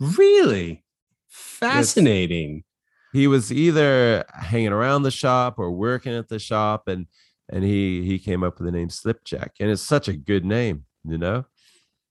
Really? 0.00 0.84
Fascinating. 1.28 2.64
He 3.12 3.26
was 3.26 3.50
either 3.52 4.24
hanging 4.34 4.72
around 4.72 5.02
the 5.02 5.10
shop 5.10 5.58
or 5.58 5.70
working 5.70 6.12
at 6.14 6.28
the 6.28 6.38
shop 6.38 6.88
and 6.88 7.06
and 7.50 7.64
he 7.64 8.02
he 8.04 8.18
came 8.18 8.42
up 8.44 8.58
with 8.58 8.66
the 8.66 8.72
name 8.72 8.90
slip 8.90 9.24
check 9.24 9.52
and 9.60 9.70
it's 9.70 9.80
such 9.82 10.08
a 10.08 10.12
good 10.12 10.44
name 10.44 10.84
you 11.04 11.16
know 11.18 11.44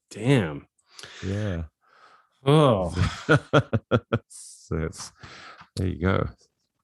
Damn. 0.09 0.67
yeah 1.25 1.63
Oh, 2.45 2.89
so 4.29 4.77
it's, 4.77 5.11
there 5.75 5.87
you 5.87 5.99
go 6.01 6.27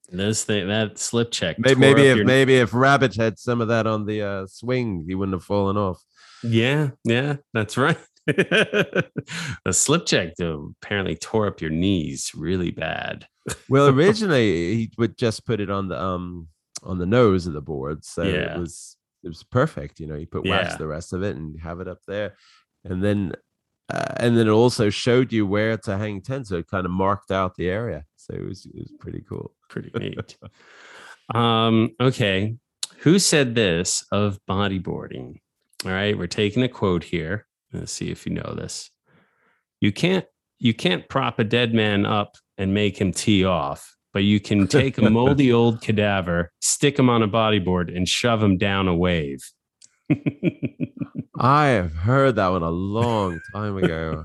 this 0.09 0.43
thing 0.43 0.67
that 0.67 0.99
slip 0.99 1.31
check. 1.31 1.57
maybe, 1.57 1.79
maybe 1.79 2.01
if 2.03 2.17
your- 2.17 2.25
maybe 2.25 2.55
if 2.57 2.73
rabbit 2.73 3.15
had 3.15 3.39
some 3.39 3.61
of 3.61 3.69
that 3.69 3.87
on 3.87 4.05
the 4.05 4.21
uh 4.21 4.45
swing 4.47 5.05
he 5.07 5.15
wouldn't 5.15 5.33
have 5.35 5.43
fallen 5.43 5.77
off 5.77 5.99
Yeah, 6.43 6.89
yeah, 7.05 7.37
that's 7.53 7.77
right. 7.77 7.97
the 8.27 9.71
slip 9.71 10.05
check 10.05 10.33
though 10.37 10.73
apparently 10.81 11.15
tore 11.15 11.47
up 11.47 11.61
your 11.61 11.69
knees 11.71 12.31
really 12.35 12.71
bad. 12.71 13.25
well 13.69 13.87
originally 13.95 14.75
he 14.75 14.91
would 14.97 15.17
just 15.17 15.45
put 15.45 15.59
it 15.59 15.69
on 15.69 15.87
the 15.89 16.01
um 16.01 16.47
on 16.83 16.97
the 16.97 17.05
nose 17.05 17.47
of 17.47 17.53
the 17.53 17.61
board 17.61 18.03
so 18.05 18.23
Yeah. 18.23 18.55
it 18.55 18.59
was 18.59 18.97
it 19.23 19.27
was 19.27 19.43
perfect 19.43 19.99
you 19.99 20.07
know 20.07 20.15
you 20.15 20.27
put 20.27 20.47
wax 20.47 20.71
Yeah. 20.71 20.77
the 20.77 20.87
rest 20.87 21.13
of 21.13 21.23
it 21.23 21.35
and 21.35 21.59
have 21.61 21.79
it 21.79 21.87
up 21.87 21.99
there 22.07 22.35
and 22.85 23.03
then 23.03 23.33
uh, 23.89 24.13
and 24.17 24.37
then 24.37 24.47
it 24.47 24.51
also 24.51 24.89
showed 24.89 25.33
you 25.33 25.45
where 25.45 25.77
to 25.77 25.97
hang 25.97 26.21
10 26.21 26.45
so 26.45 26.55
it 26.57 26.67
kind 26.67 26.85
of 26.85 26.91
marked 26.91 27.31
out 27.31 27.55
the 27.55 27.69
area 27.69 28.05
so 28.15 28.33
it 28.33 28.45
was 28.45 28.65
it 28.65 28.75
was 28.75 28.91
pretty 28.99 29.23
cool 29.27 29.53
Pretty 29.69 29.91
neat. 29.97 30.37
um, 31.35 31.89
okay. 31.99 32.55
Who 32.99 33.17
said 33.17 33.55
this 33.55 34.05
of 34.11 34.39
bodyboarding? 34.47 35.39
All 35.83 35.91
right, 35.91 36.15
we're 36.17 36.27
taking 36.27 36.61
a 36.63 36.69
quote 36.69 37.03
here. 37.03 37.47
Let's 37.73 37.91
see 37.91 38.11
if 38.11 38.25
you 38.25 38.33
know 38.33 38.53
this. 38.55 38.91
You 39.81 39.91
can't 39.91 40.25
you 40.59 40.73
can't 40.73 41.07
prop 41.09 41.39
a 41.39 41.43
dead 41.43 41.73
man 41.73 42.05
up 42.05 42.35
and 42.57 42.73
make 42.73 42.99
him 42.99 43.11
tee 43.11 43.43
off, 43.43 43.95
but 44.13 44.23
you 44.23 44.39
can 44.39 44.67
take 44.67 44.97
a 44.97 45.09
moldy 45.09 45.51
old 45.53 45.81
cadaver, 45.81 46.51
stick 46.61 46.97
him 46.97 47.09
on 47.09 47.21
a 47.23 47.27
bodyboard, 47.27 47.95
and 47.95 48.07
shove 48.07 48.41
him 48.41 48.57
down 48.57 48.87
a 48.87 48.95
wave. 48.95 49.39
I 51.39 51.67
have 51.67 51.93
heard 51.93 52.35
that 52.35 52.49
one 52.49 52.61
a 52.61 52.69
long 52.69 53.39
time 53.53 53.77
ago. 53.77 54.21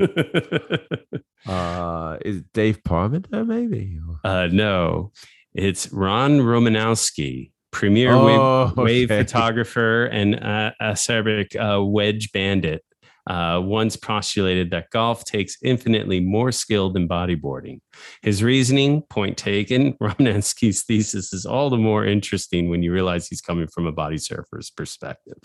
uh, 1.46 2.18
is 2.20 2.42
Dave 2.52 2.82
Parmenter 2.82 3.46
maybe? 3.46 3.98
Uh, 4.22 4.48
no, 4.52 5.12
it's 5.54 5.90
Ron 5.92 6.40
Romanowski, 6.40 7.50
premier 7.70 8.12
Oh, 8.12 8.66
wave, 8.66 8.76
wave 8.76 9.10
okay. 9.10 9.22
photographer 9.24 10.04
and 10.04 10.34
uh, 10.36 10.72
acerbic 10.80 11.56
uh, 11.56 11.82
wedge 11.82 12.30
bandit. 12.32 12.84
Uh, 13.28 13.60
once 13.62 13.94
postulated 13.94 14.70
that 14.70 14.88
golf 14.88 15.22
takes 15.22 15.58
infinitely 15.62 16.18
more 16.18 16.50
skill 16.50 16.90
than 16.90 17.06
bodyboarding. 17.06 17.78
His 18.22 18.42
reasoning, 18.42 19.02
point 19.02 19.36
taken, 19.36 19.92
Romanowski's 20.02 20.84
thesis 20.84 21.34
is 21.34 21.44
all 21.44 21.68
the 21.68 21.76
more 21.76 22.06
interesting 22.06 22.70
when 22.70 22.82
you 22.82 22.90
realize 22.90 23.28
he's 23.28 23.42
coming 23.42 23.68
from 23.68 23.86
a 23.86 23.92
body 23.92 24.16
surfer's 24.16 24.70
perspective. 24.70 25.38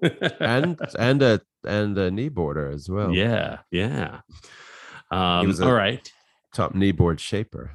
and 0.40 0.78
and 0.96 1.22
a 1.22 1.40
and 1.66 1.98
a 1.98 2.12
kneeboarder 2.12 2.72
as 2.72 2.88
well. 2.88 3.12
yeah, 3.12 3.58
yeah. 3.72 4.20
Um, 5.10 5.52
all 5.60 5.72
right. 5.72 6.08
top 6.54 6.74
kneeboard 6.74 7.18
shaper. 7.18 7.72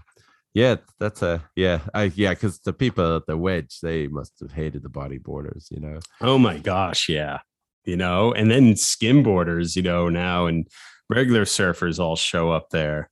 Yeah, 0.53 0.77
that's 0.97 1.21
a 1.21 1.43
yeah, 1.57 1.79
I 1.93 2.11
yeah, 2.15 2.29
because 2.29 2.59
the 2.59 2.73
people 2.73 3.17
at 3.17 3.25
the 3.25 3.37
wedge 3.37 3.79
they 3.81 4.07
must 4.07 4.39
have 4.39 4.53
hated 4.53 4.83
the 4.83 4.89
bodyboarders, 4.89 5.71
you 5.71 5.81
know. 5.81 5.99
Oh 6.21 6.37
my 6.37 6.57
gosh, 6.57 7.09
yeah. 7.09 7.39
You 7.83 7.97
know, 7.97 8.31
and 8.33 8.51
then 8.51 8.73
skimboarders, 8.73 9.75
you 9.75 9.81
know, 9.81 10.07
now 10.07 10.45
and 10.45 10.67
regular 11.09 11.45
surfers 11.45 11.99
all 11.99 12.15
show 12.15 12.51
up 12.51 12.69
there. 12.69 13.09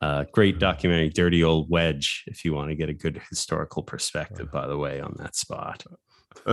Uh, 0.00 0.24
great 0.32 0.58
documentary, 0.58 1.10
Dirty 1.10 1.44
Old 1.44 1.70
Wedge, 1.70 2.24
if 2.26 2.44
you 2.44 2.54
want 2.54 2.70
to 2.70 2.74
get 2.74 2.88
a 2.88 2.94
good 2.94 3.22
historical 3.28 3.82
perspective, 3.82 4.50
by 4.50 4.66
the 4.66 4.76
way, 4.76 5.00
on 5.00 5.14
that 5.18 5.36
spot. 5.36 5.84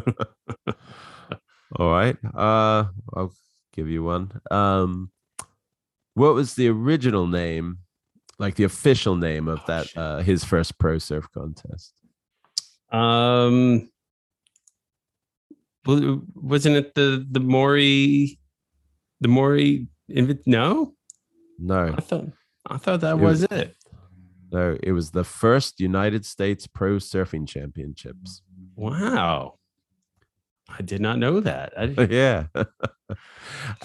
All 1.78 1.92
right. 1.92 2.18
Uh 2.36 2.86
I'll 3.14 3.34
give 3.74 3.90
you 3.90 4.04
one. 4.04 4.32
Um 4.52 5.12
what 6.16 6.34
was 6.34 6.56
the 6.56 6.68
original 6.68 7.28
name, 7.28 7.80
like 8.40 8.56
the 8.56 8.64
official 8.66 9.16
name 9.16 9.48
of 9.48 9.66
that 9.68 9.88
uh 9.96 10.20
his 10.20 10.44
first 10.44 10.78
pro 10.80 10.98
surf 10.98 11.28
contest? 11.34 11.94
Um, 12.92 13.90
wasn't 16.36 16.76
it 16.78 16.96
the 16.96 17.26
the 17.30 17.40
Morey, 17.40 18.40
the 19.22 19.28
Morey? 19.28 19.88
No, 20.46 20.94
No, 21.60 21.94
I 21.98 22.02
thought 22.02 22.26
I 22.68 22.78
thought 22.78 23.02
that 23.02 23.18
It 23.18 23.20
was 23.20 23.42
was- 23.42 23.60
it. 23.60 23.76
no, 24.52 24.78
it 24.82 24.92
was 24.92 25.12
the 25.12 25.24
first 25.24 25.80
United 25.80 26.26
States 26.26 26.66
Pro 26.68 26.98
Surfing 26.98 27.48
Championships. 27.48 28.42
Wow, 28.76 29.60
I 30.68 30.82
did 30.82 31.02
not 31.02 31.20
know 31.20 31.40
that. 31.42 31.74
Yeah. 32.12 32.46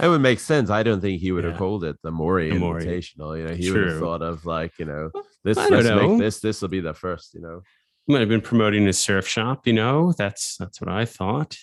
it 0.03 0.09
would 0.09 0.21
make 0.21 0.41
sense. 0.41 0.71
I 0.71 0.83
don't 0.83 1.01
think 1.01 1.21
he 1.21 1.33
would 1.33 1.45
have 1.45 1.57
called 1.59 1.85
it 1.85 1.97
the 2.03 2.11
Morey 2.11 2.51
The 2.51 2.59
Morey. 2.59 2.85
Invitational. 2.85 3.39
You 3.39 3.47
know, 3.49 3.55
he 3.55 3.71
would 3.71 3.87
have 3.89 4.01
thought 4.01 4.23
of 4.23 4.45
like, 4.47 4.73
you 4.79 4.85
know, 4.87 5.11
this 5.45 5.57
let's 5.57 5.87
know. 5.87 6.09
make 6.11 6.19
this, 6.21 6.41
this 6.41 6.61
will 6.63 6.69
be 6.69 6.81
the 6.81 6.95
first, 6.95 7.35
you 7.35 7.41
know. 7.41 7.63
He 8.07 8.13
might 8.13 8.21
have 8.21 8.29
been 8.29 8.43
promoting 8.43 8.85
his 8.87 8.99
surf 8.99 9.27
shop. 9.27 9.67
You 9.67 9.73
know, 9.73 10.13
that's 10.13 10.57
that's 10.59 10.81
what 10.81 10.91
I 10.91 11.05
thought. 11.07 11.57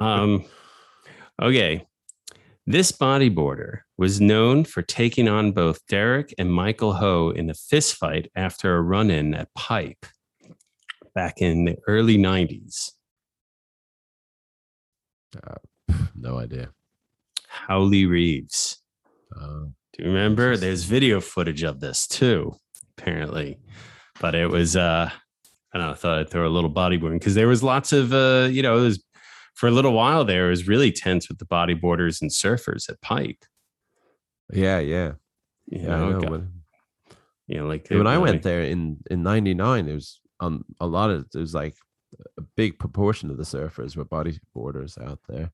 Um, 0.00 0.44
okay, 1.40 1.86
this 2.66 2.92
bodyboarder 2.92 3.80
was 3.96 4.20
known 4.20 4.64
for 4.64 4.82
taking 4.82 5.28
on 5.28 5.52
both 5.52 5.86
Derek 5.86 6.34
and 6.38 6.52
Michael 6.52 6.94
Ho 6.94 7.30
in 7.30 7.50
a 7.50 7.54
fist 7.54 7.96
fight 7.96 8.30
after 8.36 8.76
a 8.76 8.82
run-in 8.82 9.34
at 9.34 9.52
Pipe 9.54 10.04
back 11.14 11.40
in 11.40 11.64
the 11.64 11.76
early 11.86 12.18
'90s. 12.18 12.92
No 16.14 16.38
idea. 16.38 16.70
Howley 17.46 18.06
Reeves. 18.06 18.78
Uh, 19.34 19.66
Do 19.92 20.02
you 20.02 20.06
remember? 20.06 20.56
There's 20.56 20.84
video 20.84 21.20
footage 21.20 21.62
of 21.62 21.80
this 21.80 22.06
too, 22.06 22.54
apparently. 22.96 23.58
But 24.20 24.34
it 24.34 24.48
was 24.48 24.76
uh 24.76 25.10
I 25.72 25.78
don't 25.78 25.86
know, 25.86 25.92
I 25.92 25.94
thought 25.94 26.18
I'd 26.18 26.30
throw 26.30 26.46
a 26.46 26.50
little 26.50 26.72
bodyboarding 26.72 27.18
because 27.18 27.34
there 27.34 27.48
was 27.48 27.62
lots 27.62 27.92
of 27.92 28.12
uh, 28.12 28.48
you 28.50 28.62
know, 28.62 28.78
it 28.78 28.82
was 28.82 29.04
for 29.58 29.66
a 29.66 29.72
little 29.78 29.92
while 29.92 30.24
there, 30.24 30.46
it 30.46 30.50
was 30.50 30.68
really 30.68 30.92
tense 30.92 31.28
with 31.28 31.38
the 31.38 31.44
bodyboarders 31.56 32.22
and 32.22 32.30
surfers 32.30 32.88
at 32.88 33.00
Pipe. 33.00 33.42
yeah, 34.52 34.78
yeah. 34.78 35.12
You 35.66 35.80
Yeah, 35.82 35.94
I 35.94 35.98
know, 35.98 36.10
know. 36.12 36.20
got- 36.20 36.30
When, 36.30 36.44
you 37.48 37.56
know, 37.58 37.66
like 37.72 37.88
when 37.90 38.06
I 38.06 38.16
it- 38.16 38.20
went 38.26 38.42
there 38.42 38.62
in 38.62 38.98
in 39.10 39.22
'99, 39.22 39.88
it 39.88 39.94
was 39.94 40.20
on 40.40 40.64
a 40.80 40.86
lot 40.86 41.10
of 41.10 41.26
it 41.34 41.38
was 41.38 41.54
like 41.54 41.74
a 42.38 42.44
big 42.56 42.78
proportion 42.78 43.30
of 43.30 43.36
the 43.36 43.42
surfers 43.54 43.96
were 43.96 44.04
bodyboarders 44.16 44.96
out 45.06 45.20
there. 45.28 45.50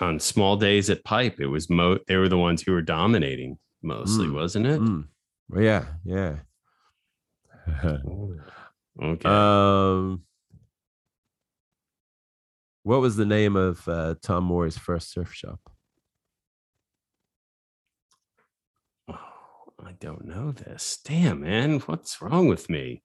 on 0.00 0.20
small 0.20 0.56
days 0.58 0.90
at 0.90 1.02
Pipe, 1.04 1.36
it 1.40 1.46
was 1.56 1.70
mo 1.70 1.98
they 2.06 2.16
were 2.16 2.28
the 2.28 2.36
ones 2.48 2.60
who 2.62 2.72
were 2.72 2.82
dominating 2.98 3.58
mostly, 3.82 4.26
Mm, 4.28 4.34
wasn't 4.34 4.66
it? 4.66 4.80
Mm. 4.80 5.08
Well, 5.48 5.62
yeah, 5.62 5.84
yeah. 6.04 6.34
Okay. 9.02 9.28
Um, 9.28 10.22
what 12.86 13.00
was 13.00 13.16
the 13.16 13.26
name 13.26 13.56
of 13.56 13.86
uh, 13.88 14.14
Tom 14.22 14.44
Morey's 14.44 14.78
first 14.78 15.10
surf 15.10 15.34
shop? 15.34 15.58
Oh, 19.10 19.72
I 19.84 19.90
don't 19.98 20.24
know 20.24 20.52
this. 20.52 21.00
Damn, 21.04 21.40
man, 21.40 21.80
what's 21.80 22.22
wrong 22.22 22.46
with 22.46 22.70
me? 22.70 23.02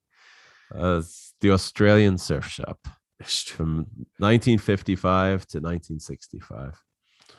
Uh, 0.73 1.01
the 1.41 1.49
Australian 1.51 2.19
Surf 2.19 2.45
Shop 2.47 2.77
from 3.23 3.87
1955 4.19 5.47
to 5.47 5.57
1965. 5.57 6.79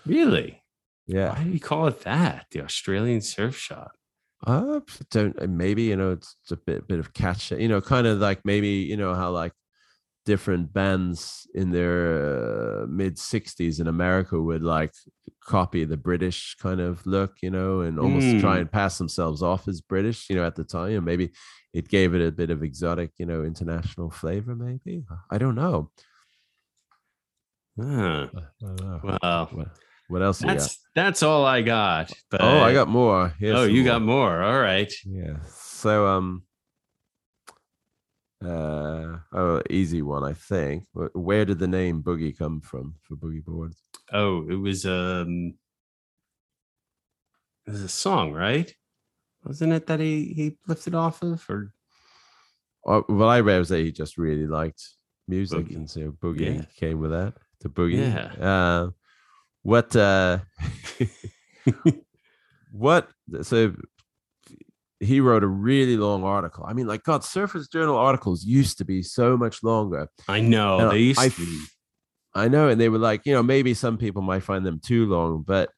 Really? 0.05 0.65
Yeah, 1.07 1.31
Why 1.35 1.45
do 1.45 1.51
you 1.51 1.61
call 1.61 1.87
it 1.87 2.01
that? 2.01 2.47
The 2.51 2.63
Australian 2.65 3.21
surf 3.21 3.57
shop. 3.57 3.93
uh, 4.45 4.81
don't 5.11 5.37
maybe 5.49 5.85
you 5.85 5.97
know 5.97 6.11
it's 6.13 6.35
a 6.51 6.57
bit 6.57 6.89
bit 6.89 6.99
of 6.99 7.13
catch. 7.15 7.53
You 7.53 7.69
know, 7.69 7.81
kind 7.81 8.07
of 8.09 8.19
like 8.19 8.41
maybe 8.45 8.69
you 8.69 8.97
know 8.97 9.15
how 9.15 9.31
like 9.31 9.53
different 10.25 10.73
bands 10.73 11.47
in 11.55 11.71
their 11.73 12.83
uh, 12.83 12.87
mid 12.87 13.17
60s 13.17 13.81
in 13.81 13.89
America 13.89 14.41
would 14.41 14.63
like 14.63 14.93
copy 15.45 15.85
the 15.85 15.97
British 15.97 16.55
kind 16.61 16.81
of 16.81 17.05
look, 17.07 17.33
you 17.43 17.51
know, 17.51 17.81
and 17.81 17.99
almost 17.99 18.41
try 18.41 18.57
Mm. 18.59 18.61
and 18.63 18.73
pass 18.73 18.99
themselves 18.99 19.43
off 19.43 19.67
as 19.69 19.81
British, 19.81 20.31
you 20.31 20.37
know, 20.37 20.45
at 20.45 20.55
the 20.55 20.65
time. 20.65 20.93
And 20.93 21.05
maybe 21.05 21.33
it 21.73 21.89
gave 21.89 22.15
it 22.15 22.25
a 22.27 22.31
bit 22.31 22.51
of 22.51 22.63
exotic, 22.63 23.11
you 23.19 23.27
know, 23.27 23.43
international 23.43 24.11
flavor, 24.11 24.55
maybe. 24.55 25.05
I 25.31 25.39
don't 25.39 25.55
know. 25.57 25.91
Know. 27.77 28.29
well, 28.61 29.49
What, 30.09 30.23
else 30.23 30.39
that's 30.41 30.79
that's 30.95 31.23
all 31.23 31.45
I 31.47 31.63
got. 31.63 32.13
But 32.31 32.43
Oh, 32.43 32.59
I 32.61 32.73
got 32.75 32.89
more. 32.89 33.33
Here's 33.39 33.57
oh, 33.59 33.65
you 33.65 33.83
more. 33.83 33.93
got 33.93 34.03
more. 34.03 34.43
All 34.43 34.61
right. 34.61 34.93
Yeah. 35.07 35.39
So 35.49 36.07
um 36.07 36.43
uh 38.45 39.19
oh 39.33 39.63
easy 39.71 40.03
one 40.03 40.25
I 40.25 40.33
think. 40.35 40.85
Where 40.93 41.45
did 41.45 41.59
the 41.59 41.69
name 41.69 42.03
boogie 42.03 42.37
come 42.37 42.61
from 42.61 42.95
for 43.03 43.17
boogie 43.17 43.45
boards? 43.45 43.81
Oh, 44.13 44.47
it 44.49 44.57
was 44.57 44.85
um, 44.87 45.55
it 47.67 47.71
was 47.71 47.83
a 47.83 47.89
song, 47.89 48.33
right? 48.33 48.75
Wasn't 49.45 49.73
it 49.73 49.87
that 49.87 50.01
he 50.01 50.33
he 50.35 50.57
lifted 50.67 50.95
off 50.95 51.23
of 51.23 51.45
or 51.49 51.73
Oh, 52.85 53.05
well 53.09 53.29
I 53.29 53.41
read 53.41 53.59
was 53.59 53.69
that 53.69 53.79
he 53.79 53.93
just 53.93 54.19
really 54.19 54.47
liked 54.49 54.83
music 55.29 55.67
Boogie. 55.67 55.77
and 55.77 55.89
so 55.91 56.11
boogie 56.11 56.57
Yeah. 56.57 56.65
came 56.77 56.99
with 57.01 57.13
that. 57.13 57.35
To 57.61 57.69
boogie. 57.69 58.13
Yeah. 58.13 58.45
Uh 58.45 58.91
what 59.63 59.95
uh 59.95 60.39
what 62.73 63.09
so 63.43 63.75
he 65.03 65.21
wrote 65.21 65.43
a 65.43 65.49
really 65.49 65.97
long 65.97 66.23
article. 66.25 66.65
I 66.67 66.73
mean, 66.73 66.87
like 66.87 67.03
God, 67.03 67.23
Surfers 67.23 67.71
Journal 67.71 67.97
articles 67.97 68.45
used 68.45 68.79
to 68.79 68.85
be 68.85 69.03
so 69.03 69.37
much 69.37 69.63
longer. 69.63 70.09
I 70.29 70.41
know 70.41 70.79
And 70.79 70.91
they 70.93 70.99
used 70.99 71.21
I 71.21 71.29
to 71.29 71.61
I 72.35 72.49
know, 72.49 72.69
and 72.69 72.81
they 72.81 72.89
were 72.89 72.99
like, 72.99 73.27
you 73.27 73.35
know, 73.35 73.43
maybe 73.43 73.75
some 73.75 73.99
people 73.99 74.23
might 74.23 74.43
find 74.43 74.65
them 74.65 74.81
too 74.81 75.07
long, 75.07 75.43
but 75.43 75.71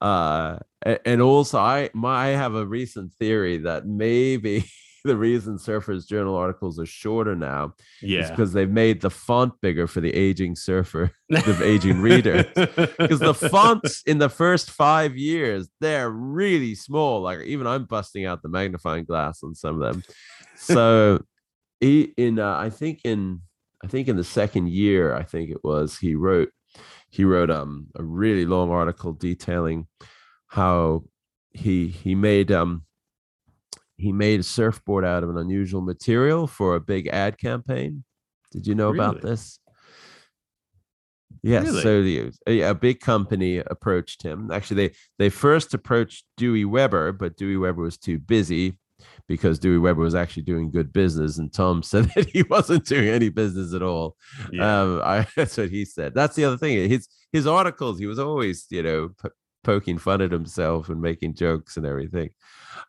uh 0.00 0.58
and 1.04 1.20
also 1.20 1.58
I 1.58 1.90
my 1.92 2.28
I 2.28 2.28
have 2.28 2.54
a 2.54 2.66
recent 2.66 3.12
theory 3.12 3.58
that 3.58 3.86
maybe 3.86 4.64
the 5.04 5.16
reason 5.16 5.56
Surfers 5.56 6.06
Journal 6.06 6.34
articles 6.36 6.78
are 6.78 6.86
shorter 6.86 7.34
now 7.34 7.74
is 8.22 8.30
because 8.30 8.52
they've 8.52 8.70
made 8.70 9.00
the 9.00 9.10
font 9.10 9.54
bigger 9.60 9.86
for 9.86 10.00
the 10.00 10.14
aging 10.14 10.56
surfer, 10.56 11.10
the 11.28 11.60
aging 11.64 12.00
reader. 12.00 12.44
Because 12.54 13.20
the 13.20 13.34
fonts 13.34 14.02
in 14.06 14.18
the 14.18 14.28
first 14.28 14.70
five 14.70 15.16
years, 15.16 15.68
they're 15.80 16.10
really 16.10 16.74
small. 16.74 17.22
Like 17.22 17.40
even 17.42 17.66
I'm 17.66 17.84
busting 17.84 18.26
out 18.26 18.42
the 18.42 18.48
magnifying 18.48 19.04
glass 19.04 19.42
on 19.42 19.54
some 19.54 19.80
of 19.80 19.92
them. 19.92 20.02
So 20.56 21.24
he 21.80 22.12
in 22.16 22.38
uh, 22.38 22.56
I 22.56 22.70
think 22.70 23.00
in 23.04 23.40
I 23.82 23.86
think 23.86 24.08
in 24.08 24.16
the 24.16 24.24
second 24.24 24.68
year, 24.68 25.14
I 25.14 25.22
think 25.22 25.50
it 25.50 25.64
was, 25.64 25.98
he 25.98 26.14
wrote, 26.14 26.50
he 27.08 27.24
wrote 27.24 27.50
um 27.50 27.88
a 27.96 28.04
really 28.04 28.44
long 28.44 28.70
article 28.70 29.12
detailing 29.12 29.86
how 30.46 31.04
he 31.52 31.88
he 31.88 32.14
made 32.14 32.52
um 32.52 32.84
he 34.00 34.12
made 34.12 34.40
a 34.40 34.42
surfboard 34.42 35.04
out 35.04 35.22
of 35.22 35.30
an 35.30 35.36
unusual 35.36 35.82
material 35.82 36.46
for 36.46 36.74
a 36.74 36.80
big 36.80 37.06
ad 37.08 37.38
campaign. 37.38 38.02
Did 38.50 38.66
you 38.66 38.74
know 38.74 38.92
about 38.92 39.20
this? 39.20 39.58
Yes. 41.42 41.66
Really? 41.66 41.82
So 41.82 42.02
the, 42.02 42.32
a, 42.46 42.60
a 42.70 42.74
big 42.74 43.00
company 43.00 43.58
approached 43.58 44.22
him. 44.22 44.50
Actually, 44.50 44.88
they 44.88 44.94
they 45.18 45.28
first 45.28 45.74
approached 45.74 46.24
Dewey 46.36 46.64
Weber, 46.64 47.12
but 47.12 47.36
Dewey 47.36 47.56
Weber 47.56 47.82
was 47.82 47.98
too 47.98 48.18
busy 48.18 48.78
because 49.26 49.58
Dewey 49.58 49.78
Weber 49.78 50.02
was 50.02 50.14
actually 50.14 50.42
doing 50.42 50.70
good 50.70 50.92
business, 50.92 51.38
and 51.38 51.52
Tom 51.52 51.82
said 51.92 52.10
that 52.14 52.28
he 52.30 52.42
wasn't 52.42 52.86
doing 52.86 53.08
any 53.08 53.28
business 53.28 53.74
at 53.74 53.82
all. 53.82 54.16
Yeah. 54.50 54.82
Um, 54.82 55.02
I, 55.04 55.26
that's 55.36 55.56
what 55.56 55.70
he 55.70 55.84
said. 55.84 56.14
That's 56.14 56.36
the 56.36 56.44
other 56.44 56.58
thing. 56.58 56.88
His 56.88 57.08
his 57.32 57.46
articles, 57.46 57.98
he 57.98 58.06
was 58.06 58.18
always, 58.18 58.66
you 58.70 58.82
know, 58.82 59.10
p- 59.22 59.28
poking 59.62 59.98
fun 59.98 60.20
at 60.22 60.32
himself 60.32 60.88
and 60.88 61.00
making 61.00 61.34
jokes 61.34 61.76
and 61.76 61.86
everything. 61.86 62.30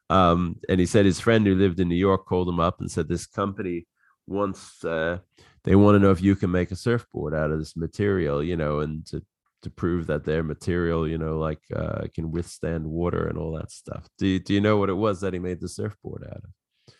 Um, 0.09 0.57
and 0.69 0.79
he 0.79 0.85
said 0.85 1.05
his 1.05 1.19
friend 1.19 1.45
who 1.45 1.55
lived 1.55 1.79
in 1.79 1.89
New 1.89 1.95
York 1.95 2.25
called 2.25 2.49
him 2.49 2.59
up 2.59 2.79
and 2.79 2.89
said 2.89 3.07
this 3.07 3.25
company 3.25 3.87
wants 4.27 4.83
uh, 4.85 5.17
they 5.63 5.75
want 5.75 5.95
to 5.95 5.99
know 5.99 6.11
if 6.11 6.21
you 6.21 6.35
can 6.35 6.51
make 6.51 6.71
a 6.71 6.75
surfboard 6.75 7.33
out 7.33 7.51
of 7.51 7.59
this 7.59 7.75
material, 7.75 8.43
you 8.43 8.55
know, 8.55 8.79
and 8.79 9.05
to 9.07 9.23
to 9.63 9.69
prove 9.69 10.07
that 10.07 10.23
their 10.23 10.43
material, 10.43 11.07
you 11.07 11.19
know, 11.19 11.37
like 11.37 11.59
uh, 11.75 12.07
can 12.15 12.31
withstand 12.31 12.85
water 12.85 13.27
and 13.27 13.37
all 13.37 13.51
that 13.53 13.71
stuff. 13.71 14.07
Do 14.17 14.25
you, 14.25 14.39
do 14.39 14.55
you 14.55 14.61
know 14.61 14.77
what 14.77 14.89
it 14.89 14.93
was 14.93 15.21
that 15.21 15.33
he 15.33 15.39
made 15.39 15.59
the 15.59 15.69
surfboard 15.69 16.23
out 16.23 16.37
of? 16.43 16.93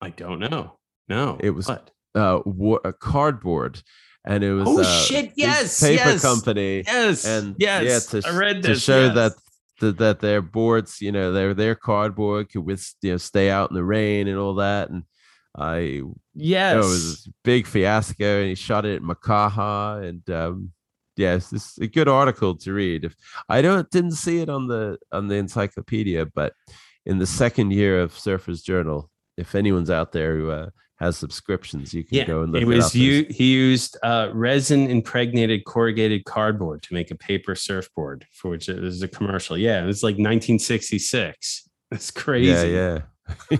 I 0.00 0.10
don't 0.10 0.40
know. 0.40 0.78
No. 1.08 1.38
It 1.40 1.50
was 1.50 1.68
what? 1.68 1.90
uh 2.14 2.40
wa- 2.44 2.80
a 2.84 2.92
cardboard 2.92 3.80
and 4.26 4.42
it 4.44 4.52
was 4.52 4.68
Oh, 4.68 4.80
uh, 4.80 4.84
shit, 4.84 5.32
yes, 5.36 5.80
paper 5.80 6.10
yes, 6.10 6.22
company. 6.22 6.82
Yes, 6.86 7.24
and 7.24 7.54
yes, 7.58 8.12
yeah 8.12 8.20
to, 8.20 8.28
I 8.28 8.36
read 8.36 8.62
to 8.62 8.68
this, 8.68 8.82
show 8.82 9.06
yes. 9.06 9.14
that 9.14 9.32
that 9.80 9.98
that 9.98 10.20
their 10.20 10.42
boards 10.42 11.00
you 11.00 11.12
know 11.12 11.32
their 11.32 11.54
their 11.54 11.74
cardboard 11.74 12.50
could 12.50 12.64
with 12.64 12.94
you 13.02 13.12
know 13.12 13.16
stay 13.18 13.50
out 13.50 13.70
in 13.70 13.76
the 13.76 13.84
rain 13.84 14.26
and 14.28 14.38
all 14.38 14.54
that. 14.56 14.90
And 14.90 15.04
I 15.56 16.02
Yes. 16.34 16.74
it 16.74 16.78
was 16.78 17.26
a 17.28 17.30
big 17.44 17.66
fiasco 17.66 18.40
and 18.40 18.48
he 18.48 18.54
shot 18.54 18.84
it 18.84 18.96
at 18.96 19.02
Makaha. 19.02 20.06
And 20.08 20.28
um 20.30 20.72
yes 21.16 21.50
this 21.50 21.72
is 21.72 21.78
a 21.78 21.86
good 21.86 22.08
article 22.08 22.56
to 22.56 22.72
read. 22.72 23.04
If 23.04 23.14
I 23.48 23.62
don't 23.62 23.88
didn't 23.90 24.12
see 24.12 24.40
it 24.40 24.48
on 24.48 24.66
the 24.66 24.98
on 25.12 25.28
the 25.28 25.36
encyclopedia 25.36 26.26
but 26.34 26.52
in 27.04 27.18
the 27.18 27.26
second 27.26 27.72
year 27.72 28.00
of 28.00 28.12
Surfers 28.12 28.64
Journal 28.64 29.10
if 29.36 29.54
anyone's 29.54 29.90
out 29.90 30.12
there 30.12 30.36
who 30.36 30.50
uh, 30.50 30.70
has 30.98 31.16
subscriptions 31.18 31.92
you 31.92 32.04
can 32.04 32.16
Yeah, 32.18 32.24
go 32.24 32.42
and 32.42 32.52
look 32.52 32.62
it 32.62 32.64
it, 32.64 32.68
was 32.68 32.86
up. 32.86 32.94
you. 32.94 33.26
He 33.28 33.52
used 33.52 33.96
uh, 34.02 34.30
resin 34.32 34.88
impregnated 34.88 35.64
corrugated 35.64 36.24
cardboard 36.24 36.82
to 36.84 36.94
make 36.94 37.10
a 37.10 37.14
paper 37.16 37.54
surfboard, 37.54 38.26
for 38.32 38.50
which 38.50 38.68
it 38.68 38.80
was 38.80 39.02
a 39.02 39.08
commercial. 39.08 39.58
Yeah, 39.58 39.82
it 39.82 39.86
was 39.86 40.02
like 40.02 40.14
1966. 40.14 41.68
That's 41.90 42.10
crazy. 42.10 42.70
yeah 42.72 42.72
yeah 42.72 43.00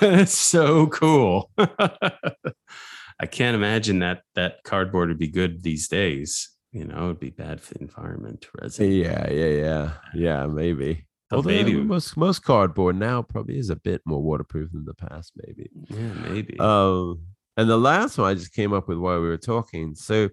That's 0.00 0.36
so 0.36 0.86
cool. 0.88 1.50
I 1.58 3.26
can't 3.30 3.54
imagine 3.54 4.00
that 4.00 4.22
that 4.34 4.62
cardboard 4.64 5.08
would 5.08 5.18
be 5.18 5.28
good 5.28 5.62
these 5.62 5.88
days. 5.88 6.50
You 6.72 6.84
know, 6.86 7.04
it'd 7.04 7.20
be 7.20 7.30
bad 7.30 7.60
for 7.60 7.74
the 7.74 7.80
environment. 7.80 8.46
Resin. 8.60 8.90
Yeah, 8.92 9.30
yeah, 9.30 9.46
yeah, 9.46 9.90
yeah. 10.14 10.46
Maybe. 10.46 11.06
Oh, 11.32 11.36
Although 11.36 11.50
maybe. 11.50 11.74
most 11.74 12.16
most 12.16 12.40
cardboard 12.44 12.96
now 12.96 13.22
probably 13.22 13.58
is 13.58 13.70
a 13.70 13.76
bit 13.76 14.02
more 14.04 14.22
waterproof 14.22 14.70
than 14.72 14.84
the 14.84 14.94
past. 14.94 15.32
Maybe. 15.36 15.70
Yeah, 15.88 16.12
maybe. 16.28 16.58
Um, 16.60 17.22
and 17.56 17.68
the 17.68 17.78
last 17.78 18.18
one 18.18 18.30
I 18.30 18.34
just 18.34 18.52
came 18.54 18.72
up 18.72 18.86
with 18.88 18.98
while 18.98 19.20
we 19.20 19.28
were 19.28 19.36
talking. 19.38 19.94
So, 19.94 20.28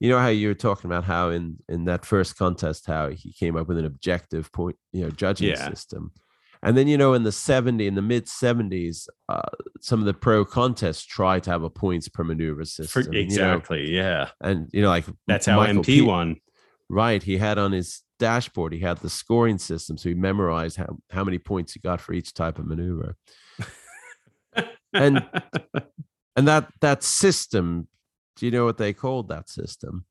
you 0.00 0.10
know 0.10 0.18
how 0.18 0.28
you 0.28 0.48
were 0.48 0.54
talking 0.54 0.90
about 0.90 1.04
how 1.04 1.30
in 1.30 1.56
in 1.68 1.86
that 1.86 2.04
first 2.04 2.36
contest 2.36 2.86
how 2.86 3.08
he 3.08 3.32
came 3.32 3.56
up 3.56 3.66
with 3.68 3.78
an 3.78 3.84
objective 3.86 4.52
point, 4.52 4.76
you 4.92 5.02
know, 5.02 5.10
judging 5.10 5.48
Yeah. 5.48 5.68
system. 5.70 6.12
And 6.62 6.76
then 6.76 6.88
you 6.88 6.96
know 6.98 7.12
in 7.14 7.22
the 7.22 7.32
70 7.32 7.86
in 7.86 7.94
the 7.94 8.02
mid 8.02 8.26
70s, 8.26 9.08
uh, 9.28 9.40
some 9.80 10.00
of 10.00 10.06
the 10.06 10.14
pro 10.14 10.44
contests 10.44 11.04
try 11.04 11.38
to 11.40 11.50
have 11.50 11.62
a 11.62 11.70
points 11.70 12.08
per 12.08 12.24
maneuver 12.24 12.62
For- 12.62 12.64
system. 12.64 13.12
you 13.12 13.20
know, 13.20 13.24
exactly. 13.24 13.94
yeah. 13.94 14.30
and 14.40 14.68
you 14.72 14.82
know 14.82 14.88
like 14.88 15.04
That's 15.26 15.46
how 15.46 15.58
Michael 15.58 15.82
MP 15.82 16.00
Pe- 16.00 16.00
won. 16.00 16.36
Right. 16.88 17.22
He 17.22 17.38
had 17.38 17.58
on 17.58 17.72
his 17.72 18.02
dashboard, 18.18 18.72
he 18.72 18.80
had 18.80 18.98
the 18.98 19.10
scoring 19.10 19.58
system. 19.58 19.98
So 19.98 20.08
he 20.08 20.14
memorized 20.14 20.76
how, 20.76 20.98
how 21.10 21.24
many 21.24 21.38
points 21.38 21.72
he 21.72 21.80
got 21.80 22.00
for 22.00 22.12
each 22.12 22.32
type 22.34 22.58
of 22.58 22.66
maneuver. 22.66 23.16
and 24.92 25.26
and 26.36 26.48
that 26.48 26.68
that 26.80 27.02
system, 27.02 27.88
do 28.36 28.46
you 28.46 28.52
know 28.52 28.64
what 28.64 28.78
they 28.78 28.92
called 28.92 29.28
that 29.28 29.48
system? 29.48 30.06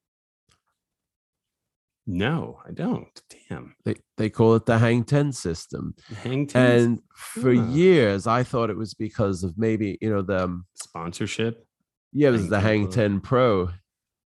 no, 2.07 2.59
I 2.67 2.71
don't. 2.71 3.21
Damn. 3.49 3.75
They 3.83 3.95
they 4.17 4.29
call 4.29 4.55
it 4.55 4.65
the 4.65 4.77
hang 4.77 5.03
10 5.03 5.31
system. 5.31 5.95
Hang 6.21 6.45
ten. 6.45 6.79
And 6.79 6.99
for 7.15 7.51
years 7.51 8.27
I 8.27 8.43
thought 8.43 8.69
it 8.69 8.77
was 8.77 8.93
because 8.93 9.43
of 9.43 9.57
maybe, 9.57 9.97
you 10.01 10.09
know, 10.11 10.21
the 10.21 10.43
um, 10.43 10.65
sponsorship. 10.75 11.65
yeah, 12.13 12.29
it 12.29 12.31
was 12.31 12.41
Hang 12.41 12.49
the 12.49 12.57
10 12.57 12.63
Hang. 12.63 12.89
10 12.91 13.19
Pro, 13.21 13.69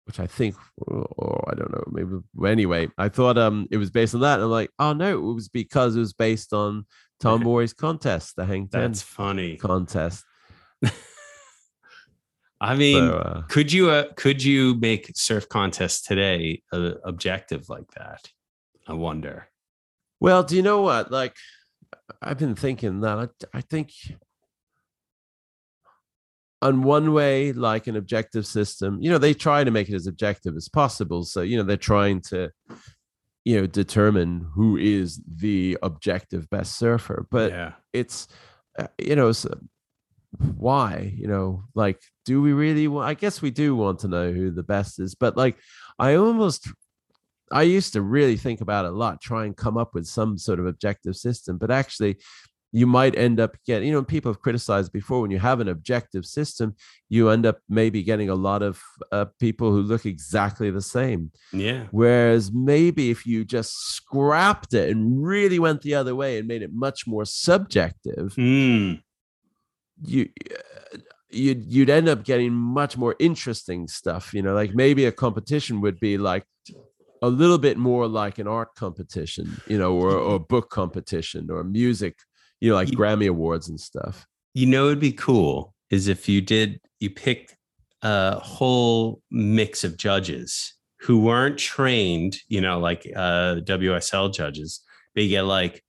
which 0.06 0.20
I 0.20 0.28
think 0.28 0.56
or 0.78 1.50
I 1.52 1.56
don't 1.56 1.72
know, 1.72 1.84
maybe 1.92 2.50
anyway, 2.52 2.90
I 2.98 3.10
thought 3.10 3.38
um 3.38 3.68
it 3.72 3.78
was 3.78 3.90
based 3.92 4.14
on 4.16 4.22
that. 4.22 4.36
And 4.36 4.44
I'm 4.44 4.50
like, 4.52 4.72
oh 4.80 4.94
no, 4.94 5.18
it 5.18 5.22
was 5.22 5.50
because 5.50 5.96
it 5.96 6.00
was 6.00 6.14
based 6.14 6.54
on 6.54 6.86
Tom 7.20 7.44
contest, 7.78 8.36
the 8.36 8.46
Hang 8.46 8.68
10 8.68 8.82
That's 8.82 9.02
funny. 9.02 9.58
contest. 9.58 10.24
I 12.62 12.76
mean, 12.76 13.10
So, 13.10 13.18
uh, 13.18 13.42
could 13.50 13.74
you 13.74 13.90
uh, 13.90 14.06
could 14.16 14.42
you 14.42 14.76
make 14.76 15.12
surf 15.16 15.50
contest 15.50 16.06
today 16.06 16.62
uh, 16.72 16.94
objective 17.04 17.68
like 17.68 17.92
that? 17.98 18.30
I 18.88 18.94
wonder. 18.94 19.50
Well, 20.22 20.44
do 20.44 20.56
you 20.56 20.62
know 20.62 20.82
what? 20.82 21.12
Like, 21.12 21.36
I've 22.22 22.38
been 22.38 22.56
thinking 22.56 23.02
that 23.02 23.18
I, 23.18 23.58
I 23.58 23.62
think, 23.62 23.92
on 26.64 26.82
one 26.82 27.12
way, 27.12 27.52
like 27.52 27.88
an 27.88 27.98
objective 27.98 28.48
system, 28.48 28.98
you 29.02 29.12
know, 29.12 29.18
they 29.18 29.34
try 29.34 29.66
to 29.66 29.70
make 29.70 29.90
it 29.90 29.96
as 29.96 30.08
objective 30.08 30.56
as 30.56 30.70
possible. 30.70 31.24
So, 31.24 31.42
you 31.42 31.58
know, 31.58 31.64
they're 31.64 31.76
trying 31.76 32.22
to, 32.30 32.52
you 33.44 33.60
know, 33.60 33.68
determine 33.68 34.48
who 34.56 34.78
is 34.78 35.22
the 35.28 35.78
objective 35.84 36.50
best 36.50 36.78
surfer. 36.78 37.28
But 37.30 37.52
yeah, 37.52 37.74
it's, 37.92 38.30
uh, 38.80 38.88
you 38.98 39.18
know, 39.18 39.34
so 39.34 39.60
why? 40.56 41.14
You 41.18 41.28
know, 41.28 41.66
like, 41.76 42.00
do 42.24 42.42
we 42.42 42.54
really? 42.54 42.88
wa- 42.88 43.04
I 43.04 43.14
guess 43.14 43.42
we 43.42 43.52
do 43.52 43.76
want 43.76 44.00
to 44.00 44.08
know 44.08 44.32
who 44.32 44.50
the 44.50 44.64
best 44.64 45.00
is, 45.00 45.16
but 45.16 45.36
like, 45.36 45.58
I 46.00 46.16
almost 46.16 46.72
I 47.52 47.64
used 47.64 47.94
to 47.94 48.02
really 48.02 48.38
think 48.38 48.62
about 48.62 48.86
it 48.86 48.94
a 48.94 48.96
lot, 48.96 49.22
try 49.22 49.46
and 49.46 49.56
come 49.56 49.78
up 49.78 49.94
with 49.94 50.08
some 50.08 50.38
sort 50.38 50.60
of 50.60 50.66
objective 50.66 51.16
system. 51.16 51.58
But 51.58 51.72
actually, 51.72 52.18
you 52.76 52.88
might 52.88 53.16
end 53.16 53.40
up 53.40 53.56
getting, 53.68 53.88
you 53.88 53.94
know, 53.94 54.04
people 54.04 54.32
have 54.32 54.42
criticized 54.42 54.92
before 54.92 55.22
when 55.22 55.30
you 55.30 55.38
have 55.38 55.60
an 55.60 55.68
objective 55.70 56.26
system, 56.26 56.76
you 57.08 57.30
end 57.30 57.46
up 57.46 57.60
maybe 57.70 58.02
getting 58.02 58.30
a 58.30 58.36
lot 58.36 58.64
of 58.64 58.82
uh, 59.12 59.26
people 59.40 59.72
who 59.72 59.82
look 59.84 60.08
exactly 60.08 60.72
the 60.72 60.82
same. 60.82 61.32
yeah, 61.52 61.86
Whereas 61.92 62.52
maybe 62.52 63.12
if 63.12 63.28
you 63.28 63.46
just 63.46 63.72
scrapped 63.94 64.74
it 64.74 64.90
and 64.90 65.24
really 65.24 65.60
went 65.60 65.84
the 65.84 65.94
other 65.94 66.16
way 66.16 66.40
and 66.40 66.48
made 66.48 66.64
it 66.64 66.72
much 66.74 67.06
more 67.06 67.26
subjective, 67.26 68.34
Mm, 68.36 69.04
you 70.04 70.30
uh, 70.52 70.98
you'd 71.30 71.72
you'd 71.72 71.90
end 71.90 72.10
up 72.10 72.24
getting 72.24 72.54
much 72.54 72.98
more 72.98 73.16
interesting 73.20 73.88
stuff 73.88 74.34
you 74.34 74.42
know 74.42 74.54
like 74.54 74.74
maybe 74.76 75.06
a 75.06 75.12
competition 75.12 75.82
would 75.82 76.00
be 76.00 76.18
like 76.18 76.46
a 77.22 77.28
little 77.30 77.58
bit 77.58 77.78
more 77.78 78.08
like 78.08 78.38
an 78.38 78.48
art 78.48 78.76
competition 78.76 79.48
you 79.68 79.78
know 79.78 79.94
or, 79.94 80.12
or 80.12 80.36
a 80.36 80.40
book 80.40 80.70
competition 80.70 81.50
or 81.50 81.64
music 81.64 82.18
you 82.64 82.70
know 82.70 82.76
like 82.76 82.92
You- 82.92 82.98
grammy 82.98 83.28
awards 83.28 83.70
and 83.70 83.80
stuff 83.80 84.26
you 84.54 84.68
know, 84.68 84.88
it'd 84.88 85.00
be 85.00 85.12
cool 85.12 85.74
is 85.90 86.08
if 86.08 86.30
you 86.30 86.40
did 86.42 86.80
you 87.00 87.10
picked 87.10 87.56
a 88.04 88.40
whole 88.40 89.22
mix 89.32 89.84
of 89.84 89.98
judges 89.98 90.76
who 91.00 91.20
weren't 91.20 91.58
trained, 91.58 92.38
you 92.48 92.62
know, 92.62 92.80
like 92.80 93.06
uh, 93.16 93.56
WSL 93.66 94.34
judges. 94.34 94.82
But 95.14 95.24
you 95.24 95.30
get 95.30 95.46
like 95.46 95.84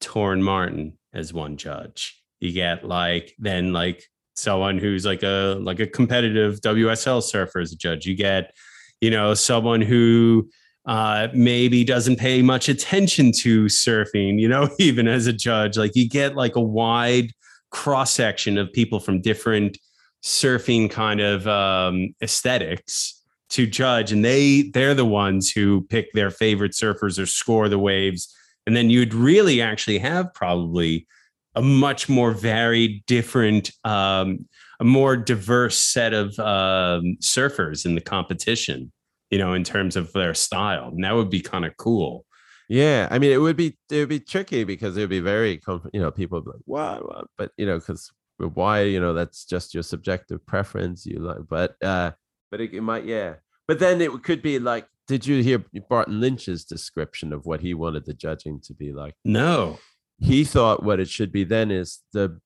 Torren 0.00 0.40
Martyn 0.40 0.98
as 1.12 1.32
one 1.32 1.56
judge. 1.56 2.20
You 2.40 2.52
get 2.52 2.84
like 2.84 3.34
then 3.38 3.72
like 3.72 4.04
someone 4.36 4.78
who's 4.78 5.04
like 5.04 5.22
a 5.22 5.58
like 5.60 5.80
a 5.80 5.86
competitive 5.86 6.60
WSL 6.60 7.22
surfer 7.22 7.60
as 7.60 7.72
a 7.72 7.76
judge. 7.76 8.06
You 8.06 8.14
get, 8.16 8.52
you 9.00 9.10
know, 9.10 9.34
someone 9.34 9.82
who 9.82 10.48
uh, 10.88 11.28
maybe 11.34 11.84
doesn't 11.84 12.16
pay 12.16 12.40
much 12.40 12.68
attention 12.68 13.30
to 13.30 13.66
surfing, 13.66 14.40
you 14.40 14.48
know, 14.48 14.70
even 14.78 15.06
as 15.06 15.26
a 15.26 15.32
judge. 15.32 15.76
Like 15.76 15.94
you 15.94 16.08
get 16.08 16.34
like 16.34 16.56
a 16.56 16.60
wide 16.60 17.32
cross 17.70 18.12
section 18.12 18.56
of 18.56 18.72
people 18.72 18.98
from 18.98 19.20
different 19.20 19.78
surfing 20.24 20.90
kind 20.90 21.20
of 21.20 21.46
um, 21.46 22.14
aesthetics 22.22 23.22
to 23.50 23.66
judge, 23.66 24.12
and 24.12 24.24
they 24.24 24.70
they're 24.72 24.94
the 24.94 25.04
ones 25.04 25.50
who 25.50 25.82
pick 25.90 26.12
their 26.12 26.30
favorite 26.30 26.72
surfers 26.72 27.22
or 27.22 27.26
score 27.26 27.68
the 27.68 27.78
waves, 27.78 28.34
and 28.66 28.74
then 28.74 28.88
you'd 28.88 29.14
really 29.14 29.60
actually 29.60 29.98
have 29.98 30.32
probably 30.32 31.06
a 31.54 31.60
much 31.60 32.08
more 32.08 32.32
varied, 32.32 33.04
different 33.06 33.70
um, 33.84 34.48
a 34.80 34.84
more 34.84 35.16
diverse 35.18 35.78
set 35.78 36.14
of 36.14 36.38
um, 36.38 37.16
surfers 37.20 37.84
in 37.84 37.94
the 37.94 38.00
competition. 38.00 38.90
You 39.30 39.38
know, 39.38 39.52
in 39.52 39.64
terms 39.64 39.96
of 39.96 40.12
their 40.12 40.34
style, 40.34 40.88
and 40.88 41.04
that 41.04 41.14
would 41.14 41.30
be 41.30 41.40
kind 41.40 41.64
of 41.64 41.76
cool. 41.76 42.24
Yeah, 42.68 43.08
I 43.10 43.18
mean, 43.18 43.32
it 43.32 43.38
would 43.38 43.56
be 43.56 43.78
it 43.90 43.98
would 43.98 44.08
be 44.08 44.20
tricky 44.20 44.64
because 44.64 44.96
it 44.96 45.00
would 45.00 45.10
be 45.10 45.20
very, 45.20 45.60
you 45.92 46.00
know, 46.00 46.10
people 46.10 46.38
would 46.38 46.44
be 46.44 46.50
like, 46.50 46.62
what, 46.64 47.06
what? 47.06 47.26
But 47.36 47.52
you 47.56 47.66
know, 47.66 47.78
because 47.78 48.10
why, 48.38 48.82
you 48.82 49.00
know, 49.00 49.14
that's 49.14 49.44
just 49.44 49.74
your 49.74 49.82
subjective 49.82 50.44
preference. 50.46 51.06
You 51.06 51.20
like, 51.20 51.48
but 51.48 51.76
uh, 51.82 52.12
but 52.50 52.60
it, 52.60 52.74
it 52.74 52.82
might, 52.82 53.04
yeah. 53.04 53.34
But 53.66 53.78
then 53.78 54.00
it 54.00 54.10
could 54.22 54.42
be 54.42 54.58
like, 54.58 54.86
did 55.06 55.26
you 55.26 55.42
hear 55.42 55.64
Barton 55.88 56.20
Lynch's 56.20 56.64
description 56.64 57.32
of 57.32 57.46
what 57.46 57.60
he 57.60 57.74
wanted 57.74 58.06
the 58.06 58.14
judging 58.14 58.60
to 58.64 58.74
be 58.74 58.92
like? 58.92 59.14
No. 59.24 59.78
He 60.18 60.44
thought 60.44 60.82
what 60.82 61.00
it 61.00 61.08
should 61.08 61.32
be 61.32 61.44
then 61.44 61.70
is 61.70 62.00
the 62.12 62.40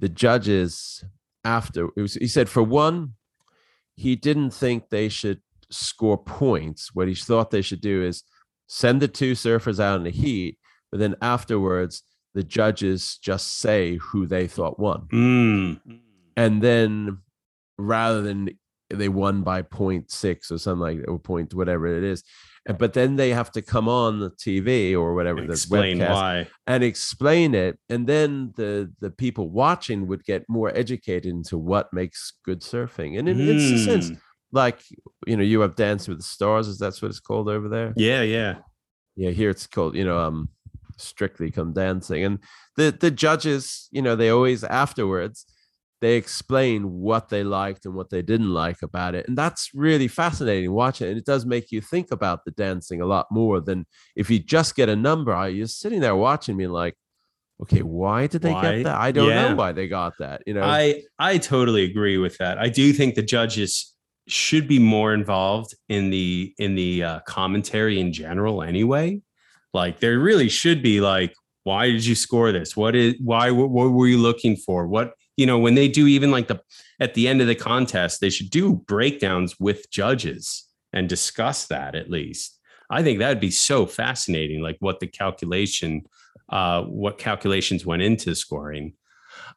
the 0.00 0.08
judges 0.08 1.04
after 1.44 1.88
it 1.96 2.00
was, 2.00 2.14
he 2.14 2.26
said 2.26 2.48
for 2.48 2.62
one, 2.62 3.14
he 3.94 4.16
didn't 4.16 4.50
think 4.50 4.88
they 4.88 5.08
should 5.08 5.40
score 5.70 6.18
points. 6.18 6.90
What 6.94 7.08
he 7.08 7.14
thought 7.14 7.50
they 7.50 7.62
should 7.62 7.80
do 7.80 8.02
is 8.02 8.22
send 8.66 9.00
the 9.00 9.08
two 9.08 9.32
surfers 9.32 9.80
out 9.80 9.96
in 9.96 10.04
the 10.04 10.10
heat, 10.10 10.58
but 10.90 11.00
then 11.00 11.16
afterwards 11.22 12.02
the 12.34 12.42
judges 12.44 13.18
just 13.22 13.58
say 13.58 13.96
who 13.96 14.26
they 14.26 14.46
thought 14.46 14.78
won. 14.78 15.08
Mm. 15.12 15.80
And 16.36 16.62
then 16.62 17.18
rather 17.76 18.22
than 18.22 18.50
they 18.88 19.08
won 19.08 19.42
by 19.42 19.62
0.6 19.62 20.50
or 20.50 20.58
something 20.58 20.80
like 20.80 20.98
that, 21.00 21.08
or 21.08 21.18
point 21.18 21.54
whatever 21.54 21.86
it 21.86 22.04
is. 22.04 22.22
But 22.78 22.92
then 22.92 23.16
they 23.16 23.30
have 23.30 23.50
to 23.52 23.62
come 23.62 23.88
on 23.88 24.20
the 24.20 24.30
TV 24.30 24.92
or 24.94 25.14
whatever 25.14 25.40
the 25.40 25.52
explain 25.52 25.98
webcast 25.98 26.12
why. 26.12 26.46
and 26.66 26.84
explain 26.84 27.54
it. 27.54 27.78
And 27.88 28.06
then 28.06 28.52
the 28.56 28.92
the 29.00 29.10
people 29.10 29.48
watching 29.48 30.06
would 30.08 30.24
get 30.24 30.44
more 30.48 30.70
educated 30.76 31.26
into 31.26 31.56
what 31.56 31.92
makes 31.92 32.34
good 32.44 32.60
surfing. 32.60 33.18
And 33.18 33.28
in, 33.28 33.40
in 33.40 33.56
a 33.56 33.78
sense, 33.78 34.10
Mm. 34.10 34.20
Like 34.52 34.80
you 35.26 35.36
know, 35.36 35.42
you 35.42 35.60
have 35.60 35.76
Dance 35.76 36.08
with 36.08 36.18
the 36.18 36.24
Stars, 36.24 36.68
is 36.68 36.78
that's 36.78 37.02
what 37.02 37.10
it's 37.10 37.20
called 37.20 37.48
over 37.48 37.68
there? 37.68 37.92
Yeah, 37.96 38.22
yeah. 38.22 38.62
Yeah, 39.16 39.30
here 39.30 39.50
it's 39.50 39.66
called, 39.66 39.94
you 39.96 40.04
know, 40.04 40.18
um 40.18 40.48
strictly 40.96 41.50
come 41.50 41.72
dancing. 41.72 42.24
And 42.24 42.38
the 42.76 42.90
the 42.98 43.10
judges, 43.10 43.88
you 43.90 44.02
know, 44.02 44.16
they 44.16 44.30
always 44.30 44.64
afterwards 44.64 45.46
they 46.00 46.16
explain 46.16 46.90
what 46.92 47.28
they 47.28 47.44
liked 47.44 47.84
and 47.84 47.94
what 47.94 48.08
they 48.08 48.22
didn't 48.22 48.48
like 48.54 48.80
about 48.82 49.14
it. 49.14 49.28
And 49.28 49.36
that's 49.36 49.68
really 49.74 50.08
fascinating 50.08 50.72
watching. 50.72 51.08
And 51.08 51.18
it 51.18 51.26
does 51.26 51.44
make 51.44 51.70
you 51.70 51.82
think 51.82 52.10
about 52.10 52.44
the 52.46 52.52
dancing 52.52 53.02
a 53.02 53.06
lot 53.06 53.26
more 53.30 53.60
than 53.60 53.84
if 54.16 54.30
you 54.30 54.38
just 54.38 54.74
get 54.76 54.88
a 54.88 54.96
number. 54.96 55.46
You're 55.50 55.66
sitting 55.66 56.00
there 56.00 56.16
watching 56.16 56.56
me 56.56 56.68
like, 56.68 56.94
okay, 57.62 57.82
why 57.82 58.26
did 58.28 58.42
they 58.42 58.54
Why? 58.54 58.72
get 58.72 58.84
that? 58.84 58.98
I 58.98 59.12
don't 59.12 59.26
Yeah. 59.26 59.50
know 59.50 59.56
why 59.56 59.72
they 59.72 59.88
got 59.88 60.14
that. 60.18 60.42
You 60.46 60.54
know, 60.54 60.64
I 60.64 61.02
I 61.18 61.38
totally 61.38 61.84
agree 61.84 62.16
with 62.18 62.38
that. 62.38 62.58
I 62.58 62.68
do 62.70 62.92
think 62.92 63.14
the 63.14 63.22
judges 63.22 63.94
should 64.30 64.68
be 64.68 64.78
more 64.78 65.12
involved 65.12 65.74
in 65.88 66.10
the 66.10 66.54
in 66.58 66.74
the 66.74 67.02
uh, 67.02 67.20
commentary 67.20 68.00
in 68.00 68.12
general. 68.12 68.62
Anyway, 68.62 69.20
like 69.72 70.00
there 70.00 70.18
really 70.18 70.48
should 70.48 70.82
be 70.82 71.00
like, 71.00 71.34
why 71.64 71.86
did 71.86 72.04
you 72.04 72.14
score 72.14 72.52
this? 72.52 72.76
What 72.76 72.94
is 72.94 73.14
why? 73.22 73.50
What, 73.50 73.70
what 73.70 73.92
were 73.92 74.06
you 74.06 74.18
looking 74.18 74.56
for? 74.56 74.86
What 74.86 75.14
you 75.36 75.46
know 75.46 75.58
when 75.58 75.74
they 75.74 75.88
do 75.88 76.06
even 76.06 76.30
like 76.30 76.48
the 76.48 76.60
at 77.00 77.14
the 77.14 77.28
end 77.28 77.40
of 77.40 77.46
the 77.46 77.54
contest, 77.54 78.20
they 78.20 78.30
should 78.30 78.50
do 78.50 78.74
breakdowns 78.74 79.58
with 79.58 79.90
judges 79.90 80.66
and 80.92 81.08
discuss 81.08 81.66
that 81.66 81.94
at 81.94 82.10
least. 82.10 82.58
I 82.90 83.02
think 83.02 83.18
that'd 83.18 83.40
be 83.40 83.52
so 83.52 83.86
fascinating, 83.86 84.62
like 84.62 84.76
what 84.80 84.98
the 84.98 85.06
calculation, 85.06 86.02
uh, 86.48 86.82
what 86.82 87.18
calculations 87.18 87.86
went 87.86 88.02
into 88.02 88.34
scoring. 88.34 88.94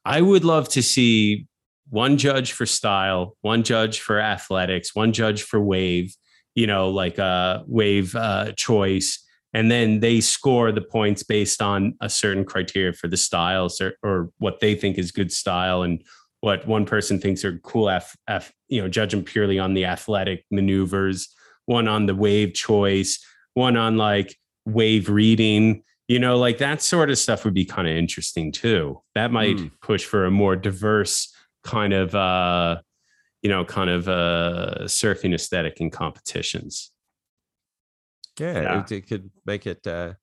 I 0.05 0.21
would 0.21 0.43
love 0.43 0.69
to 0.69 0.83
see 0.83 1.47
one 1.93 2.17
judge 2.17 2.53
for 2.53 2.65
style, 2.65 3.37
one 3.41 3.61
judge 3.61 3.99
for 3.99 4.19
athletics, 4.19 4.95
one 4.95 5.13
judge 5.13 5.43
for 5.43 5.61
wave, 5.61 6.15
you 6.55 6.65
know, 6.65 6.89
like 6.89 7.19
a 7.19 7.63
wave 7.67 8.15
uh, 8.15 8.51
choice. 8.57 9.23
And 9.53 9.69
then 9.69 9.99
they 9.99 10.19
score 10.19 10.71
the 10.71 10.81
points 10.81 11.21
based 11.21 11.61
on 11.61 11.93
a 12.01 12.09
certain 12.09 12.45
criteria 12.45 12.93
for 12.93 13.07
the 13.07 13.15
styles 13.15 13.79
or, 13.79 13.93
or 14.01 14.31
what 14.39 14.59
they 14.59 14.73
think 14.73 14.97
is 14.97 15.11
good 15.11 15.31
style 15.31 15.83
and 15.83 16.03
what 16.41 16.65
one 16.67 16.85
person 16.87 17.19
thinks 17.19 17.45
are 17.45 17.59
cool, 17.59 17.91
F, 17.91 18.17
F, 18.27 18.51
you 18.69 18.81
know, 18.81 18.89
judge 18.89 19.11
them 19.11 19.23
purely 19.23 19.59
on 19.59 19.75
the 19.75 19.85
athletic 19.85 20.45
maneuvers, 20.49 21.29
one 21.67 21.87
on 21.87 22.07
the 22.07 22.15
wave 22.15 22.55
choice, 22.55 23.23
one 23.53 23.77
on 23.77 23.97
like 23.97 24.35
wave 24.65 25.09
reading, 25.09 25.83
you 26.07 26.17
know, 26.17 26.39
like 26.39 26.57
that 26.57 26.81
sort 26.81 27.11
of 27.11 27.19
stuff 27.19 27.45
would 27.45 27.53
be 27.53 27.65
kind 27.65 27.87
of 27.87 27.95
interesting 27.95 28.51
too. 28.51 28.99
That 29.13 29.31
might 29.31 29.57
Mm. 29.57 29.71
push 29.79 30.03
for 30.03 30.25
a 30.25 30.31
more 30.31 30.55
diverse 30.55 31.31
kind 31.63 31.93
of, 31.93 32.13
uh, 32.15 32.81
you 33.41 33.49
know, 33.49 33.65
kind 33.65 33.89
of 33.89 34.07
uh, 34.07 34.79
surfing 34.83 35.33
aesthetic 35.33 35.81
in 35.81 35.89
competitions. 35.89 36.91
yeah, 38.39 38.61
yeah. 38.61 38.81
It, 38.81 38.91
it 38.91 39.07
could 39.07 39.29
make 39.45 39.67
it, 39.67 39.85
uh, 39.85 40.13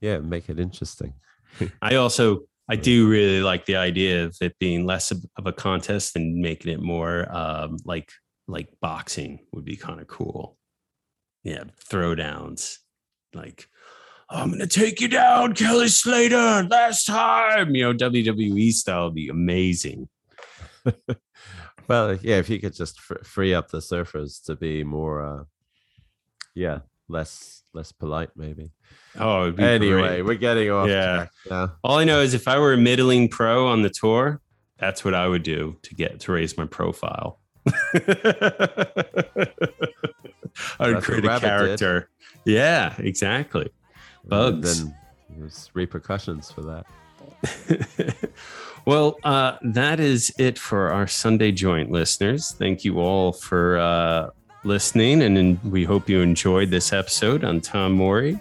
yeah, 0.00 0.18
make 0.18 0.48
it 0.48 0.58
interesting. 0.58 1.14
I 1.82 1.96
also 1.96 2.42
I 2.68 2.76
do 2.76 3.08
really 3.08 3.42
like 3.42 3.66
the 3.66 3.76
idea 3.76 4.24
of 4.24 4.36
it 4.40 4.58
being 4.58 4.86
less 4.86 5.10
of 5.10 5.24
of 5.36 5.46
a 5.46 5.52
contest 5.52 6.16
and 6.16 6.36
making 6.36 6.72
it 6.72 6.80
more 6.80 7.26
um, 7.34 7.76
like 7.84 8.10
like 8.46 8.68
boxing 8.80 9.40
would 9.52 9.64
be 9.64 9.76
kind 9.76 10.00
of 10.00 10.06
cool. 10.06 10.56
Yeah, 11.42 11.64
throwdowns. 11.90 12.78
Like 13.34 13.68
I'm 14.30 14.50
gonna 14.50 14.66
take 14.66 15.00
you 15.00 15.08
down, 15.08 15.54
Kelly 15.54 15.88
Slater, 15.88 16.66
last 16.70 17.06
time. 17.06 17.74
You 17.74 17.84
know, 17.84 17.94
WWE 17.94 18.72
style 18.72 19.06
would 19.06 19.14
be 19.14 19.28
amazing. 19.28 20.08
Well, 21.86 22.14
yeah, 22.22 22.36
if 22.36 22.48
you 22.48 22.58
could 22.60 22.74
just 22.74 22.98
fr- 22.98 23.22
free 23.24 23.52
up 23.52 23.70
the 23.70 23.78
surfers 23.80 24.42
to 24.44 24.56
be 24.56 24.82
more, 24.84 25.22
uh, 25.22 25.44
yeah, 26.54 26.78
less 27.08 27.62
less 27.74 27.92
polite, 27.92 28.30
maybe. 28.36 28.72
Oh, 29.18 29.42
it'd 29.42 29.56
be 29.56 29.64
Anyway, 29.64 30.00
great. 30.00 30.22
we're 30.22 30.34
getting 30.36 30.70
off 30.70 30.88
Yeah. 30.88 31.14
track 31.16 31.30
now. 31.50 31.72
All 31.84 31.98
I 31.98 32.04
know 32.04 32.20
is 32.22 32.32
if 32.32 32.48
I 32.48 32.58
were 32.58 32.72
a 32.72 32.78
middling 32.78 33.28
pro 33.28 33.66
on 33.68 33.82
the 33.82 33.90
tour, 33.90 34.40
that's 34.78 35.04
what 35.04 35.12
I 35.12 35.28
would 35.28 35.42
do 35.42 35.76
to 35.82 35.94
get 35.94 36.20
to 36.20 36.32
raise 36.32 36.56
my 36.56 36.64
profile. 36.64 37.40
I 40.78 40.88
would 40.88 41.02
create 41.02 41.24
a 41.24 41.28
Rabbit 41.28 41.40
did. 41.40 41.48
character. 41.48 42.08
Yeah, 42.46 42.94
exactly. 42.98 43.68
And 44.22 44.30
Bugs. 44.30 44.84
Then 44.84 44.94
there's 45.36 45.70
repercussions 45.74 46.50
for 46.50 46.62
that. 46.62 46.86
well, 48.84 49.18
uh, 49.24 49.56
that 49.62 50.00
is 50.00 50.34
it 50.38 50.58
for 50.58 50.90
our 50.90 51.06
Sunday 51.06 51.52
joint 51.52 51.90
listeners. 51.90 52.52
Thank 52.52 52.84
you 52.84 53.00
all 53.00 53.32
for 53.32 53.78
uh, 53.78 54.30
listening, 54.64 55.22
and, 55.22 55.38
and 55.38 55.62
we 55.64 55.84
hope 55.84 56.08
you 56.08 56.20
enjoyed 56.20 56.70
this 56.70 56.92
episode 56.92 57.44
on 57.44 57.60
Tom 57.60 57.92
Morey. 57.92 58.38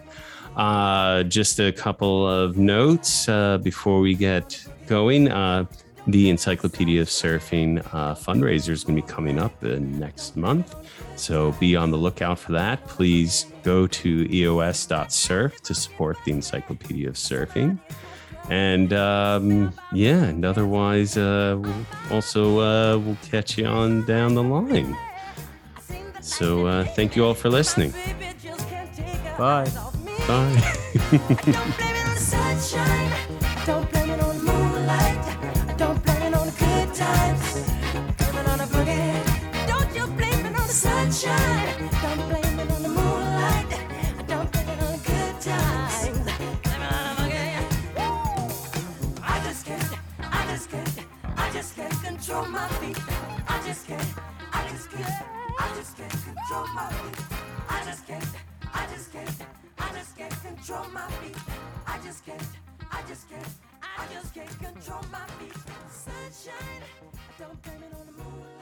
Uh, 0.56 1.24
just 1.24 1.60
a 1.60 1.72
couple 1.72 2.28
of 2.28 2.58
notes 2.58 3.28
uh, 3.28 3.58
before 3.58 4.00
we 4.00 4.14
get 4.14 4.66
going. 4.88 5.32
Uh, 5.32 5.66
the 6.08 6.30
Encyclopedia 6.30 7.02
of 7.02 7.08
Surfing 7.08 7.80
uh, 7.94 8.14
fundraiser 8.14 8.70
is 8.70 8.84
going 8.84 8.96
to 8.98 9.02
be 9.02 9.08
coming 9.08 9.40
up 9.40 9.64
in 9.64 9.98
next 10.00 10.36
month. 10.36 10.76
So 11.16 11.54
be 11.54 11.76
on 11.76 11.92
the 11.92 11.98
lookout 11.98 12.40
for 12.40 12.52
that. 12.52 12.86
Please 12.88 13.46
go 13.64 13.88
to 13.88 14.28
eos.surf 14.30 15.62
to 15.62 15.74
support 15.74 16.18
the 16.26 16.32
Encyclopedia 16.34 17.08
of 17.08 17.16
Surfing. 17.16 17.80
And 18.50 18.92
um, 18.94 19.74
yeah, 19.94 20.24
and 20.24 20.44
otherwise, 20.44 21.18
uh, 21.18 21.62
also 22.12 22.60
uh, 22.60 22.98
we'll 22.98 23.18
catch 23.24 23.58
you 23.58 23.66
on 23.66 24.06
down 24.06 24.36
the 24.36 24.44
line. 24.44 24.98
So 26.22 26.68
uh, 26.68 26.84
thank 26.84 27.16
you 27.16 27.26
all 27.26 27.34
for 27.34 27.50
listening. 27.50 27.94
Bye. 29.38 29.70
Bye. 30.28 30.74
control 52.34 52.52
my 52.52 52.68
feet. 52.80 52.98
I 53.48 53.62
just 53.64 53.88
can't, 53.88 54.14
I 54.54 54.68
just 54.70 54.90
can't, 54.90 55.14
I 55.60 55.68
just 55.76 55.96
can't 55.96 56.12
control 56.12 56.68
my 56.74 56.90
feet. 56.90 57.26
I 57.70 57.84
just 57.86 58.08
can't, 58.08 58.26
I 58.74 58.88
just 58.88 59.14
can't, 59.14 59.36
I 59.78 59.94
just 59.94 60.18
can't 60.18 60.42
control 60.42 60.86
my 60.92 61.08
feet. 61.22 61.38
I 61.86 62.00
just 62.04 62.26
can't, 62.26 62.42
I 62.92 63.02
just 63.08 63.30
can't, 63.30 63.48
I 63.84 64.06
just 64.12 64.34
can't 64.34 64.50
control 64.50 65.02
my 65.12 65.26
feet. 65.38 65.54
Sunshine, 65.92 66.82
don't 67.38 67.62
blame 67.62 67.84
it 67.84 67.96
on 68.00 68.06
the 68.08 68.24
moon. 68.24 68.53